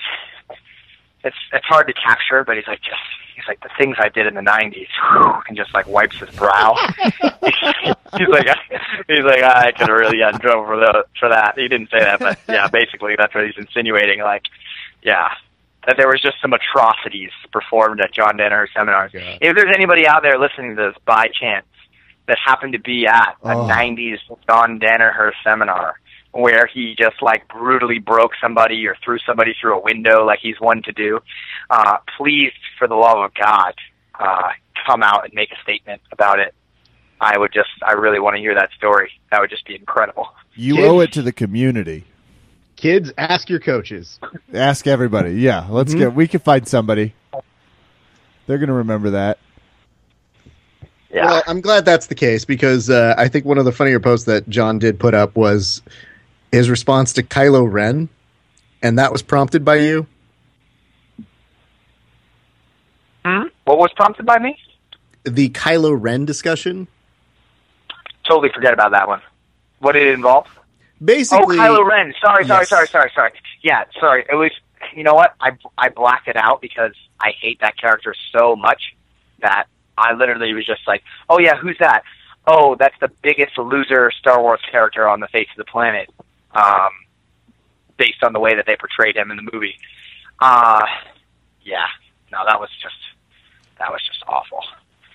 it's 1.23 1.35
it's 1.51 1.65
hard 1.65 1.87
to 1.87 1.93
capture, 1.93 2.43
but 2.43 2.55
he's 2.55 2.67
like 2.67 2.81
just. 2.81 3.01
He's 3.35 3.47
like 3.47 3.61
the 3.61 3.69
things 3.77 3.95
I 3.97 4.09
did 4.09 4.27
in 4.27 4.35
the 4.35 4.41
'90s, 4.41 4.87
whew, 5.13 5.33
and 5.47 5.55
just 5.55 5.73
like 5.73 5.87
wipes 5.87 6.19
his 6.19 6.29
brow. 6.35 6.75
he's 8.17 8.27
like, 8.27 8.47
he's 9.07 9.23
like, 9.23 9.41
ah, 9.41 9.61
I 9.65 9.71
could 9.71 9.87
have 9.87 9.97
really 9.97 10.17
got 10.17 10.33
in 10.33 10.39
trouble 10.41 10.65
for 10.65 10.75
the 10.77 11.05
for 11.17 11.29
that. 11.29 11.57
He 11.57 11.67
didn't 11.67 11.89
say 11.89 11.99
that, 11.99 12.19
but 12.19 12.37
yeah, 12.49 12.67
basically 12.71 13.15
that's 13.17 13.33
what 13.33 13.45
he's 13.45 13.57
insinuating. 13.57 14.19
Like, 14.19 14.43
yeah, 15.01 15.29
that 15.87 15.95
there 15.97 16.09
was 16.09 16.21
just 16.21 16.35
some 16.41 16.53
atrocities 16.53 17.31
performed 17.51 18.01
at 18.01 18.13
John 18.13 18.37
Danaher 18.37 18.67
seminars. 18.75 19.11
God. 19.13 19.39
If 19.41 19.55
there's 19.55 19.73
anybody 19.73 20.05
out 20.05 20.23
there 20.23 20.37
listening 20.37 20.75
to 20.75 20.89
this 20.89 20.95
by 21.05 21.29
chance 21.29 21.65
that 22.31 22.37
happened 22.43 22.71
to 22.71 22.79
be 22.79 23.05
at 23.05 23.35
a 23.43 23.53
Oh. 23.55 23.67
'90s 23.67 24.19
John 24.47 24.79
Danaher 24.79 25.31
seminar 25.43 25.95
where 26.31 26.65
he 26.65 26.95
just 26.97 27.21
like 27.21 27.45
brutally 27.49 27.99
broke 27.99 28.31
somebody 28.41 28.87
or 28.87 28.95
threw 29.03 29.19
somebody 29.25 29.53
through 29.59 29.77
a 29.77 29.81
window 29.81 30.25
like 30.25 30.39
he's 30.41 30.57
one 30.61 30.81
to 30.83 30.93
do, 30.93 31.19
uh, 31.69 31.97
please, 32.17 32.53
for 32.79 32.87
the 32.87 32.95
love 32.95 33.17
of 33.17 33.33
God, 33.33 33.73
uh, 34.17 34.47
come 34.87 35.03
out 35.03 35.25
and 35.25 35.33
make 35.33 35.51
a 35.51 35.61
statement 35.61 36.01
about 36.13 36.39
it. 36.39 36.55
I 37.19 37.37
would 37.37 37.51
just, 37.53 37.69
I 37.85 37.91
really 37.91 38.19
want 38.21 38.37
to 38.37 38.39
hear 38.39 38.55
that 38.55 38.69
story. 38.77 39.11
That 39.29 39.41
would 39.41 39.49
just 39.49 39.65
be 39.67 39.75
incredible. 39.75 40.29
You 40.55 40.75
Kids- 40.77 40.87
owe 40.87 40.99
it 41.01 41.11
to 41.13 41.21
the 41.21 41.33
community. 41.33 42.05
Kids, 42.77 43.11
ask 43.17 43.49
your 43.49 43.59
coaches. 43.59 44.17
Ask 44.53 44.87
everybody. 44.87 45.33
Yeah, 45.33 45.65
let's 45.69 45.93
Mhm. 45.93 45.97
get. 45.99 46.13
We 46.13 46.27
can 46.29 46.39
find 46.39 46.65
somebody. 46.65 47.13
They're 48.47 48.57
going 48.57 48.69
to 48.69 48.73
remember 48.73 49.09
that. 49.11 49.37
Yeah. 51.13 51.25
Well, 51.25 51.43
I'm 51.47 51.61
glad 51.61 51.85
that's 51.85 52.07
the 52.07 52.15
case 52.15 52.45
because 52.45 52.89
uh, 52.89 53.15
I 53.17 53.27
think 53.27 53.45
one 53.45 53.57
of 53.57 53.65
the 53.65 53.71
funnier 53.71 53.99
posts 53.99 54.25
that 54.27 54.47
John 54.47 54.79
did 54.79 54.99
put 54.99 55.13
up 55.13 55.35
was 55.35 55.81
his 56.51 56.69
response 56.69 57.13
to 57.13 57.23
Kylo 57.23 57.69
Ren, 57.69 58.07
and 58.81 58.97
that 58.97 59.11
was 59.11 59.21
prompted 59.21 59.65
by 59.65 59.75
you. 59.77 60.07
what 63.65 63.77
was 63.77 63.91
prompted 63.95 64.25
by 64.25 64.39
me? 64.39 64.57
The 65.23 65.49
Kylo 65.49 65.95
Ren 65.99 66.25
discussion. 66.25 66.87
Totally 68.27 68.49
forget 68.53 68.73
about 68.73 68.91
that 68.91 69.07
one. 69.07 69.21
What 69.79 69.93
did 69.93 70.07
it 70.07 70.13
involve? 70.13 70.47
Basically, 71.03 71.57
oh, 71.57 71.61
Kylo 71.61 71.85
Ren. 71.87 72.13
Sorry, 72.23 72.45
sorry, 72.45 72.61
Yes. 72.61 72.69
sorry, 72.69 72.87
sorry, 72.87 73.11
sorry. 73.15 73.31
Yeah, 73.61 73.83
sorry. 73.99 74.25
It 74.29 74.35
was. 74.35 74.51
You 74.95 75.03
know 75.03 75.13
what? 75.13 75.35
I 75.39 75.51
I 75.77 75.89
blacked 75.89 76.27
it 76.27 76.35
out 76.35 76.61
because 76.61 76.93
I 77.19 77.31
hate 77.39 77.59
that 77.61 77.77
character 77.77 78.13
so 78.31 78.55
much 78.55 78.95
that 79.41 79.65
I 80.01 80.13
literally 80.13 80.53
was 80.53 80.65
just 80.65 80.87
like, 80.87 81.03
oh 81.29 81.39
yeah, 81.39 81.55
who's 81.55 81.77
that? 81.79 82.03
Oh, 82.47 82.75
that's 82.75 82.95
the 82.99 83.09
biggest 83.21 83.57
loser 83.57 84.11
Star 84.11 84.41
Wars 84.41 84.61
character 84.71 85.07
on 85.07 85.19
the 85.19 85.27
face 85.27 85.47
of 85.51 85.57
the 85.57 85.71
planet. 85.71 86.09
Um, 86.53 86.89
based 87.97 88.23
on 88.23 88.33
the 88.33 88.39
way 88.39 88.55
that 88.55 88.65
they 88.65 88.75
portrayed 88.75 89.15
him 89.15 89.31
in 89.31 89.37
the 89.37 89.49
movie. 89.53 89.75
Uh 90.39 90.81
yeah. 91.63 91.85
No, 92.31 92.39
that 92.47 92.59
was 92.59 92.69
just 92.81 92.95
that 93.77 93.91
was 93.91 94.01
just 94.05 94.23
awful. 94.27 94.63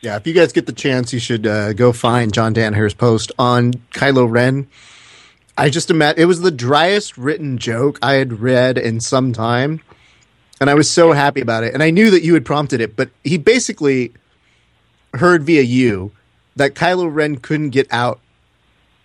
Yeah, 0.03 0.17
if 0.17 0.27
you 0.27 0.35
guys 0.35 0.53
get 0.53 0.67
the 0.67 0.73
chance, 0.73 1.13
you 1.13 1.19
should 1.19 1.47
uh, 1.47 1.73
go 1.73 1.93
find 1.93 2.33
John 2.33 2.53
Danaher's 2.53 2.95
post 2.95 3.33
on 3.39 3.73
Kylo 3.93 4.31
Ren. 4.31 4.69
I 5.57 5.71
just 5.71 5.91
imagine 5.91 6.21
it 6.21 6.27
was 6.27 6.41
the 6.41 6.51
driest 6.51 7.17
written 7.17 7.59
joke 7.59 7.99
I 8.03 8.15
had 8.15 8.41
read 8.41 8.77
in 8.77 9.01
some 9.01 9.33
time, 9.33 9.81
and 10.61 10.69
I 10.69 10.75
was 10.75 10.91
so 10.91 11.13
happy 11.13 11.41
about 11.41 11.65
it. 11.65 11.73
And 11.75 11.83
I 11.83 11.91
knew 11.91 12.11
that 12.11 12.23
you 12.23 12.35
had 12.35 12.45
prompted 12.45 12.81
it, 12.81 12.95
but 12.95 13.09
he 13.25 13.39
basically 13.39 14.13
heard 15.17 15.43
via 15.45 15.63
you 15.63 16.13
that 16.57 16.75
Kylo 16.75 17.13
Ren 17.13 17.37
couldn't 17.37 17.71
get 17.71 17.87
out 17.93 18.21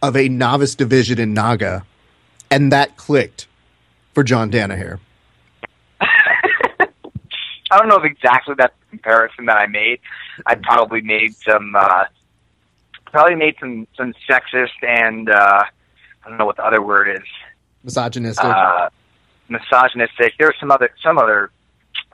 of 0.01 0.15
a 0.15 0.29
novice 0.29 0.75
division 0.75 1.19
in 1.19 1.33
Naga, 1.33 1.85
and 2.49 2.71
that 2.71 2.97
clicked 2.97 3.47
for 4.13 4.23
John 4.23 4.51
Danaher. 4.51 4.99
I 6.01 7.77
don't 7.77 7.87
know 7.87 7.97
if 7.97 8.05
exactly 8.05 8.55
that's 8.57 8.73
the 8.81 8.97
comparison 8.97 9.45
that 9.45 9.57
I 9.57 9.67
made. 9.67 9.99
I 10.45 10.55
probably 10.55 11.01
made 11.01 11.35
some 11.35 11.73
uh 11.75 12.05
probably 13.05 13.35
made 13.35 13.55
some 13.59 13.87
some 13.95 14.13
sexist 14.29 14.69
and 14.81 15.29
uh 15.29 15.63
I 16.25 16.29
don't 16.29 16.37
know 16.37 16.45
what 16.45 16.57
the 16.57 16.65
other 16.65 16.81
word 16.81 17.15
is. 17.15 17.27
Misogynistic. 17.83 18.43
Uh 18.43 18.89
misogynistic. 19.49 20.33
There's 20.37 20.55
some 20.59 20.71
other 20.71 20.89
some 21.01 21.17
other 21.17 21.51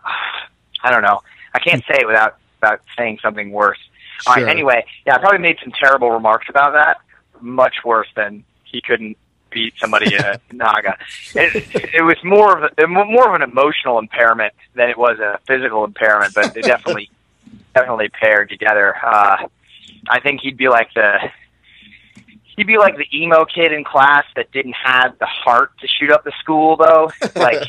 I 0.84 0.91
don't 0.91 1.03
know. 1.03 1.22
I 1.53 1.60
can't 1.60 1.84
say 1.90 1.99
it 2.02 2.07
without 2.07 2.38
without 2.61 2.81
saying 2.97 3.19
something 3.21 3.51
worse. 3.51 3.79
Sure. 4.21 4.47
anyway, 4.47 4.85
yeah, 5.05 5.15
I 5.15 5.19
probably 5.19 5.39
made 5.39 5.57
some 5.63 5.71
terrible 5.71 6.09
remarks 6.11 6.47
about 6.49 6.73
that. 6.73 6.97
Much 7.39 7.75
worse 7.85 8.07
than 8.15 8.43
he 8.63 8.81
couldn't 8.81 9.15
beat 9.51 9.73
somebody 9.79 10.15
at 10.15 10.41
Naga. 10.51 10.97
It, 11.35 11.93
it 11.93 12.01
was 12.03 12.17
more 12.23 12.57
of 12.65 12.71
a, 12.77 12.88
more 12.88 13.29
of 13.29 13.35
an 13.39 13.47
emotional 13.47 13.99
impairment 13.99 14.53
than 14.73 14.89
it 14.89 14.97
was 14.97 15.19
a 15.19 15.39
physical 15.47 15.84
impairment, 15.85 16.34
but 16.34 16.53
they 16.53 16.61
definitely 16.61 17.09
definitely 17.75 18.09
paired 18.09 18.49
together. 18.49 18.95
Uh, 19.03 19.47
I 20.09 20.19
think 20.19 20.41
he'd 20.41 20.57
be 20.57 20.67
like 20.69 20.93
the 20.93 21.29
he'd 22.55 22.67
be 22.67 22.77
like 22.77 22.97
the 22.97 23.05
emo 23.15 23.45
kid 23.45 23.71
in 23.71 23.84
class 23.84 24.25
that 24.35 24.51
didn't 24.51 24.75
have 24.84 25.17
the 25.19 25.25
heart 25.27 25.71
to 25.79 25.88
shoot 25.88 26.11
up 26.11 26.23
the 26.23 26.34
school, 26.39 26.75
though. 26.75 27.11
Like 27.35 27.67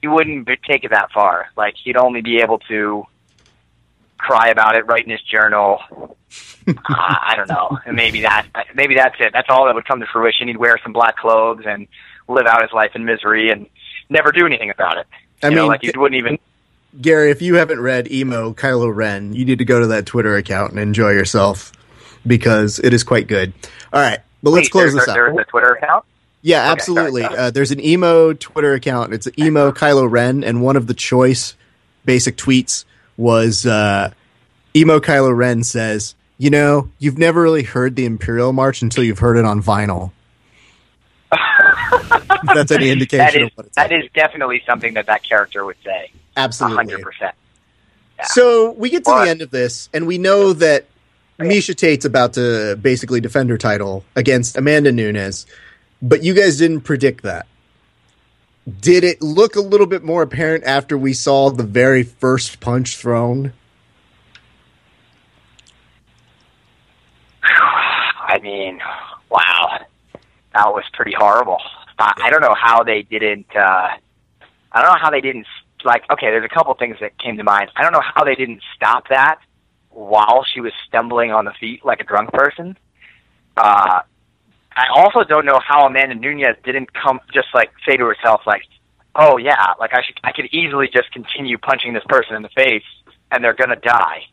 he 0.00 0.08
wouldn't 0.08 0.46
be- 0.46 0.56
take 0.56 0.84
it 0.84 0.90
that 0.90 1.10
far. 1.12 1.46
Like 1.56 1.74
he'd 1.82 1.96
only 1.96 2.20
be 2.20 2.38
able 2.38 2.58
to 2.68 3.04
cry 4.24 4.48
about 4.48 4.76
it, 4.76 4.86
write 4.86 5.04
in 5.04 5.10
his 5.10 5.22
journal. 5.22 5.78
uh, 6.66 6.72
I 6.86 7.34
don't 7.36 7.48
know. 7.48 7.78
Maybe 7.92 8.22
that 8.22 8.46
maybe 8.74 8.94
that's 8.94 9.16
it. 9.20 9.32
That's 9.32 9.48
all 9.50 9.66
that 9.66 9.74
would 9.74 9.86
come 9.86 10.00
to 10.00 10.06
fruition. 10.06 10.48
He'd 10.48 10.56
wear 10.56 10.78
some 10.82 10.92
black 10.92 11.16
clothes 11.16 11.64
and 11.66 11.86
live 12.28 12.46
out 12.46 12.62
his 12.62 12.72
life 12.72 12.92
in 12.94 13.04
misery 13.04 13.50
and 13.50 13.66
never 14.08 14.32
do 14.32 14.46
anything 14.46 14.70
about 14.70 14.98
it. 14.98 15.06
I 15.42 15.48
you 15.48 15.54
know, 15.54 15.62
mean, 15.62 15.70
like 15.70 15.82
he 15.82 15.92
wouldn't 15.94 16.18
even. 16.18 16.38
Gary, 17.00 17.30
if 17.30 17.42
you 17.42 17.56
haven't 17.56 17.80
read 17.80 18.10
Emo 18.10 18.54
Kylo 18.54 18.94
Ren, 18.94 19.34
you 19.34 19.44
need 19.44 19.58
to 19.58 19.64
go 19.64 19.80
to 19.80 19.88
that 19.88 20.06
Twitter 20.06 20.36
account 20.36 20.70
and 20.70 20.80
enjoy 20.80 21.10
yourself 21.10 21.72
because 22.26 22.78
it 22.78 22.94
is 22.94 23.02
quite 23.02 23.26
good. 23.26 23.52
All 23.92 24.00
right, 24.00 24.20
but 24.42 24.50
let's 24.50 24.66
Wait, 24.66 24.72
close 24.72 24.92
there's, 24.92 25.06
this 25.06 25.08
out. 25.08 25.14
There's 25.14 25.38
a 25.38 25.44
Twitter 25.44 25.72
account. 25.72 26.04
yeah, 26.42 26.62
okay, 26.62 26.72
absolutely. 26.72 27.22
sorry. 27.22 27.36
Uh, 27.36 27.50
there's 27.50 27.72
an 27.72 27.80
Emo 27.80 28.32
Twitter 28.32 28.74
account. 28.74 29.12
It's 29.12 29.28
Emo 29.38 29.72
Kylo 29.72 30.10
Ren, 30.10 30.44
and 30.44 30.62
one 30.62 30.76
of 30.76 30.86
the 30.86 30.94
choice 30.94 31.56
basic 32.04 32.36
tweets 32.36 32.84
was 33.16 33.66
uh, 33.66 34.10
Emo 34.76 35.00
Kylo 35.00 35.34
Ren 35.36 35.62
says, 35.64 36.14
"You 36.38 36.50
know, 36.50 36.88
you've 36.98 37.18
never 37.18 37.42
really 37.42 37.62
heard 37.62 37.96
the 37.96 38.04
Imperial 38.06 38.52
March 38.52 38.82
until 38.82 39.04
you've 39.04 39.18
heard 39.20 39.36
it 39.36 39.44
on 39.44 39.62
vinyl." 39.62 40.10
That's 42.54 42.70
any 42.70 42.90
indication 42.90 43.18
That 43.26 43.34
is 43.36 43.46
of 43.46 43.52
what 43.56 43.66
it's 43.66 43.76
that 43.76 43.90
like. 43.90 44.04
is 44.04 44.10
definitely 44.14 44.62
something 44.66 44.94
that 44.94 45.06
that 45.06 45.22
character 45.22 45.64
would 45.64 45.76
say. 45.84 46.10
Absolutely. 46.36 46.76
hundred 46.76 47.02
percent. 47.02 47.34
So 48.24 48.72
we 48.72 48.90
get 48.90 49.04
to 49.04 49.10
the 49.10 49.28
end 49.28 49.42
of 49.42 49.50
this, 49.50 49.88
and 49.92 50.06
we 50.06 50.18
know 50.18 50.52
that 50.54 50.86
Miesha 51.38 51.74
Tate's 51.74 52.04
about 52.04 52.34
to 52.34 52.76
basically 52.80 53.20
defend 53.20 53.50
her 53.50 53.58
title 53.58 54.04
against 54.14 54.56
Amanda 54.56 54.92
Nunes, 54.92 55.46
but 56.00 56.22
you 56.22 56.32
guys 56.32 56.56
didn't 56.58 56.82
predict 56.82 57.22
that 57.24 57.46
did 58.80 59.04
it 59.04 59.20
look 59.20 59.56
a 59.56 59.60
little 59.60 59.86
bit 59.86 60.02
more 60.02 60.22
apparent 60.22 60.64
after 60.64 60.96
we 60.96 61.12
saw 61.12 61.50
the 61.50 61.62
very 61.62 62.02
first 62.02 62.60
punch 62.60 62.96
thrown? 62.96 63.52
I 67.42 68.38
mean, 68.42 68.80
wow, 69.30 69.80
that 70.54 70.66
was 70.72 70.84
pretty 70.92 71.12
horrible. 71.16 71.58
I 71.98 72.30
don't 72.30 72.40
know 72.40 72.54
how 72.58 72.82
they 72.82 73.02
didn't. 73.02 73.46
Uh, 73.54 73.88
I 74.72 74.82
don't 74.82 74.92
know 74.92 74.98
how 75.00 75.10
they 75.10 75.20
didn't 75.20 75.46
like. 75.84 76.02
Okay, 76.10 76.26
there's 76.26 76.44
a 76.44 76.52
couple 76.52 76.74
things 76.74 76.96
that 77.00 77.16
came 77.18 77.36
to 77.36 77.44
mind. 77.44 77.70
I 77.76 77.82
don't 77.82 77.92
know 77.92 78.02
how 78.02 78.24
they 78.24 78.34
didn't 78.34 78.62
stop 78.74 79.08
that 79.10 79.38
while 79.90 80.44
she 80.44 80.60
was 80.60 80.72
stumbling 80.88 81.30
on 81.30 81.44
the 81.44 81.52
feet 81.52 81.84
like 81.84 82.00
a 82.00 82.04
drunk 82.04 82.32
person. 82.32 82.76
Uh, 83.56 84.00
I 84.76 84.86
also 84.94 85.24
don't 85.24 85.46
know 85.46 85.60
how 85.66 85.86
Amanda 85.86 86.14
Nunes 86.14 86.56
didn't 86.64 86.92
come 86.94 87.20
just 87.32 87.48
like 87.54 87.70
say 87.88 87.96
to 87.96 88.04
herself 88.04 88.42
like, 88.46 88.62
"Oh 89.14 89.36
yeah, 89.38 89.74
like 89.78 89.92
I 89.94 90.02
should 90.02 90.18
I 90.24 90.32
could 90.32 90.46
easily 90.46 90.88
just 90.92 91.12
continue 91.12 91.58
punching 91.58 91.92
this 91.92 92.02
person 92.08 92.34
in 92.36 92.42
the 92.42 92.48
face 92.50 92.84
and 93.30 93.42
they're 93.42 93.54
gonna 93.54 93.76
die." 93.76 94.26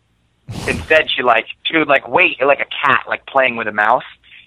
Instead, 0.67 1.09
she 1.11 1.23
like 1.23 1.45
she 1.63 1.77
would 1.77 1.87
like 1.87 2.07
wait 2.07 2.37
like 2.45 2.59
a 2.59 2.65
cat 2.65 3.03
like 3.07 3.25
playing 3.25 3.55
with 3.55 3.67
a 3.67 3.71
mouse. 3.71 4.03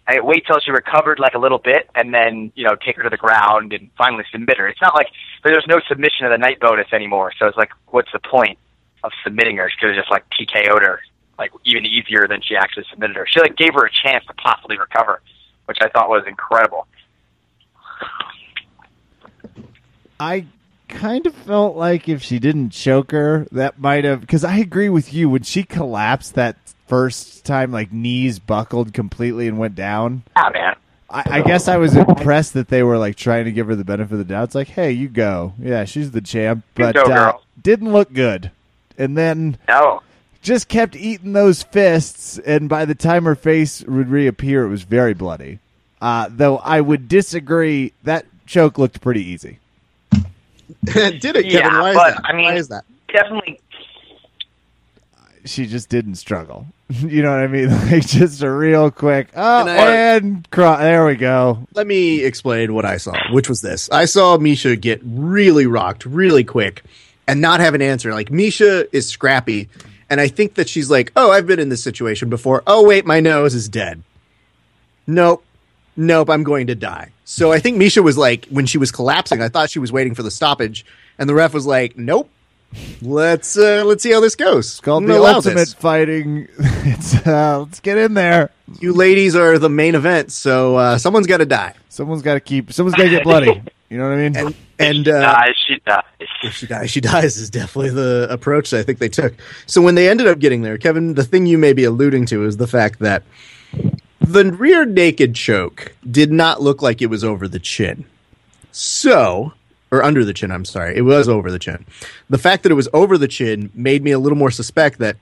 I 0.06 0.20
wait 0.20 0.44
till 0.46 0.58
she 0.60 0.70
recovered 0.70 1.18
like 1.18 1.34
a 1.34 1.38
little 1.38 1.58
bit, 1.58 1.88
and 1.94 2.12
then 2.12 2.52
you 2.54 2.64
know 2.64 2.74
take 2.74 2.96
her 2.96 3.02
to 3.04 3.10
the 3.10 3.16
ground 3.16 3.72
and 3.72 3.90
finally 3.96 4.24
submit 4.32 4.58
her. 4.58 4.68
It's 4.68 4.82
not 4.82 4.94
like 4.94 5.08
there's 5.44 5.64
no 5.66 5.80
submission 5.88 6.26
of 6.26 6.32
the 6.32 6.38
night 6.38 6.60
bonus 6.60 6.92
anymore. 6.92 7.32
So 7.38 7.46
it's 7.46 7.56
like, 7.56 7.70
what's 7.86 8.12
the 8.12 8.18
point 8.18 8.58
of 9.02 9.12
submitting 9.22 9.56
her? 9.58 9.70
She 9.70 9.76
could 9.78 9.94
have 9.94 10.04
just 10.04 10.10
like 10.10 10.24
TKO'd 10.30 10.82
her 10.82 11.00
like 11.38 11.52
even 11.64 11.84
easier 11.84 12.26
than 12.28 12.40
she 12.42 12.56
actually 12.56 12.84
submitted 12.90 13.16
her. 13.16 13.26
She 13.28 13.40
like 13.40 13.56
gave 13.56 13.74
her 13.74 13.86
a 13.86 13.90
chance 13.90 14.24
to 14.26 14.34
possibly 14.34 14.78
recover, 14.78 15.20
which 15.66 15.78
I 15.80 15.88
thought 15.88 16.08
was 16.08 16.24
incredible. 16.26 16.86
I 20.20 20.46
kind 20.88 21.26
of 21.26 21.34
felt 21.34 21.76
like 21.76 22.08
if 22.08 22.22
she 22.22 22.38
didn't 22.38 22.70
choke 22.70 23.10
her, 23.10 23.46
that 23.52 23.78
might 23.78 24.04
have 24.04 24.20
because 24.20 24.44
I 24.44 24.58
agree 24.58 24.88
with 24.88 25.12
you 25.12 25.28
when 25.28 25.42
she 25.42 25.64
collapsed 25.64 26.34
that 26.34 26.56
first 26.86 27.44
time, 27.44 27.72
like 27.72 27.92
knees 27.92 28.38
buckled 28.38 28.92
completely 28.92 29.48
and 29.48 29.58
went 29.58 29.74
down. 29.74 30.22
Yeah, 30.36 30.50
man. 30.52 30.76
I, 31.10 31.38
I 31.38 31.42
guess 31.42 31.68
I 31.68 31.76
was 31.76 31.96
impressed 31.96 32.54
that 32.54 32.68
they 32.68 32.82
were 32.82 32.98
like 32.98 33.16
trying 33.16 33.44
to 33.44 33.52
give 33.52 33.66
her 33.66 33.74
the 33.74 33.84
benefit 33.84 34.12
of 34.12 34.18
the 34.18 34.24
doubt. 34.24 34.44
It's 34.44 34.54
like, 34.54 34.68
hey, 34.68 34.92
you 34.92 35.08
go, 35.08 35.54
yeah, 35.60 35.84
she's 35.84 36.10
the 36.10 36.20
champ, 36.20 36.64
but 36.74 36.94
go, 36.94 37.02
uh, 37.02 37.32
didn't 37.60 37.92
look 37.92 38.12
good, 38.12 38.50
and 38.98 39.16
then 39.16 39.58
No. 39.68 40.02
Just 40.44 40.68
kept 40.68 40.94
eating 40.94 41.32
those 41.32 41.62
fists, 41.62 42.38
and 42.38 42.68
by 42.68 42.84
the 42.84 42.94
time 42.94 43.24
her 43.24 43.34
face 43.34 43.82
would 43.82 44.10
reappear, 44.10 44.64
it 44.64 44.68
was 44.68 44.82
very 44.82 45.14
bloody. 45.14 45.58
Uh, 46.02 46.28
though 46.30 46.58
I 46.58 46.82
would 46.82 47.08
disagree, 47.08 47.94
that 48.02 48.26
choke 48.46 48.76
looked 48.78 49.00
pretty 49.00 49.24
easy. 49.24 49.58
Did 50.84 51.14
it, 51.14 51.22
Kevin? 51.22 51.50
Yeah, 51.50 51.80
Why 51.80 51.90
is 51.90 51.96
but, 51.96 52.14
that? 52.16 52.20
I 52.26 52.32
mean- 52.34 52.44
Why 52.44 52.54
is 52.56 52.68
that? 52.68 52.84
Definitely. 53.08 53.58
She 55.46 55.66
just 55.66 55.88
didn't 55.88 56.16
struggle. 56.16 56.66
you 56.90 57.22
know 57.22 57.30
what 57.30 57.40
I 57.40 57.46
mean? 57.46 57.70
Like 57.90 58.06
just 58.06 58.42
a 58.42 58.50
real 58.50 58.90
quick. 58.90 59.28
Oh, 59.34 59.60
And 59.60 59.70
I- 59.70 59.94
and 60.16 60.50
cro- 60.50 60.76
there 60.78 61.06
we 61.06 61.16
go. 61.16 61.66
Let 61.74 61.86
me 61.86 62.22
explain 62.22 62.74
what 62.74 62.84
I 62.84 62.98
saw, 62.98 63.14
which 63.32 63.48
was 63.48 63.62
this. 63.62 63.88
I 63.90 64.04
saw 64.04 64.36
Miesha 64.36 64.78
get 64.78 65.00
really 65.04 65.66
rocked 65.66 66.04
really 66.04 66.44
quick 66.44 66.82
and 67.26 67.40
not 67.40 67.60
have 67.60 67.72
an 67.74 67.80
answer. 67.80 68.12
Like, 68.12 68.28
Miesha 68.28 68.86
is 68.92 69.08
scrappy, 69.08 69.68
and 70.14 70.20
I 70.20 70.28
think 70.28 70.54
that 70.54 70.68
she's 70.68 70.88
like, 70.88 71.10
oh, 71.16 71.32
I've 71.32 71.44
been 71.44 71.58
in 71.58 71.70
this 71.70 71.82
situation 71.82 72.30
before. 72.30 72.62
Oh, 72.68 72.86
wait, 72.86 73.04
my 73.04 73.18
nose 73.18 73.52
is 73.52 73.68
dead. 73.68 74.00
Nope. 75.08 75.44
Nope, 75.96 76.30
I'm 76.30 76.44
going 76.44 76.68
to 76.68 76.76
die. 76.76 77.10
So 77.24 77.50
I 77.50 77.58
think 77.58 77.78
Miesha 77.78 78.00
was 78.00 78.16
like, 78.16 78.46
when 78.46 78.64
she 78.64 78.78
was 78.78 78.92
collapsing, 78.92 79.42
I 79.42 79.48
thought 79.48 79.70
she 79.70 79.80
was 79.80 79.90
waiting 79.90 80.14
for 80.14 80.22
the 80.22 80.30
stoppage, 80.30 80.86
and 81.18 81.28
the 81.28 81.34
ref 81.34 81.52
was 81.52 81.66
like, 81.66 81.98
nope. 81.98 82.30
Let's 83.02 83.58
uh, 83.58 83.82
let's 83.84 84.04
see 84.04 84.12
how 84.12 84.20
this 84.20 84.36
goes. 84.36 84.66
It's 84.66 84.80
called 84.80 85.04
the 85.06 85.20
ultimate 85.20 85.54
this. 85.56 85.74
fighting. 85.74 86.46
It's 86.58 87.26
uh, 87.26 87.60
let's 87.60 87.80
get 87.80 87.98
in 87.98 88.14
there. 88.14 88.50
You 88.80 88.92
ladies 88.92 89.34
are 89.34 89.58
the 89.58 89.68
main 89.68 89.96
event, 89.96 90.30
so 90.30 90.76
uh, 90.76 90.98
someone's 90.98 91.26
got 91.26 91.38
to 91.38 91.46
die. 91.46 91.74
Someone's 91.88 92.22
got 92.22 92.34
to 92.34 92.40
keep. 92.40 92.72
Someone's 92.72 92.96
got 92.96 93.04
to 93.04 93.10
get 93.10 93.24
bloody. 93.24 93.62
You 93.94 94.00
know 94.00 94.08
what 94.08 94.18
I 94.18 94.28
mean? 94.28 94.36
And 94.36 94.54
and 94.80 95.04
She 95.04 95.12
uh, 95.12 95.20
dies. 95.20 95.54
She 95.68 95.78
dies. 95.86 96.02
if 96.42 96.54
she 96.56 96.66
dies, 96.66 96.90
she 96.90 97.00
dies 97.00 97.36
is 97.36 97.48
definitely 97.48 97.90
the 97.90 98.26
approach 98.28 98.70
that 98.70 98.80
I 98.80 98.82
think 98.82 98.98
they 98.98 99.08
took. 99.08 99.34
So 99.66 99.80
when 99.80 99.94
they 99.94 100.08
ended 100.08 100.26
up 100.26 100.40
getting 100.40 100.62
there, 100.62 100.76
Kevin, 100.78 101.14
the 101.14 101.22
thing 101.22 101.46
you 101.46 101.58
may 101.58 101.72
be 101.72 101.84
alluding 101.84 102.26
to 102.26 102.44
is 102.44 102.56
the 102.56 102.66
fact 102.66 102.98
that 102.98 103.22
the 104.20 104.50
rear 104.50 104.84
naked 104.84 105.36
choke 105.36 105.94
did 106.10 106.32
not 106.32 106.60
look 106.60 106.82
like 106.82 107.02
it 107.02 107.06
was 107.06 107.22
over 107.22 107.46
the 107.46 107.60
chin. 107.60 108.04
So, 108.72 109.52
or 109.92 110.02
under 110.02 110.24
the 110.24 110.34
chin, 110.34 110.50
I'm 110.50 110.64
sorry, 110.64 110.96
it 110.96 111.02
was 111.02 111.28
over 111.28 111.52
the 111.52 111.60
chin. 111.60 111.86
The 112.28 112.38
fact 112.38 112.64
that 112.64 112.72
it 112.72 112.74
was 112.74 112.88
over 112.92 113.16
the 113.16 113.28
chin 113.28 113.70
made 113.74 114.02
me 114.02 114.10
a 114.10 114.18
little 114.18 114.36
more 114.36 114.50
suspect 114.50 114.98
that 114.98 115.18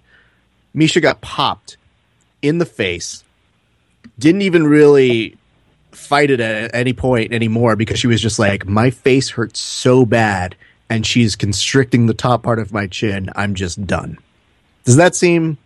Miesha 0.75 1.03
got 1.03 1.21
popped 1.21 1.77
in 2.41 2.57
the 2.57 2.65
face, 2.65 3.23
didn't 4.19 4.41
even 4.41 4.67
really 4.67 5.37
fight 5.93 6.31
it 6.31 6.41
at 6.41 6.75
any 6.75 6.93
point 6.93 7.33
anymore 7.33 7.77
because 7.77 7.99
she 7.99 8.07
was 8.07 8.21
just 8.21 8.39
like, 8.39 8.67
my 8.67 8.91
face 8.91 9.31
hurts 9.31 9.61
so 9.61 10.05
bad 10.05 10.57
and 10.91 11.07
she's 11.07 11.37
constricting 11.37 12.07
the 12.07 12.15
top 12.15 12.43
part 12.43 12.59
of 12.59 12.73
my 12.73 12.87
chin. 12.87 13.31
I'm 13.35 13.55
just 13.55 13.87
done. 13.87 14.19
Does 14.85 14.97
that 14.97 15.15
seem 15.15 15.59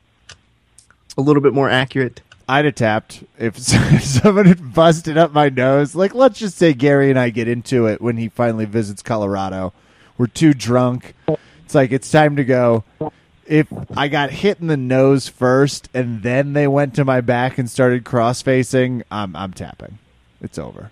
a 1.17 1.21
little 1.21 1.43
bit 1.43 1.53
more 1.53 1.71
accurate? 1.71 2.21
I'd 2.49 2.65
have 2.65 2.75
tapped 2.77 3.25
if 3.39 3.59
someone 3.59 4.47
had 4.47 4.73
busted 4.73 5.19
up 5.19 5.33
my 5.33 5.49
nose. 5.49 5.97
Like, 5.97 6.15
let's 6.15 6.39
just 6.39 6.57
say 6.57 6.75
Gary 6.75 7.11
and 7.11 7.19
I 7.19 7.31
get 7.31 7.49
into 7.49 7.87
it 7.87 8.01
when 8.01 8.17
he 8.17 8.29
finally 8.29 8.67
visits 8.67 9.03
Colorado. 9.03 9.73
We're 10.17 10.29
too 10.29 10.55
drunk. 10.55 11.15
It's 11.65 11.75
like 11.75 11.91
it's 11.91 12.11
time 12.11 12.37
to 12.37 12.45
go. 12.45 12.85
If 13.47 13.67
I 13.97 14.09
got 14.09 14.31
hit 14.31 14.61
in 14.61 14.69
the 14.69 14.77
nose 14.77 15.29
first 15.29 15.89
and 15.93 16.23
then 16.23 16.53
they 16.53 16.67
went 16.67 16.95
to 16.95 17.05
my 17.05 17.21
back 17.21 17.59
and 17.59 17.71
started 17.71 18.05
cross 18.05 18.43
facing, 18.43 19.03
I'm 19.11 19.35
I'm 19.37 19.53
tapping. 19.53 19.99
It's 20.41 20.59
over. 20.59 20.91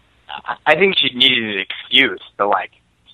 I 0.67 0.75
think 0.75 0.97
she 0.99 1.11
needed 1.15 1.45
an 1.45 1.59
excuse 1.59 2.21
to 2.39 2.47
like 2.47 2.73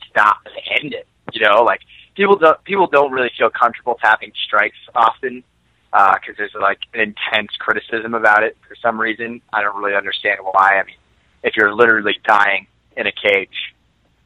stop 0.09 0.39
and 0.47 0.85
end 0.85 0.94
it. 0.94 1.07
You 1.32 1.40
know, 1.40 1.62
like 1.62 1.81
people 2.15 2.36
don't 2.36 2.62
people 2.65 2.86
don't 2.86 3.12
really 3.12 3.31
feel 3.36 3.51
comfortable 3.51 3.97
tapping 4.01 4.32
strikes 4.47 4.77
often 4.94 5.44
uh, 5.93 6.15
because 6.15 6.36
there's 6.36 6.55
like 6.61 6.78
an 6.94 7.01
intense 7.01 7.51
criticism 7.59 8.15
about 8.15 8.43
it 8.43 8.57
for 8.66 8.74
some 8.77 9.01
reason. 9.01 9.40
I 9.52 9.62
don't 9.62 9.77
really 9.77 9.97
understand 9.97 10.40
why. 10.43 10.78
I 10.81 10.85
mean, 10.85 10.97
if 11.43 11.57
you're 11.57 11.74
literally 11.74 12.16
dying 12.24 12.66
in 12.97 13.07
a 13.07 13.12
cage, 13.12 13.74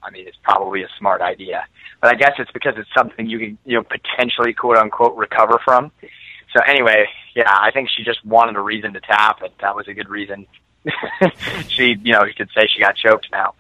I 0.03 0.11
mean, 0.11 0.27
it's 0.27 0.37
probably 0.43 0.83
a 0.83 0.89
smart 0.99 1.21
idea. 1.21 1.65
But 2.01 2.15
I 2.15 2.17
guess 2.17 2.33
it's 2.39 2.51
because 2.53 2.75
it's 2.77 2.91
something 2.97 3.27
you 3.29 3.39
can 3.39 3.59
you 3.65 3.77
know 3.77 3.83
potentially 3.83 4.53
quote 4.53 4.77
unquote 4.77 5.17
recover 5.17 5.59
from. 5.65 5.91
So 6.55 6.61
anyway, 6.67 7.07
yeah, 7.35 7.51
I 7.51 7.71
think 7.73 7.89
she 7.91 8.05
just 8.05 8.25
wanted 8.25 8.57
a 8.57 8.61
reason 8.61 8.93
to 8.93 9.01
tap, 9.01 9.43
and 9.43 9.53
that 9.61 9.75
was 9.75 9.89
a 9.89 9.95
good 9.95 10.09
reason. 10.09 10.47
she, 11.69 11.97
you 12.03 12.13
know, 12.13 12.25
you 12.25 12.35
could 12.35 12.51
say 12.55 12.67
she 12.67 12.81
got 12.81 12.97
choked 12.97 13.29
now. 13.33 13.55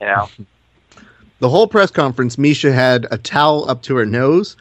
You 0.00 0.06
know, 0.06 0.28
The 1.40 1.48
whole 1.50 1.66
press 1.66 1.90
conference, 1.90 2.36
Miesha 2.36 2.72
had 2.72 3.06
a 3.10 3.18
towel 3.18 3.68
up 3.68 3.82
to 3.82 3.96
her 3.96 4.06
nose. 4.06 4.56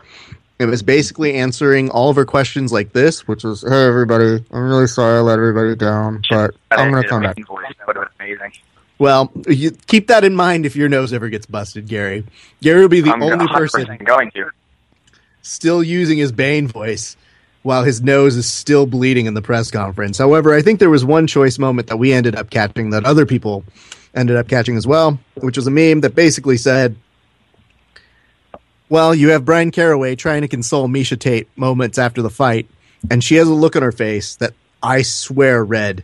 It 0.60 0.66
was 0.66 0.82
basically 0.82 1.36
answering 1.36 1.90
all 1.90 2.10
of 2.10 2.16
her 2.16 2.26
questions 2.26 2.74
like 2.74 2.92
this, 2.94 3.28
which 3.28 3.44
was, 3.44 3.62
"Hey 3.62 3.86
everybody, 3.86 4.44
I'm 4.52 4.70
really 4.70 4.88
sorry 4.88 5.18
I 5.18 5.22
let 5.22 5.40
everybody 5.40 5.76
down, 5.76 6.22
but 6.30 6.56
I'm 6.72 6.92
going 6.92 7.04
to 7.04 7.08
come 7.08 7.22
back." 7.22 7.38
Voice. 7.48 7.66
That 7.78 7.88
would 7.88 7.96
have 7.96 8.18
been 8.18 8.28
amazing. 8.28 8.54
Well, 8.98 9.32
you 9.48 9.72
keep 9.72 10.08
that 10.08 10.24
in 10.24 10.36
mind 10.36 10.66
if 10.66 10.76
your 10.76 10.90
nose 10.90 11.14
ever 11.14 11.30
gets 11.30 11.46
busted, 11.46 11.88
Gary. 11.88 12.26
Gary 12.62 12.82
will 12.82 12.90
be 12.90 13.02
the 13.02 13.12
I'm 13.12 13.24
only 13.24 13.48
person 13.48 13.98
going 14.04 14.32
to. 14.32 14.50
still 15.42 15.84
using 15.84 16.18
his 16.18 16.32
Bane 16.32 16.68
voice 16.68 17.16
while 17.64 17.84
his 17.84 18.02
nose 18.02 18.36
is 18.36 18.50
still 18.50 18.86
bleeding 18.86 19.26
in 19.26 19.34
the 19.34 19.42
press 19.42 19.72
conference. 19.72 20.18
However, 20.18 20.54
I 20.54 20.62
think 20.62 20.80
there 20.80 20.90
was 20.90 21.04
one 21.04 21.28
choice 21.28 21.58
moment 21.58 21.88
that 21.88 21.98
we 21.98 22.14
ended 22.14 22.36
up 22.36 22.50
catching 22.50 22.92
that 22.92 23.06
other 23.06 23.26
people 23.26 23.64
ended 24.14 24.36
up 24.36 24.48
catching 24.48 24.78
as 24.78 24.86
well, 24.86 25.18
which 25.36 25.58
was 25.58 25.66
a 25.66 25.72
meme 25.72 26.02
that 26.02 26.14
basically 26.14 26.58
said, 26.58 26.96
Well, 28.90 29.16
you 29.16 29.30
have 29.30 29.46
Bryan 29.46 29.72
Caraway 29.72 30.16
trying 30.16 30.42
to 30.42 30.48
console 30.48 30.88
Miesha 30.88 31.18
Tate 31.18 31.48
moments 31.58 31.98
after 31.98 32.22
the 32.22 32.30
fight, 32.30 32.70
and 33.10 33.24
she 33.24 33.36
has 33.36 33.48
a 33.48 33.54
look 33.54 33.76
on 33.76 33.82
her 33.82 33.92
face 33.92 34.36
that 34.36 34.54
I 34.84 35.02
swear 35.02 35.64
read, 35.64 36.04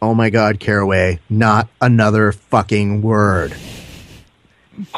Oh 0.00 0.14
my 0.14 0.30
god, 0.30 0.60
Caraway, 0.60 1.20
not 1.30 1.68
another 1.80 2.32
fucking 2.32 3.02
word. 3.02 3.54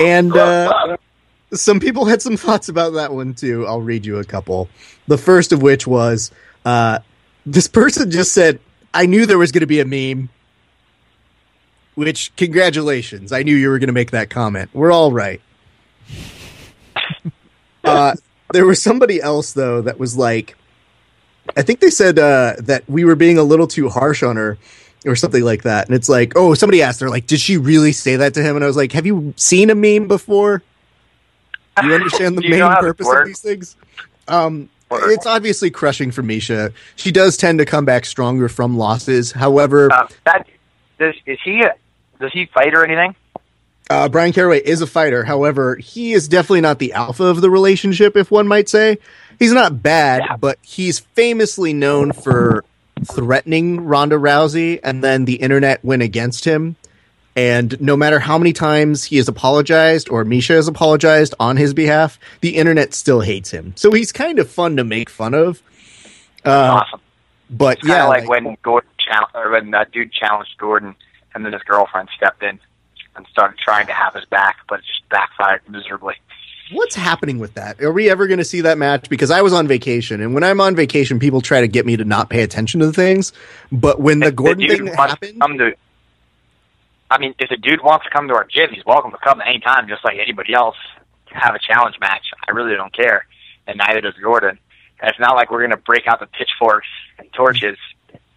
And 0.01 0.35
uh, 0.37 0.97
some 1.55 1.81
people 1.81 2.05
had 2.05 2.23
some 2.23 2.37
thoughts 2.39 2.69
about 2.69 2.95
that 2.95 3.13
one 3.13 3.35
too. 3.35 3.67
I'll 3.67 3.83
read 3.83 4.07
you 4.07 4.19
a 4.19 4.25
couple. 4.25 4.69
The 5.07 5.19
first 5.19 5.53
of 5.53 5.63
which 5.63 5.87
was 5.87 6.31
uh, 6.65 7.01
this 7.47 7.67
person 7.67 8.11
just 8.11 8.33
said, 8.33 8.61
I 8.93 9.07
knew 9.07 9.27
there 9.27 9.39
was 9.39 9.53
going 9.53 9.61
to 9.61 9.67
be 9.67 9.81
a 9.81 9.85
meme. 9.85 10.29
Which, 11.95 12.35
congratulations. 12.37 13.31
I 13.33 13.45
knew 13.45 13.55
you 13.55 13.69
were 13.69 13.79
going 13.79 13.89
to 13.89 13.95
make 13.95 14.11
that 14.11 14.29
comment. 14.29 14.71
We're 14.73 14.91
all 14.91 15.13
right. 15.13 15.41
uh, 17.85 18.15
there 18.53 18.67
was 18.67 18.83
somebody 18.83 19.21
else, 19.21 19.53
though, 19.53 19.83
that 19.83 19.99
was 19.99 20.17
like, 20.17 20.57
I 21.57 21.63
think 21.63 21.81
they 21.81 21.91
said 21.91 22.19
uh, 22.19 22.55
that 22.61 22.89
we 22.89 23.05
were 23.05 23.15
being 23.15 23.39
a 23.39 23.45
little 23.45 23.69
too 23.69 23.89
harsh 23.89 24.25
on 24.25 24.37
her 24.37 24.59
or 25.07 25.15
something 25.15 25.45
like 25.45 25.63
that. 25.63 25.87
And 25.87 25.95
it's 25.95 26.09
like, 26.09 26.33
oh, 26.37 26.55
somebody 26.55 26.83
asked 26.83 27.01
her, 27.01 27.11
like, 27.11 27.27
did 27.27 27.39
she 27.39 27.59
really 27.59 27.93
say 27.93 28.17
that 28.17 28.35
to 28.35 28.43
him? 28.43 28.57
And 28.57 28.65
I 28.65 28.67
was 28.67 28.77
like, 28.77 28.93
have 28.93 29.07
you 29.07 29.35
seen 29.37 29.71
a 29.71 29.75
meme 29.75 30.09
before? 30.09 30.63
Do 31.81 31.89
you 31.89 31.95
understand 31.95 32.39
the 32.39 32.43
you 32.45 32.51
main 32.51 32.73
purpose 32.77 33.09
of 33.09 33.27
these 33.27 33.41
things? 33.41 33.77
Um, 34.29 34.69
it's 34.91 35.27
obviously 35.27 35.71
crushing 35.71 36.11
for 36.11 36.23
Miesha. 36.23 36.73
She 36.97 37.11
does 37.11 37.37
tend 37.37 37.59
to 37.59 37.65
come 37.65 37.85
back 37.85 38.05
stronger 38.05 38.49
from 38.49 38.77
losses. 38.77 39.33
However, 39.33 39.93
Uh, 39.93 40.07
that 40.25 40.47
does 40.99 41.15
is 41.27 41.39
he 41.45 41.63
does 42.21 42.33
he 42.33 42.47
fight 42.47 42.75
or 42.75 42.85
anything? 42.85 43.15
uh, 43.91 44.09
Bryan 44.09 44.33
Caraway 44.33 44.61
is 44.61 44.81
a 44.81 44.87
fighter. 44.87 45.25
However, 45.25 45.77
he 45.77 46.13
is 46.13 46.29
definitely 46.29 46.61
not 46.63 46.79
the 46.79 46.93
alpha 46.93 47.25
of 47.25 47.41
the 47.41 47.51
relationship, 47.51 48.17
if 48.17 48.31
one 48.31 48.47
might 48.47 48.69
say. 48.69 48.99
He's 49.39 49.53
not 49.53 49.83
bad, 49.83 50.23
Yeah. 50.29 50.37
but 50.37 50.59
he's 50.63 51.01
famously 51.01 51.73
known 51.75 52.13
for 52.13 52.65
threatening 53.05 53.85
Ronda 53.85 54.17
Rousey, 54.17 54.79
and 54.83 55.03
then 55.03 55.25
the 55.25 55.35
internet 55.35 55.85
went 55.85 56.03
against 56.03 56.45
him. 56.45 56.77
And 57.37 57.81
no 57.81 57.97
matter 57.97 58.21
how 58.21 58.39
many 58.39 58.53
times 58.53 59.05
he 59.05 59.17
has 59.17 59.27
apologized 59.27 60.09
or 60.09 60.25
Miesha 60.25 60.55
has 60.55 60.69
apologized 60.69 61.35
on 61.41 61.57
his 61.57 61.75
behalf, 61.75 62.19
the 62.41 62.57
internet 62.57 62.95
still 62.95 63.21
hates 63.21 63.51
him. 63.51 63.73
So 63.77 63.91
he's 63.93 64.13
kind 64.13 64.39
of 64.39 64.49
fun 64.49 64.77
to 64.77 64.85
make 64.85 65.11
fun 65.11 65.35
of. 65.35 65.61
Uh, 66.45 66.83
awesome. 66.83 67.01
but 67.51 67.83
of 67.83 67.89
yeah, 67.89 68.05
like, 68.05 68.21
like- 68.21 68.29
when 68.29 68.57
Gordon 68.63 68.91
chal- 68.99 69.31
or 69.35 69.51
when 69.51 69.71
that 69.73 69.91
dude 69.91 70.13
challenged 70.13 70.57
Gordon, 70.59 70.95
and 71.35 71.45
then 71.45 71.53
his 71.53 71.63
girlfriend 71.63 72.09
stepped 72.17 72.43
in 72.43 72.61
and 73.17 73.27
started 73.29 73.59
trying 73.59 73.87
to 73.87 73.93
have 73.93 74.15
his 74.15 74.25
back, 74.27 74.59
but 74.69 74.81
it 74.81 74.85
just 74.87 75.09
backfired 75.09 75.63
miserably. 75.69 76.15
What's 76.73 76.95
happening 76.95 77.39
with 77.39 77.55
that? 77.55 77.81
Are 77.83 77.93
we 77.93 78.09
ever 78.09 78.27
going 78.27 78.39
to 78.39 78.45
see 78.45 78.63
that 78.63 78.79
match? 78.79 79.09
Because 79.11 79.31
I 79.31 79.43
was 79.43 79.53
on 79.53 79.69
vacation, 79.69 80.21
and 80.21 80.33
when 80.35 80.43
I'm 80.43 80.61
on 80.61 80.75
vacation, 80.75 81.19
people 81.19 81.41
try 81.41 81.61
to 81.61 81.69
get 81.69 81.85
me 81.85 81.97
to 81.97 82.05
not 82.05 82.31
pay 82.31 82.43
attention 82.43 82.81
to 82.81 82.87
the 82.87 82.93
things. 82.93 83.33
But 83.71 84.01
when 84.01 84.21
the 84.21 84.29
If 84.29 84.37
Gordon 84.37 84.67
thing 84.69 84.87
happened, 84.87 85.41
come 85.41 85.59
to, 85.59 85.75
I 87.11 87.19
mean, 87.19 87.35
if 87.39 87.51
a 87.51 87.57
dude 87.57 87.83
wants 87.83 88.05
to 88.05 88.11
come 88.11 88.29
to 88.29 88.35
our 88.35 88.45
gym, 88.45 88.71
he's 88.73 88.85
welcome 88.85 89.11
to 89.11 89.19
come 89.19 89.41
anytime, 89.41 89.89
just 89.89 90.05
like 90.05 90.19
anybody 90.19 90.55
else. 90.55 90.77
Have 91.27 91.55
a 91.55 91.59
challenge 91.59 91.97
match. 92.01 92.27
I 92.47 92.53
really 92.53 92.77
don't 92.77 92.93
care, 92.93 93.27
and 93.67 93.77
neither 93.77 94.01
does 94.01 94.15
Gordon. 94.23 94.59
And 95.01 95.11
it's 95.11 95.19
not 95.19 95.35
like 95.35 95.51
we're 95.51 95.61
going 95.61 95.71
to 95.71 95.77
break 95.77 96.07
out 96.07 96.21
the 96.21 96.27
pitchforks 96.27 96.87
and 97.19 97.33
torches 97.33 97.77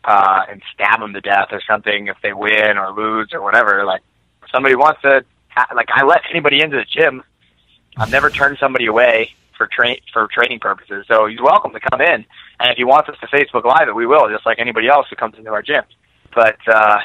uh, 0.04 0.46
and 0.50 0.62
stab 0.74 1.00
them 1.00 1.14
to 1.14 1.22
death 1.22 1.50
or 1.52 1.62
something 1.68 2.08
if 2.08 2.18
they 2.24 2.34
win 2.34 2.78
or 2.78 2.92
lose 2.94 3.30
or 3.34 3.42
whatever. 3.44 3.86
Like 3.86 4.02
somebody 4.52 4.76
wants 4.76 5.02
to, 5.04 5.24
like 5.76 5.90
I 5.94 6.04
let 6.06 6.22
anybody 6.32 6.62
into 6.62 6.78
the 6.78 6.86
gym. 6.86 7.24
I've 7.98 8.12
never 8.12 8.30
turned 8.30 8.58
somebody 8.60 8.88
away 8.88 9.36
for 9.58 9.68
train 9.68 10.00
for 10.14 10.28
training 10.28 10.60
purposes. 10.60 11.06
So 11.08 11.26
he's 11.28 11.42
welcome 11.42 11.74
to 11.74 11.80
come 11.80 12.02
in, 12.02 12.26
and 12.60 12.72
if 12.72 12.78
he 12.78 12.84
wants 12.84 13.10
us 13.10 13.18
to 13.22 13.28
Facebook 13.28 13.66
Live 13.66 13.90
it, 13.90 13.96
we 13.96 14.06
will, 14.06 14.30
just 14.30 14.46
like 14.46 14.60
anybody 14.60 14.88
else 14.88 15.08
who 15.10 15.16
comes 15.16 15.38
into 15.38 15.52
our 15.52 15.62
gym. 15.62 15.84
But 16.34 16.58
uh, 16.68 17.00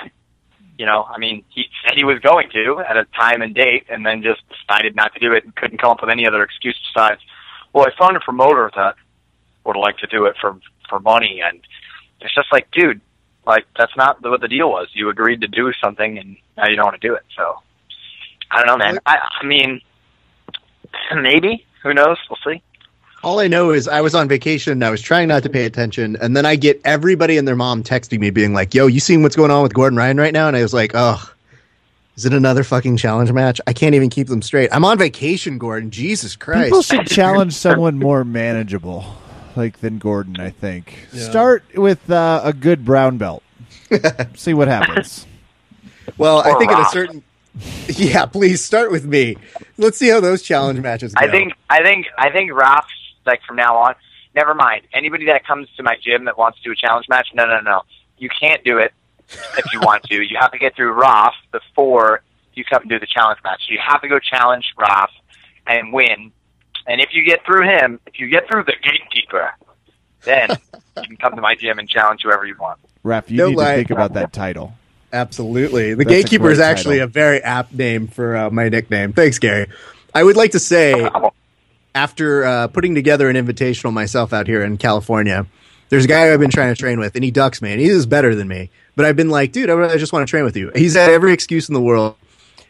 you 0.78 0.86
know, 0.86 1.04
I 1.04 1.18
mean, 1.18 1.44
he 1.50 1.66
said 1.84 1.96
he 1.96 2.04
was 2.04 2.18
going 2.20 2.50
to 2.50 2.82
at 2.88 2.96
a 2.96 3.04
time 3.16 3.42
and 3.42 3.54
date, 3.54 3.86
and 3.88 4.04
then 4.04 4.22
just 4.22 4.42
decided 4.48 4.96
not 4.96 5.12
to 5.14 5.20
do 5.20 5.32
it 5.32 5.44
and 5.44 5.54
couldn't 5.54 5.78
come 5.78 5.90
up 5.90 6.00
with 6.00 6.10
any 6.10 6.26
other 6.26 6.42
excuse 6.42 6.78
besides, 6.92 7.20
well, 7.72 7.86
I 7.86 7.90
found 7.98 8.16
a 8.16 8.20
promoter 8.20 8.70
that 8.74 8.96
would 9.64 9.76
like 9.76 9.98
to 9.98 10.06
do 10.06 10.26
it 10.26 10.36
for 10.40 10.58
for 10.88 11.00
money, 11.00 11.40
and 11.44 11.60
it's 12.20 12.34
just 12.34 12.48
like, 12.52 12.70
dude, 12.70 13.00
like 13.46 13.66
that's 13.78 13.96
not 13.96 14.22
what 14.22 14.40
the 14.40 14.48
deal 14.48 14.70
was. 14.70 14.88
You 14.92 15.08
agreed 15.08 15.40
to 15.42 15.48
do 15.48 15.72
something, 15.82 16.18
and 16.18 16.36
now 16.56 16.68
you 16.68 16.76
don't 16.76 16.84
want 16.86 17.00
to 17.00 17.06
do 17.06 17.14
it. 17.14 17.22
So 17.36 17.58
I 18.50 18.58
don't 18.58 18.66
know, 18.66 18.84
man. 18.84 18.98
I 19.06 19.18
I 19.40 19.46
mean, 19.46 19.80
maybe 21.14 21.64
who 21.82 21.94
knows? 21.94 22.18
We'll 22.28 22.38
see. 22.44 22.62
All 23.22 23.38
I 23.40 23.46
know 23.48 23.70
is 23.70 23.86
I 23.88 24.00
was 24.00 24.14
on 24.14 24.28
vacation. 24.28 24.72
and 24.72 24.84
I 24.84 24.90
was 24.90 25.00
trying 25.00 25.28
not 25.28 25.42
to 25.44 25.48
pay 25.48 25.64
attention, 25.64 26.16
and 26.20 26.36
then 26.36 26.44
I 26.44 26.56
get 26.56 26.80
everybody 26.84 27.36
and 27.38 27.46
their 27.46 27.56
mom 27.56 27.82
texting 27.84 28.18
me, 28.18 28.30
being 28.30 28.52
like, 28.52 28.74
"Yo, 28.74 28.86
you 28.88 29.00
seen 29.00 29.22
what's 29.22 29.36
going 29.36 29.50
on 29.50 29.62
with 29.62 29.74
Gordon 29.74 29.96
Ryan 29.96 30.16
right 30.18 30.32
now?" 30.32 30.48
And 30.48 30.56
I 30.56 30.62
was 30.62 30.74
like, 30.74 30.92
"Oh." 30.94 31.28
Is 32.14 32.26
it 32.26 32.34
another 32.34 32.62
fucking 32.62 32.98
challenge 32.98 33.32
match? 33.32 33.58
I 33.66 33.72
can't 33.72 33.94
even 33.94 34.10
keep 34.10 34.26
them 34.28 34.42
straight. 34.42 34.68
I'm 34.70 34.84
on 34.84 34.98
vacation, 34.98 35.56
Gordon. 35.56 35.90
Jesus 35.90 36.36
Christ. 36.36 36.64
People 36.66 36.82
should 36.82 37.06
challenge 37.06 37.54
someone 37.54 37.98
more 37.98 38.22
manageable, 38.22 39.06
like 39.56 39.78
than 39.80 39.96
Gordon. 39.98 40.38
I 40.38 40.50
think. 40.50 41.06
Start 41.14 41.64
with 41.74 42.10
uh, 42.10 42.42
a 42.44 42.52
good 42.52 42.84
brown 42.84 43.16
belt. 43.16 43.42
See 44.34 44.52
what 44.52 44.68
happens. 44.68 45.26
Well, 46.18 46.42
I 46.42 46.50
Or 46.50 46.58
think 46.58 46.70
at 46.70 46.86
a 46.86 46.90
certain. 46.90 47.22
Yeah, 47.88 48.26
please 48.26 48.62
start 48.62 48.90
with 48.90 49.04
me. 49.06 49.36
Let's 49.78 49.96
see 49.98 50.08
how 50.08 50.20
those 50.20 50.42
challenge 50.42 50.80
matches 50.80 51.14
go. 51.14 51.26
I 51.26 51.30
think 51.30 51.54
I 51.70 51.82
think 51.82 52.06
I 52.18 52.30
think 52.30 52.52
Raf 52.52 52.86
like 53.26 53.42
from 53.46 53.56
now 53.56 53.76
on. 53.76 53.94
Never 54.34 54.54
mind 54.54 54.82
anybody 54.94 55.26
that 55.26 55.46
comes 55.46 55.68
to 55.76 55.82
my 55.82 55.96
gym 56.02 56.24
that 56.24 56.38
wants 56.38 56.58
to 56.58 56.64
do 56.64 56.72
a 56.72 56.76
challenge 56.76 57.06
match. 57.08 57.28
No, 57.34 57.44
no, 57.46 57.60
no. 57.60 57.82
You 58.18 58.28
can't 58.28 58.62
do 58.64 58.78
it 58.78 58.92
if 59.58 59.64
you 59.72 59.80
want 59.80 60.04
to. 60.04 60.14
You 60.22 60.36
have 60.40 60.52
to 60.52 60.58
get 60.58 60.74
through 60.76 60.92
Raf 60.92 61.34
before 61.50 62.22
you 62.54 62.64
come 62.64 62.82
and 62.82 62.90
do 62.90 62.98
the 62.98 63.06
challenge 63.06 63.40
match. 63.44 63.62
You 63.68 63.78
have 63.86 64.00
to 64.02 64.08
go 64.08 64.18
challenge 64.18 64.72
Raf 64.78 65.10
and 65.66 65.92
win. 65.92 66.32
And 66.86 67.00
if 67.00 67.10
you 67.12 67.24
get 67.24 67.44
through 67.44 67.62
him, 67.68 68.00
if 68.06 68.18
you 68.18 68.28
get 68.28 68.48
through 68.48 68.64
the 68.64 68.74
gatekeeper, 68.82 69.52
then 70.24 70.50
you 70.96 71.02
can 71.02 71.16
come 71.16 71.34
to 71.36 71.40
my 71.42 71.54
gym 71.54 71.78
and 71.78 71.88
challenge 71.88 72.20
whoever 72.22 72.44
you 72.46 72.56
want. 72.58 72.78
Raf, 73.02 73.30
you 73.30 73.36
No 73.36 73.48
need 73.48 73.56
lie. 73.56 73.70
to 73.72 73.76
think 73.78 73.90
about 73.90 74.14
that 74.14 74.32
title. 74.32 74.74
Absolutely. 75.12 75.94
The 75.94 76.04
That's 76.04 76.08
Gatekeeper 76.22 76.50
is 76.50 76.58
actually 76.58 76.96
title. 76.96 77.04
a 77.08 77.12
very 77.12 77.42
apt 77.42 77.72
name 77.74 78.06
for 78.08 78.34
uh, 78.36 78.50
my 78.50 78.68
nickname. 78.70 79.12
Thanks, 79.12 79.38
Gary. 79.38 79.66
I 80.14 80.22
would 80.24 80.36
like 80.36 80.52
to 80.52 80.58
say, 80.58 80.92
after 81.94 82.44
uh, 82.44 82.68
putting 82.68 82.94
together 82.94 83.28
an 83.28 83.36
invitational 83.36 83.92
myself 83.92 84.32
out 84.32 84.46
here 84.46 84.62
in 84.62 84.76
California, 84.76 85.46
there's 85.88 86.06
a 86.06 86.08
guy 86.08 86.32
I've 86.32 86.40
been 86.40 86.50
trying 86.50 86.74
to 86.74 86.78
train 86.78 86.98
with, 86.98 87.14
and 87.14 87.24
he 87.24 87.30
ducks 87.30 87.60
me, 87.60 87.70
and 87.70 87.80
he 87.80 87.86
is 87.86 88.06
better 88.06 88.34
than 88.34 88.48
me. 88.48 88.70
But 88.96 89.04
I've 89.04 89.16
been 89.16 89.28
like, 89.28 89.52
dude, 89.52 89.68
I 89.68 89.74
I 89.92 89.96
just 89.98 90.12
want 90.12 90.26
to 90.26 90.30
train 90.30 90.44
with 90.44 90.56
you. 90.56 90.70
He's 90.74 90.94
had 90.94 91.10
every 91.10 91.32
excuse 91.32 91.68
in 91.68 91.74
the 91.74 91.80
world, 91.80 92.16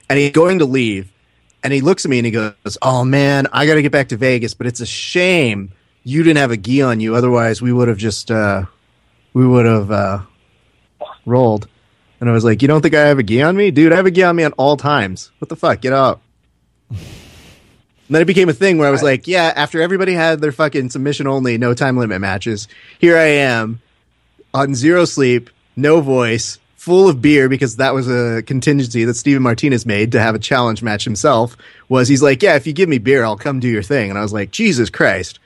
and 0.09 0.19
he's 0.19 0.32
going 0.32 0.59
to 0.59 0.65
leave, 0.65 1.12
and 1.62 1.73
he 1.73 1.81
looks 1.81 2.05
at 2.05 2.11
me 2.11 2.19
and 2.19 2.27
he 2.27 2.32
goes, 2.32 2.78
"Oh 2.82 3.05
man, 3.05 3.47
I 3.53 3.66
got 3.66 3.74
to 3.74 3.82
get 3.82 3.93
back 3.93 4.09
to 4.09 4.16
Vegas, 4.16 4.55
but 4.55 4.66
it's 4.66 4.81
a 4.81 4.86
shame 4.86 5.73
you 6.05 6.24
didn't 6.24 6.39
have 6.39 6.51
a 6.51 6.57
gi 6.57 6.82
on 6.82 6.99
you. 6.99 7.15
Otherwise, 7.15 7.62
we 7.62 7.73
would 7.73 7.86
have 7.86 7.99
just, 7.99 8.28
uh, 8.31 8.65
we 9.35 9.47
would 9.47 9.66
have 9.66 9.90
uh, 9.90 10.23
rolled." 11.24 11.69
And 12.20 12.28
I 12.28 12.32
was 12.32 12.44
like, 12.44 12.61
"You 12.61 12.69
don't 12.69 12.82
think 12.82 12.94
I 12.94 13.07
have 13.07 13.19
a 13.19 13.23
gi 13.23 13.43
on 13.43 13.57
me, 13.57 13.70
dude? 13.70 13.93
I 13.93 13.97
have 13.97 14.07
a 14.07 14.11
gi 14.11 14.24
on 14.24 14.35
me 14.35 14.43
at 14.43 14.53
all 14.57 14.77
times. 14.77 15.31
What 15.39 15.49
the 15.49 15.57
fuck? 15.57 15.81
Get 15.81 15.93
out." 15.93 16.20
And 18.08 18.14
then 18.16 18.22
it 18.22 18.26
became 18.26 18.48
a 18.48 18.52
thing 18.52 18.78
where 18.78 18.88
I 18.88 18.90
was 18.90 19.02
like, 19.02 19.26
"Yeah." 19.26 19.52
After 19.54 19.80
everybody 19.80 20.12
had 20.12 20.40
their 20.40 20.52
fucking 20.52 20.90
submission 20.90 21.26
only, 21.26 21.56
no 21.58 21.72
time 21.74 21.96
limit 21.96 22.20
matches, 22.20 22.68
here 22.98 23.16
I 23.16 23.26
am 23.26 23.80
on 24.52 24.74
zero 24.74 25.04
sleep, 25.04 25.48
no 25.76 26.00
voice, 26.00 26.58
full 26.76 27.08
of 27.08 27.22
beer 27.22 27.48
because 27.48 27.76
that 27.76 27.94
was 27.94 28.10
a 28.10 28.42
contingency 28.42 29.04
that 29.04 29.14
Steven 29.14 29.40
Martinez 29.40 29.86
made 29.86 30.10
to 30.12 30.20
have 30.20 30.34
a 30.34 30.38
challenge 30.38 30.82
match 30.82 31.04
himself. 31.04 31.56
Was 31.88 32.08
he's 32.08 32.22
like, 32.22 32.42
"Yeah, 32.42 32.56
if 32.56 32.66
you 32.66 32.72
give 32.72 32.88
me 32.88 32.98
beer, 32.98 33.24
I'll 33.24 33.36
come 33.36 33.60
do 33.60 33.68
your 33.68 33.84
thing." 33.84 34.10
And 34.10 34.18
I 34.18 34.22
was 34.22 34.32
like, 34.32 34.50
"Jesus 34.50 34.90
Christ!" 34.90 35.38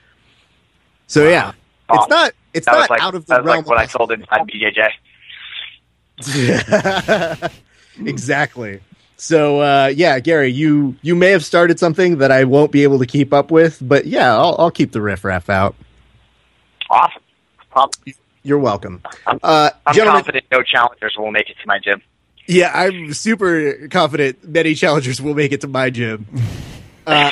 So 1.05 1.27
yeah, 1.29 1.53
it's 1.91 2.09
not 2.09 2.33
it's 2.53 2.65
not 2.65 2.89
like 2.89 3.01
out 3.01 3.13
of 3.13 3.27
the 3.27 3.35
that 3.35 3.43
realm. 3.43 3.57
like 3.59 3.67
what 3.67 3.77
I 3.77 3.83
of 3.83 3.91
told 3.91 4.11
inside 4.11 4.41
BJJ. 4.47 4.91
exactly. 8.05 8.79
So 9.17 9.59
uh, 9.61 9.87
yeah, 9.95 10.19
Gary, 10.19 10.51
you 10.51 10.95
you 11.01 11.15
may 11.15 11.31
have 11.31 11.43
started 11.43 11.79
something 11.79 12.19
that 12.19 12.31
I 12.31 12.43
won't 12.43 12.71
be 12.71 12.83
able 12.83 12.99
to 12.99 13.05
keep 13.05 13.33
up 13.33 13.49
with, 13.51 13.79
but 13.81 14.05
yeah, 14.05 14.35
I'll, 14.35 14.55
I'll 14.59 14.71
keep 14.71 14.91
the 14.91 15.01
riff 15.01 15.23
raff 15.25 15.49
out. 15.49 15.75
Awesome. 16.89 17.21
Um, 17.75 17.89
You're 18.43 18.59
welcome, 18.59 19.01
I'm- 19.25 19.39
uh, 19.43 19.71
I'm 19.85 19.95
confident 19.95 20.45
no 20.51 20.61
challengers 20.63 21.15
will 21.17 21.31
make 21.31 21.49
it 21.49 21.57
to 21.61 21.67
my 21.67 21.79
gym. 21.79 22.01
Yeah, 22.47 22.71
I'm 22.73 23.13
super 23.13 23.87
confident 23.89 24.43
many 24.47 24.73
challengers 24.75 25.21
will 25.21 25.33
make 25.35 25.51
it 25.51 25.61
to 25.61 25.67
my 25.67 25.89
gym. 25.89 26.25
Uh, 27.07 27.31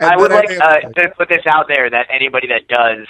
I 0.00 0.16
would 0.16 0.30
like 0.32 0.50
I- 0.50 0.56
uh, 0.56 0.80
to 0.92 1.08
put 1.16 1.28
this 1.28 1.42
out 1.46 1.68
there 1.68 1.88
that 1.88 2.06
anybody 2.10 2.48
that 2.48 2.66
does 2.68 3.06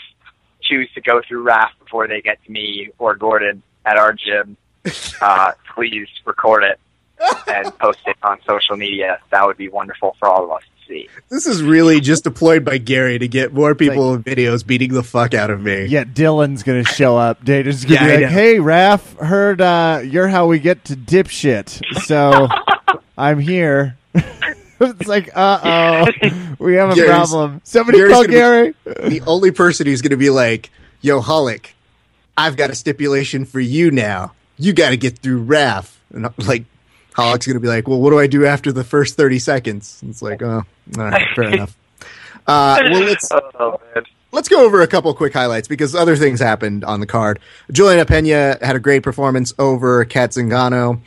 choose 0.63 0.89
to 0.95 1.01
go 1.01 1.23
through 1.27 1.43
Raf 1.43 1.71
before 1.79 2.07
they 2.07 2.21
get 2.21 2.43
to 2.45 2.51
me 2.53 2.91
or 2.99 3.15
Gordon 3.17 3.63
at 3.87 3.97
our 3.97 4.13
gym, 4.13 4.57
uh, 5.23 5.53
please 5.79 6.09
record 6.25 6.65
it 6.65 6.79
and 7.47 7.77
post 7.79 8.01
it 8.07 8.17
on 8.25 8.39
social 8.45 8.77
media. 8.77 9.21
That 9.31 9.47
would 9.47 9.57
be 9.57 9.69
wonderful 9.69 10.17
for 10.19 10.29
all 10.29 10.45
of 10.45 10.51
us 10.51 10.63
to 10.63 10.87
see. 10.89 11.09
This 11.29 11.47
is 11.47 11.63
really 11.63 12.01
just 12.01 12.25
deployed 12.25 12.65
by 12.65 12.79
Gary 12.79 13.17
to 13.19 13.29
get 13.29 13.53
more 13.55 13.77
people 13.77 14.13
in 14.15 14.25
videos 14.25 14.67
beating 14.67 14.93
the 14.93 15.05
fuck 15.05 15.35
out 15.35 15.51
of 15.51 15.61
me. 15.61 15.85
Yeah, 15.87 16.03
Dillon's 16.03 16.65
gonna 16.65 16.83
show 16.85 17.17
up. 17.17 17.45
Data's 17.45 17.85
gonna 17.85 17.95
Yeah, 17.95 18.03
I 18.03 18.07
be 18.07 18.13
like, 18.13 18.21
know. 18.23 18.29
"Hey, 18.29 18.59
Raf, 18.59 19.17
heard 19.19 19.61
uh, 19.61 20.01
you're 20.05 20.27
how 20.29 20.47
we 20.47 20.59
get 20.59 20.85
to 20.87 20.97
dipshit, 20.97 21.81
so 22.05 22.49
I'm 23.19 23.39
here." 23.39 23.97
it's 24.81 25.07
like, 25.07 25.31
uh 25.37 25.61
oh, 25.63 26.31
we 26.59 26.75
have 26.75 26.91
a 26.91 26.95
Gary's- 26.97 27.11
problem. 27.11 27.61
Somebody 27.63 27.99
Gary's 27.99 28.13
call 28.15 28.23
gonna 28.25 28.33
be- 28.33 28.95
Gary. 28.95 29.11
The 29.11 29.23
only 29.29 29.53
person 29.53 29.87
who's 29.87 30.03
going 30.03 30.11
to 30.11 30.17
be 30.17 30.31
like, 30.31 30.71
"Yo, 31.03 31.21
Hulk, 31.21 31.71
I've 32.37 32.57
got 32.57 32.71
a 32.71 32.75
stipulation 32.75 33.45
for 33.45 33.61
you 33.61 33.91
now. 33.93 34.33
You 34.59 34.73
got 34.73 34.91
to 34.91 34.97
get 34.97 35.19
through 35.19 35.43
Raf." 35.43 36.01
And 36.13 36.29
like, 36.39 36.65
Hulk's 37.15 37.47
going 37.47 37.55
to 37.55 37.61
be 37.61 37.69
like, 37.69 37.89
"Well, 37.89 38.01
what 38.01 38.11
do 38.11 38.19
I 38.19 38.27
do 38.27 38.47
after 38.47 38.73
the 38.73 38.85
first 38.85 39.17
thirty 39.17 39.39
seconds?" 39.39 39.99
And 40.03 40.11
it's 40.11 40.23
like, 40.23 40.43
"Oh, 40.43 40.65
all 40.99 41.05
right, 41.05 41.27
fair 41.35 41.45
enough." 41.53 41.77
Uh, 42.47 42.81
well, 42.91 43.03
let's 43.03 43.29
Oh, 43.61 43.81
let's 44.33 44.49
go 44.49 44.65
over 44.65 44.81
a 44.83 44.87
couple 44.87 45.13
quick 45.15 45.33
highlights 45.33 45.69
because 45.69 45.95
other 45.95 46.17
things 46.17 46.41
happened 46.41 46.85
on 46.85 47.01
the 47.01 47.07
card. 47.07 47.39
Julianna 47.71 48.07
Peña 48.07 48.61
had 48.63 48.77
a 48.77 48.81
great 48.81 49.03
performance 49.03 49.53
over 49.59 50.05
Cat 50.05 50.31
Zingano. 50.31 51.01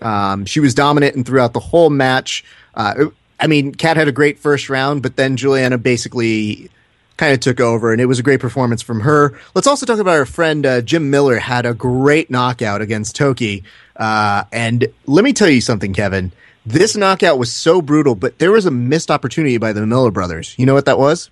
Um, 0.00 0.44
she 0.44 0.60
was 0.60 0.74
dominant 0.74 1.16
and 1.16 1.26
throughout 1.26 1.52
the 1.52 1.60
whole 1.60 1.90
match. 1.90 2.44
Uh, 2.74 3.06
I 3.40 3.46
mean, 3.46 3.74
Cat 3.74 3.96
had 3.96 4.08
a 4.08 4.12
great 4.12 4.38
first 4.38 4.68
round, 4.68 5.02
but 5.02 5.16
then 5.16 5.36
Julianna 5.36 5.78
basically 5.78 6.70
kind 7.18 7.34
of 7.34 7.40
took 7.40 7.60
over, 7.60 7.92
and 7.92 8.00
it 8.00 8.06
was 8.06 8.18
a 8.18 8.22
great 8.22 8.40
performance 8.40 8.80
from 8.80 9.00
her. 9.00 9.38
Let's 9.54 9.66
also 9.66 9.84
talk 9.84 9.98
about 9.98 10.16
our 10.16 10.24
friend 10.24 10.64
uh, 10.64 10.80
Jim 10.80 11.10
Miller 11.10 11.36
had 11.36 11.66
a 11.66 11.74
great 11.74 12.30
knockout 12.30 12.80
against 12.80 13.14
Toki. 13.14 13.64
Uh, 13.94 14.44
and 14.50 14.86
let 15.06 15.24
me 15.24 15.34
tell 15.34 15.50
you 15.50 15.60
something, 15.60 15.92
Kevin. 15.92 16.32
This 16.64 16.96
knockout 16.96 17.38
was 17.38 17.52
so 17.52 17.82
brutal, 17.82 18.14
but 18.14 18.38
there 18.38 18.52
was 18.52 18.64
a 18.64 18.70
missed 18.70 19.10
opportunity 19.10 19.58
by 19.58 19.72
the 19.72 19.86
Miller 19.86 20.10
brothers. 20.10 20.54
You 20.58 20.64
know 20.64 20.74
what 20.74 20.86
that 20.86 20.98
was? 20.98 21.30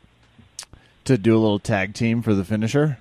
To 1.05 1.17
do 1.17 1.35
a 1.37 1.39
little 1.39 1.59
tag 1.59 1.95
team 1.95 2.21
for 2.21 2.35
the 2.35 2.45
finisher. 2.45 2.99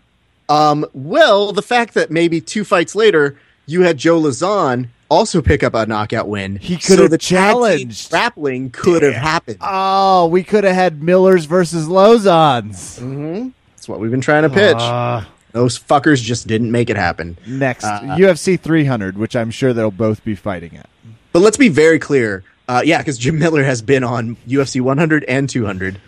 Um, 0.47 0.85
well, 0.93 1.51
the 1.51 1.63
fact 1.63 1.95
that 1.95 2.11
maybe 2.11 2.39
two 2.39 2.63
fights 2.63 2.95
later 2.95 3.37
you 3.65 3.81
had 3.81 3.97
Joe 3.97 4.21
Lauzon 4.21 4.89
also 5.09 5.41
pick 5.41 5.63
up 5.63 5.73
a 5.73 5.85
knockout 5.85 6.27
win. 6.27 6.55
He 6.57 6.75
could 6.75 6.83
so 6.97 7.01
have 7.03 7.11
the 7.11 7.17
tag 7.17 7.27
team 7.29 7.37
challenged. 7.37 8.09
grappling 8.09 8.69
could 8.71 9.03
have 9.03 9.13
happened. 9.13 9.57
Oh, 9.61 10.27
we 10.27 10.43
could 10.43 10.63
have 10.63 10.75
had 10.75 11.01
Millers 11.03 11.45
versus 11.45 11.87
Lauzons. 11.87 12.99
Mm-hmm. 12.99 13.49
That's 13.75 13.87
what 13.87 13.99
we've 13.99 14.11
been 14.11 14.21
trying 14.21 14.43
to 14.43 14.49
pitch. 14.49 14.77
Ah. 14.79 15.27
Those 15.51 15.79
fuckers 15.79 16.21
just 16.21 16.47
didn't 16.47 16.71
make 16.71 16.89
it 16.89 16.97
happen. 16.97 17.37
next, 17.47 17.85
Uh, 17.85 18.01
UFC 18.17 18.59
300, 18.59 19.17
which 19.17 19.35
I'm 19.37 19.51
sure 19.51 19.71
they'll 19.73 19.89
both 19.91 20.23
be 20.25 20.35
fighting 20.35 20.75
at. 20.75 20.89
But 21.31 21.39
let's 21.41 21.55
be 21.57 21.69
very 21.69 21.97
clear. 21.99 22.43
Uh, 22.67 22.81
yeah, 22.83 22.97
because 22.97 23.17
Jim 23.17 23.37
Miller 23.39 23.63
has 23.63 23.81
been 23.81 24.03
on 24.03 24.35
UFC 24.47 24.81
100 24.81 25.23
and 25.25 25.47
200. 25.47 25.99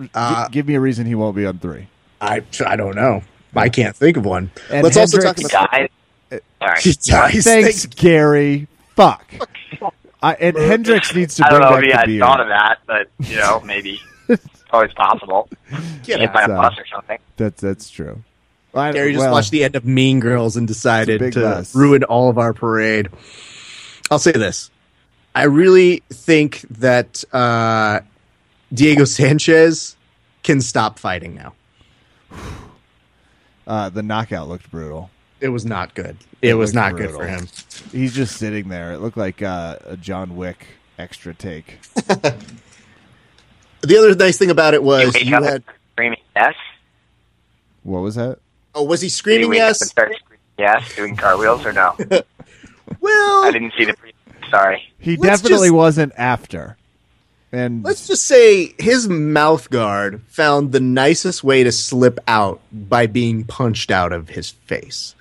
Gi- 0.00 0.08
Uh, 0.14 0.48
give 0.48 0.66
me 0.66 0.74
a 0.74 0.80
reason 0.80 1.06
he 1.06 1.14
won't 1.14 1.36
be 1.36 1.44
on 1.46 1.58
three. 1.58 1.86
I 2.20 2.42
I 2.66 2.76
don't 2.76 2.96
know. 2.96 3.22
I 3.54 3.68
can't 3.68 3.94
think 3.94 4.16
of 4.16 4.24
one. 4.24 4.50
And 4.70 4.82
let's 4.82 4.96
also 4.96 5.18
talk 5.18 5.36
Hendricks- 5.36 5.54
about. 5.54 5.90
Guys. 6.60 6.98
Sorry. 7.00 7.32
Thanks, 7.32 7.44
thanks. 7.44 7.86
Gary. 7.86 8.68
Fuck. 8.94 9.32
I, 10.22 10.34
and 10.34 10.56
Hendricks 10.56 11.14
needs 11.14 11.34
to 11.36 11.44
I 11.46 11.50
bring 11.50 11.62
don't 11.62 11.70
know 11.70 11.76
back 11.76 11.84
if 11.84 11.84
he 11.84 11.90
the 11.90 11.96
had 11.98 12.06
beard. 12.06 12.20
thought 12.20 12.40
of 12.40 12.48
that, 12.48 12.78
but 12.86 13.08
you 13.28 13.36
know, 13.36 13.60
maybe 13.60 14.00
it's 14.28 14.46
always 14.70 14.92
possible. 14.92 15.48
Get 16.04 16.20
Hit 16.20 16.28
out. 16.28 16.34
by 16.34 16.42
a 16.42 16.48
bus 16.48 16.74
or 16.78 16.86
something. 16.86 17.18
That's 17.36 17.60
that's 17.60 17.90
true. 17.90 18.22
I, 18.74 18.92
Gary 18.92 19.12
just 19.12 19.22
well, 19.24 19.32
watched 19.32 19.50
the 19.50 19.64
end 19.64 19.76
of 19.76 19.84
Mean 19.84 20.20
Girls 20.20 20.56
and 20.56 20.66
decided 20.66 21.32
to 21.32 21.40
mess. 21.40 21.74
ruin 21.74 22.04
all 22.04 22.30
of 22.30 22.38
our 22.38 22.54
parade. 22.54 23.08
I'll 24.10 24.18
say 24.18 24.32
this. 24.32 24.70
I 25.34 25.44
really 25.44 26.02
think 26.10 26.60
that 26.70 27.24
uh, 27.34 28.00
Diego 28.72 29.04
Sanchez 29.04 29.96
can 30.42 30.60
stop 30.60 30.98
fighting 30.98 31.34
now. 31.34 31.54
uh, 33.66 33.88
the 33.88 34.02
knockout 34.02 34.48
looked 34.48 34.70
brutal. 34.70 35.10
It 35.42 35.48
was 35.48 35.66
not 35.66 35.94
good. 35.94 36.16
It, 36.40 36.54
was 36.54 36.72
looked 36.74 36.74
not 36.74 36.96
good 36.96 37.10
for 37.10 37.26
him. 37.26 37.48
He's 37.90 38.14
just 38.14 38.36
sitting 38.36 38.68
there. 38.68 38.92
It 38.92 38.98
looked 39.00 39.16
like 39.16 39.42
uh, 39.42 39.76
a 39.84 39.96
John 39.96 40.36
Wick 40.36 40.66
extra 40.98 41.34
take. 41.34 41.78
The 43.82 43.98
other 43.98 44.14
nice 44.14 44.38
thing 44.38 44.50
about 44.50 44.74
it 44.74 44.82
was 44.84 45.12
wake 45.12 45.24
you 45.24 45.42
had. 45.42 45.64
screaming 45.94 46.20
yes. 46.36 46.54
What 47.82 47.98
was 47.98 48.14
that? 48.14 48.38
Oh, 48.76 48.84
was 48.84 49.00
he 49.00 49.08
screaming 49.08 49.50
wake 49.50 49.60
up 49.60 49.70
and 49.70 49.80
yes? 49.80 49.88
screaming 49.90 50.18
yes, 50.56 50.94
doing 50.94 51.16
cartwheels 51.16 51.66
or 51.66 51.72
no? 51.72 51.96
Well, 53.00 53.44
I 53.44 53.50
didn't 53.50 53.72
see 53.76 53.86
the. 53.86 53.94
Pre- 53.94 54.12
Sorry. 54.50 54.92
He 54.98 55.16
Let's 55.16 55.40
definitely 55.40 55.68
just- 55.68 55.74
wasn't 55.74 56.12
after. 56.16 56.76
And 57.52 57.84
Let's 57.84 58.06
just 58.06 58.24
say 58.24 58.74
his 58.78 59.08
mouth 59.08 59.68
guard 59.68 60.22
found 60.28 60.72
the 60.72 60.80
nicest 60.80 61.44
way 61.44 61.62
to 61.64 61.70
slip 61.72 62.18
out 62.26 62.60
by 62.72 63.06
being 63.06 63.44
punched 63.44 63.90
out 63.90 64.12
of 64.12 64.30
his 64.30 64.50
face. 64.50 65.14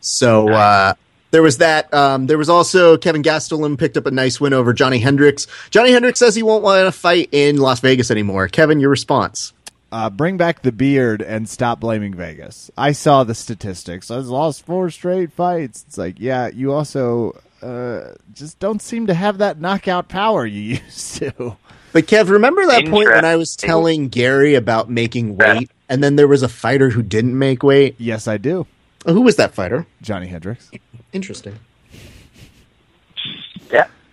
So 0.00 0.48
uh, 0.50 0.94
there 1.30 1.42
was 1.42 1.58
that. 1.58 1.92
Um, 1.92 2.26
there 2.26 2.38
was 2.38 2.48
also 2.48 2.96
Kelvin 2.96 3.22
Gastelum 3.22 3.78
picked 3.78 3.96
up 3.96 4.06
a 4.06 4.10
nice 4.10 4.40
win 4.40 4.52
over 4.52 4.72
Johnny 4.72 4.98
Hendricks. 4.98 5.46
Johnny 5.70 5.90
Hendricks 5.90 6.18
says 6.18 6.34
he 6.34 6.42
won't 6.42 6.62
want 6.62 6.86
to 6.86 6.92
fight 6.92 7.28
in 7.32 7.56
Las 7.58 7.80
Vegas 7.80 8.10
anymore. 8.10 8.48
Kevin, 8.48 8.80
your 8.80 8.90
response? 8.90 9.52
uh, 9.94 10.10
bring 10.10 10.36
back 10.36 10.62
the 10.62 10.72
beard 10.72 11.22
and 11.22 11.48
stop 11.48 11.78
blaming 11.78 12.12
Vegas. 12.14 12.68
I 12.76 12.90
saw 12.90 13.22
the 13.22 13.34
statistics. 13.34 14.10
I 14.10 14.16
lost 14.16 14.66
four 14.66 14.90
straight 14.90 15.32
fights. 15.32 15.84
It's 15.86 15.96
like, 15.96 16.18
yeah, 16.18 16.48
you 16.48 16.72
also 16.72 17.40
uh, 17.64 18.14
just 18.32 18.58
don't 18.58 18.82
seem 18.82 19.06
to 19.06 19.14
have 19.14 19.38
that 19.38 19.60
knockout 19.60 20.08
power 20.08 20.44
you 20.44 20.60
used 20.84 21.16
to. 21.16 21.56
But 21.92 22.06
Kev, 22.06 22.28
remember 22.28 22.66
that 22.66 22.86
point 22.88 23.08
when 23.08 23.24
I 23.24 23.36
was 23.36 23.54
telling 23.56 24.08
Gary 24.08 24.54
about 24.54 24.90
making 24.90 25.36
weight, 25.36 25.70
and 25.88 26.02
then 26.02 26.16
there 26.16 26.26
was 26.26 26.42
a 26.42 26.48
fighter 26.48 26.90
who 26.90 27.02
didn't 27.02 27.38
make 27.38 27.62
weight? 27.62 27.94
Yes, 27.98 28.26
I 28.26 28.36
do. 28.36 28.66
Oh, 29.06 29.12
who 29.12 29.22
was 29.22 29.36
that 29.36 29.54
fighter? 29.54 29.86
Johnny 30.02 30.26
Hendricks. 30.26 30.70
Interesting. 31.12 31.58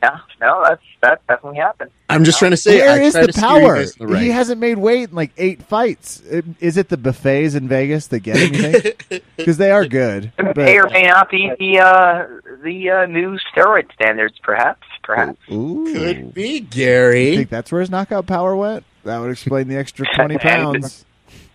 Yeah. 0.02 0.10
Yeah. 0.12 0.18
No, 0.40 0.64
that's 0.64 0.82
that 1.02 1.28
definitely 1.28 1.60
happened. 1.60 1.92
I'm 2.10 2.24
just 2.24 2.40
trying 2.40 2.52
to 2.52 2.58
say, 2.58 2.80
Where 2.80 2.92
I 3.02 3.04
is 3.04 3.14
the 3.14 3.28
to 3.28 3.34
steer 3.34 3.44
you 3.44 3.48
power? 3.62 3.84
the 3.86 4.08
right. 4.08 4.22
He 4.24 4.30
hasn't 4.30 4.60
made 4.60 4.78
weight 4.78 5.10
in 5.10 5.16
like 5.16 5.32
eight 5.38 5.64
fights. 5.64 6.20
Is 6.60 6.78
it 6.78 6.90
the 6.90 6.98
buffets 6.98 7.54
in 7.56 7.68
Vegas 7.68 8.08
that 8.08 8.20
get 8.22 8.36
him? 8.38 9.22
Because 9.38 9.58
they 9.60 9.72
are 9.72 9.86
good. 9.86 10.26
It 10.38 10.44
but- 10.44 10.58
may 10.58 10.78
or 10.80 10.90
may 10.90 11.04
not 11.04 11.30
be 11.30 11.52
the 11.60 11.80
uh, 11.80 12.28
the 12.64 12.90
uh, 12.90 13.06
new 13.06 13.38
steroid 13.54 13.92
standards, 13.94 14.38
perhaps. 14.44 14.88
Perhaps. 15.04 15.38
Ooh. 15.52 15.92
Could 15.94 16.34
be 16.34 16.54
You 16.56 16.62
Gary. 16.62 17.36
think 17.38 17.50
that's 17.50 17.72
where 17.72 17.82
his 17.82 17.90
knockout 17.90 18.28
power 18.28 18.56
went? 18.56 18.84
That 19.04 19.18
would 19.20 19.32
explain 19.32 19.68
the 19.68 19.78
extra 19.78 20.06
twenty 20.16 20.38
pounds. 20.38 21.06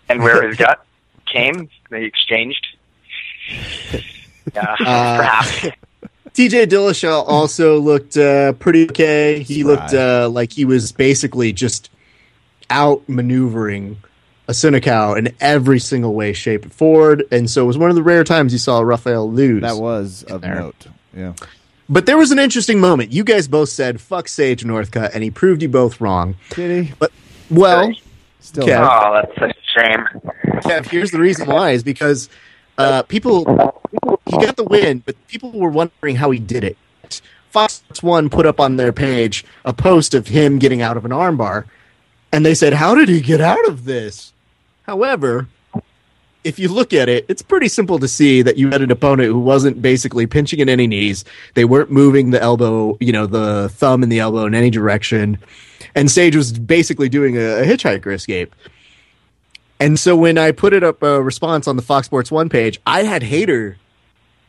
And 0.09 0.23
where 0.23 0.47
his 0.49 0.57
gut 0.59 0.85
came, 1.27 1.69
they 1.91 2.05
exchanged. 2.05 2.67
Yeah, 4.55 4.77
Uh, 4.81 5.17
perhaps. 5.17 5.67
TJ 6.37 6.67
Dillashaw 6.67 7.25
also 7.27 7.81
looked 7.81 8.19
uh, 8.19 8.53
pretty 8.53 8.85
okay. 8.91 9.43
He 9.43 9.63
Spry. 9.63 9.73
looked 9.73 9.95
uh, 9.95 10.29
like 10.29 10.53
he 10.53 10.67
was 10.67 10.93
basically 10.93 11.51
just 11.55 11.89
out 12.69 13.09
maneuvering 13.09 13.97
Assunção 14.47 15.17
in 15.17 15.35
every 15.41 15.79
single 15.79 16.13
way, 16.13 16.35
shape, 16.35 16.65
and 16.65 16.73
forward. 16.75 17.25
And 17.33 17.49
so 17.49 17.65
it 17.65 17.67
was 17.67 17.79
one 17.79 17.89
of 17.89 17.97
the 17.97 18.03
rare 18.03 18.23
times 18.23 18.53
you 18.53 18.59
saw 18.59 18.81
Rafael 18.81 19.33
lose. 19.33 19.63
That 19.63 19.79
was 19.79 20.25
of 20.25 20.43
there. 20.43 20.57
note. 20.57 20.87
Yeah. 21.17 21.33
but 21.89 22.05
there 22.05 22.19
was 22.19 22.31
an 22.33 22.39
interesting 22.39 22.81
moment. 22.81 23.13
You 23.13 23.25
guys 23.25 23.49
both 23.49 23.71
said 23.71 23.99
"fuck 23.99 24.29
Sage 24.29 24.63
Northcutt," 24.63 25.15
and 25.15 25.25
he 25.25 25.31
proved 25.31 25.63
you 25.63 25.71
both 25.71 26.03
wrong. 26.03 26.37
Did 26.51 26.85
he? 26.85 26.93
But 26.99 27.13
Well, 27.51 27.95
Still. 28.41 28.65
Okay. 28.65 28.77
Oh, 28.77 29.23
that's 29.23 29.39
a 29.39 29.55
shame. 29.75 30.07
Kev, 30.61 30.87
here's 30.91 31.13
the 31.13 31.19
reason 31.19 31.49
why: 31.49 31.71
is 31.71 31.83
because 31.83 32.29
uh, 32.77 33.05
people 33.05 33.83
he 34.27 34.37
got 34.39 34.57
the 34.57 34.65
oh. 34.65 34.69
win, 34.69 35.03
but 35.05 35.17
people 35.29 35.53
were 35.53 35.71
wondering 35.71 36.17
how 36.17 36.31
he 36.31 36.39
did 36.39 36.65
it. 36.65 36.77
Fox 37.51 37.75
Sports 37.75 38.03
One 38.03 38.29
put 38.29 38.47
up 38.47 38.61
on 38.61 38.77
their 38.77 38.93
page 38.93 39.45
a 39.65 39.73
post 39.73 40.15
of 40.15 40.29
him 40.29 40.59
getting 40.59 40.83
out 40.83 40.97
of 40.97 41.05
an 41.05 41.11
armbar, 41.11 41.65
and 42.33 42.45
they 42.45 42.55
said, 42.55 42.75
"How 42.75 42.95
did 42.95 43.09
he 43.09 43.21
get 43.21 43.41
out 43.41 43.67
of 43.69 43.85
this?" 43.85 44.33
However, 44.83 45.49
if 46.47 46.61
you 46.61 46.69
look 46.69 46.93
at 46.93 47.09
it, 47.09 47.25
it's 47.29 47.43
pretty 47.43 47.67
simple 47.67 47.99
to 47.99 48.07
see 48.07 48.41
that 48.43 48.57
you 48.57 48.71
had 48.71 48.81
an 48.81 48.93
opponent 48.93 49.31
who 49.31 49.39
wasn't 49.41 49.83
basically 49.83 50.29
pinching 50.29 50.61
in 50.61 50.69
any 50.69 50.87
knees. 50.87 51.25
They 51.55 51.65
weren't 51.65 51.91
moving 51.91 52.31
the 52.31 52.41
elbow, 52.41 52.97
you 53.01 53.11
know, 53.11 53.27
the 53.27 53.69
thumb 53.73 54.05
and 54.05 54.13
the 54.13 54.21
elbow 54.21 54.47
in 54.47 54.55
any 54.55 54.71
direction. 54.71 55.39
And 55.97 56.09
Sage 56.09 56.37
was 56.37 56.57
basically 56.57 57.09
doing 57.09 57.37
a, 57.37 57.63
a 57.63 57.65
hitchhiker 57.65 58.15
escape. 58.15 58.55
And 59.81 59.99
so 59.99 60.17
when 60.17 60.39
I 60.39 60.53
put 60.53 60.73
it 60.73 60.85
up 60.85 61.03
a 61.03 61.21
response 61.21 61.67
on 61.67 61.75
the 61.75 61.83
Fox 61.83 62.07
Sports 62.07 62.31
One 62.31 62.49
page, 62.49 62.81
I 62.87 63.03
had 63.03 63.25
hater, 63.25 63.77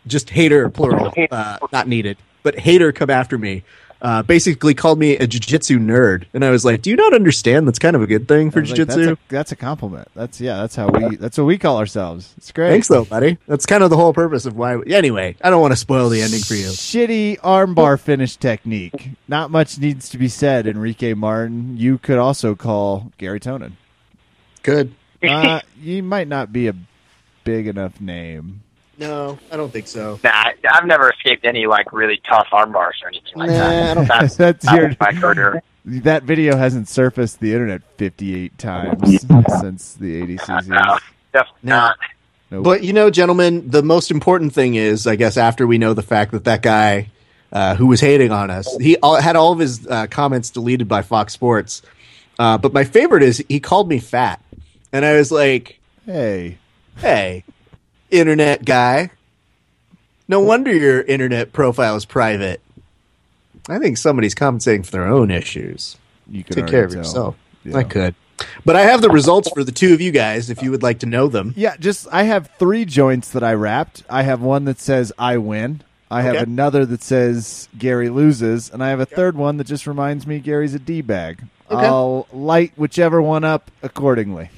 just 0.07 0.29
hater 0.29 0.69
plural, 0.69 1.13
uh, 1.31 1.57
not 1.71 1.87
needed, 1.87 2.17
but 2.43 2.59
hater 2.59 2.91
come 2.91 3.09
after 3.09 3.37
me. 3.37 3.63
Uh, 3.99 4.21
basically 4.21 4.75
called 4.75 4.99
me 4.99 5.17
a 5.17 5.25
jiu-jitsu 5.25 5.79
nerd, 5.79 6.25
and 6.31 6.45
I 6.45 6.51
was 6.51 6.63
like, 6.63 6.83
"Do 6.83 6.91
you 6.91 6.95
not 6.95 7.15
understand? 7.15 7.67
That's 7.67 7.79
kind 7.79 7.95
of 7.95 8.03
a 8.03 8.05
good 8.05 8.27
thing 8.27 8.51
for 8.51 8.59
I 8.59 8.61
was 8.61 8.69
like, 8.69 8.75
jiu-jitsu." 8.77 9.05
that's, 9.05 9.19
a, 9.19 9.23
that's 9.29 9.51
a 9.51 9.55
compliment. 9.55 10.07
That's 10.13 10.39
yeah. 10.39 10.57
That's 10.57 10.75
how 10.75 10.89
we. 10.89 11.15
That's 11.15 11.35
what 11.35 11.45
we 11.45 11.57
call 11.57 11.79
ourselves. 11.79 12.35
It's 12.37 12.51
great. 12.51 12.69
Thanks, 12.69 12.89
though, 12.89 13.05
buddy. 13.05 13.39
That's 13.47 13.65
kind 13.65 13.83
of 13.83 13.89
the 13.89 13.97
whole 13.97 14.13
purpose 14.13 14.45
of 14.45 14.55
why. 14.55 14.79
Anyway, 14.85 15.35
I 15.41 15.49
don't 15.49 15.61
want 15.61 15.71
to 15.71 15.77
spoil 15.77 16.09
the 16.09 16.21
ending 16.21 16.41
for 16.41 16.53
you. 16.53 16.67
Shitty 16.67 17.39
armbar 17.39 17.99
finish 17.99 18.35
technique. 18.35 19.09
Not 19.27 19.49
much 19.49 19.79
needs 19.79 20.09
to 20.09 20.19
be 20.19 20.27
said. 20.27 20.67
Enrique 20.67 21.15
Marín. 21.15 21.79
You 21.79 21.97
could 21.97 22.19
also 22.19 22.53
call 22.53 23.11
Gary 23.17 23.39
Tonon. 23.39 23.71
Good. 24.61 24.93
Uh, 25.23 25.61
you 25.81 26.03
might 26.03 26.27
not 26.27 26.53
be 26.53 26.67
a 26.67 26.75
big 27.43 27.65
enough 27.65 27.99
name. 27.99 28.61
No, 28.99 29.37
I 29.51 29.57
don't 29.57 29.71
think 29.71 29.87
so. 29.87 30.19
Nah, 30.23 30.45
I've 30.71 30.85
never 30.85 31.11
escaped 31.11 31.45
any 31.45 31.67
like 31.67 31.93
really 31.93 32.19
tough 32.27 32.47
arm 32.51 32.71
bars 32.71 32.99
or 33.03 33.09
anything 33.09 33.33
like 33.35 33.49
Nah, 33.49 33.55
I 33.55 33.69
that. 33.69 33.93
don't- 33.93 34.07
That's, 34.07 34.35
That's 34.37 34.65
that 34.65 34.75
your- 34.75 34.87
was 34.87 34.99
my 34.99 35.13
career. 35.13 35.61
That 35.85 36.23
video 36.23 36.57
hasn't 36.57 36.89
surfaced 36.89 37.39
the 37.39 37.53
internet 37.53 37.81
58 37.97 38.57
times 38.57 39.21
since 39.61 39.93
the 39.93 40.21
ADCC. 40.21 40.67
No, 40.67 40.97
definitely 41.31 41.59
No. 41.63 41.75
not. 41.77 41.97
Nope. 42.51 42.63
But 42.63 42.83
you 42.83 42.91
know, 42.93 43.09
gentlemen, 43.09 43.69
the 43.69 43.83
most 43.83 44.09
important 44.11 44.53
thing 44.53 44.75
is, 44.75 45.05
I 45.07 45.15
guess, 45.15 45.37
after 45.37 45.65
we 45.67 45.77
know 45.77 45.93
the 45.93 46.01
fact 46.01 46.31
that 46.31 46.43
that 46.45 46.61
guy 46.61 47.09
uh, 47.53 47.75
who 47.75 47.85
was 47.87 48.01
hating 48.01 48.31
on 48.31 48.49
us, 48.49 48.75
he 48.77 48.97
all, 48.97 49.15
had 49.21 49.35
all 49.35 49.51
of 49.53 49.59
his 49.59 49.85
uh, 49.87 50.07
comments 50.07 50.49
deleted 50.49 50.87
by 50.87 51.01
Fox 51.01 51.31
Sports. 51.33 51.81
Uh, 52.39 52.57
but 52.57 52.73
my 52.73 52.83
favorite 52.83 53.23
is 53.23 53.43
he 53.49 53.59
called 53.59 53.87
me 53.89 53.99
fat, 53.99 54.41
and 54.93 55.03
I 55.05 55.13
was 55.17 55.31
like, 55.31 55.79
hey, 56.05 56.57
"Hey, 56.97 57.43
internet 58.11 58.65
guy, 58.65 59.11
no 60.27 60.39
wonder 60.39 60.73
your 60.73 61.01
internet 61.01 61.53
profile 61.53 61.95
is 61.95 62.05
private." 62.05 62.61
I 63.69 63.79
think 63.79 63.97
somebody's 63.97 64.33
compensating 64.35 64.83
for 64.83 64.91
their 64.91 65.07
own 65.07 65.29
issues. 65.29 65.97
You 66.29 66.43
could 66.43 66.55
Take 66.55 66.67
care 66.67 66.85
of 66.85 66.91
tell. 66.91 66.97
yourself. 66.99 67.35
Yeah. 67.65 67.77
I 67.77 67.83
could. 67.83 68.15
But 68.63 68.75
I 68.75 68.81
have 68.81 69.01
the 69.01 69.09
results 69.09 69.49
for 69.49 69.63
the 69.63 69.71
two 69.71 69.93
of 69.93 69.99
you 70.01 70.11
guys 70.11 70.49
if 70.49 70.61
you 70.61 70.71
would 70.71 70.83
like 70.83 70.99
to 70.99 71.05
know 71.05 71.27
them. 71.27 71.53
Yeah, 71.57 71.75
just 71.77 72.07
I 72.11 72.23
have 72.23 72.49
three 72.59 72.85
joints 72.85 73.29
that 73.31 73.43
I 73.43 73.53
wrapped. 73.53 74.03
I 74.09 74.21
have 74.23 74.41
one 74.41 74.65
that 74.65 74.79
says 74.79 75.11
I 75.17 75.37
win. 75.37 75.81
I 76.09 76.21
have 76.21 76.35
Okay. 76.35 76.43
another 76.43 76.85
that 76.85 77.01
says 77.03 77.67
Gary 77.77 78.09
loses, 78.09 78.69
and 78.69 78.81
I 78.83 78.89
have 78.89 78.99
a 79.01 79.05
third 79.05 79.35
one 79.35 79.57
that 79.57 79.65
just 79.67 79.85
reminds 79.87 80.25
me 80.27 80.39
Gary's 80.39 80.73
a 80.73 80.79
d 80.79 81.01
bag. 81.01 81.43
Okay. 81.69 81.85
I'll 81.85 82.27
light 82.31 82.71
whichever 82.77 83.21
one 83.21 83.43
up 83.43 83.69
accordingly. 83.83 84.49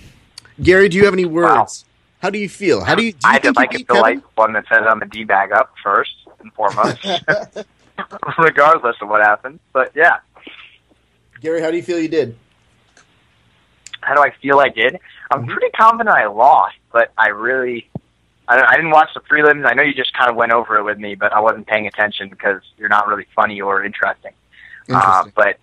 Gary, 0.62 0.90
do 0.90 0.98
you 0.98 1.06
have 1.06 1.14
any 1.14 1.26
words? 1.26 1.86
How 2.20 2.30
do 2.30 2.38
you 2.40 2.50
feel? 2.50 2.84
How 2.84 2.96
do 2.96 3.04
you? 3.04 3.14
Do 3.14 3.30
you 3.30 3.34
I 3.34 3.40
just 3.40 3.56
like 3.56 3.74
it 3.74 3.88
to 3.88 3.96
like 3.96 4.20
one 4.38 4.54
that 4.54 4.66
says 4.68 4.82
I'm 4.88 5.02
a 5.02 5.06
d 5.08 5.24
bag 5.24 5.52
up 5.52 5.74
first 5.84 6.12
and 6.42 6.54
foremost, 6.54 7.00
regardless 8.38 8.96
of 9.02 9.10
what 9.10 9.22
happens. 9.22 9.60
But 9.74 9.92
yeah, 9.96 10.18
Gary, 11.42 11.62
how 11.62 11.72
do 11.72 11.78
you 11.78 11.84
feel 11.84 12.00
you 12.00 12.10
did? 12.10 12.38
how 14.02 14.16
do 14.16 14.22
I 14.22 14.32
feel 14.42 14.60
I 14.60 14.70
did? 14.70 14.98
I'm 15.32 15.42
Mm-hmm. 15.42 15.52
pretty 15.52 15.70
confident 15.72 16.10
I 16.16 16.28
lost, 16.28 16.76
but 16.92 17.12
I 17.18 17.30
really, 17.30 17.90
I, 18.48 18.56
don't, 18.56 18.66
I 18.66 18.76
didn't 18.76 18.92
watch 18.92 19.10
the 19.14 19.20
prelims. 19.20 19.66
I 19.70 19.74
know 19.74 19.84
you 19.84 19.94
just 19.94 20.14
kind 20.14 20.30
of 20.30 20.36
went 20.36 20.52
over 20.52 20.78
it 20.78 20.84
with 20.84 20.98
me, 20.98 21.16
but 21.16 21.34
I 21.34 21.40
wasn't 21.42 21.68
paying 21.68 21.86
attention 21.88 22.30
because 22.30 22.62
you're 22.78 22.90
not 22.90 23.08
really 23.08 23.28
funny 23.36 23.62
or 23.62 23.84
interesting. 23.84 24.32
Uh, 24.92 25.26
but 25.36 25.60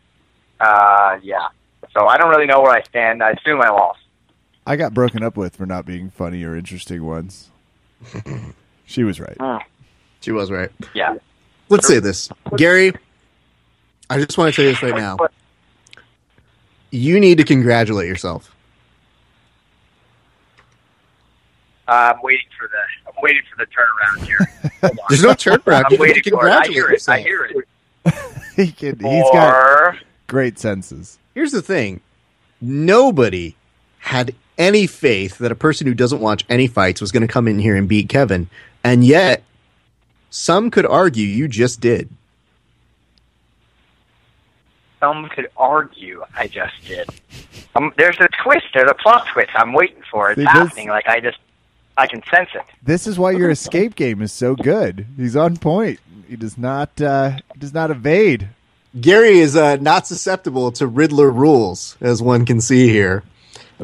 uh, 0.60 1.18
yeah, 1.22 1.48
so 1.92 2.06
I 2.06 2.16
don't 2.18 2.30
really 2.30 2.46
know 2.46 2.60
where 2.60 2.72
I 2.72 2.82
stand. 2.82 3.22
I 3.22 3.30
assume 3.32 3.60
I 3.62 3.70
lost. 3.70 4.00
I 4.66 4.76
got 4.76 4.92
broken 4.92 5.22
up 5.22 5.36
with 5.36 5.56
for 5.56 5.64
not 5.64 5.86
being 5.86 6.10
funny 6.10 6.42
or 6.42 6.56
interesting 6.56 7.04
ones. 7.04 7.50
she 8.84 9.04
was 9.04 9.20
right. 9.20 9.36
Ah. 9.38 9.60
she 10.20 10.32
was 10.32 10.50
right. 10.50 10.70
Yeah. 10.92 11.16
Let's 11.68 11.86
say 11.86 12.00
this, 12.00 12.28
Gary. 12.56 12.92
I 14.10 14.18
just 14.18 14.36
want 14.36 14.54
to 14.54 14.60
say 14.60 14.66
this 14.66 14.82
right 14.82 14.94
now. 14.94 15.16
You 16.90 17.18
need 17.18 17.38
to 17.38 17.44
congratulate 17.44 18.08
yourself. 18.08 18.54
I'm 21.88 22.16
waiting 22.22 22.46
for 22.58 22.68
the. 22.68 22.78
I'm 23.08 23.22
waiting 23.22 23.42
for 23.50 23.64
the 23.64 23.70
turnaround 23.70 24.26
here. 24.26 24.92
There's 25.08 25.22
no 25.22 25.30
turnaround. 25.30 25.84
I'm 25.86 25.92
You 25.92 25.98
waiting 25.98 26.22
to 26.24 26.30
for 26.30 26.48
it. 26.48 26.52
I 26.52 26.66
hear 26.66 26.90
it. 26.90 27.08
I 27.08 27.20
hear 27.20 27.44
it. 27.44 28.14
he 28.56 28.72
can, 28.72 28.98
he's 28.98 29.30
got 29.32 29.96
great 30.26 30.58
senses. 30.58 31.18
Here's 31.34 31.52
the 31.52 31.62
thing: 31.62 32.00
nobody 32.60 33.56
had 33.98 34.34
any 34.58 34.86
faith 34.86 35.38
that 35.38 35.52
a 35.52 35.56
person 35.56 35.86
who 35.86 35.94
doesn't 35.94 36.20
watch 36.20 36.44
any 36.48 36.66
fights 36.66 37.00
was 37.00 37.12
going 37.12 37.26
to 37.26 37.32
come 37.32 37.48
in 37.48 37.58
here 37.58 37.76
and 37.76 37.88
beat 37.88 38.08
Kevin, 38.08 38.48
and 38.82 39.04
yet 39.04 39.42
some 40.30 40.70
could 40.70 40.86
argue 40.86 41.26
you 41.26 41.48
just 41.48 41.80
did. 41.80 42.08
some 45.00 45.28
could 45.28 45.48
argue 45.56 46.24
I 46.36 46.46
just 46.46 46.74
did. 46.86 47.08
Um, 47.74 47.92
there's 47.98 48.18
a 48.20 48.28
twist. 48.42 48.66
There's 48.74 48.90
a 48.90 48.94
plot 48.94 49.26
twist. 49.32 49.50
I'm 49.54 49.72
waiting 49.72 50.02
for 50.10 50.30
it. 50.30 50.38
It's 50.38 50.46
this- 50.46 50.48
happening. 50.48 50.88
Like 50.88 51.06
I 51.06 51.20
just, 51.20 51.38
I 51.96 52.06
can 52.06 52.22
sense 52.24 52.50
it. 52.54 52.62
This 52.82 53.06
is 53.06 53.18
why 53.18 53.32
your 53.32 53.50
escape 53.50 53.94
game 53.94 54.22
is 54.22 54.32
so 54.32 54.54
good. 54.54 55.06
He's 55.16 55.36
on 55.36 55.56
point. 55.58 56.00
He 56.28 56.36
does 56.36 56.56
not 56.58 57.00
uh, 57.00 57.32
he 57.52 57.60
does 57.60 57.74
not 57.74 57.90
evade. 57.90 58.48
Gary 58.98 59.38
is 59.38 59.54
uh, 59.56 59.76
not 59.76 60.06
susceptible 60.06 60.72
to 60.72 60.86
Riddler 60.86 61.30
rules, 61.30 61.98
as 62.00 62.22
one 62.22 62.46
can 62.46 62.62
see 62.62 62.88
here, 62.88 63.22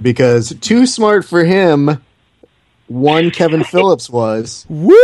because 0.00 0.54
too 0.60 0.86
smart 0.86 1.24
for 1.24 1.44
him. 1.44 2.02
One 2.88 3.30
Kevin 3.30 3.64
Phillips 3.64 4.10
was 4.10 4.66
Woo! 4.68 4.94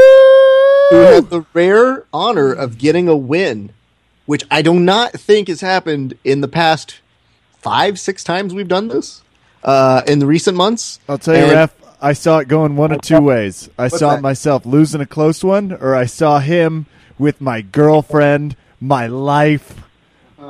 who 0.91 0.97
had 0.97 1.31
the 1.31 1.45
rare 1.55 2.05
honor 2.13 2.53
of 2.53 2.77
getting 2.79 3.09
a 3.09 3.17
win, 3.17 3.71
which 4.27 4.45
I 4.51 4.61
do 4.63 4.75
not 4.79 5.13
think 5.13 5.49
has 5.49 5.61
happened 5.63 6.15
in 6.25 6.41
the 6.43 6.49
past 6.49 7.01
five, 7.59 7.99
six 7.99 8.23
times 8.25 8.53
we've 8.53 8.69
done 8.69 8.89
this 8.89 9.23
uh, 9.65 10.03
in 10.07 10.19
the 10.19 10.27
recent 10.27 10.57
months. 10.57 11.01
I'll 11.09 11.19
tell 11.19 11.35
you, 11.37 11.45
And- 11.45 11.53
Raf, 11.53 11.75
I 12.01 12.13
saw 12.13 12.39
it 12.39 12.49
going 12.49 12.77
one 12.77 12.93
of 12.93 13.01
two 13.01 13.21
ways. 13.21 13.71
I 13.79 13.89
saw 13.89 14.11
that? 14.11 14.19
it 14.19 14.23
myself 14.23 14.65
losing 14.67 15.01
a 15.01 15.07
close 15.07 15.43
one, 15.43 15.73
or 15.73 15.95
I 15.97 16.05
saw 16.07 16.39
him 16.41 16.87
with 17.19 17.41
my 17.41 17.61
girlfriend, 17.61 18.55
my 18.81 19.07
life, 19.09 19.75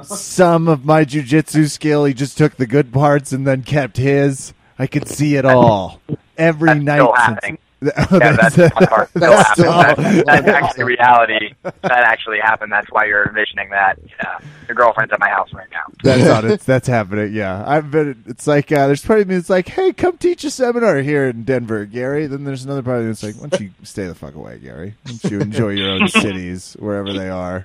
some 0.05 0.69
of 0.69 0.85
my 0.85 1.05
jujitsu 1.05 1.69
skill. 1.71 2.05
He 2.05 2.15
just 2.15 2.37
took 2.39 2.57
the 2.57 2.67
good 2.67 2.93
parts 2.93 3.33
and 3.33 3.47
then 3.47 3.63
kept 3.63 3.97
his. 3.97 4.53
I 4.79 4.87
could 4.87 5.09
see 5.09 5.37
it 5.37 5.45
all 5.45 6.01
every 6.37 6.69
That's 6.69 6.81
night. 6.81 6.97
still 7.01 7.13
happening. 7.15 7.59
Yeah, 7.81 7.93
that's 8.33 8.57
part. 8.89 9.09
Still 9.11 9.21
that's 9.21 9.53
still- 9.53 9.71
That's, 9.71 10.25
that's 10.27 10.49
actually 10.49 10.83
reality. 10.83 11.55
That 11.63 11.85
actually 11.85 12.41
happened. 12.41 12.73
That's 12.73 12.89
why 12.91 13.05
you're 13.05 13.25
envisioning 13.29 13.71
that. 13.71 14.01
Yeah. 14.21 14.39
Your 14.67 14.75
girlfriend's 14.75 15.13
at 15.13 15.21
my 15.21 15.29
house 15.29 15.53
right 15.55 15.69
now. 15.71 15.85
That's 16.03 16.29
on 16.29 16.51
it. 16.51 16.61
That's 16.63 16.89
happening. 16.89 17.33
Yeah, 17.35 17.63
I've 17.65 17.89
been. 17.93 18.25
It's 18.27 18.49
like 18.49 18.73
uh, 18.73 18.89
there's 18.89 19.05
part 19.05 19.21
of 19.21 19.29
me 19.29 19.37
that's 19.37 19.49
like, 19.49 19.69
"Hey, 19.69 19.93
come 19.93 20.19
teach 20.19 20.43
a 20.43 20.51
seminar 20.51 20.97
here 21.03 21.29
in 21.29 21.45
Denver, 21.45 21.85
Gary." 21.85 22.27
Then 22.27 22.43
there's 22.43 22.65
another 22.65 22.83
part 22.83 22.97
of 22.99 23.03
me 23.05 23.11
that's 23.11 23.23
like, 23.23 23.37
"Why 23.37 23.47
don't 23.47 23.61
you 23.61 23.71
stay 23.85 24.07
the 24.09 24.15
fuck 24.17 24.35
away, 24.35 24.59
Gary? 24.59 24.95
Why 25.05 25.13
don't 25.13 25.31
you 25.31 25.39
enjoy 25.41 25.69
your 25.71 25.91
own 25.91 26.09
cities 26.09 26.75
wherever 26.81 27.13
they 27.13 27.29
are?" 27.31 27.65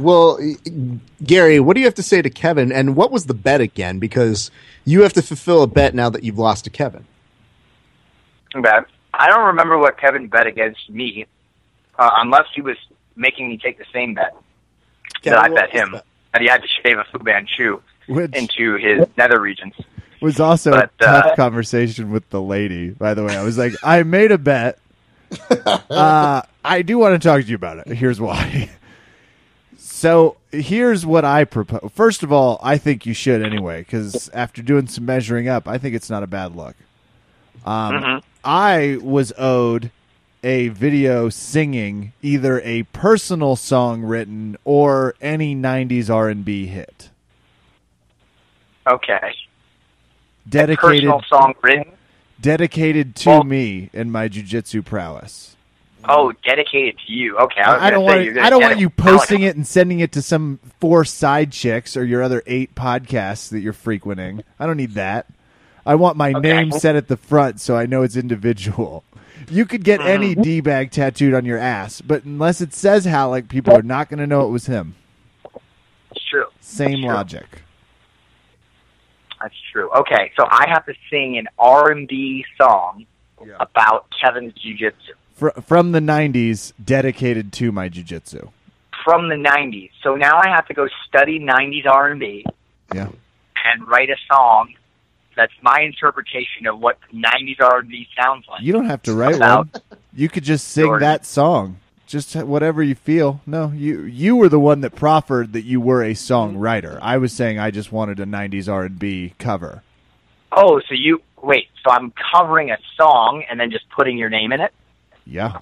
Well, 0.00 0.38
Gary, 1.24 1.60
what 1.60 1.74
do 1.74 1.80
you 1.80 1.86
have 1.86 1.94
to 1.94 2.02
say 2.02 2.22
to 2.22 2.30
Kevin? 2.30 2.72
And 2.72 2.96
what 2.96 3.10
was 3.10 3.26
the 3.26 3.34
bet 3.34 3.60
again? 3.60 3.98
Because 3.98 4.50
you 4.84 5.02
have 5.02 5.12
to 5.14 5.22
fulfill 5.22 5.62
a 5.62 5.66
bet 5.66 5.94
now 5.94 6.10
that 6.10 6.22
you've 6.24 6.38
lost 6.38 6.64
to 6.64 6.70
Kevin. 6.70 7.04
Bet. 8.54 8.86
I 9.12 9.28
don't 9.28 9.46
remember 9.46 9.76
what 9.78 9.98
Kevin 9.98 10.28
bet 10.28 10.46
against 10.46 10.88
me, 10.88 11.26
uh, 11.98 12.10
unless 12.18 12.46
he 12.54 12.62
was 12.62 12.76
making 13.16 13.48
me 13.48 13.58
take 13.58 13.78
the 13.78 13.84
same 13.92 14.14
bet 14.14 14.34
that 15.24 15.38
I 15.38 15.48
bet 15.48 15.70
him. 15.70 15.92
the- 15.92 16.04
That 16.32 16.42
he 16.42 16.48
had 16.48 16.62
to 16.62 16.68
shave 16.82 16.96
a 16.96 17.04
Fu 17.10 17.18
Manchu 17.24 17.80
Which 18.06 18.34
into 18.34 18.76
his 18.76 19.06
nether 19.16 19.40
regions. 19.40 19.74
was 20.20 20.38
also 20.38 20.70
But, 20.70 20.90
a 21.00 21.04
uh, 21.08 21.22
tough 21.22 21.36
conversation 21.36 22.10
with 22.12 22.28
the 22.30 22.40
lady. 22.40 22.90
By 22.90 23.14
the 23.14 23.24
way, 23.24 23.36
I 23.36 23.42
was 23.42 23.58
like, 23.58 23.74
I 23.82 24.02
made 24.04 24.32
a 24.32 24.38
bet. 24.38 24.78
Uh, 25.90 26.42
I 26.64 26.82
do 26.82 26.98
want 26.98 27.20
to 27.20 27.28
talk 27.28 27.42
to 27.42 27.46
you 27.46 27.54
about 27.56 27.78
it. 27.78 27.88
Here's 27.88 28.20
why. 28.20 28.70
So 30.00 30.38
here's 30.50 31.04
what 31.04 31.26
I 31.26 31.44
propose. 31.44 31.90
First 31.92 32.22
of 32.22 32.32
all, 32.32 32.58
I 32.62 32.78
think 32.78 33.04
you 33.04 33.12
should 33.12 33.42
anyway, 33.44 33.80
because 33.82 34.30
after 34.30 34.62
doing 34.62 34.86
some 34.86 35.04
measuring 35.04 35.46
up, 35.46 35.68
I 35.68 35.76
think 35.76 35.94
it's 35.94 36.08
not 36.08 36.22
a 36.22 36.26
bad 36.26 36.56
look. 36.56 36.74
Um, 37.66 37.92
Mhm. 37.92 38.22
I 38.42 38.96
was 39.02 39.30
owed 39.36 39.90
a 40.42 40.68
video 40.68 41.28
singing 41.28 42.14
either 42.22 42.62
a 42.62 42.84
personal 42.84 43.56
song 43.56 44.00
written 44.00 44.56
or 44.64 45.16
any 45.20 45.54
'90s 45.54 46.08
R&B 46.08 46.64
hit 46.68 47.10
Okay. 48.86 49.34
dedicated 50.48 50.80
Personal 51.10 51.22
song 51.28 51.52
written. 51.60 51.92
dedicated 52.40 53.14
to 53.16 53.28
Well- 53.28 53.44
me 53.44 53.90
and 53.92 54.10
my 54.10 54.30
jujitsu 54.30 54.82
prowess. 54.82 55.56
Oh, 56.08 56.32
dedicated 56.44 56.96
to 57.06 57.12
you. 57.12 57.36
Okay. 57.38 57.60
I, 57.60 57.86
I 57.88 57.90
don't 57.90 58.04
want 58.04 58.38
I 58.38 58.50
don't 58.50 58.62
want 58.62 58.78
you 58.78 58.88
posting 58.90 59.42
it 59.42 59.54
and 59.56 59.66
sending 59.66 60.00
it 60.00 60.12
to 60.12 60.22
some 60.22 60.58
four 60.80 61.04
side 61.04 61.52
chicks 61.52 61.96
or 61.96 62.04
your 62.04 62.22
other 62.22 62.42
eight 62.46 62.74
podcasts 62.74 63.50
that 63.50 63.60
you're 63.60 63.72
frequenting. 63.72 64.42
I 64.58 64.66
don't 64.66 64.76
need 64.78 64.94
that. 64.94 65.26
I 65.84 65.94
want 65.96 66.16
my 66.16 66.30
Okay. 66.30 66.40
name 66.40 66.72
set 66.72 66.96
at 66.96 67.08
the 67.08 67.16
front 67.16 67.60
so 67.60 67.76
I 67.76 67.86
know 67.86 68.02
it's 68.02 68.16
individual. 68.16 69.04
You 69.48 69.64
could 69.64 69.84
get 69.84 70.02
any 70.02 70.32
Mm-hmm. 70.32 70.42
D 70.42 70.60
bag 70.60 70.90
tattooed 70.90 71.32
on 71.32 71.46
your 71.46 71.56
ass, 71.56 72.02
but 72.02 72.24
unless 72.24 72.60
it 72.60 72.74
says 72.74 73.06
Ralek, 73.06 73.48
people 73.48 73.74
are 73.74 73.82
not 73.82 74.10
going 74.10 74.18
to 74.18 74.26
know 74.26 74.46
it 74.46 74.50
was 74.50 74.66
him. 74.66 74.94
It's 76.10 76.22
true. 76.30 76.44
Same 76.60 77.00
Sure. 77.00 77.14
logic. 77.14 77.62
That's 79.40 79.54
true. 79.72 79.90
Okay, 79.96 80.30
so 80.38 80.46
I 80.48 80.66
have 80.68 80.84
to 80.86 80.92
sing 81.10 81.38
an 81.38 81.46
R 81.58 81.90
and 81.90 82.06
B 82.06 82.44
song 82.60 83.06
about 83.58 84.08
Kevin's 84.22 84.52
jujitsu 84.52 85.14
Fr- 85.40 85.58
from 85.62 85.92
the 85.92 86.00
'90s, 86.00 86.72
dedicated 86.82 87.50
to 87.54 87.72
my 87.72 87.88
jujitsu. 87.88 88.50
from 89.04 89.28
the 89.30 89.34
'90s. 89.36 89.90
So 90.02 90.14
now 90.14 90.36
I 90.36 90.48
have 90.54 90.66
to 90.68 90.74
go 90.74 90.86
study 91.08 91.40
'90s 91.40 91.86
R 91.86 92.08
and 92.10 92.20
B 92.20 92.44
Yeah. 92.94 93.08
and 93.64 93.88
write 93.88 94.10
a 94.10 94.16
song 94.30 94.74
that's 95.36 95.52
my 95.62 95.80
interpretation 95.80 96.66
of 96.66 96.78
what 96.78 96.98
'90s 97.12 97.56
R 97.60 97.78
and 97.78 97.88
B 97.88 98.06
sounds 98.20 98.44
like. 98.50 98.60
You 98.60 98.74
don't 98.74 98.84
have 98.84 99.00
to 99.04 99.14
write 99.14 99.40
one. 99.40 99.70
You 100.14 100.28
could 100.28 100.44
just 100.44 100.68
sing 100.68 100.84
Jordan. 100.84 101.08
that 101.08 101.24
song. 101.24 101.78
Just 102.06 102.34
whatever 102.36 102.82
you 102.82 102.94
feel. 102.96 103.40
No, 103.46 103.70
you 103.74 104.02
you 104.02 104.36
were 104.36 104.48
the 104.50 104.60
one 104.60 104.82
that 104.82 104.94
proffered 104.96 105.52
that 105.54 105.62
you 105.62 105.80
were 105.80 106.02
a 106.02 106.12
songwriter. 106.12 106.98
I 107.00 107.16
was 107.16 107.32
saying 107.32 107.58
I 107.58 107.70
just 107.70 107.90
wanted 107.92 108.20
a 108.20 108.26
'90s 108.26 108.68
R&B 108.68 109.32
cover. 109.38 109.82
Oh, 110.52 110.80
so 110.80 110.94
you 110.94 111.22
wait? 111.40 111.68
So 111.84 111.90
I'm 111.92 112.12
covering 112.34 112.70
a 112.70 112.76
song 112.96 113.44
and 113.48 113.58
then 113.58 113.70
just 113.70 113.88
putting 113.90 114.18
your 114.18 114.28
name 114.28 114.52
in 114.52 114.60
it? 114.60 114.74
Yeah, 115.30 115.58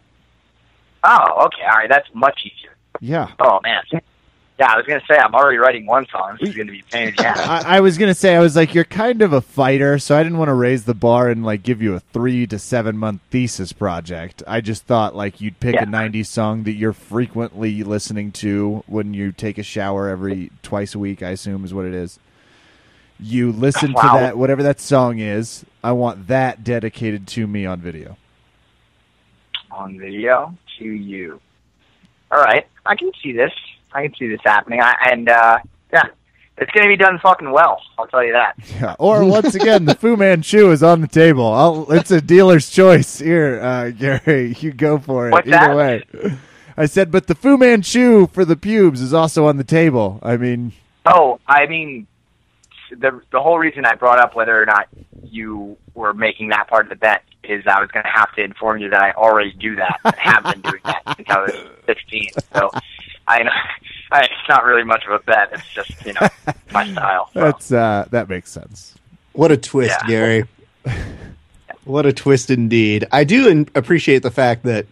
Oh, 1.04 1.44
okay. 1.46 1.62
All 1.64 1.76
right, 1.76 1.88
that's 1.88 2.08
much 2.14 2.40
easier. 2.44 2.74
yeah. 3.00 3.28
Oh 3.38 3.60
man. 3.62 3.82
Yeah, 4.58 4.72
I 4.72 4.76
was 4.76 4.86
gonna 4.86 5.02
say 5.08 5.16
I'm 5.16 5.32
already 5.36 5.58
writing 5.58 5.86
one 5.86 6.04
song. 6.10 6.36
This 6.40 6.48
is 6.48 6.56
gonna 6.56 6.72
be 6.72 6.82
pain 6.90 7.14
ass. 7.18 7.38
I, 7.64 7.76
I 7.76 7.80
was 7.80 7.96
gonna 7.96 8.14
say 8.14 8.34
I 8.34 8.40
was 8.40 8.56
like 8.56 8.74
you're 8.74 8.82
kind 8.84 9.22
of 9.22 9.32
a 9.32 9.40
fighter, 9.40 10.00
so 10.00 10.16
I 10.16 10.22
didn't 10.24 10.38
want 10.38 10.48
to 10.48 10.54
raise 10.54 10.84
the 10.84 10.94
bar 10.94 11.28
and 11.28 11.44
like 11.44 11.62
give 11.62 11.80
you 11.80 11.94
a 11.94 12.00
three 12.00 12.44
to 12.48 12.58
seven 12.58 12.98
month 12.98 13.20
thesis 13.30 13.72
project. 13.72 14.42
I 14.48 14.60
just 14.60 14.82
thought 14.84 15.14
like 15.14 15.40
you'd 15.40 15.60
pick 15.60 15.76
Yeah. 15.76 15.84
a 15.84 15.86
'90s 15.86 16.26
song 16.26 16.64
that 16.64 16.72
you're 16.72 16.92
frequently 16.92 17.84
listening 17.84 18.32
to 18.32 18.82
when 18.88 19.14
you 19.14 19.30
take 19.30 19.58
a 19.58 19.62
shower 19.62 20.08
every 20.08 20.50
twice 20.64 20.92
a 20.96 20.98
week. 20.98 21.22
I 21.22 21.30
assume 21.30 21.64
is 21.64 21.72
what 21.72 21.84
it 21.84 21.94
is. 21.94 22.18
You 23.20 23.52
listen 23.52 23.92
Wow. 23.92 24.02
to 24.02 24.08
that 24.20 24.36
whatever 24.38 24.64
that 24.64 24.80
song 24.80 25.20
is. 25.20 25.64
I 25.84 25.92
want 25.92 26.26
that 26.26 26.64
dedicated 26.64 27.28
to 27.28 27.46
me 27.46 27.64
on 27.64 27.80
video. 27.80 28.16
On 29.78 29.98
video 29.98 30.54
to 30.78 30.84
you. 30.84 31.40
All 32.30 32.40
right, 32.40 32.66
I 32.84 32.96
can 32.96 33.10
see 33.22 33.32
this. 33.32 33.52
I 33.92 34.02
can 34.06 34.14
see 34.16 34.28
this 34.28 34.40
happening. 34.44 34.80
I, 34.82 34.94
and 35.10 35.28
uh, 35.28 35.58
yeah, 35.92 36.02
it's 36.58 36.70
gonna 36.72 36.88
be 36.88 36.96
done 36.96 37.18
fucking 37.22 37.50
well. 37.50 37.80
I'll 37.98 38.06
tell 38.06 38.24
you 38.24 38.32
that. 38.32 38.54
Yeah. 38.80 38.96
Or 38.98 39.24
once 39.24 39.54
again, 39.54 39.86
the 39.86 39.94
Fu 39.94 40.16
Manchu 40.16 40.70
is 40.70 40.82
on 40.82 41.00
the 41.00 41.06
table. 41.08 41.46
I'll, 41.46 41.90
it's 41.92 42.10
a 42.10 42.20
dealer's 42.20 42.68
choice 42.70 43.18
here, 43.18 43.60
uh, 43.62 43.90
Gary. 43.90 44.54
You 44.60 44.72
go 44.72 44.98
for 44.98 45.28
it. 45.28 45.32
What's 45.32 45.48
Either 45.48 45.74
that? 45.74 46.12
way. 46.14 46.38
I 46.76 46.86
said, 46.86 47.10
but 47.10 47.26
the 47.26 47.34
Fu 47.34 47.56
Manchu 47.56 48.26
for 48.28 48.44
the 48.44 48.56
pubes 48.56 49.00
is 49.00 49.12
also 49.14 49.46
on 49.46 49.56
the 49.56 49.64
table. 49.64 50.18
I 50.22 50.36
mean, 50.36 50.72
Oh, 51.06 51.40
I 51.46 51.66
mean, 51.66 52.06
the 52.90 53.20
the 53.32 53.40
whole 53.40 53.58
reason 53.58 53.84
I 53.86 53.94
brought 53.94 54.18
up 54.20 54.34
whether 54.36 54.60
or 54.60 54.66
not 54.66 54.88
you 55.24 55.76
were 55.94 56.12
making 56.12 56.50
that 56.50 56.68
part 56.68 56.84
of 56.84 56.90
the 56.90 56.96
bet 56.96 57.22
is 57.44 57.64
I 57.66 57.80
was 57.80 57.90
going 57.90 58.04
to 58.04 58.10
have 58.10 58.34
to 58.34 58.42
inform 58.42 58.80
you 58.80 58.90
that 58.90 59.00
I 59.02 59.12
already 59.12 59.52
do 59.52 59.76
that. 59.76 59.98
I 60.04 60.14
have 60.18 60.44
been 60.44 60.60
doing 60.60 60.80
that 60.84 61.02
since 61.16 61.28
I 61.30 61.40
was 61.40 61.52
16. 61.86 62.30
So 62.54 62.70
I 63.26 63.42
know 63.42 63.50
I, 64.12 64.22
it's 64.22 64.48
not 64.48 64.64
really 64.64 64.84
much 64.84 65.04
of 65.06 65.12
a 65.12 65.18
bet. 65.20 65.50
It's 65.52 65.68
just 65.74 66.06
you 66.06 66.14
know 66.14 66.28
my 66.72 66.90
style. 66.90 67.30
So. 67.34 67.40
that's 67.40 67.72
uh, 67.72 68.06
that 68.10 68.28
makes 68.28 68.50
sense. 68.50 68.94
What 69.32 69.52
a 69.52 69.56
twist, 69.56 69.96
Yeah. 70.02 70.08
Gary. 70.08 70.44
what 71.84 72.06
a 72.06 72.12
twist 72.12 72.50
indeed. 72.50 73.06
I 73.12 73.24
do 73.24 73.48
in- 73.48 73.68
appreciate 73.74 74.22
the 74.22 74.30
fact 74.30 74.64
that 74.64 74.86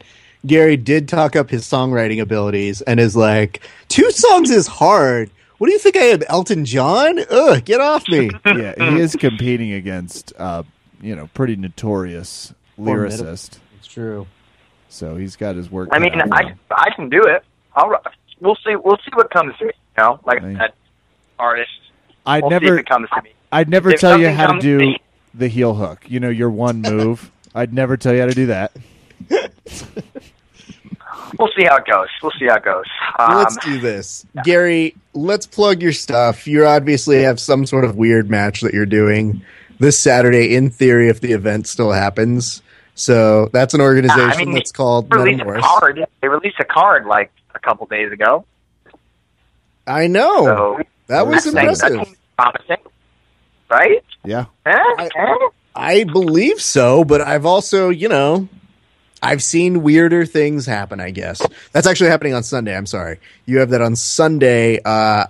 Gary 0.47 0.77
did 0.77 1.09
talk 1.09 1.35
up 1.35 1.51
his 1.51 1.64
songwriting 1.66 2.20
abilities 2.20 2.81
and 2.82 3.01
is 3.01 3.16
like, 3.16 3.62
two 3.89 4.10
songs 4.12 4.51
is 4.51 4.66
hard. 4.66 5.31
What 5.59 5.66
do 5.66 5.73
you 5.73 5.78
think 5.78 5.97
I 5.97 6.05
am, 6.05 6.23
Elton 6.28 6.64
John? 6.64 7.18
Ugh, 7.31 7.64
get 7.64 7.81
off 7.81 8.06
me. 8.09 8.31
Yeah, 8.44 8.74
he 8.90 9.01
is 9.01 9.16
competing 9.16 9.73
against, 9.73 10.32
uh, 10.39 10.62
you 11.06 11.14
know, 11.14 11.28
pretty 11.34 11.56
notorious 11.56 12.52
Formidable. 12.76 13.24
lyricist. 13.24 13.58
it's 13.78 13.86
true. 13.86 14.26
So 14.88 15.16
he's 15.16 15.36
got 15.36 15.56
his 15.56 15.70
work. 15.70 15.88
I 15.92 15.98
mean, 15.98 16.20
out 16.20 16.28
I 16.32 16.42
him. 16.48 16.58
I 16.70 16.90
can 16.94 17.08
do 17.08 17.22
it. 17.22 17.44
I'll 17.74 17.90
we'll 18.40 18.56
see 18.56 18.74
we'll 18.76 18.96
see 18.98 19.10
what 19.14 19.30
comes 19.30 19.56
to 19.58 19.66
me. 19.66 19.72
You 19.98 20.02
know, 20.04 20.20
like 20.24 20.42
Right. 20.42 20.58
that 20.58 20.74
artist. 21.38 21.70
I'd 22.24 22.42
We'll 22.42 22.50
see 22.50 22.56
if 22.56 22.62
never, 22.62 22.78
it 22.78 22.88
comes 22.88 23.08
to 23.10 23.22
me. 23.22 23.30
I'd 23.52 23.68
never 23.68 23.90
if 23.90 24.00
tell 24.00 24.18
you 24.18 24.30
how 24.30 24.52
to 24.52 24.60
do 24.60 24.78
to 24.78 24.94
the 25.34 25.48
heel 25.48 25.74
hook. 25.74 26.04
You 26.08 26.20
know, 26.20 26.28
your 26.28 26.50
one 26.50 26.82
move. 26.82 27.30
I'd 27.54 27.72
never 27.72 27.96
tell 27.96 28.12
you 28.12 28.20
how 28.20 28.26
to 28.26 28.34
do 28.34 28.46
that. 28.46 28.72
We'll 31.38 31.50
see 31.56 31.64
how 31.64 31.76
it 31.76 31.86
goes. 31.86 32.08
We'll 32.22 32.32
see 32.38 32.46
how 32.46 32.56
it 32.56 32.64
goes. 32.64 32.84
Um, 33.18 33.36
let's 33.36 33.56
do 33.58 33.80
this. 33.80 34.24
Gary, 34.44 34.94
let's 35.12 35.46
plug 35.46 35.82
your 35.82 35.92
stuff. 35.92 36.46
You 36.46 36.66
obviously 36.66 37.22
have 37.22 37.40
some 37.40 37.66
sort 37.66 37.84
of 37.84 37.96
weird 37.96 38.30
match 38.30 38.60
that 38.62 38.72
you're 38.72 38.86
doing 38.86 39.42
this 39.78 39.98
Saturday, 39.98 40.54
in 40.54 40.70
theory, 40.70 41.08
if 41.08 41.20
the 41.20 41.32
event 41.32 41.66
still 41.66 41.92
happens. 41.92 42.62
So 42.94 43.48
that's 43.52 43.74
an 43.74 43.80
organization 43.80 44.30
I 44.30 44.36
mean, 44.44 44.54
that's 44.54 44.72
called 44.72 45.10
they 45.10 45.18
released 45.18 45.42
a 45.42 45.60
card. 45.60 46.06
They 46.22 46.28
released 46.28 46.60
a 46.60 46.64
card 46.64 47.04
like 47.06 47.30
a 47.54 47.58
couple 47.58 47.86
days 47.86 48.10
ago. 48.10 48.46
I 49.86 50.06
know. 50.06 50.44
So 50.44 50.80
that 51.08 51.26
was 51.26 51.44
that's, 51.44 51.80
that's 51.80 51.92
impressive. 51.92 52.18
promising, 52.36 52.76
right? 53.70 54.04
Yeah. 54.24 54.46
I-? 54.64 55.50
I 55.74 56.04
believe 56.04 56.60
so, 56.60 57.04
but 57.04 57.20
I've 57.20 57.44
also, 57.44 57.90
you 57.90 58.08
know, 58.08 58.48
I've 59.22 59.42
seen 59.42 59.82
weirder 59.82 60.24
things 60.24 60.64
happen, 60.64 61.00
I 61.00 61.10
guess. 61.10 61.46
That's 61.72 61.86
actually 61.86 62.10
happening 62.10 62.32
on 62.32 62.42
Sunday. 62.42 62.74
I'm 62.74 62.86
sorry. 62.86 63.20
You 63.44 63.58
have 63.58 63.70
that 63.70 63.82
on 63.82 63.94
Sunday. 63.94 64.80
Uh, 64.82 65.26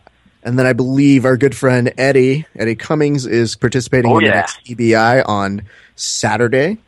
and 0.47 0.59
then 0.59 0.65
I 0.67 0.73
believe 0.73 1.25
our 1.25 1.37
good 1.37 1.55
friend 1.57 1.93
Eddie, 1.99 2.47
Eddie 2.57 2.77
Cummings, 2.77 3.27
is 3.27 3.57
participating 3.57 4.11
Oh, 4.13 4.19
in 4.19 4.25
the 4.25 4.31
next 4.31 4.65
EBI 4.65 5.23
on 5.29 5.63
Saturday. 5.97 6.79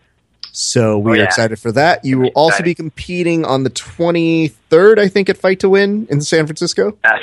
So 0.53 0.99
we 0.99 1.11
Oh, 1.19 1.21
are 1.21 1.25
excited 1.25 1.59
for 1.59 1.73
that. 1.73 2.05
You 2.05 2.19
will 2.21 2.31
also 2.35 2.63
be 2.63 2.75
competing 2.75 3.45
on 3.45 3.65
the 3.65 3.71
23rd, 3.71 4.99
I 4.99 5.09
think, 5.09 5.29
at 5.29 5.37
Fight 5.37 5.61
to 5.61 5.69
Win 5.69 6.07
in 6.09 6.21
San 6.21 6.47
Francisco. 6.47 6.97
Yes. 7.05 7.21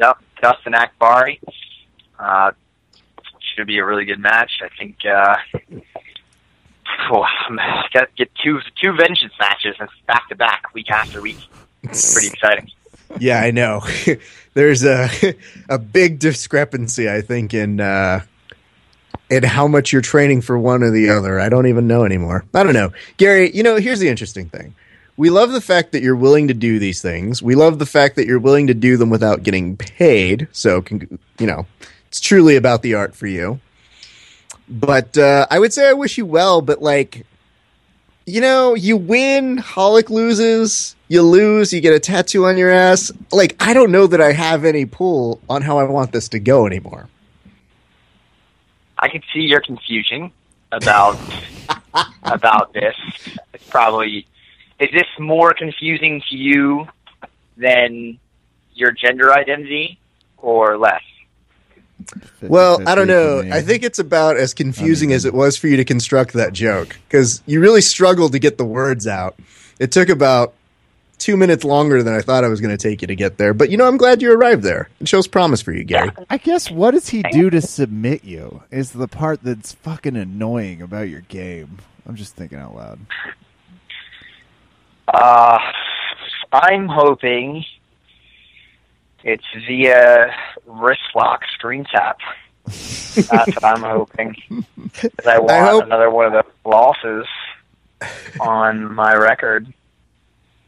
Yep. 0.00 0.18
Dustin 0.42 0.72
Akbari. 0.72 1.38
Uh, 2.18 2.52
should 3.54 3.66
be 3.66 3.78
a 3.78 3.84
really 3.84 4.04
good 4.04 4.18
match. 4.18 4.50
I 4.62 4.68
think. 4.78 4.96
Uh, 5.06 5.36
oh, 7.12 7.24
to 7.92 8.06
get 8.16 8.30
two 8.42 8.60
two 8.82 8.92
vengeance 8.92 9.32
matches 9.38 9.76
and 9.78 9.88
back 10.06 10.28
to 10.30 10.34
back, 10.34 10.74
week 10.74 10.90
after 10.90 11.20
week. 11.20 11.38
It's 11.82 12.12
Pretty 12.14 12.28
exciting. 12.28 12.70
Yeah, 13.18 13.40
I 13.40 13.50
know. 13.50 13.82
There's 14.54 14.84
a 14.84 15.08
a 15.68 15.78
big 15.78 16.18
discrepancy, 16.18 17.10
I 17.10 17.20
think, 17.20 17.54
in 17.54 17.80
uh, 17.80 18.20
in 19.30 19.42
how 19.42 19.66
much 19.66 19.92
you're 19.92 20.02
training 20.02 20.42
for 20.42 20.58
one 20.58 20.82
or 20.82 20.90
the 20.90 21.10
other. 21.10 21.40
I 21.40 21.48
don't 21.48 21.66
even 21.66 21.86
know 21.86 22.04
anymore. 22.04 22.44
I 22.54 22.62
don't 22.62 22.74
know, 22.74 22.92
Gary. 23.16 23.50
You 23.54 23.62
know, 23.62 23.76
here's 23.76 24.00
the 24.00 24.08
interesting 24.08 24.48
thing. 24.48 24.74
We 25.16 25.30
love 25.30 25.52
the 25.52 25.60
fact 25.60 25.92
that 25.92 26.02
you're 26.02 26.16
willing 26.16 26.48
to 26.48 26.54
do 26.54 26.78
these 26.80 27.00
things. 27.00 27.40
We 27.40 27.54
love 27.54 27.78
the 27.78 27.86
fact 27.86 28.16
that 28.16 28.26
you're 28.26 28.40
willing 28.40 28.66
to 28.66 28.74
do 28.74 28.96
them 28.96 29.10
without 29.10 29.44
getting 29.44 29.76
paid. 29.76 30.48
So, 30.50 30.82
con- 30.82 31.18
you 31.38 31.46
know, 31.46 31.66
it's 32.08 32.18
truly 32.20 32.56
about 32.56 32.82
the 32.82 32.94
art 32.94 33.14
for 33.14 33.28
you. 33.28 33.60
But 34.68 35.16
uh, 35.16 35.46
I 35.50 35.60
would 35.60 35.72
say 35.72 35.88
I 35.88 35.92
wish 35.92 36.18
you 36.18 36.26
well. 36.26 36.62
But 36.62 36.82
like, 36.82 37.24
you 38.26 38.40
know, 38.40 38.74
you 38.74 38.96
win, 38.96 39.58
Ralek 39.58 40.10
loses, 40.10 40.96
you 41.14 41.22
lose, 41.22 41.72
you 41.72 41.80
get 41.80 41.94
a 41.94 42.00
tattoo 42.00 42.44
on 42.44 42.58
your 42.58 42.70
ass. 42.70 43.10
Like, 43.32 43.56
I 43.60 43.72
don't 43.72 43.90
know 43.90 44.06
that 44.06 44.20
I 44.20 44.32
have 44.32 44.64
any 44.64 44.84
pull 44.84 45.40
on 45.48 45.62
how 45.62 45.78
I 45.78 45.84
want 45.84 46.12
this 46.12 46.28
to 46.30 46.38
go 46.38 46.66
anymore. 46.66 47.08
I 48.98 49.08
can 49.08 49.22
see 49.32 49.40
your 49.40 49.60
confusion 49.60 50.30
about 50.72 51.18
about 52.24 52.72
this. 52.72 52.96
It's 53.54 53.68
probably 53.68 54.26
is 54.78 54.90
this 54.92 55.06
more 55.18 55.54
confusing 55.54 56.22
to 56.30 56.36
you 56.36 56.86
than 57.56 58.18
your 58.74 58.90
gender 58.90 59.32
identity 59.32 59.98
or 60.38 60.76
less? 60.76 61.02
Well, 62.42 62.86
I 62.86 62.94
don't 62.94 63.06
know. 63.06 63.40
I 63.52 63.62
think 63.62 63.82
it's 63.82 63.98
about 63.98 64.36
as 64.36 64.52
confusing 64.52 65.10
Uneven. 65.10 65.16
as 65.16 65.24
it 65.24 65.34
was 65.34 65.56
for 65.56 65.68
you 65.68 65.76
to 65.76 65.84
construct 65.84 66.32
that 66.34 66.52
joke 66.52 66.96
because 67.08 67.40
you 67.46 67.60
really 67.60 67.80
struggled 67.80 68.32
to 68.32 68.38
get 68.38 68.58
the 68.58 68.64
words 68.64 69.06
out. 69.06 69.38
It 69.78 69.92
took 69.92 70.08
about 70.08 70.54
two 71.18 71.36
minutes 71.36 71.64
longer 71.64 72.02
than 72.02 72.14
I 72.14 72.20
thought 72.20 72.44
I 72.44 72.48
was 72.48 72.60
going 72.60 72.76
to 72.76 72.82
take 72.82 73.00
you 73.02 73.08
to 73.08 73.14
get 73.14 73.38
there. 73.38 73.54
But 73.54 73.70
you 73.70 73.76
know, 73.76 73.86
I'm 73.86 73.96
glad 73.96 74.22
you 74.22 74.32
arrived 74.32 74.62
there. 74.62 74.88
It 75.00 75.08
shows 75.08 75.26
promise 75.26 75.62
for 75.62 75.72
you, 75.72 75.84
Gary. 75.84 76.10
I 76.30 76.38
guess 76.38 76.70
what 76.70 76.92
does 76.92 77.08
he 77.08 77.22
do 77.22 77.50
to 77.50 77.60
submit 77.60 78.24
you 78.24 78.62
is 78.70 78.92
the 78.92 79.08
part 79.08 79.42
that's 79.42 79.72
fucking 79.72 80.16
annoying 80.16 80.82
about 80.82 81.08
your 81.08 81.22
game. 81.22 81.78
I'm 82.06 82.16
just 82.16 82.36
thinking 82.36 82.58
out 82.58 82.74
loud. 82.74 83.00
Uh, 85.08 85.58
I'm 86.52 86.88
hoping 86.88 87.64
it's 89.22 89.44
via 89.66 90.34
wrist 90.66 91.00
lock 91.14 91.42
screen 91.54 91.84
tap. 91.84 92.18
That's 92.66 93.16
what 93.54 93.64
I'm 93.64 93.82
hoping. 93.82 94.36
I 95.26 95.38
want 95.38 95.66
hope- 95.66 95.84
another 95.84 96.10
one 96.10 96.26
of 96.26 96.32
the 96.32 96.68
losses 96.68 97.26
on 98.40 98.94
my 98.94 99.14
record. 99.14 99.72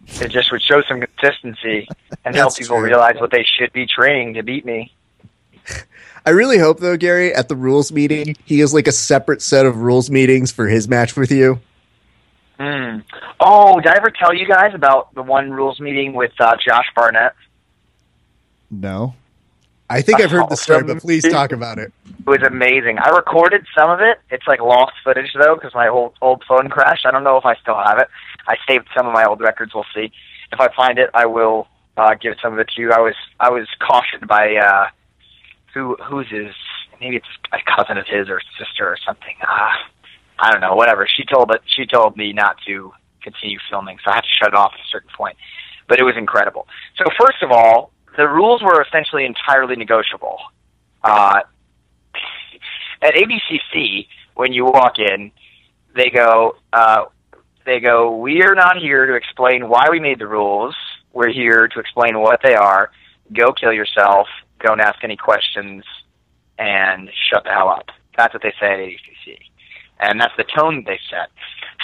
It 0.08 0.28
just 0.28 0.52
would 0.52 0.62
show 0.62 0.82
some 0.82 1.00
consistency 1.00 1.88
and 2.24 2.34
help 2.34 2.56
people 2.56 2.76
true. 2.76 2.86
realize 2.86 3.16
what 3.20 3.30
they 3.30 3.44
should 3.44 3.72
be 3.72 3.86
training 3.86 4.34
to 4.34 4.42
beat 4.42 4.64
me. 4.64 4.92
I 6.24 6.30
really 6.30 6.58
hope, 6.58 6.80
though, 6.80 6.96
Gary, 6.96 7.34
at 7.34 7.48
the 7.48 7.56
rules 7.56 7.92
meeting, 7.92 8.36
he 8.44 8.60
has 8.60 8.72
like 8.72 8.86
a 8.86 8.92
separate 8.92 9.42
set 9.42 9.66
of 9.66 9.76
rules 9.76 10.10
meetings 10.10 10.50
for 10.52 10.66
his 10.66 10.88
match 10.88 11.16
with 11.16 11.30
you. 11.30 11.60
Hmm. 12.58 12.98
Oh, 13.38 13.80
did 13.80 13.92
I 13.92 13.96
ever 13.96 14.10
tell 14.10 14.34
you 14.34 14.46
guys 14.46 14.74
about 14.74 15.14
the 15.14 15.22
one 15.22 15.50
rules 15.50 15.78
meeting 15.78 16.14
with 16.14 16.32
uh, 16.40 16.56
Josh 16.56 16.86
Barnett? 16.94 17.34
No. 18.70 19.14
I 19.88 20.02
think 20.02 20.20
I've 20.20 20.30
heard 20.30 20.48
the 20.48 20.56
story, 20.56 20.82
but 20.82 20.98
please 20.98 21.22
talk 21.28 21.52
about 21.52 21.78
it. 21.78 21.92
It 22.08 22.26
was 22.26 22.42
amazing. 22.42 22.98
I 22.98 23.10
recorded 23.10 23.64
some 23.76 23.88
of 23.88 24.00
it. 24.00 24.18
It's 24.30 24.46
like 24.48 24.60
lost 24.60 24.94
footage 25.04 25.32
though, 25.38 25.54
because 25.54 25.74
my 25.74 25.86
old 25.86 26.14
old 26.20 26.42
phone 26.48 26.68
crashed. 26.68 27.06
I 27.06 27.12
don't 27.12 27.22
know 27.22 27.36
if 27.36 27.44
I 27.44 27.54
still 27.56 27.76
have 27.76 27.98
it. 27.98 28.08
I 28.46 28.56
saved 28.68 28.88
some 28.96 29.06
of 29.06 29.12
my 29.12 29.24
old 29.24 29.40
records. 29.40 29.72
We'll 29.74 29.86
see. 29.94 30.12
If 30.52 30.60
I 30.60 30.68
find 30.74 30.98
it, 30.98 31.10
I 31.14 31.26
will 31.26 31.68
uh, 31.96 32.14
give 32.14 32.34
some 32.42 32.52
of 32.52 32.58
it 32.58 32.68
to 32.76 32.80
you. 32.80 32.92
I 32.92 33.00
was 33.00 33.14
I 33.40 33.50
was 33.50 33.66
cautioned 33.80 34.28
by 34.28 34.56
uh, 34.56 34.86
who 35.74 35.96
who's 36.08 36.28
his 36.28 36.54
maybe 37.00 37.16
it's 37.16 37.26
a 37.52 37.58
cousin 37.76 37.98
of 37.98 38.06
his 38.06 38.28
or 38.28 38.40
sister 38.58 38.86
or 38.86 38.96
something. 39.04 39.34
Uh, 39.42 39.72
I 40.38 40.52
don't 40.52 40.60
know. 40.60 40.74
Whatever. 40.74 41.06
She 41.08 41.24
told 41.24 41.50
it. 41.50 41.62
She 41.66 41.86
told 41.86 42.16
me 42.16 42.32
not 42.32 42.56
to 42.66 42.92
continue 43.22 43.58
filming, 43.70 43.98
so 44.04 44.10
I 44.10 44.16
had 44.16 44.20
to 44.20 44.28
shut 44.38 44.48
it 44.48 44.54
off 44.54 44.72
at 44.74 44.80
a 44.80 44.88
certain 44.90 45.10
point. 45.16 45.36
But 45.88 45.98
it 45.98 46.04
was 46.04 46.14
incredible. 46.16 46.66
So 46.96 47.04
first 47.18 47.42
of 47.42 47.50
all, 47.50 47.92
the 48.16 48.28
rules 48.28 48.62
were 48.62 48.82
essentially 48.82 49.24
entirely 49.24 49.76
negotiable. 49.76 50.38
Uh, 51.02 51.40
at 53.02 53.14
ADCC, 53.14 54.06
when 54.34 54.52
you 54.52 54.64
walk 54.64 54.98
in, 54.98 55.30
they 55.94 56.10
go, 56.10 56.56
uh, 56.72 57.04
they 57.66 57.80
go, 57.80 58.16
we 58.16 58.42
are 58.42 58.54
not 58.54 58.78
here 58.78 59.06
to 59.06 59.14
explain 59.14 59.68
why 59.68 59.88
we 59.90 60.00
made 60.00 60.18
the 60.18 60.26
rules. 60.26 60.74
We're 61.12 61.32
here 61.32 61.68
to 61.68 61.80
explain 61.80 62.20
what 62.20 62.40
they 62.42 62.54
are. 62.54 62.90
Go 63.32 63.52
kill 63.52 63.72
yourself. 63.72 64.28
Don't 64.60 64.80
ask 64.80 65.02
any 65.04 65.16
questions, 65.16 65.84
and 66.58 67.10
shut 67.30 67.44
the 67.44 67.50
hell 67.50 67.68
up. 67.68 67.90
That's 68.16 68.32
what 68.32 68.42
they 68.42 68.54
say 68.58 68.72
at 68.72 68.78
ADCC, 68.78 69.38
and 70.00 70.20
that's 70.20 70.32
the 70.38 70.44
tone 70.44 70.84
they 70.86 70.98
set. 71.10 71.28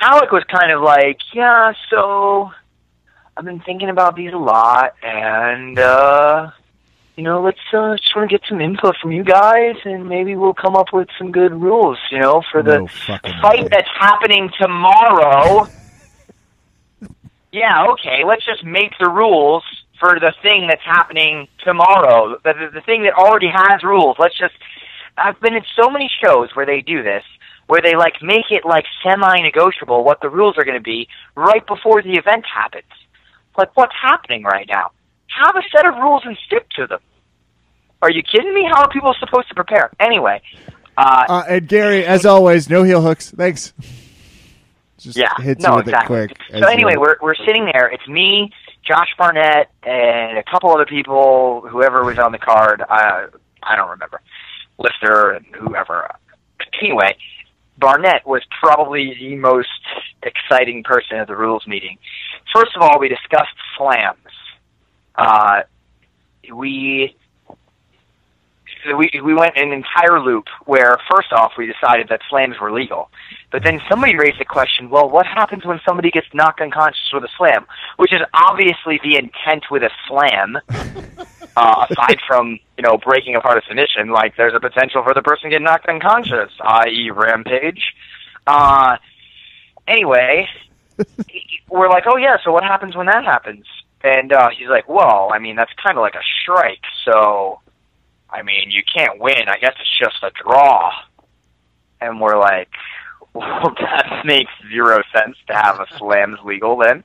Ralek 0.03 0.33
was 0.33 0.45
kind 0.45 0.73
of 0.73 0.83
like, 0.83 1.19
yeah, 1.35 1.73
so 1.91 2.51
I've 3.37 3.45
been 3.45 3.61
thinking 3.61 3.91
about 3.91 4.17
these 4.17 4.33
a 4.33 4.39
lot, 4.39 4.95
and 5.03 5.79
uh, 5.79 6.51
you 7.17 7.23
know, 7.25 7.43
let's 7.43 7.59
uh, 7.73 7.97
just 7.97 8.15
want 8.17 8.31
to 8.31 8.39
get 8.39 8.47
some 8.49 8.61
input 8.61 8.97
from 9.01 9.13
you 9.13 9.23
guys, 9.23 9.77
and 9.85 10.09
maybe 10.09 10.35
we'll 10.37 10.55
come 10.55 10.75
up 10.77 10.93
with 10.93 11.09
some 11.19 11.31
good 11.31 11.53
rules, 11.53 11.99
you 12.11 12.19
know, 12.19 12.43
for 12.51 12.63
the 12.63 12.79
No 12.79 12.87
fight 12.87 13.63
way. 13.63 13.69
that's 13.71 13.89
happening 13.99 14.51
tomorrow. 14.59 15.69
yeah, 17.53 17.87
okay, 17.91 18.25
let's 18.27 18.45
just 18.45 18.65
make 18.65 18.93
the 18.99 19.09
rules 19.09 19.63
for 20.01 20.19
the 20.19 20.33
thing 20.43 20.67
that's 20.69 20.83
happening 20.85 21.49
tomorrow. 21.65 22.37
The, 22.45 22.53
the, 22.55 22.71
the 22.75 22.81
thing 22.81 23.03
that 23.05 23.13
already 23.15 23.49
has 23.53 23.83
rules. 23.83 24.17
Let's 24.19 24.37
just. 24.37 24.55
I've 25.19 25.39
been 25.41 25.55
in 25.55 25.63
so 25.77 25.91
many 25.91 26.11
shows 26.25 26.57
where 26.57 26.65
they 26.65 26.81
do 26.81 27.03
this, 27.03 27.23
where 27.67 27.83
they 27.83 27.95
like 27.95 28.15
make 28.23 28.51
it 28.51 28.65
like 28.65 28.87
semi-negotiable 29.05 30.03
what 30.05 30.23
the 30.23 30.31
rules 30.31 30.57
are 30.57 30.65
going 30.65 30.79
to 30.79 30.83
be 30.83 31.09
right 31.35 31.65
before 31.67 32.01
the 32.03 32.15
event 32.15 32.47
happens. 32.53 32.85
Like, 33.59 33.77
what's 33.77 33.93
happening 34.01 34.45
right 34.45 34.67
now? 34.67 34.93
Have 35.39 35.57
a 35.57 35.63
set 35.75 35.87
of 35.87 35.95
rules 35.97 36.23
and 36.25 36.37
stick 36.47 36.69
to 36.77 36.87
them. 36.87 37.01
Are 38.03 38.11
you 38.11 38.23
kidding 38.23 38.53
me? 38.53 38.69
How 38.71 38.83
are 38.83 38.89
people 38.91 39.15
supposed 39.21 39.49
to 39.49 39.55
prepare? 39.55 39.91
Anyway, 40.01 40.43
uh, 40.97 41.25
Uh, 41.29 41.45
and 41.49 41.69
Gary, 41.69 42.05
as 42.05 42.27
always, 42.27 42.69
no 42.69 42.83
heel 42.83 43.01
hooks. 43.01 43.31
Thanks. 43.31 43.73
Just 44.99 45.17
yeah, 45.17 45.33
no, 45.59 45.79
exactly. 45.79 46.29
So 46.51 46.67
anyway, 46.67 46.95
we're 46.97 47.17
we're 47.21 47.35
sitting 47.35 47.69
there. 47.73 47.89
It's 47.89 48.07
me, 48.07 48.53
Josh 48.87 49.09
Barnett, 49.19 49.69
and 49.83 50.39
a 50.39 50.45
couple 50.45 50.71
other 50.71 50.87
people. 50.87 51.63
Whoever 51.69 52.05
was 52.05 52.19
on 52.19 52.31
the 52.31 52.39
card, 52.39 52.83
I 52.89 53.27
I 53.63 53.75
don't 53.77 53.91
remember. 53.91 54.21
Lister 54.79 55.31
and 55.33 55.47
whoever. 55.57 56.09
Anyway, 56.81 57.17
Barnett 57.79 58.27
was 58.27 58.43
probably 58.61 59.15
the 59.19 59.37
most 59.37 59.69
exciting 60.23 60.85
person 60.85 61.17
at 61.17 61.27
the 61.27 61.37
rules 61.37 61.67
meeting. 61.67 61.99
First 62.55 62.77
of 62.77 62.83
all, 62.83 63.01
we 63.01 63.09
discussed 63.09 63.57
slams. 63.77 64.19
Uh, 65.15 65.63
we 66.53 67.15
we 68.97 69.11
we 69.23 69.35
went 69.35 69.57
an 69.57 69.73
entire 69.73 70.21
loop 70.21 70.47
where 70.65 70.99
first 71.11 71.33
off 71.33 71.53
we 71.57 71.67
decided 71.67 72.09
that 72.09 72.21
slams 72.29 72.59
were 72.61 72.73
legal, 72.73 73.11
but 73.51 73.63
then 73.63 73.81
somebody 73.89 74.17
raised 74.17 74.41
the 74.41 74.45
question, 74.45 74.91
well, 74.91 75.09
what 75.09 75.27
happens 75.27 75.65
when 75.65 75.81
somebody 75.87 76.11
gets 76.11 76.27
knocked 76.35 76.61
unconscious 76.61 77.11
with 77.13 77.25
a 77.25 77.29
slam? 77.37 77.67
Which 77.97 78.13
is 78.13 78.21
obviously 78.35 79.01
the 79.03 79.17
intent 79.17 79.65
with 79.71 79.83
a 79.83 79.91
slam. 80.09 80.59
Uh, 81.55 81.85
aside 81.91 82.17
from 82.27 82.59
you 82.79 82.83
know 82.83 82.97
breaking 82.97 83.35
apart 83.35 83.63
a 83.63 83.67
submission, 83.69 84.09
like 84.09 84.35
there's 84.39 84.55
a 84.55 84.61
potential 84.61 85.03
for 85.03 85.13
the 85.13 85.21
person 85.21 85.51
to 85.51 85.51
get 85.51 85.61
knocked 85.61 85.87
unconscious, 85.87 86.51
i.e., 86.63 87.11
rampage. 87.11 87.93
Uh, 88.47 88.97
anyway, 89.87 90.49
we're 91.69 91.91
like, 91.91 92.05
oh 92.07 92.17
yeah, 92.17 92.39
so 92.43 92.53
what 92.53 92.65
happens 92.65 92.97
when 92.97 93.05
that 93.05 93.25
happens? 93.25 93.67
And 94.05 94.33
uh, 94.33 94.51
he's 94.51 94.69
like, 94.69 94.89
well, 94.89 95.31
I 95.33 95.39
mean, 95.39 95.55
that's 95.55 95.73
kind 95.75 95.97
of 95.97 96.03
like 96.03 96.17
a 96.17 96.25
strike, 96.43 96.83
so 97.05 97.61
I 98.33 98.43
mean, 98.43 98.71
you 98.71 98.83
can't 98.83 99.21
win. 99.21 99.49
I 99.49 99.59
guess 99.59 99.75
it's 99.79 99.99
just 99.99 100.23
a 100.23 100.31
draw. 100.43 100.91
And 102.01 102.21
we're 102.21 102.39
like, 102.39 102.71
well, 103.35 103.75
that 103.81 104.23
makes 104.25 104.51
zero 104.71 105.03
sense 105.15 105.37
to 105.49 105.55
have 105.55 105.81
a 105.81 105.87
slams 105.97 106.39
legal 106.45 106.77
then. 106.79 107.05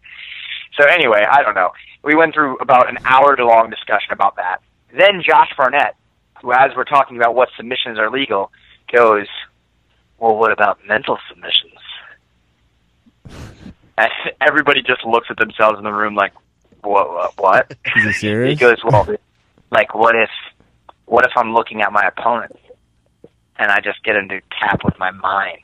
So 0.80 0.86
anyway, 0.86 1.26
I 1.30 1.44
don't 1.44 1.56
know. 1.56 1.72
We 2.04 2.16
went 2.16 2.34
through 2.34 2.58
about 2.58 2.90
an 2.90 2.98
hour 3.04 3.36
long 3.38 3.70
discussion 3.70 4.12
about 4.12 4.38
that. 4.38 4.60
Then 4.96 5.22
Josh 5.28 5.52
Barnett, 5.58 5.96
who 6.42 6.54
as 6.54 6.72
we're 6.76 6.86
talking 6.86 7.18
about 7.18 7.36
what 7.36 7.50
submissions 7.58 8.00
are 8.00 8.10
legal, 8.10 8.52
goes, 8.92 9.28
well, 10.20 10.38
what 10.38 10.52
about 10.52 10.80
mental 10.88 11.18
submissions? 11.30 11.74
And 14.00 14.12
everybody 14.40 14.84
just 14.84 15.04
looks 15.04 15.26
at 15.32 15.38
themselves 15.38 15.80
in 15.80 15.84
the 15.84 15.92
room 15.92 16.14
like, 16.14 16.32
what? 16.88 17.10
What? 17.10 17.38
what? 17.38 17.78
Is 17.98 18.04
he 18.04 18.12
serious? 18.14 18.50
He 18.60 18.60
goes, 18.60 18.78
well, 18.84 19.08
like, 19.72 19.94
what 19.94 20.16
if, 20.16 20.30
what 21.06 21.26
if 21.26 21.32
I'm 21.36 21.54
looking 21.54 21.82
at 21.82 21.92
my 21.92 22.08
opponent 22.08 22.56
and 23.58 23.72
I 23.72 23.80
just 23.82 24.04
get 24.04 24.16
him 24.16 24.30
to 24.30 24.42
tap 24.60 24.84
with 24.84 24.98
my 25.00 25.12
mind? 25.12 25.60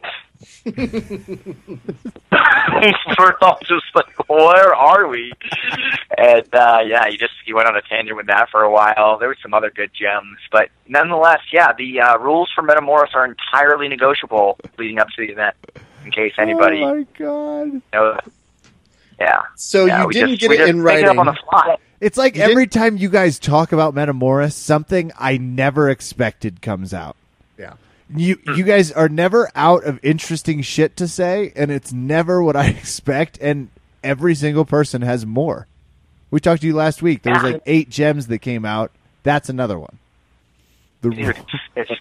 We're 3.17 3.33
all 3.41 3.59
just 3.61 3.85
like, 3.95 4.29
where 4.29 4.75
are 4.75 5.07
we? 5.07 5.31
And 6.17 6.53
uh, 6.53 6.79
yeah, 6.85 7.07
you 7.07 7.17
just 7.17 7.33
you 7.45 7.55
went 7.55 7.67
on 7.67 7.75
a 7.77 7.81
tangent 7.81 8.17
with 8.17 8.27
that 8.27 8.49
for 8.49 8.61
a 8.61 8.71
while. 8.71 9.17
There 9.19 9.29
were 9.29 9.37
some 9.41 9.53
other 9.53 9.69
good 9.69 9.91
gems, 9.93 10.37
but 10.51 10.69
nonetheless, 10.87 11.39
yeah, 11.51 11.71
the 11.77 12.01
uh, 12.01 12.17
rules 12.17 12.49
for 12.53 12.61
Metamoris 12.61 13.13
are 13.15 13.25
entirely 13.25 13.87
negotiable 13.87 14.57
leading 14.77 14.99
up 14.99 15.07
to 15.15 15.25
the 15.25 15.31
event. 15.31 15.55
In 16.05 16.11
case 16.11 16.33
anybody 16.37 16.81
Oh 16.83 16.95
my 16.95 17.05
god! 17.17 17.81
knows. 17.93 18.19
Yeah. 19.23 19.41
So 19.55 19.85
yeah, 19.85 20.03
you 20.03 20.09
didn't 20.11 20.29
just, 20.37 20.41
get 20.41 20.51
it 20.51 20.69
in 20.69 20.77
make 20.79 20.85
writing. 20.85 21.05
It 21.05 21.09
up 21.09 21.17
on 21.17 21.25
the 21.27 21.37
fly. 21.49 21.77
It's 22.01 22.17
like 22.17 22.35
You 22.35 22.41
did- 22.41 22.51
every 22.51 22.67
time 22.67 22.97
you 22.97 23.07
guys 23.09 23.39
talk 23.39 23.71
about 23.71 23.95
Metamoris, 23.95 24.51
something 24.53 25.11
I 25.17 25.37
never 25.37 25.89
expected 25.89 26.61
comes 26.61 26.93
out. 26.93 27.15
Yeah. 27.57 27.73
You 28.13 28.35
Hmm. 28.45 28.55
you 28.55 28.63
guys 28.63 28.91
are 28.91 29.07
never 29.07 29.49
out 29.55 29.85
of 29.85 29.99
interesting 30.03 30.61
shit 30.61 30.97
to 30.97 31.07
say, 31.07 31.53
and 31.55 31.71
it's 31.71 31.93
never 31.93 32.43
what 32.43 32.55
I 32.57 32.67
expect. 32.81 33.37
And 33.41 33.69
every 34.03 34.35
single 34.35 34.65
person 34.65 35.01
has 35.03 35.25
more. 35.25 35.67
We 36.29 36.39
talked 36.41 36.61
to 36.61 36.67
you 36.67 36.75
last 36.75 37.01
week. 37.01 37.21
There 37.21 37.33
was 37.33 37.43
like 37.43 37.61
eight 37.65 37.89
gems 37.89 38.27
that 38.27 38.39
came 38.39 38.65
out. 38.65 38.91
That's 39.23 39.47
another 39.49 39.79
one. 39.79 39.99
The 41.01 41.09
Dude, 41.11 41.37
it's 41.75 41.91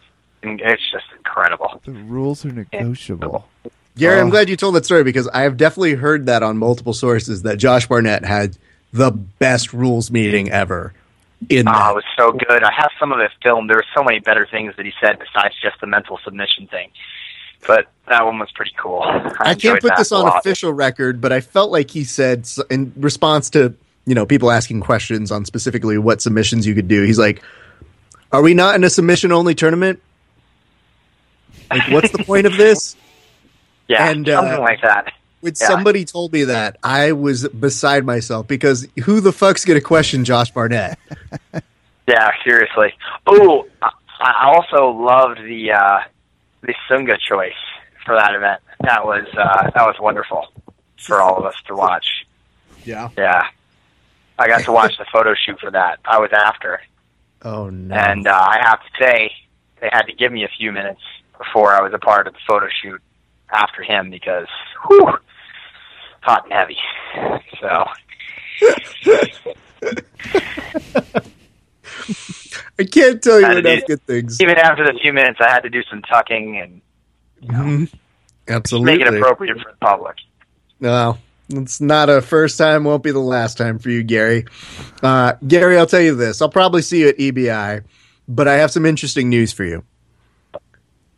it's 0.42 0.90
just 0.90 1.04
incredible. 1.16 1.80
the 1.84 1.92
rules 1.92 2.44
are 2.44 2.50
negotiable. 2.50 3.46
Gary, 3.97 4.20
I'm 4.20 4.28
Oh. 4.28 4.31
glad 4.31 4.48
you 4.48 4.56
told 4.56 4.74
that 4.74 4.85
story 4.85 5.05
because 5.05 5.28
I 5.28 5.43
have 5.43 5.56
definitely 5.56 5.94
heard 5.94 6.27
that 6.27 6.43
on 6.43 6.56
multiple 6.59 6.93
sources 6.94 7.43
that 7.43 7.59
Josh 7.59 7.86
Barnett 7.86 8.24
had 8.24 8.56
the 8.93 9.10
best 9.10 9.73
rules 9.73 10.10
meeting 10.10 10.51
ever. 10.51 10.93
In 11.51 11.66
Oh, 11.69 11.73
that. 11.73 11.90
it 11.90 11.94
was 11.97 12.05
so 12.16 12.32
good. 12.32 12.62
I 12.62 12.73
have 12.73 12.90
some 13.01 13.12
of 13.12 13.19
it 13.20 13.31
filmed. 13.43 13.69
There 13.69 13.77
were 13.77 13.85
so 13.94 14.02
many 14.05 14.20
better 14.20 14.47
things 14.51 14.74
that 14.77 14.86
he 14.86 14.93
said 15.01 15.19
besides 15.19 15.55
just 15.60 15.81
the 15.81 15.86
mental 15.86 16.19
submission 16.24 16.69
thing. 16.69 16.90
But 17.66 17.86
that 18.09 18.24
one 18.24 18.39
was 18.39 18.51
pretty 18.52 18.73
cool. 18.78 19.02
I, 19.02 19.51
I 19.51 19.55
can't 19.55 19.81
put 19.81 19.93
this 19.97 20.10
on 20.12 20.24
lot. 20.24 20.39
official 20.39 20.73
record, 20.73 21.20
but 21.20 21.32
I 21.32 21.40
felt 21.40 21.70
like 21.70 21.90
he 21.90 22.05
said 22.05 22.48
in 22.70 22.93
response 22.97 23.51
to 23.51 23.74
you 24.05 24.14
know 24.16 24.27
people 24.27 24.51
asking 24.51 24.81
questions 24.81 25.31
on 25.31 25.44
specifically 25.44 25.97
what 25.98 26.20
submissions 26.20 26.66
you 26.66 26.74
could 26.74 26.89
do. 26.89 27.02
He's 27.05 27.20
like, 27.20 27.40
"Are 28.32 28.43
we 28.43 28.52
not 28.55 28.74
in 28.74 28.82
a 28.85 28.90
submission 28.90 29.31
only 29.31 29.55
tournament? 29.55 30.01
Like, 31.70 31.89
what's 31.90 32.10
the 32.10 32.24
point 32.24 32.47
of 32.47 32.56
this?" 32.56 32.97
Yeah, 33.93 34.10
and, 34.10 34.28
uh, 34.28 34.40
something 34.40 34.60
like 34.60 34.81
that. 34.82 35.12
When 35.40 35.52
Yeah. 35.60 35.66
somebody 35.66 36.05
told 36.05 36.32
me 36.32 36.44
that, 36.44 36.77
I 36.85 37.12
was 37.12 37.48
beside 37.48 38.05
myself 38.05 38.47
because 38.47 38.86
who 39.05 39.20
the 39.20 39.32
fuck's 39.32 39.64
going 39.64 39.78
to 39.78 39.85
question 39.85 40.24
Josh 40.24 40.51
Barnett? 40.51 40.98
Yeah, 42.09 42.31
seriously. 42.44 42.93
Oh, 43.28 43.64
I 43.81 43.90
I 44.20 44.55
also 44.55 44.90
loved 44.90 45.39
the 45.39 45.70
uh, 45.73 46.01
the 46.62 46.74
Sunga 46.90 47.16
choice 47.19 47.52
for 48.05 48.16
that 48.16 48.35
event. 48.35 48.60
That 48.81 49.05
was 49.06 49.24
uh, 49.39 49.70
that 49.70 49.86
was 49.86 49.94
wonderful 50.01 50.48
for 50.98 51.20
all 51.20 51.36
of 51.39 51.44
us 51.44 51.55
to 51.69 51.77
watch. 51.77 52.06
Yeah. 52.85 53.09
Yeah, 53.16 53.47
I 54.36 54.48
got 54.48 54.64
to 54.64 54.73
watch 54.73 54.98
the 54.98 55.06
photo 55.12 55.35
shoot 55.35 55.60
for 55.60 55.70
that. 55.70 56.01
I 56.05 56.19
was 56.19 56.31
after, 56.32 56.81
Oh 57.43 57.70
no. 57.70 57.94
and 57.94 58.27
uh, 58.27 58.32
I 58.32 58.59
have 58.64 58.81
to 58.81 58.89
say 59.05 59.31
they 59.81 59.89
had 59.93 60.02
to 60.02 60.12
give 60.12 60.32
me 60.32 60.43
a 60.44 60.48
few 60.59 60.73
minutes 60.73 61.01
before 61.39 61.73
I 61.73 61.82
was 61.82 61.93
a 61.94 61.98
part 62.01 62.27
of 62.27 62.32
the 62.32 62.40
photo 62.48 62.66
shoot 62.82 63.01
after 63.52 63.82
him 63.82 64.10
because 64.10 64.46
whew, 64.86 65.08
hot 66.20 66.44
and 66.44 66.52
heavy. 66.52 66.78
So 67.60 67.84
I 72.78 72.84
can't 72.84 73.22
tell 73.22 73.40
you 73.40 73.46
enough 73.58 73.80
do- 73.80 73.86
good 73.86 74.02
things. 74.06 74.40
even 74.40 74.56
after 74.56 74.84
the 74.84 74.98
few 75.00 75.12
minutes, 75.12 75.38
I 75.40 75.50
had 75.50 75.60
to 75.60 75.70
do 75.70 75.82
some 75.90 76.02
tucking 76.02 76.58
and 76.58 76.80
Mhm. 77.42 77.92
make 78.84 79.00
it 79.00 79.14
appropriate 79.14 79.58
for 79.60 79.70
the 79.72 79.76
public. 79.80 80.16
No, 80.80 81.18
it's 81.50 81.80
not 81.80 82.08
a 82.08 82.22
first 82.22 82.58
time, 82.58 82.84
won't 82.84 83.02
be 83.02 83.10
the 83.10 83.18
last 83.18 83.58
time 83.58 83.78
for 83.78 83.90
you, 83.90 84.02
Gary. 84.02 84.46
Uh, 85.02 85.34
Gary, 85.46 85.78
I'll 85.78 85.86
tell 85.86 86.00
you 86.00 86.14
this. 86.14 86.40
I'll 86.42 86.48
probably 86.48 86.82
see 86.82 87.00
you 87.00 87.08
at 87.08 87.18
EBI, 87.18 87.82
but 88.28 88.48
I 88.48 88.54
have 88.54 88.70
some 88.70 88.86
interesting 88.86 89.28
news 89.28 89.52
for 89.52 89.64
you. 89.64 89.84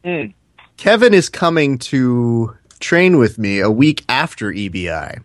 Hmm. 0.05 0.27
Kevin 0.77 1.15
is 1.15 1.29
coming 1.29 1.79
to 1.79 2.57
train 2.81 3.19
with 3.19 3.39
me 3.39 3.61
a 3.61 3.71
week 3.71 4.05
after 4.09 4.53
EBI. 4.53 5.23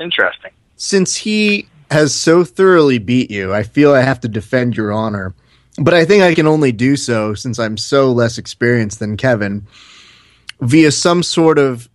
Interesting. 0.00 0.50
Since 0.76 1.16
he 1.16 1.68
has 1.90 2.14
so 2.14 2.44
thoroughly 2.44 2.98
beat 2.98 3.30
you, 3.30 3.54
I 3.54 3.62
feel 3.62 3.94
I 3.94 4.02
have 4.02 4.20
to 4.20 4.28
defend 4.28 4.76
your 4.76 4.92
honor. 4.92 5.34
But 5.78 5.94
I 5.94 6.04
think 6.04 6.22
I 6.22 6.34
can 6.34 6.46
only 6.46 6.72
do 6.72 6.96
so 6.96 7.34
since 7.34 7.58
I'm 7.58 7.76
so 7.76 8.12
less 8.12 8.38
experienced 8.38 8.98
than 8.98 9.16
Kevin 9.16 9.66
via 10.60 10.90
some 10.90 11.22
sort 11.22 11.58
of 11.58 11.88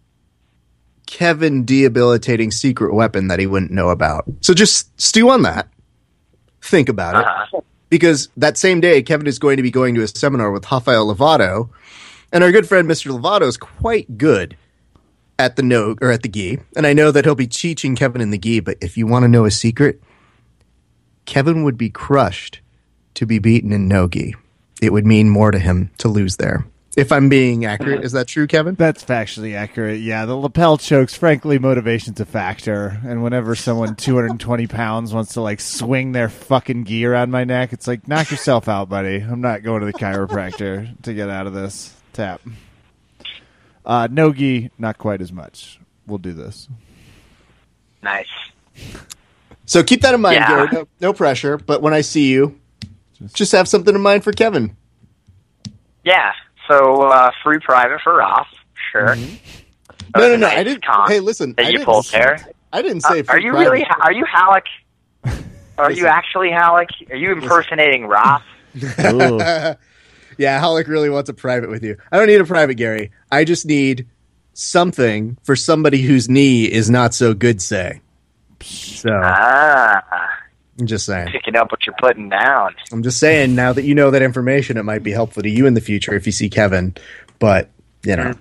Kevin 1.07 1.65
debilitating 1.65 2.51
secret 2.51 2.93
weapon 2.93 3.27
that 3.27 3.39
he 3.39 3.47
wouldn't 3.47 3.71
know 3.71 3.89
about. 3.89 4.25
So 4.41 4.53
just 4.53 4.99
stew 5.01 5.29
on 5.29 5.41
that. 5.43 5.67
Think 6.61 6.89
about 6.89 7.15
it. 7.15 7.25
Uh-huh. 7.25 7.61
Because 7.89 8.29
that 8.37 8.57
same 8.57 8.79
day, 8.79 9.01
Kevin 9.01 9.27
is 9.27 9.39
going 9.39 9.57
to 9.57 9.63
be 9.63 9.71
going 9.71 9.95
to 9.95 10.03
a 10.03 10.07
seminar 10.07 10.51
with 10.51 10.71
Rafael 10.71 11.13
Lovato, 11.13 11.69
and 12.31 12.43
our 12.43 12.51
good 12.51 12.67
friend 12.67 12.87
Mr. 12.87 13.11
Lovato 13.11 13.47
is 13.47 13.57
quite 13.57 14.17
good 14.17 14.57
at 15.37 15.55
the 15.55 15.63
no 15.63 15.95
or 16.01 16.11
at 16.11 16.21
the 16.21 16.29
gi, 16.29 16.59
and 16.75 16.85
I 16.85 16.93
know 16.93 17.11
that 17.11 17.25
he'll 17.25 17.35
be 17.35 17.47
teaching 17.47 17.95
Kevin 17.95 18.21
in 18.21 18.29
the 18.29 18.37
gi. 18.37 18.59
But 18.59 18.77
if 18.81 18.97
you 18.97 19.07
want 19.07 19.23
to 19.23 19.29
know 19.29 19.45
a 19.45 19.51
secret, 19.51 20.01
Kevin 21.25 21.63
would 21.63 21.77
be 21.77 21.89
crushed 21.89 22.61
to 23.15 23.25
be 23.25 23.39
beaten 23.39 23.71
in 23.71 23.87
no 23.87 24.07
gi. 24.07 24.35
It 24.81 24.93
would 24.93 25.05
mean 25.05 25.29
more 25.29 25.51
to 25.51 25.59
him 25.59 25.91
to 25.99 26.07
lose 26.07 26.37
there. 26.37 26.65
If 26.97 27.13
I'm 27.13 27.29
being 27.29 27.63
accurate, 27.63 28.03
is 28.03 28.11
that 28.11 28.27
true, 28.27 28.47
Kevin? 28.47 28.75
That's 28.75 29.03
factually 29.03 29.55
accurate. 29.55 30.01
Yeah, 30.01 30.25
the 30.25 30.35
lapel 30.35 30.77
chokes. 30.77 31.15
Frankly, 31.15 31.57
motivation's 31.57 32.19
a 32.19 32.25
factor. 32.25 32.99
And 33.05 33.23
whenever 33.23 33.55
someone 33.55 33.95
220 33.95 34.67
pounds 34.67 35.13
wants 35.13 35.35
to 35.35 35.41
like 35.41 35.61
swing 35.61 36.11
their 36.11 36.27
fucking 36.27 36.83
gi 36.83 37.05
around 37.05 37.31
my 37.31 37.45
neck, 37.45 37.71
it's 37.71 37.87
like 37.87 38.09
knock 38.09 38.29
yourself 38.29 38.67
out, 38.67 38.89
buddy. 38.89 39.17
I'm 39.17 39.39
not 39.39 39.63
going 39.63 39.79
to 39.79 39.85
the 39.85 39.93
chiropractor 39.93 41.01
to 41.03 41.13
get 41.13 41.29
out 41.29 41.47
of 41.47 41.53
this 41.53 41.95
tap. 42.13 42.41
Uh, 43.85 44.07
no 44.11 44.31
gi, 44.31 44.69
not 44.77 44.97
quite 44.97 45.21
as 45.21 45.31
much. 45.31 45.79
We'll 46.05 46.17
do 46.19 46.33
this. 46.33 46.67
Nice. 48.03 48.27
So 49.65 49.83
keep 49.83 50.01
that 50.01 50.13
in 50.13 50.21
mind, 50.21 50.35
Yeah. 50.35 50.47
Gary. 50.47 50.67
No, 50.71 50.87
no 50.99 51.13
pressure, 51.13 51.57
but 51.57 51.81
when 51.81 51.93
I 51.93 52.01
see 52.01 52.29
you, 52.29 52.59
just 53.33 53.51
have 53.53 53.67
something 53.67 53.93
in 53.95 54.01
mind 54.01 54.23
for 54.23 54.31
Kevin. 54.31 54.75
Yeah. 56.03 56.31
So 56.67 57.03
uh, 57.03 57.31
free 57.43 57.59
private 57.59 58.01
for 58.03 58.15
Ross. 58.17 58.47
Sure. 58.91 59.15
That 59.15 59.39
No, 60.15 60.21
no, 60.21 60.35
no. 60.35 60.47
nice 60.47 60.57
I 60.57 60.63
didn't. 60.63 60.85
con 60.85 61.09
Hey, 61.09 61.19
listen. 61.19 61.53
I 61.57 61.61
you 61.63 61.71
didn't, 61.73 61.85
pulled. 61.85 62.07
I 62.73 62.81
didn't 62.81 63.01
say. 63.01 63.21
Uh, 63.21 63.23
say. 63.23 63.25
are 63.29 63.39
you 63.39 63.51
private. 63.51 63.69
really? 63.71 63.85
Are 64.01 64.11
you 64.11 64.25
Ralek? 64.25 64.63
Are 65.77 65.91
you 65.91 66.05
actually 66.07 66.49
Ralek? 66.49 66.89
Are 67.09 67.15
you 67.15 67.31
impersonating 67.31 68.05
Ross? 68.07 68.43
Ooh. 70.41 70.43
Yeah, 70.43 70.61
Ralek 70.61 70.87
really 70.87 71.09
wants 71.09 71.29
a 71.29 71.33
private 71.33 71.69
with 71.69 71.83
you. 71.83 71.97
I 72.11 72.17
don't 72.17 72.27
need 72.27 72.41
a 72.41 72.45
private, 72.45 72.75
Gary. 72.75 73.11
I 73.31 73.43
just 73.43 73.65
need 73.65 74.07
something 74.53 75.37
for 75.43 75.55
somebody 75.55 76.01
whose 76.01 76.27
knee 76.29 76.65
is 76.65 76.89
not 76.89 77.13
so 77.13 77.33
good. 77.33 77.61
Say. 77.61 78.01
So 78.61 79.09
Ah, 79.23 80.01
I'm 80.79 80.85
just 80.87 81.05
saying. 81.05 81.29
picking 81.31 81.55
up 81.55 81.71
what 81.71 81.85
you're 81.85 81.95
putting 81.99 82.29
down. 82.29 82.75
I'm 82.91 83.01
just 83.03 83.19
saying. 83.19 83.55
Now 83.55 83.73
that 83.73 83.83
you 83.83 83.95
know 83.95 84.11
that 84.11 84.21
information, 84.21 84.77
it 84.77 84.83
might 84.83 85.03
be 85.03 85.11
helpful 85.11 85.41
to 85.43 85.49
you 85.49 85.65
in 85.65 85.73
the 85.73 85.81
future 85.81 86.13
if 86.13 86.25
you 86.25 86.31
see 86.31 86.49
Kevin. 86.49 86.95
But 87.39 87.69
you 88.03 88.15
know, 88.15 88.33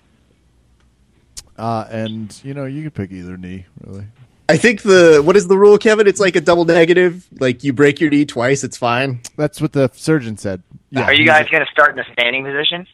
Uh, 1.57 1.87
and 1.91 2.39
you 2.45 2.55
know, 2.55 2.65
you 2.65 2.83
could 2.83 2.95
pick 2.95 3.13
either 3.13 3.37
knee, 3.37 3.67
really. 3.85 4.05
I 4.51 4.57
think 4.57 4.83
the 4.83 5.23
what 5.25 5.37
is 5.37 5.47
the 5.47 5.57
rule, 5.57 5.79
Kevin? 5.79 6.09
It's 6.09 6.19
like 6.19 6.35
a 6.35 6.41
double 6.41 6.65
negative. 6.65 7.25
Like 7.39 7.63
you 7.63 7.73
break 7.73 8.01
your 8.01 8.11
knee 8.11 8.25
twice, 8.25 8.65
it's 8.65 8.77
fine. 8.77 9.21
That's 9.37 9.61
what 9.61 9.73
the 9.73 9.91
surgeon 9.95 10.37
said. 10.37 10.65
Yeah, 10.91 11.05
Are 11.05 11.15
you 11.15 11.25
guys 11.25 11.49
going 11.49 11.65
to 11.65 11.71
start 11.71 11.93
in 11.93 12.01
a 12.01 12.13
standing 12.13 12.45
position? 12.45 12.85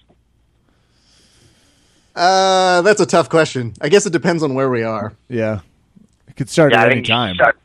Uh, 2.15 2.83
that's 2.83 3.01
a 3.01 3.07
tough 3.07 3.31
question. 3.31 3.73
I 3.81 3.89
guess 3.89 4.05
it 4.05 4.13
depends 4.13 4.43
on 4.43 4.53
where 4.53 4.69
we 4.69 4.83
are. 4.83 5.15
Yeah, 5.29 5.61
it 6.29 6.37
could 6.37 6.51
start 6.51 6.73
yeah, 6.73 6.81
at 6.81 6.83
I 6.83 6.87
any 6.87 6.95
think 6.97 7.09
you 7.09 7.13
should, 7.13 7.17
time. 7.17 7.35
start, 7.37 7.59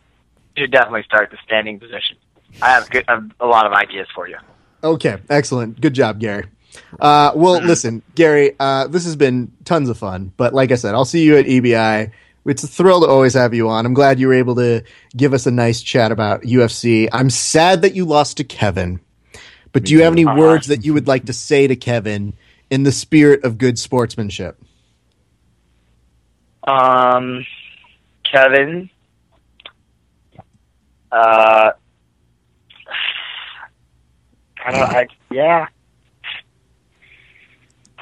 you 0.55 0.63
should 0.63 0.71
definitely 0.71 1.03
start 1.03 1.31
the 1.31 1.37
standing 1.45 1.77
position. 1.77 2.15
I 2.61 2.69
have 2.69 2.89
good, 2.89 3.03
I 3.09 3.15
have 3.15 3.29
a 3.41 3.45
lot 3.45 3.65
of 3.65 3.73
ideas 3.73 4.07
for 4.15 4.27
you. 4.27 4.37
Okay, 4.83 5.17
excellent. 5.29 5.81
Good 5.81 5.93
job, 5.93 6.19
Gary. 6.19 6.45
Uh, 6.97 7.33
well, 7.35 7.61
listen, 7.63 8.03
Gary, 8.15 8.55
uh, 8.57 8.87
this 8.87 9.03
has 9.03 9.17
been 9.17 9.51
tons 9.65 9.89
of 9.89 9.97
fun. 9.97 10.31
But 10.37 10.53
like 10.53 10.71
I 10.71 10.75
said, 10.75 10.95
I'll 10.95 11.03
see 11.03 11.23
you 11.23 11.35
at 11.35 11.45
EBI. 11.45 12.11
It's 12.45 12.63
a 12.63 12.67
thrill 12.67 13.01
to 13.01 13.07
always 13.07 13.33
have 13.35 13.53
you 13.53 13.69
on. 13.69 13.85
I'm 13.85 13.93
glad 13.93 14.19
you 14.19 14.27
were 14.27 14.33
able 14.33 14.55
to 14.55 14.83
give 15.15 15.33
us 15.33 15.45
a 15.45 15.51
nice 15.51 15.81
chat 15.81 16.11
about 16.11 16.41
UFC. 16.41 17.07
I'm 17.11 17.29
sad 17.29 17.83
that 17.83 17.93
you 17.93 18.05
lost 18.05 18.37
to 18.37 18.43
Kevin. 18.43 18.99
But 19.73 19.83
do 19.85 19.93
you 19.93 20.03
have 20.03 20.13
any 20.13 20.25
Uh-huh. 20.25 20.37
words 20.39 20.67
that 20.67 20.83
you 20.83 20.93
would 20.93 21.07
like 21.07 21.25
to 21.25 21.33
say 21.33 21.67
to 21.67 21.75
Kevin 21.75 22.33
in 22.69 22.83
the 22.83 22.91
spirit 22.91 23.43
of 23.43 23.57
good 23.57 23.77
sportsmanship? 23.77 24.59
Um, 26.63 27.45
Kevin. 28.29 28.89
Uh, 31.11 31.71
I 34.65 34.71
don't. 34.71 34.81
I 34.83 35.07
yeah. 35.31 35.67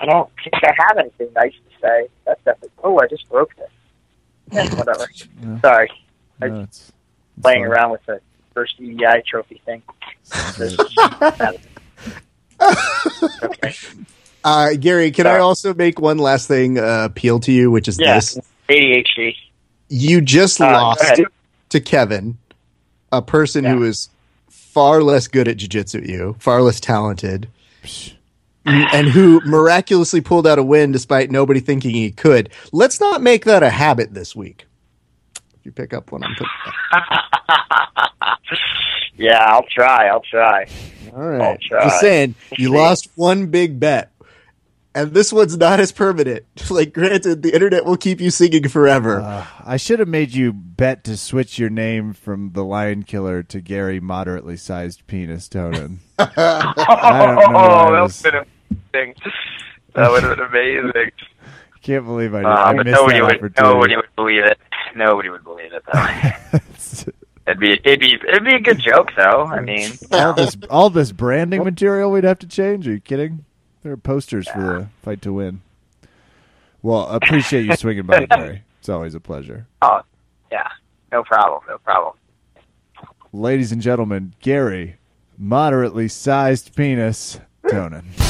I 0.01 0.05
don't 0.05 0.29
think 0.43 0.53
I 0.63 0.73
have 0.87 0.97
anything 0.97 1.29
nice 1.35 1.53
to 1.53 1.79
say. 1.81 2.07
That's 2.25 2.41
definitely. 2.43 2.69
Oh, 2.83 2.99
I 2.99 3.07
just 3.07 3.27
broke 3.29 3.55
this. 3.55 3.69
Yeah, 4.51 4.73
whatever. 4.75 5.07
Yeah. 5.41 5.59
Sorry, 5.61 5.89
No, 6.39 6.47
it's- 6.47 6.67
it's 6.69 6.91
playing 7.41 7.63
fine. 7.63 7.71
around 7.71 7.91
with 7.91 8.05
the 8.05 8.19
first 8.53 8.79
EBI 8.79 9.23
trophy 9.25 9.61
thing. 9.65 9.81
Okay. 13.43 13.73
Uh, 14.41 14.69
Gary, 14.79 15.11
can 15.11 15.27
I 15.27 15.39
also 15.39 15.73
make 15.73 15.99
one 15.99 16.17
last 16.17 16.47
thing 16.47 16.79
uh, 16.79 17.03
appeal 17.11 17.41
to 17.41 17.51
you, 17.51 17.69
which 17.71 17.89
is 17.89 17.99
Yeah. 17.99 18.15
this? 18.15 18.39
ADHD. 18.69 19.35
You 19.89 20.21
just 20.21 20.61
Uh, 20.61 20.71
lost 20.71 21.19
to 21.69 21.79
Kevin, 21.81 22.37
a 23.11 23.21
person 23.21 23.65
Yeah. 23.65 23.73
who 23.73 23.83
is 23.83 24.07
far 24.49 25.03
less 25.03 25.27
good 25.27 25.49
at 25.49 25.57
jiu-jitsu 25.57 25.97
at 25.97 26.05
you, 26.05 26.37
far 26.39 26.61
less 26.61 26.79
talented, 26.79 27.49
and 28.69 29.07
who 29.07 29.41
miraculously 29.45 30.21
pulled 30.21 30.47
out 30.47 30.59
a 30.59 30.63
win 30.63 30.91
despite 30.91 31.31
nobody 31.31 31.59
thinking 31.59 31.91
he 31.91 32.11
could. 32.11 32.49
Let's 32.71 32.99
not 32.99 33.21
make 33.21 33.45
that 33.45 33.63
a 33.63 33.69
habit 33.69 34.13
this 34.13 34.35
week. 34.35 34.65
If 35.35 35.65
you 35.65 35.71
pick 35.71 35.93
up 35.93 36.11
what 36.11 36.23
I'm 36.23 36.35
putting. 36.35 36.47
yeah, 39.17 39.45
I'll 39.45 39.65
try. 39.69 40.07
I'll 40.07 40.21
try. 40.21 40.67
All 41.13 41.29
right. 41.29 41.59
try. 41.61 41.83
Just 41.83 41.99
saying, 41.99 42.35
you 42.57 42.69
lost 42.69 43.09
one 43.15 43.47
big 43.47 43.79
bet. 43.79 44.11
And 44.95 45.13
this 45.13 45.31
one's 45.31 45.55
not 45.57 45.79
as 45.79 45.91
permanent. 45.91 46.45
Like, 46.69 46.93
granted, 46.93 47.41
the 47.41 47.53
internet 47.53 47.83
will 47.83 47.97
keep 47.97 48.21
you 48.21 48.29
singing 48.29 48.67
forever. 48.67 49.21
Uh, 49.21 49.45
I 49.65 49.77
should 49.77 49.97
have 49.99 50.07
made 50.07 50.35
you 50.35 50.53
bet 50.53 51.03
to 51.05 51.17
switch 51.17 51.57
your 51.57 51.71
name 51.71 52.13
from 52.13 52.51
the 52.51 52.63
Lion 52.63 53.03
Killer 53.03 53.41
to 53.43 53.59
Gary 53.59 53.99
Moderately 53.99 54.55
Sized 54.55 55.07
Penis 55.07 55.49
Tonon. 55.49 55.97
I 56.19 57.35
don't 57.35 57.53
know 57.53 57.91
that 57.91 58.23
would 58.23 58.33
have 58.33 58.45
been 58.45 58.58
amazing. 58.93 59.15
That 59.93 60.11
would 60.11 60.23
have 60.23 60.37
been 60.37 60.45
amazing. 60.45 61.11
Can't 61.81 62.05
believe 62.05 62.35
I, 62.35 62.39
did. 62.39 62.45
Uh, 62.45 62.49
I 62.49 62.73
missed 62.73 62.85
nobody 62.87 63.19
that 63.19 63.25
would, 63.25 63.35
opportunity. 63.35 63.61
nobody 63.63 63.95
would 63.95 64.15
believe 64.15 64.43
it. 64.43 64.57
Nobody 64.95 65.29
would 65.29 65.43
believe 65.43 65.73
it 65.73 65.83
though. 65.91 67.11
it'd 67.47 67.59
be, 67.59 67.71
it'd 67.83 67.99
be, 67.99 68.13
it'd 68.27 68.43
be 68.43 68.55
a 68.55 68.59
good 68.59 68.79
joke 68.79 69.11
though. 69.15 69.45
I 69.45 69.61
mean, 69.61 69.91
all 70.11 70.33
this, 70.33 70.57
all 70.69 70.89
this 70.89 71.11
branding 71.11 71.63
material 71.63 72.11
we'd 72.11 72.25
have 72.25 72.39
to 72.39 72.47
change. 72.47 72.87
Are 72.87 72.91
you 72.91 72.99
kidding? 72.99 73.45
There 73.81 73.93
are 73.93 73.97
posters 73.97 74.47
for 74.49 74.59
the 74.59 74.87
fight 75.01 75.21
to 75.21 75.33
win. 75.33 75.61
Well, 76.81 77.07
appreciate 77.07 77.65
you 77.65 77.75
swinging 77.75 78.05
by, 78.05 78.25
Gary. 78.25 78.63
It's 78.79 78.89
always 78.89 79.15
a 79.15 79.19
pleasure. 79.19 79.67
oh, 79.81 80.01
yeah, 80.51 80.67
no 81.11 81.23
problem, 81.23 81.61
no 81.67 81.77
problem. 81.77 82.15
Ladies 83.31 83.71
and 83.71 83.81
gentlemen, 83.81 84.33
Gary, 84.39 84.97
moderately 85.37 86.07
sized 86.07 86.75
penis, 86.75 87.39
Tonon. 87.63 88.28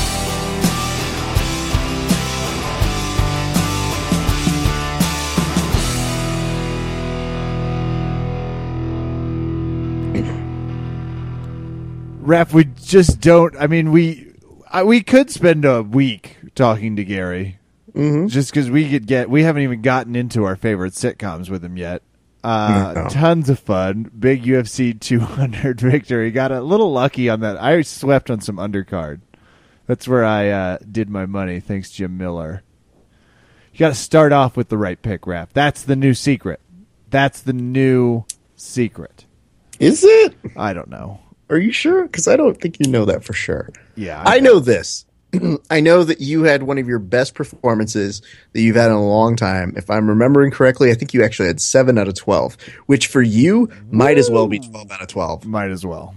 Raf, 12.29 12.53
we 12.53 12.65
just 12.65 13.19
don't. 13.19 13.55
I 13.59 13.65
mean, 13.67 13.91
we 13.91 14.31
I, 14.71 14.83
we 14.83 15.01
could 15.01 15.31
spend 15.31 15.65
a 15.65 15.81
week 15.81 16.37
talking 16.55 16.95
to 16.97 17.03
Gary, 17.03 17.57
Mm-hmm. 17.93 18.27
just 18.27 18.51
because 18.51 18.69
we 18.69 18.87
could 18.89 19.07
get. 19.07 19.29
We 19.31 19.41
haven't 19.43 19.63
even 19.63 19.81
gotten 19.81 20.15
into 20.15 20.43
our 20.45 20.55
favorite 20.55 20.93
sitcoms 20.93 21.49
with 21.49 21.65
him 21.65 21.75
yet. 21.75 22.03
Uh, 22.43 22.93
No. 22.95 23.07
Tons 23.09 23.49
of 23.49 23.57
fun. 23.59 24.11
Big 24.17 24.43
UFC 24.43 24.97
200 24.97 25.81
victory. 25.81 26.29
Got 26.29 26.51
a 26.51 26.61
little 26.61 26.91
lucky 26.91 27.29
on 27.29 27.39
that. 27.39 27.59
I 27.61 27.81
swept 27.81 28.29
on 28.29 28.41
some 28.41 28.57
undercard. 28.57 29.21
That's 29.87 30.07
where 30.07 30.23
I 30.23 30.49
uh, 30.49 30.77
did 30.89 31.09
my 31.09 31.25
money. 31.25 31.59
Thanks, 31.59 31.89
Jim 31.89 32.15
Miller. 32.15 32.61
You 33.73 33.79
got 33.79 33.89
to 33.89 33.95
start 33.95 34.31
off 34.31 34.55
with 34.55 34.69
the 34.69 34.77
right 34.77 35.01
pick, 35.01 35.25
Raf. 35.25 35.51
That's 35.51 35.81
the 35.81 35.95
new 35.95 36.13
secret. 36.13 36.59
That's 37.09 37.41
the 37.41 37.53
new 37.53 38.23
secret. 38.55 39.25
Is 39.79 40.03
it? 40.03 40.35
I 40.55 40.73
don't 40.73 40.89
know. 40.89 41.21
Are 41.49 41.57
you 41.57 41.71
sure? 41.71 42.03
Because 42.03 42.27
I 42.27 42.35
don't 42.37 42.59
think 42.59 42.77
you 42.79 42.87
know 42.91 43.05
that 43.05 43.23
for 43.23 43.33
sure. 43.33 43.69
Yeah, 43.95 44.21
I 44.25 44.39
know 44.39 44.59
this. 44.59 45.05
I 45.69 45.79
know 45.79 46.03
that 46.03 46.21
you 46.21 46.43
had 46.43 46.63
one 46.63 46.77
of 46.79 46.87
your 46.87 46.99
best 46.99 47.35
performances 47.35 48.21
that 48.53 48.61
you've 48.61 48.75
had 48.75 48.87
in 48.87 48.93
a 48.97 49.05
long 49.07 49.35
time. 49.35 49.73
If 49.77 49.89
I'm 49.89 50.07
remembering 50.09 50.51
correctly, 50.51 50.91
I 50.91 50.95
think 50.95 51.13
you 51.13 51.23
actually 51.23 51.47
had 51.47 51.61
seven 51.61 51.97
out 51.97 52.07
of 52.07 52.15
12, 52.15 52.57
which 52.87 53.07
for 53.07 53.21
you 53.21 53.69
might 53.91 54.17
as 54.17 54.29
well 54.29 54.47
be 54.47 54.59
12 54.59 54.91
out 54.91 55.01
of 55.01 55.07
12. 55.07 55.45
Might 55.45 55.69
as 55.71 55.85
well. 55.85 56.15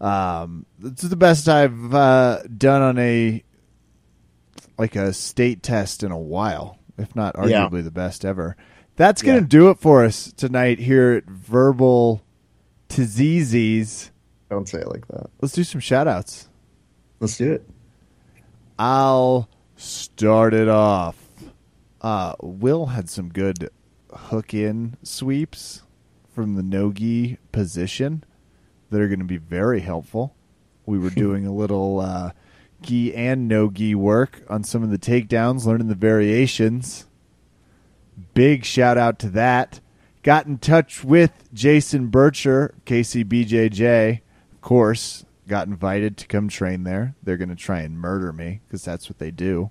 Um, 0.00 0.66
it's 0.84 1.02
the 1.02 1.16
best 1.16 1.48
I've 1.48 1.92
uh, 1.94 2.42
done 2.44 2.82
on 2.82 2.98
a 2.98 3.42
like 4.78 4.94
a 4.94 5.12
state 5.12 5.62
test 5.62 6.04
in 6.04 6.12
a 6.12 6.18
while, 6.18 6.78
if 6.96 7.16
not 7.16 7.34
Yeah. 7.48 7.66
arguably 7.68 7.82
the 7.82 7.90
best 7.90 8.24
ever. 8.24 8.56
That's 8.94 9.22
gonna 9.22 9.40
Yeah. 9.40 9.46
do 9.48 9.70
it 9.70 9.78
for 9.80 10.04
us 10.04 10.32
tonight 10.36 10.78
here 10.78 11.12
at 11.14 11.24
Verbal 11.28 12.22
Tzizzi's. 12.88 14.10
Don't 14.50 14.68
say 14.68 14.78
it 14.80 14.88
like 14.88 15.06
that. 15.08 15.30
Let's 15.40 15.54
do 15.54 15.64
some 15.64 15.80
shout 15.80 16.08
outs. 16.08 16.48
Let's 17.20 17.36
do 17.36 17.52
it. 17.52 17.68
I'll 18.78 19.48
start 19.76 20.54
it 20.54 20.68
off. 20.68 21.16
Uh, 22.00 22.34
Will 22.40 22.86
had 22.86 23.10
some 23.10 23.28
good 23.28 23.70
hook 24.12 24.54
in 24.54 24.96
sweeps 25.02 25.82
from 26.32 26.54
the 26.54 26.62
nogi 26.62 27.38
position 27.50 28.24
that 28.90 29.00
are 29.00 29.08
going 29.08 29.18
to 29.18 29.24
be 29.24 29.36
very 29.36 29.80
helpful. 29.80 30.34
We 30.86 30.98
were 30.98 31.10
doing 31.24 31.46
a 31.46 31.52
little 31.52 32.00
uh, 32.00 32.30
gi 32.82 33.14
and 33.14 33.48
no 33.48 33.70
gi 33.70 33.94
work 33.94 34.42
on 34.48 34.64
some 34.64 34.82
of 34.82 34.90
the 34.90 34.98
takedowns, 34.98 35.66
learning 35.66 35.88
the 35.88 35.94
variations. 35.94 37.06
Big 38.34 38.64
shout 38.64 38.96
out 38.96 39.18
to 39.20 39.28
that. 39.30 39.80
Got 40.22 40.46
in 40.46 40.58
touch 40.58 41.04
with 41.04 41.48
Jason 41.52 42.10
Bircher, 42.10 42.74
KCBJJ. 42.86 44.20
Of 44.52 44.60
course, 44.60 45.24
got 45.46 45.68
invited 45.68 46.16
to 46.18 46.26
come 46.26 46.48
train 46.48 46.84
there. 46.84 47.14
They're 47.22 47.36
going 47.36 47.48
to 47.48 47.54
try 47.54 47.80
and 47.80 47.98
murder 47.98 48.32
me 48.32 48.60
because 48.66 48.84
that's 48.84 49.08
what 49.08 49.18
they 49.18 49.30
do. 49.30 49.70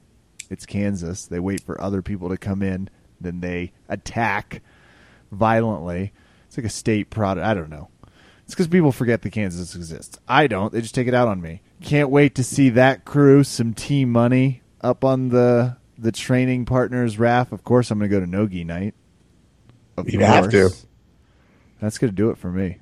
It's 0.50 0.66
Kansas. 0.66 1.26
They 1.26 1.40
wait 1.40 1.62
for 1.62 1.80
other 1.82 2.02
people 2.02 2.30
to 2.30 2.38
come 2.38 2.64
in, 2.64 2.90
then 3.20 3.42
they 3.42 3.74
attack 3.90 4.62
violently. 5.32 6.14
It's 6.48 6.58
like 6.58 6.66
a 6.66 6.70
state 6.70 7.10
product. 7.10 7.46
I 7.46 7.54
don't 7.54 7.70
know. 7.70 7.90
It's 8.46 8.54
because 8.54 8.70
people 8.70 8.94
forget 8.94 9.22
that 9.22 9.32
Kansas 9.32 9.76
exists. 9.76 10.18
I 10.28 10.48
don't. 10.48 10.72
They 10.72 10.80
just 10.80 10.96
take 10.96 11.08
it 11.08 11.14
out 11.14 11.28
on 11.28 11.42
me. 11.42 11.62
Can't 11.82 12.10
wait 12.10 12.34
to 12.36 12.44
see 12.44 12.70
that 12.70 13.04
crew, 13.04 13.44
some 13.44 13.74
team 13.74 14.10
money 14.10 14.62
up 14.82 15.04
on 15.04 15.30
the 15.30 15.76
the 15.98 16.12
training 16.12 16.66
partners 16.66 17.20
RAF. 17.20 17.52
Of 17.52 17.64
course, 17.64 17.92
I'm 17.92 18.00
going 18.00 18.10
to 18.10 18.16
go 18.16 18.20
to 18.22 18.30
Nogi 18.30 18.64
night. 18.64 18.94
Of 19.98 20.10
You 20.10 20.20
have 20.20 20.50
to. 20.52 20.70
That's 21.82 21.98
going 21.98 22.12
to 22.12 22.16
do 22.16 22.30
it 22.30 22.38
for 22.38 22.52
me. 22.52 22.78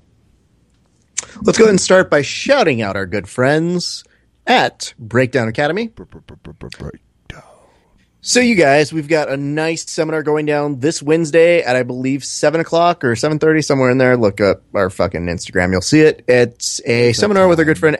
Let's 1.42 1.58
go 1.58 1.66
ahead 1.66 1.72
and 1.72 1.82
start 1.82 2.10
by 2.10 2.22
shouting 2.22 2.82
out 2.82 2.96
our 2.96 3.06
good 3.06 3.28
friends 3.28 4.04
at 4.46 4.94
Breakdown 5.00 5.48
Academy. 5.48 5.88
So, 8.22 8.40
you 8.40 8.56
guys, 8.56 8.92
we've 8.92 9.08
got 9.08 9.30
a 9.30 9.38
nice 9.38 9.90
seminar 9.90 10.24
going 10.24 10.46
down 10.48 10.80
this 10.80 11.02
Wednesday 11.02 11.62
at 11.62 11.76
I 11.76 11.84
believe 11.84 12.26
seven 12.26 12.60
o'clock 12.60 13.04
or 13.04 13.16
seven 13.16 13.38
thirty, 13.38 13.62
somewhere 13.62 13.92
in 13.92 14.00
there. 14.00 14.18
Look 14.18 14.42
up 14.42 14.64
our 14.74 14.90
fucking 14.90 15.26
Instagram; 15.28 15.72
you'll 15.72 15.82
see 15.82 16.02
it. 16.02 16.26
It's 16.28 16.82
a 16.86 17.14
seminar 17.14 17.48
with 17.48 17.60
our 17.60 17.66
good 17.66 17.78
friend 17.78 17.98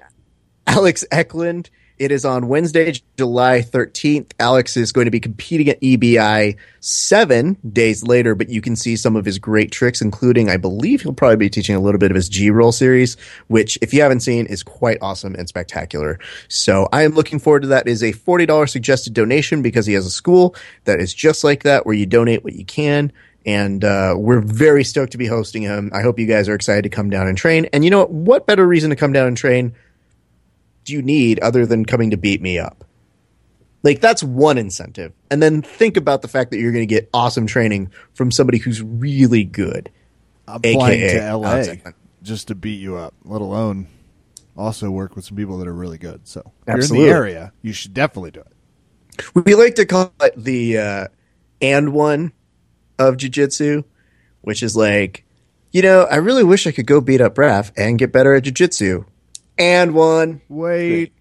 Alex 0.66 1.06
Eklund. 1.12 1.70
It 1.98 2.12
is 2.12 2.26
on 2.26 2.50
Wednesday, 2.50 2.94
July 3.18 3.62
13th. 3.62 4.34
Alex 4.38 4.76
is 4.76 4.92
going 4.92 5.06
to 5.06 5.12
be 5.12 5.22
competing 5.22 5.70
at 5.70 5.80
EBI 5.80 6.58
seven 6.82 7.58
days 7.72 8.04
later, 8.04 8.36
but 8.36 8.50
you 8.50 8.60
can 8.60 8.76
see 8.76 8.98
some 8.98 9.16
of 9.16 9.24
his 9.24 9.40
great 9.40 9.72
tricks, 9.72 10.02
including, 10.02 10.50
I 10.50 10.58
believe 10.58 11.04
he'll 11.04 11.14
probably 11.14 11.38
be 11.38 11.50
teaching 11.50 11.74
a 11.74 11.80
little 11.80 11.98
bit 11.98 12.12
of 12.12 12.16
his 12.16 12.28
G 12.28 12.50
roll 12.50 12.74
series, 12.74 13.16
which, 13.48 13.80
if 13.82 13.94
you 13.94 14.02
haven't 14.02 14.20
seen, 14.20 14.46
is 14.46 14.62
quite 14.62 14.98
awesome 15.02 15.36
and 15.36 15.48
spectacular. 15.48 16.20
So 16.50 16.90
I 16.92 17.04
am 17.04 17.14
looking 17.14 17.40
forward 17.40 17.62
to 17.62 17.70
that. 17.70 17.88
It 17.88 17.92
is 17.92 18.04
a 18.04 18.12
$40 18.12 18.70
suggested 18.70 19.14
donation 19.14 19.62
because 19.62 19.86
he 19.86 19.94
has 19.94 20.06
a 20.06 20.12
school 20.12 20.54
that 20.84 21.00
is 21.00 21.14
just 21.14 21.46
like 21.46 21.64
that, 21.64 21.86
where 21.86 21.96
you 21.96 22.06
donate 22.06 22.44
what 22.44 22.54
you 22.54 22.66
can 22.66 23.14
and 23.46 23.86
uh, 23.86 24.16
we're 24.18 24.42
very 24.42 24.84
stoked 24.84 25.12
to 25.12 25.18
be 25.18 25.28
hosting 25.28 25.62
him. 25.62 25.92
I 25.94 26.02
hope 26.02 26.18
you 26.18 26.26
guys 26.26 26.50
are 26.50 26.56
excited 26.56 26.82
to 26.82 26.90
come 26.90 27.12
down 27.12 27.28
and 27.28 27.38
train. 27.38 27.66
And 27.72 27.86
you 27.86 27.92
know 27.92 28.00
what? 28.00 28.12
What 28.12 28.48
better 28.48 28.68
reason 28.68 28.90
to 28.90 28.96
come 28.96 29.14
down 29.14 29.28
and 29.28 29.38
train 29.38 29.76
do 30.86 30.94
you 30.94 31.02
need 31.02 31.40
other 31.40 31.66
than 31.66 31.86
coming 31.86 32.12
to 32.12 32.18
beat 32.18 32.42
me 32.42 32.58
up? 32.58 32.86
Like 33.84 34.02
that's 34.02 34.24
one 34.24 34.58
incentive. 34.58 35.14
And 35.30 35.44
then 35.44 35.62
think 35.62 35.98
about 35.98 36.22
the 36.22 36.28
fact 36.28 36.52
that 36.52 36.60
you're 36.60 36.72
going 36.72 36.88
to 36.88 36.94
get 36.94 37.10
awesome 37.14 37.46
training 37.46 37.92
from 38.14 38.32
somebody 38.32 38.58
who's 38.58 38.82
really 38.82 39.44
good. 39.44 39.92
I'm 40.48 40.62
AKA 40.64 40.74
flying 40.74 41.00
to 41.00 41.38
LA 41.38 41.92
just 42.24 42.48
to 42.48 42.56
beat 42.56 42.80
you 42.80 42.96
up, 42.96 43.14
let 43.24 43.42
alone 43.42 43.88
also 44.58 44.90
work 44.90 45.16
with 45.16 45.26
some 45.26 45.38
people 45.38 45.58
that 45.60 45.68
are 45.68 45.74
really 45.74 45.98
good. 45.98 46.28
So 46.28 46.52
if 46.68 46.76
Absolutely. 46.76 47.08
you're 47.08 47.16
in 47.16 47.22
the 47.22 47.38
area, 47.38 47.54
you 47.62 47.74
should 47.74 47.94
definitely 47.94 48.32
do 48.32 48.42
it. 48.42 49.46
We 49.46 49.56
like 49.56 49.76
to 49.76 49.86
call 49.86 50.14
it 50.22 50.34
the 50.36 50.78
uh, 50.78 51.08
and 51.62 51.94
one 51.94 52.34
of 52.98 53.18
jujitsu, 53.18 53.84
which 54.42 54.64
is 54.64 54.76
like, 54.76 55.26
you 55.72 55.82
know, 55.82 56.04
I 56.04 56.18
really 56.18 56.44
wish 56.44 56.68
I 56.68 56.72
could 56.72 56.86
go 56.86 57.02
beat 57.02 57.22
up 57.22 57.38
Raf 57.38 57.72
and 57.78 58.00
get 58.00 58.12
better 58.12 58.34
at 58.34 58.44
jujitsu. 58.44 59.06
And 59.58 59.94
one. 59.94 60.42
Wait. 60.50 61.14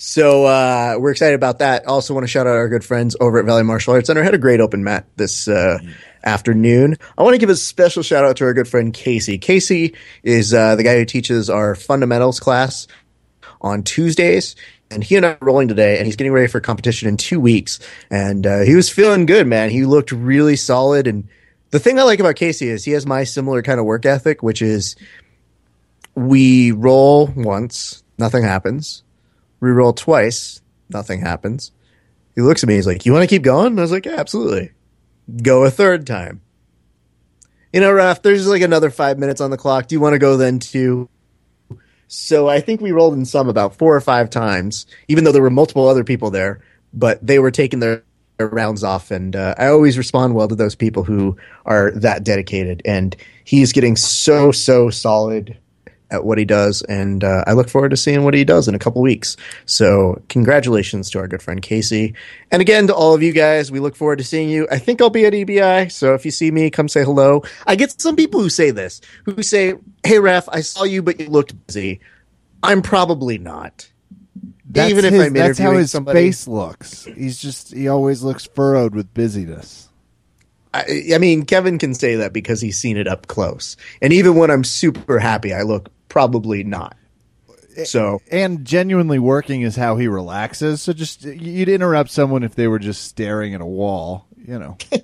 So 0.00 0.44
uh, 0.44 0.96
we're 0.98 1.10
excited 1.10 1.34
about 1.34 1.58
that. 1.58 1.86
Also, 1.86 2.14
want 2.14 2.22
to 2.24 2.28
shout 2.28 2.46
out 2.46 2.54
our 2.54 2.68
good 2.68 2.84
friends 2.84 3.16
over 3.20 3.38
at 3.38 3.46
Valley 3.46 3.64
Martial 3.64 3.94
Arts 3.94 4.06
Center. 4.06 4.22
Had 4.22 4.34
a 4.34 4.38
great 4.38 4.60
open 4.60 4.84
mat 4.84 5.06
this 5.16 5.48
uh, 5.48 5.78
afternoon. 6.22 6.96
I 7.16 7.22
want 7.22 7.34
to 7.34 7.38
give 7.38 7.50
a 7.50 7.56
special 7.56 8.02
shout 8.02 8.24
out 8.24 8.36
to 8.36 8.44
our 8.44 8.54
good 8.54 8.68
friend 8.68 8.94
Casey. 8.94 9.38
Casey 9.38 9.96
is 10.22 10.54
uh, 10.54 10.76
the 10.76 10.84
guy 10.84 10.98
who 10.98 11.04
teaches 11.04 11.50
our 11.50 11.74
fundamentals 11.74 12.38
class 12.38 12.86
on 13.60 13.82
Tuesdays. 13.82 14.54
And 14.90 15.04
he 15.04 15.16
and 15.16 15.26
I 15.26 15.30
are 15.32 15.38
rolling 15.40 15.68
today, 15.68 15.98
and 15.98 16.06
he's 16.06 16.16
getting 16.16 16.32
ready 16.32 16.46
for 16.46 16.60
competition 16.60 17.08
in 17.08 17.16
two 17.16 17.40
weeks. 17.40 17.78
And 18.10 18.46
uh, 18.46 18.60
he 18.60 18.74
was 18.74 18.88
feeling 18.88 19.26
good, 19.26 19.46
man. 19.46 19.68
He 19.68 19.84
looked 19.84 20.12
really 20.12 20.56
solid. 20.56 21.06
And 21.06 21.28
the 21.70 21.78
thing 21.78 21.98
I 21.98 22.04
like 22.04 22.20
about 22.20 22.36
Casey 22.36 22.68
is 22.68 22.84
he 22.84 22.92
has 22.92 23.04
my 23.04 23.24
similar 23.24 23.62
kind 23.62 23.80
of 23.80 23.84
work 23.84 24.06
ethic, 24.06 24.42
which 24.42 24.62
is 24.62 24.96
we 26.18 26.72
roll 26.72 27.28
once, 27.36 28.02
nothing 28.18 28.42
happens. 28.42 29.04
We 29.60 29.70
roll 29.70 29.92
twice, 29.92 30.60
nothing 30.90 31.20
happens. 31.20 31.72
He 32.34 32.42
looks 32.42 32.62
at 32.62 32.68
me, 32.68 32.74
he's 32.74 32.86
like, 32.86 33.06
You 33.06 33.12
want 33.12 33.22
to 33.22 33.28
keep 33.28 33.42
going? 33.42 33.78
I 33.78 33.82
was 33.82 33.92
like, 33.92 34.06
yeah, 34.06 34.16
absolutely. 34.18 34.72
Go 35.42 35.64
a 35.64 35.70
third 35.70 36.06
time. 36.06 36.40
You 37.72 37.80
know, 37.80 37.92
Raf, 37.92 38.22
there's 38.22 38.48
like 38.48 38.62
another 38.62 38.90
five 38.90 39.18
minutes 39.18 39.40
on 39.40 39.50
the 39.50 39.56
clock. 39.56 39.88
Do 39.88 39.94
you 39.94 40.00
want 40.00 40.14
to 40.14 40.18
go 40.18 40.36
then 40.36 40.58
too? 40.58 41.08
So 42.08 42.48
I 42.48 42.60
think 42.60 42.80
we 42.80 42.92
rolled 42.92 43.14
in 43.14 43.26
some 43.26 43.48
about 43.48 43.76
four 43.76 43.94
or 43.94 44.00
five 44.00 44.30
times, 44.30 44.86
even 45.08 45.24
though 45.24 45.32
there 45.32 45.42
were 45.42 45.50
multiple 45.50 45.86
other 45.86 46.04
people 46.04 46.30
there, 46.30 46.62
but 46.94 47.24
they 47.24 47.38
were 47.38 47.50
taking 47.50 47.80
their, 47.80 48.02
their 48.38 48.48
rounds 48.48 48.82
off. 48.82 49.10
And 49.10 49.36
uh, 49.36 49.54
I 49.58 49.66
always 49.66 49.98
respond 49.98 50.34
well 50.34 50.48
to 50.48 50.54
those 50.54 50.74
people 50.74 51.04
who 51.04 51.36
are 51.66 51.90
that 51.90 52.24
dedicated. 52.24 52.80
And 52.86 53.14
he's 53.44 53.72
getting 53.72 53.94
so, 53.94 54.50
so 54.50 54.88
solid 54.88 55.58
at 56.10 56.24
what 56.24 56.38
he 56.38 56.44
does, 56.44 56.80
and 56.82 57.22
uh, 57.22 57.44
I 57.46 57.52
look 57.52 57.68
forward 57.68 57.90
to 57.90 57.96
seeing 57.96 58.24
what 58.24 58.32
he 58.34 58.44
does 58.44 58.66
in 58.68 58.74
a 58.74 58.78
couple 58.78 59.02
weeks. 59.02 59.36
So, 59.66 60.22
congratulations 60.28 61.10
to 61.10 61.18
our 61.18 61.28
good 61.28 61.42
friend 61.42 61.60
Casey, 61.60 62.14
and 62.50 62.62
again 62.62 62.86
to 62.86 62.94
all 62.94 63.14
of 63.14 63.22
you 63.22 63.32
guys. 63.32 63.70
We 63.70 63.80
look 63.80 63.94
forward 63.94 64.18
to 64.18 64.24
seeing 64.24 64.48
you. 64.48 64.66
I 64.70 64.78
think 64.78 65.02
I'll 65.02 65.10
be 65.10 65.26
at 65.26 65.32
EBI, 65.34 65.92
so 65.92 66.14
if 66.14 66.24
you 66.24 66.30
see 66.30 66.50
me, 66.50 66.70
come 66.70 66.88
say 66.88 67.04
hello. 67.04 67.42
I 67.66 67.76
get 67.76 68.00
some 68.00 68.16
people 68.16 68.40
who 68.40 68.48
say 68.50 68.70
this, 68.70 69.00
who 69.24 69.42
say, 69.42 69.74
"Hey, 70.04 70.18
Raf, 70.18 70.48
I 70.50 70.62
saw 70.62 70.84
you, 70.84 71.02
but 71.02 71.20
you 71.20 71.28
looked 71.28 71.66
busy." 71.66 72.00
I'm 72.62 72.82
probably 72.82 73.38
not. 73.38 73.88
That's 74.70 74.90
Even 74.90 75.04
if 75.04 75.12
his- 75.12 75.22
I'm 75.26 75.32
that's 75.32 75.58
how 75.58 75.72
his 75.72 75.90
somebody- 75.92 76.18
face 76.28 76.48
looks. 76.48 77.04
He's 77.04 77.38
just 77.38 77.72
he 77.72 77.88
always 77.88 78.22
looks 78.22 78.46
furrowed 78.54 78.94
with 78.94 79.12
busyness. 79.14 79.88
I, 80.74 81.04
I 81.14 81.18
mean, 81.18 81.44
Kevin 81.46 81.78
can 81.78 81.94
say 81.94 82.16
that 82.16 82.34
because 82.34 82.60
he's 82.60 82.76
seen 82.76 82.98
it 82.98 83.08
up 83.08 83.26
close, 83.26 83.76
and 84.02 84.12
even 84.12 84.34
when 84.36 84.50
I'm 84.50 84.64
super 84.64 85.18
happy, 85.18 85.54
I 85.54 85.62
look 85.62 85.88
probably 86.08 86.64
not. 86.64 86.96
So 87.84 88.20
And 88.32 88.64
genuinely 88.64 89.20
working 89.20 89.62
is 89.62 89.76
how 89.76 89.96
he 89.96 90.08
relaxes. 90.08 90.82
So 90.82 90.92
just 90.92 91.24
you'd 91.24 91.68
interrupt 91.68 92.10
someone 92.10 92.42
if 92.42 92.54
they 92.56 92.66
were 92.66 92.80
just 92.80 93.04
staring 93.04 93.54
at 93.54 93.60
a 93.60 93.66
wall. 93.66 94.26
You 94.46 94.58
know, 94.58 94.76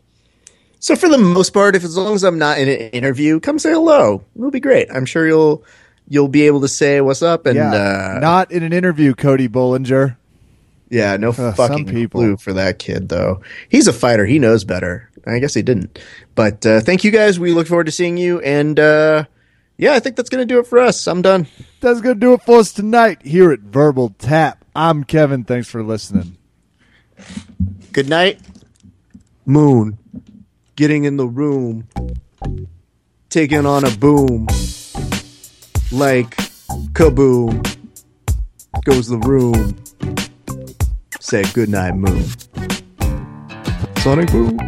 So 0.81 0.97
for 0.97 1.09
the 1.09 1.17
most 1.19 1.51
part, 1.55 1.77
if 1.77 1.85
as 1.85 1.97
long 1.97 2.15
as 2.15 2.25
I'm 2.25 2.39
not 2.39 2.59
in 2.59 2.69
an 2.69 2.77
interview, 2.91 3.41
come 3.41 3.59
say 3.59 3.71
hello. 3.73 4.23
It'll 4.37 4.51
be 4.51 4.61
great. 4.61 4.89
I'm 4.93 5.07
sure 5.07 5.27
you'll 5.27 5.65
you'll 6.09 6.29
be 6.29 6.43
able 6.43 6.61
to 6.63 6.69
say 6.69 7.01
what's 7.01 7.23
up 7.23 7.47
and 7.47 7.57
yeah. 7.57 7.73
uh, 8.17 8.19
Not 8.21 8.51
in 8.53 8.63
an 8.63 8.73
interview, 8.75 9.15
Cody 9.15 9.49
Bollinger. 9.49 10.17
yeah, 10.91 11.17
no 11.17 11.33
some 11.33 11.55
fucking 11.55 11.87
people. 11.87 12.21
clue 12.21 12.37
for 12.37 12.53
that 12.55 12.79
kid 12.79 13.09
though. 13.09 13.41
He's 13.71 13.87
a 13.87 13.93
fighter. 13.95 14.27
He 14.27 14.39
knows 14.39 14.65
better. 14.65 15.09
I 15.27 15.39
guess 15.39 15.55
he 15.55 15.63
didn't. 15.63 15.99
But 16.35 16.67
uh, 16.67 16.81
thank 16.81 17.05
you 17.05 17.11
guys. 17.11 17.41
We 17.41 17.53
look 17.53 17.67
forward 17.67 17.87
to 17.87 17.93
seeing 17.93 18.19
you. 18.19 18.41
And 18.41 18.79
uh, 18.79 19.25
yeah, 19.77 19.95
I 19.95 20.01
think 20.01 20.17
that's 20.17 20.29
gonna 20.29 20.45
do 20.45 20.59
it 20.59 20.67
for 20.67 20.79
us. 20.79 21.07
I'm 21.07 21.23
done. 21.23 21.47
That's 21.81 22.01
gonna 22.01 22.15
do 22.15 22.35
it 22.35 22.43
for 22.43 22.59
us 22.59 22.73
tonight 22.73 23.23
here 23.23 23.53
at 23.53 23.61
Verbal 23.61 24.11
Tap. 24.19 24.65
I'm 24.75 25.05
Kevin. 25.05 25.45
Thanks 25.45 25.69
for 25.69 25.83
listening. 25.83 26.37
Good 27.93 28.09
night. 28.09 28.41
Moon. 29.47 29.99
Getting 30.77 31.05
in 31.05 31.17
the 31.17 31.27
room. 31.27 31.89
Taking 33.29 33.67
on 33.67 33.85
a 33.85 33.91
boom. 33.91 34.47
Like 35.93 36.37
kaboom. 36.93 37.63
goes 38.85 39.09
the 39.09 39.19
room. 39.19 39.77
Say 41.21 41.43
goodnight, 41.53 41.95
moon. 41.95 42.25
Sonic 43.99 44.31
boom. 44.31 44.59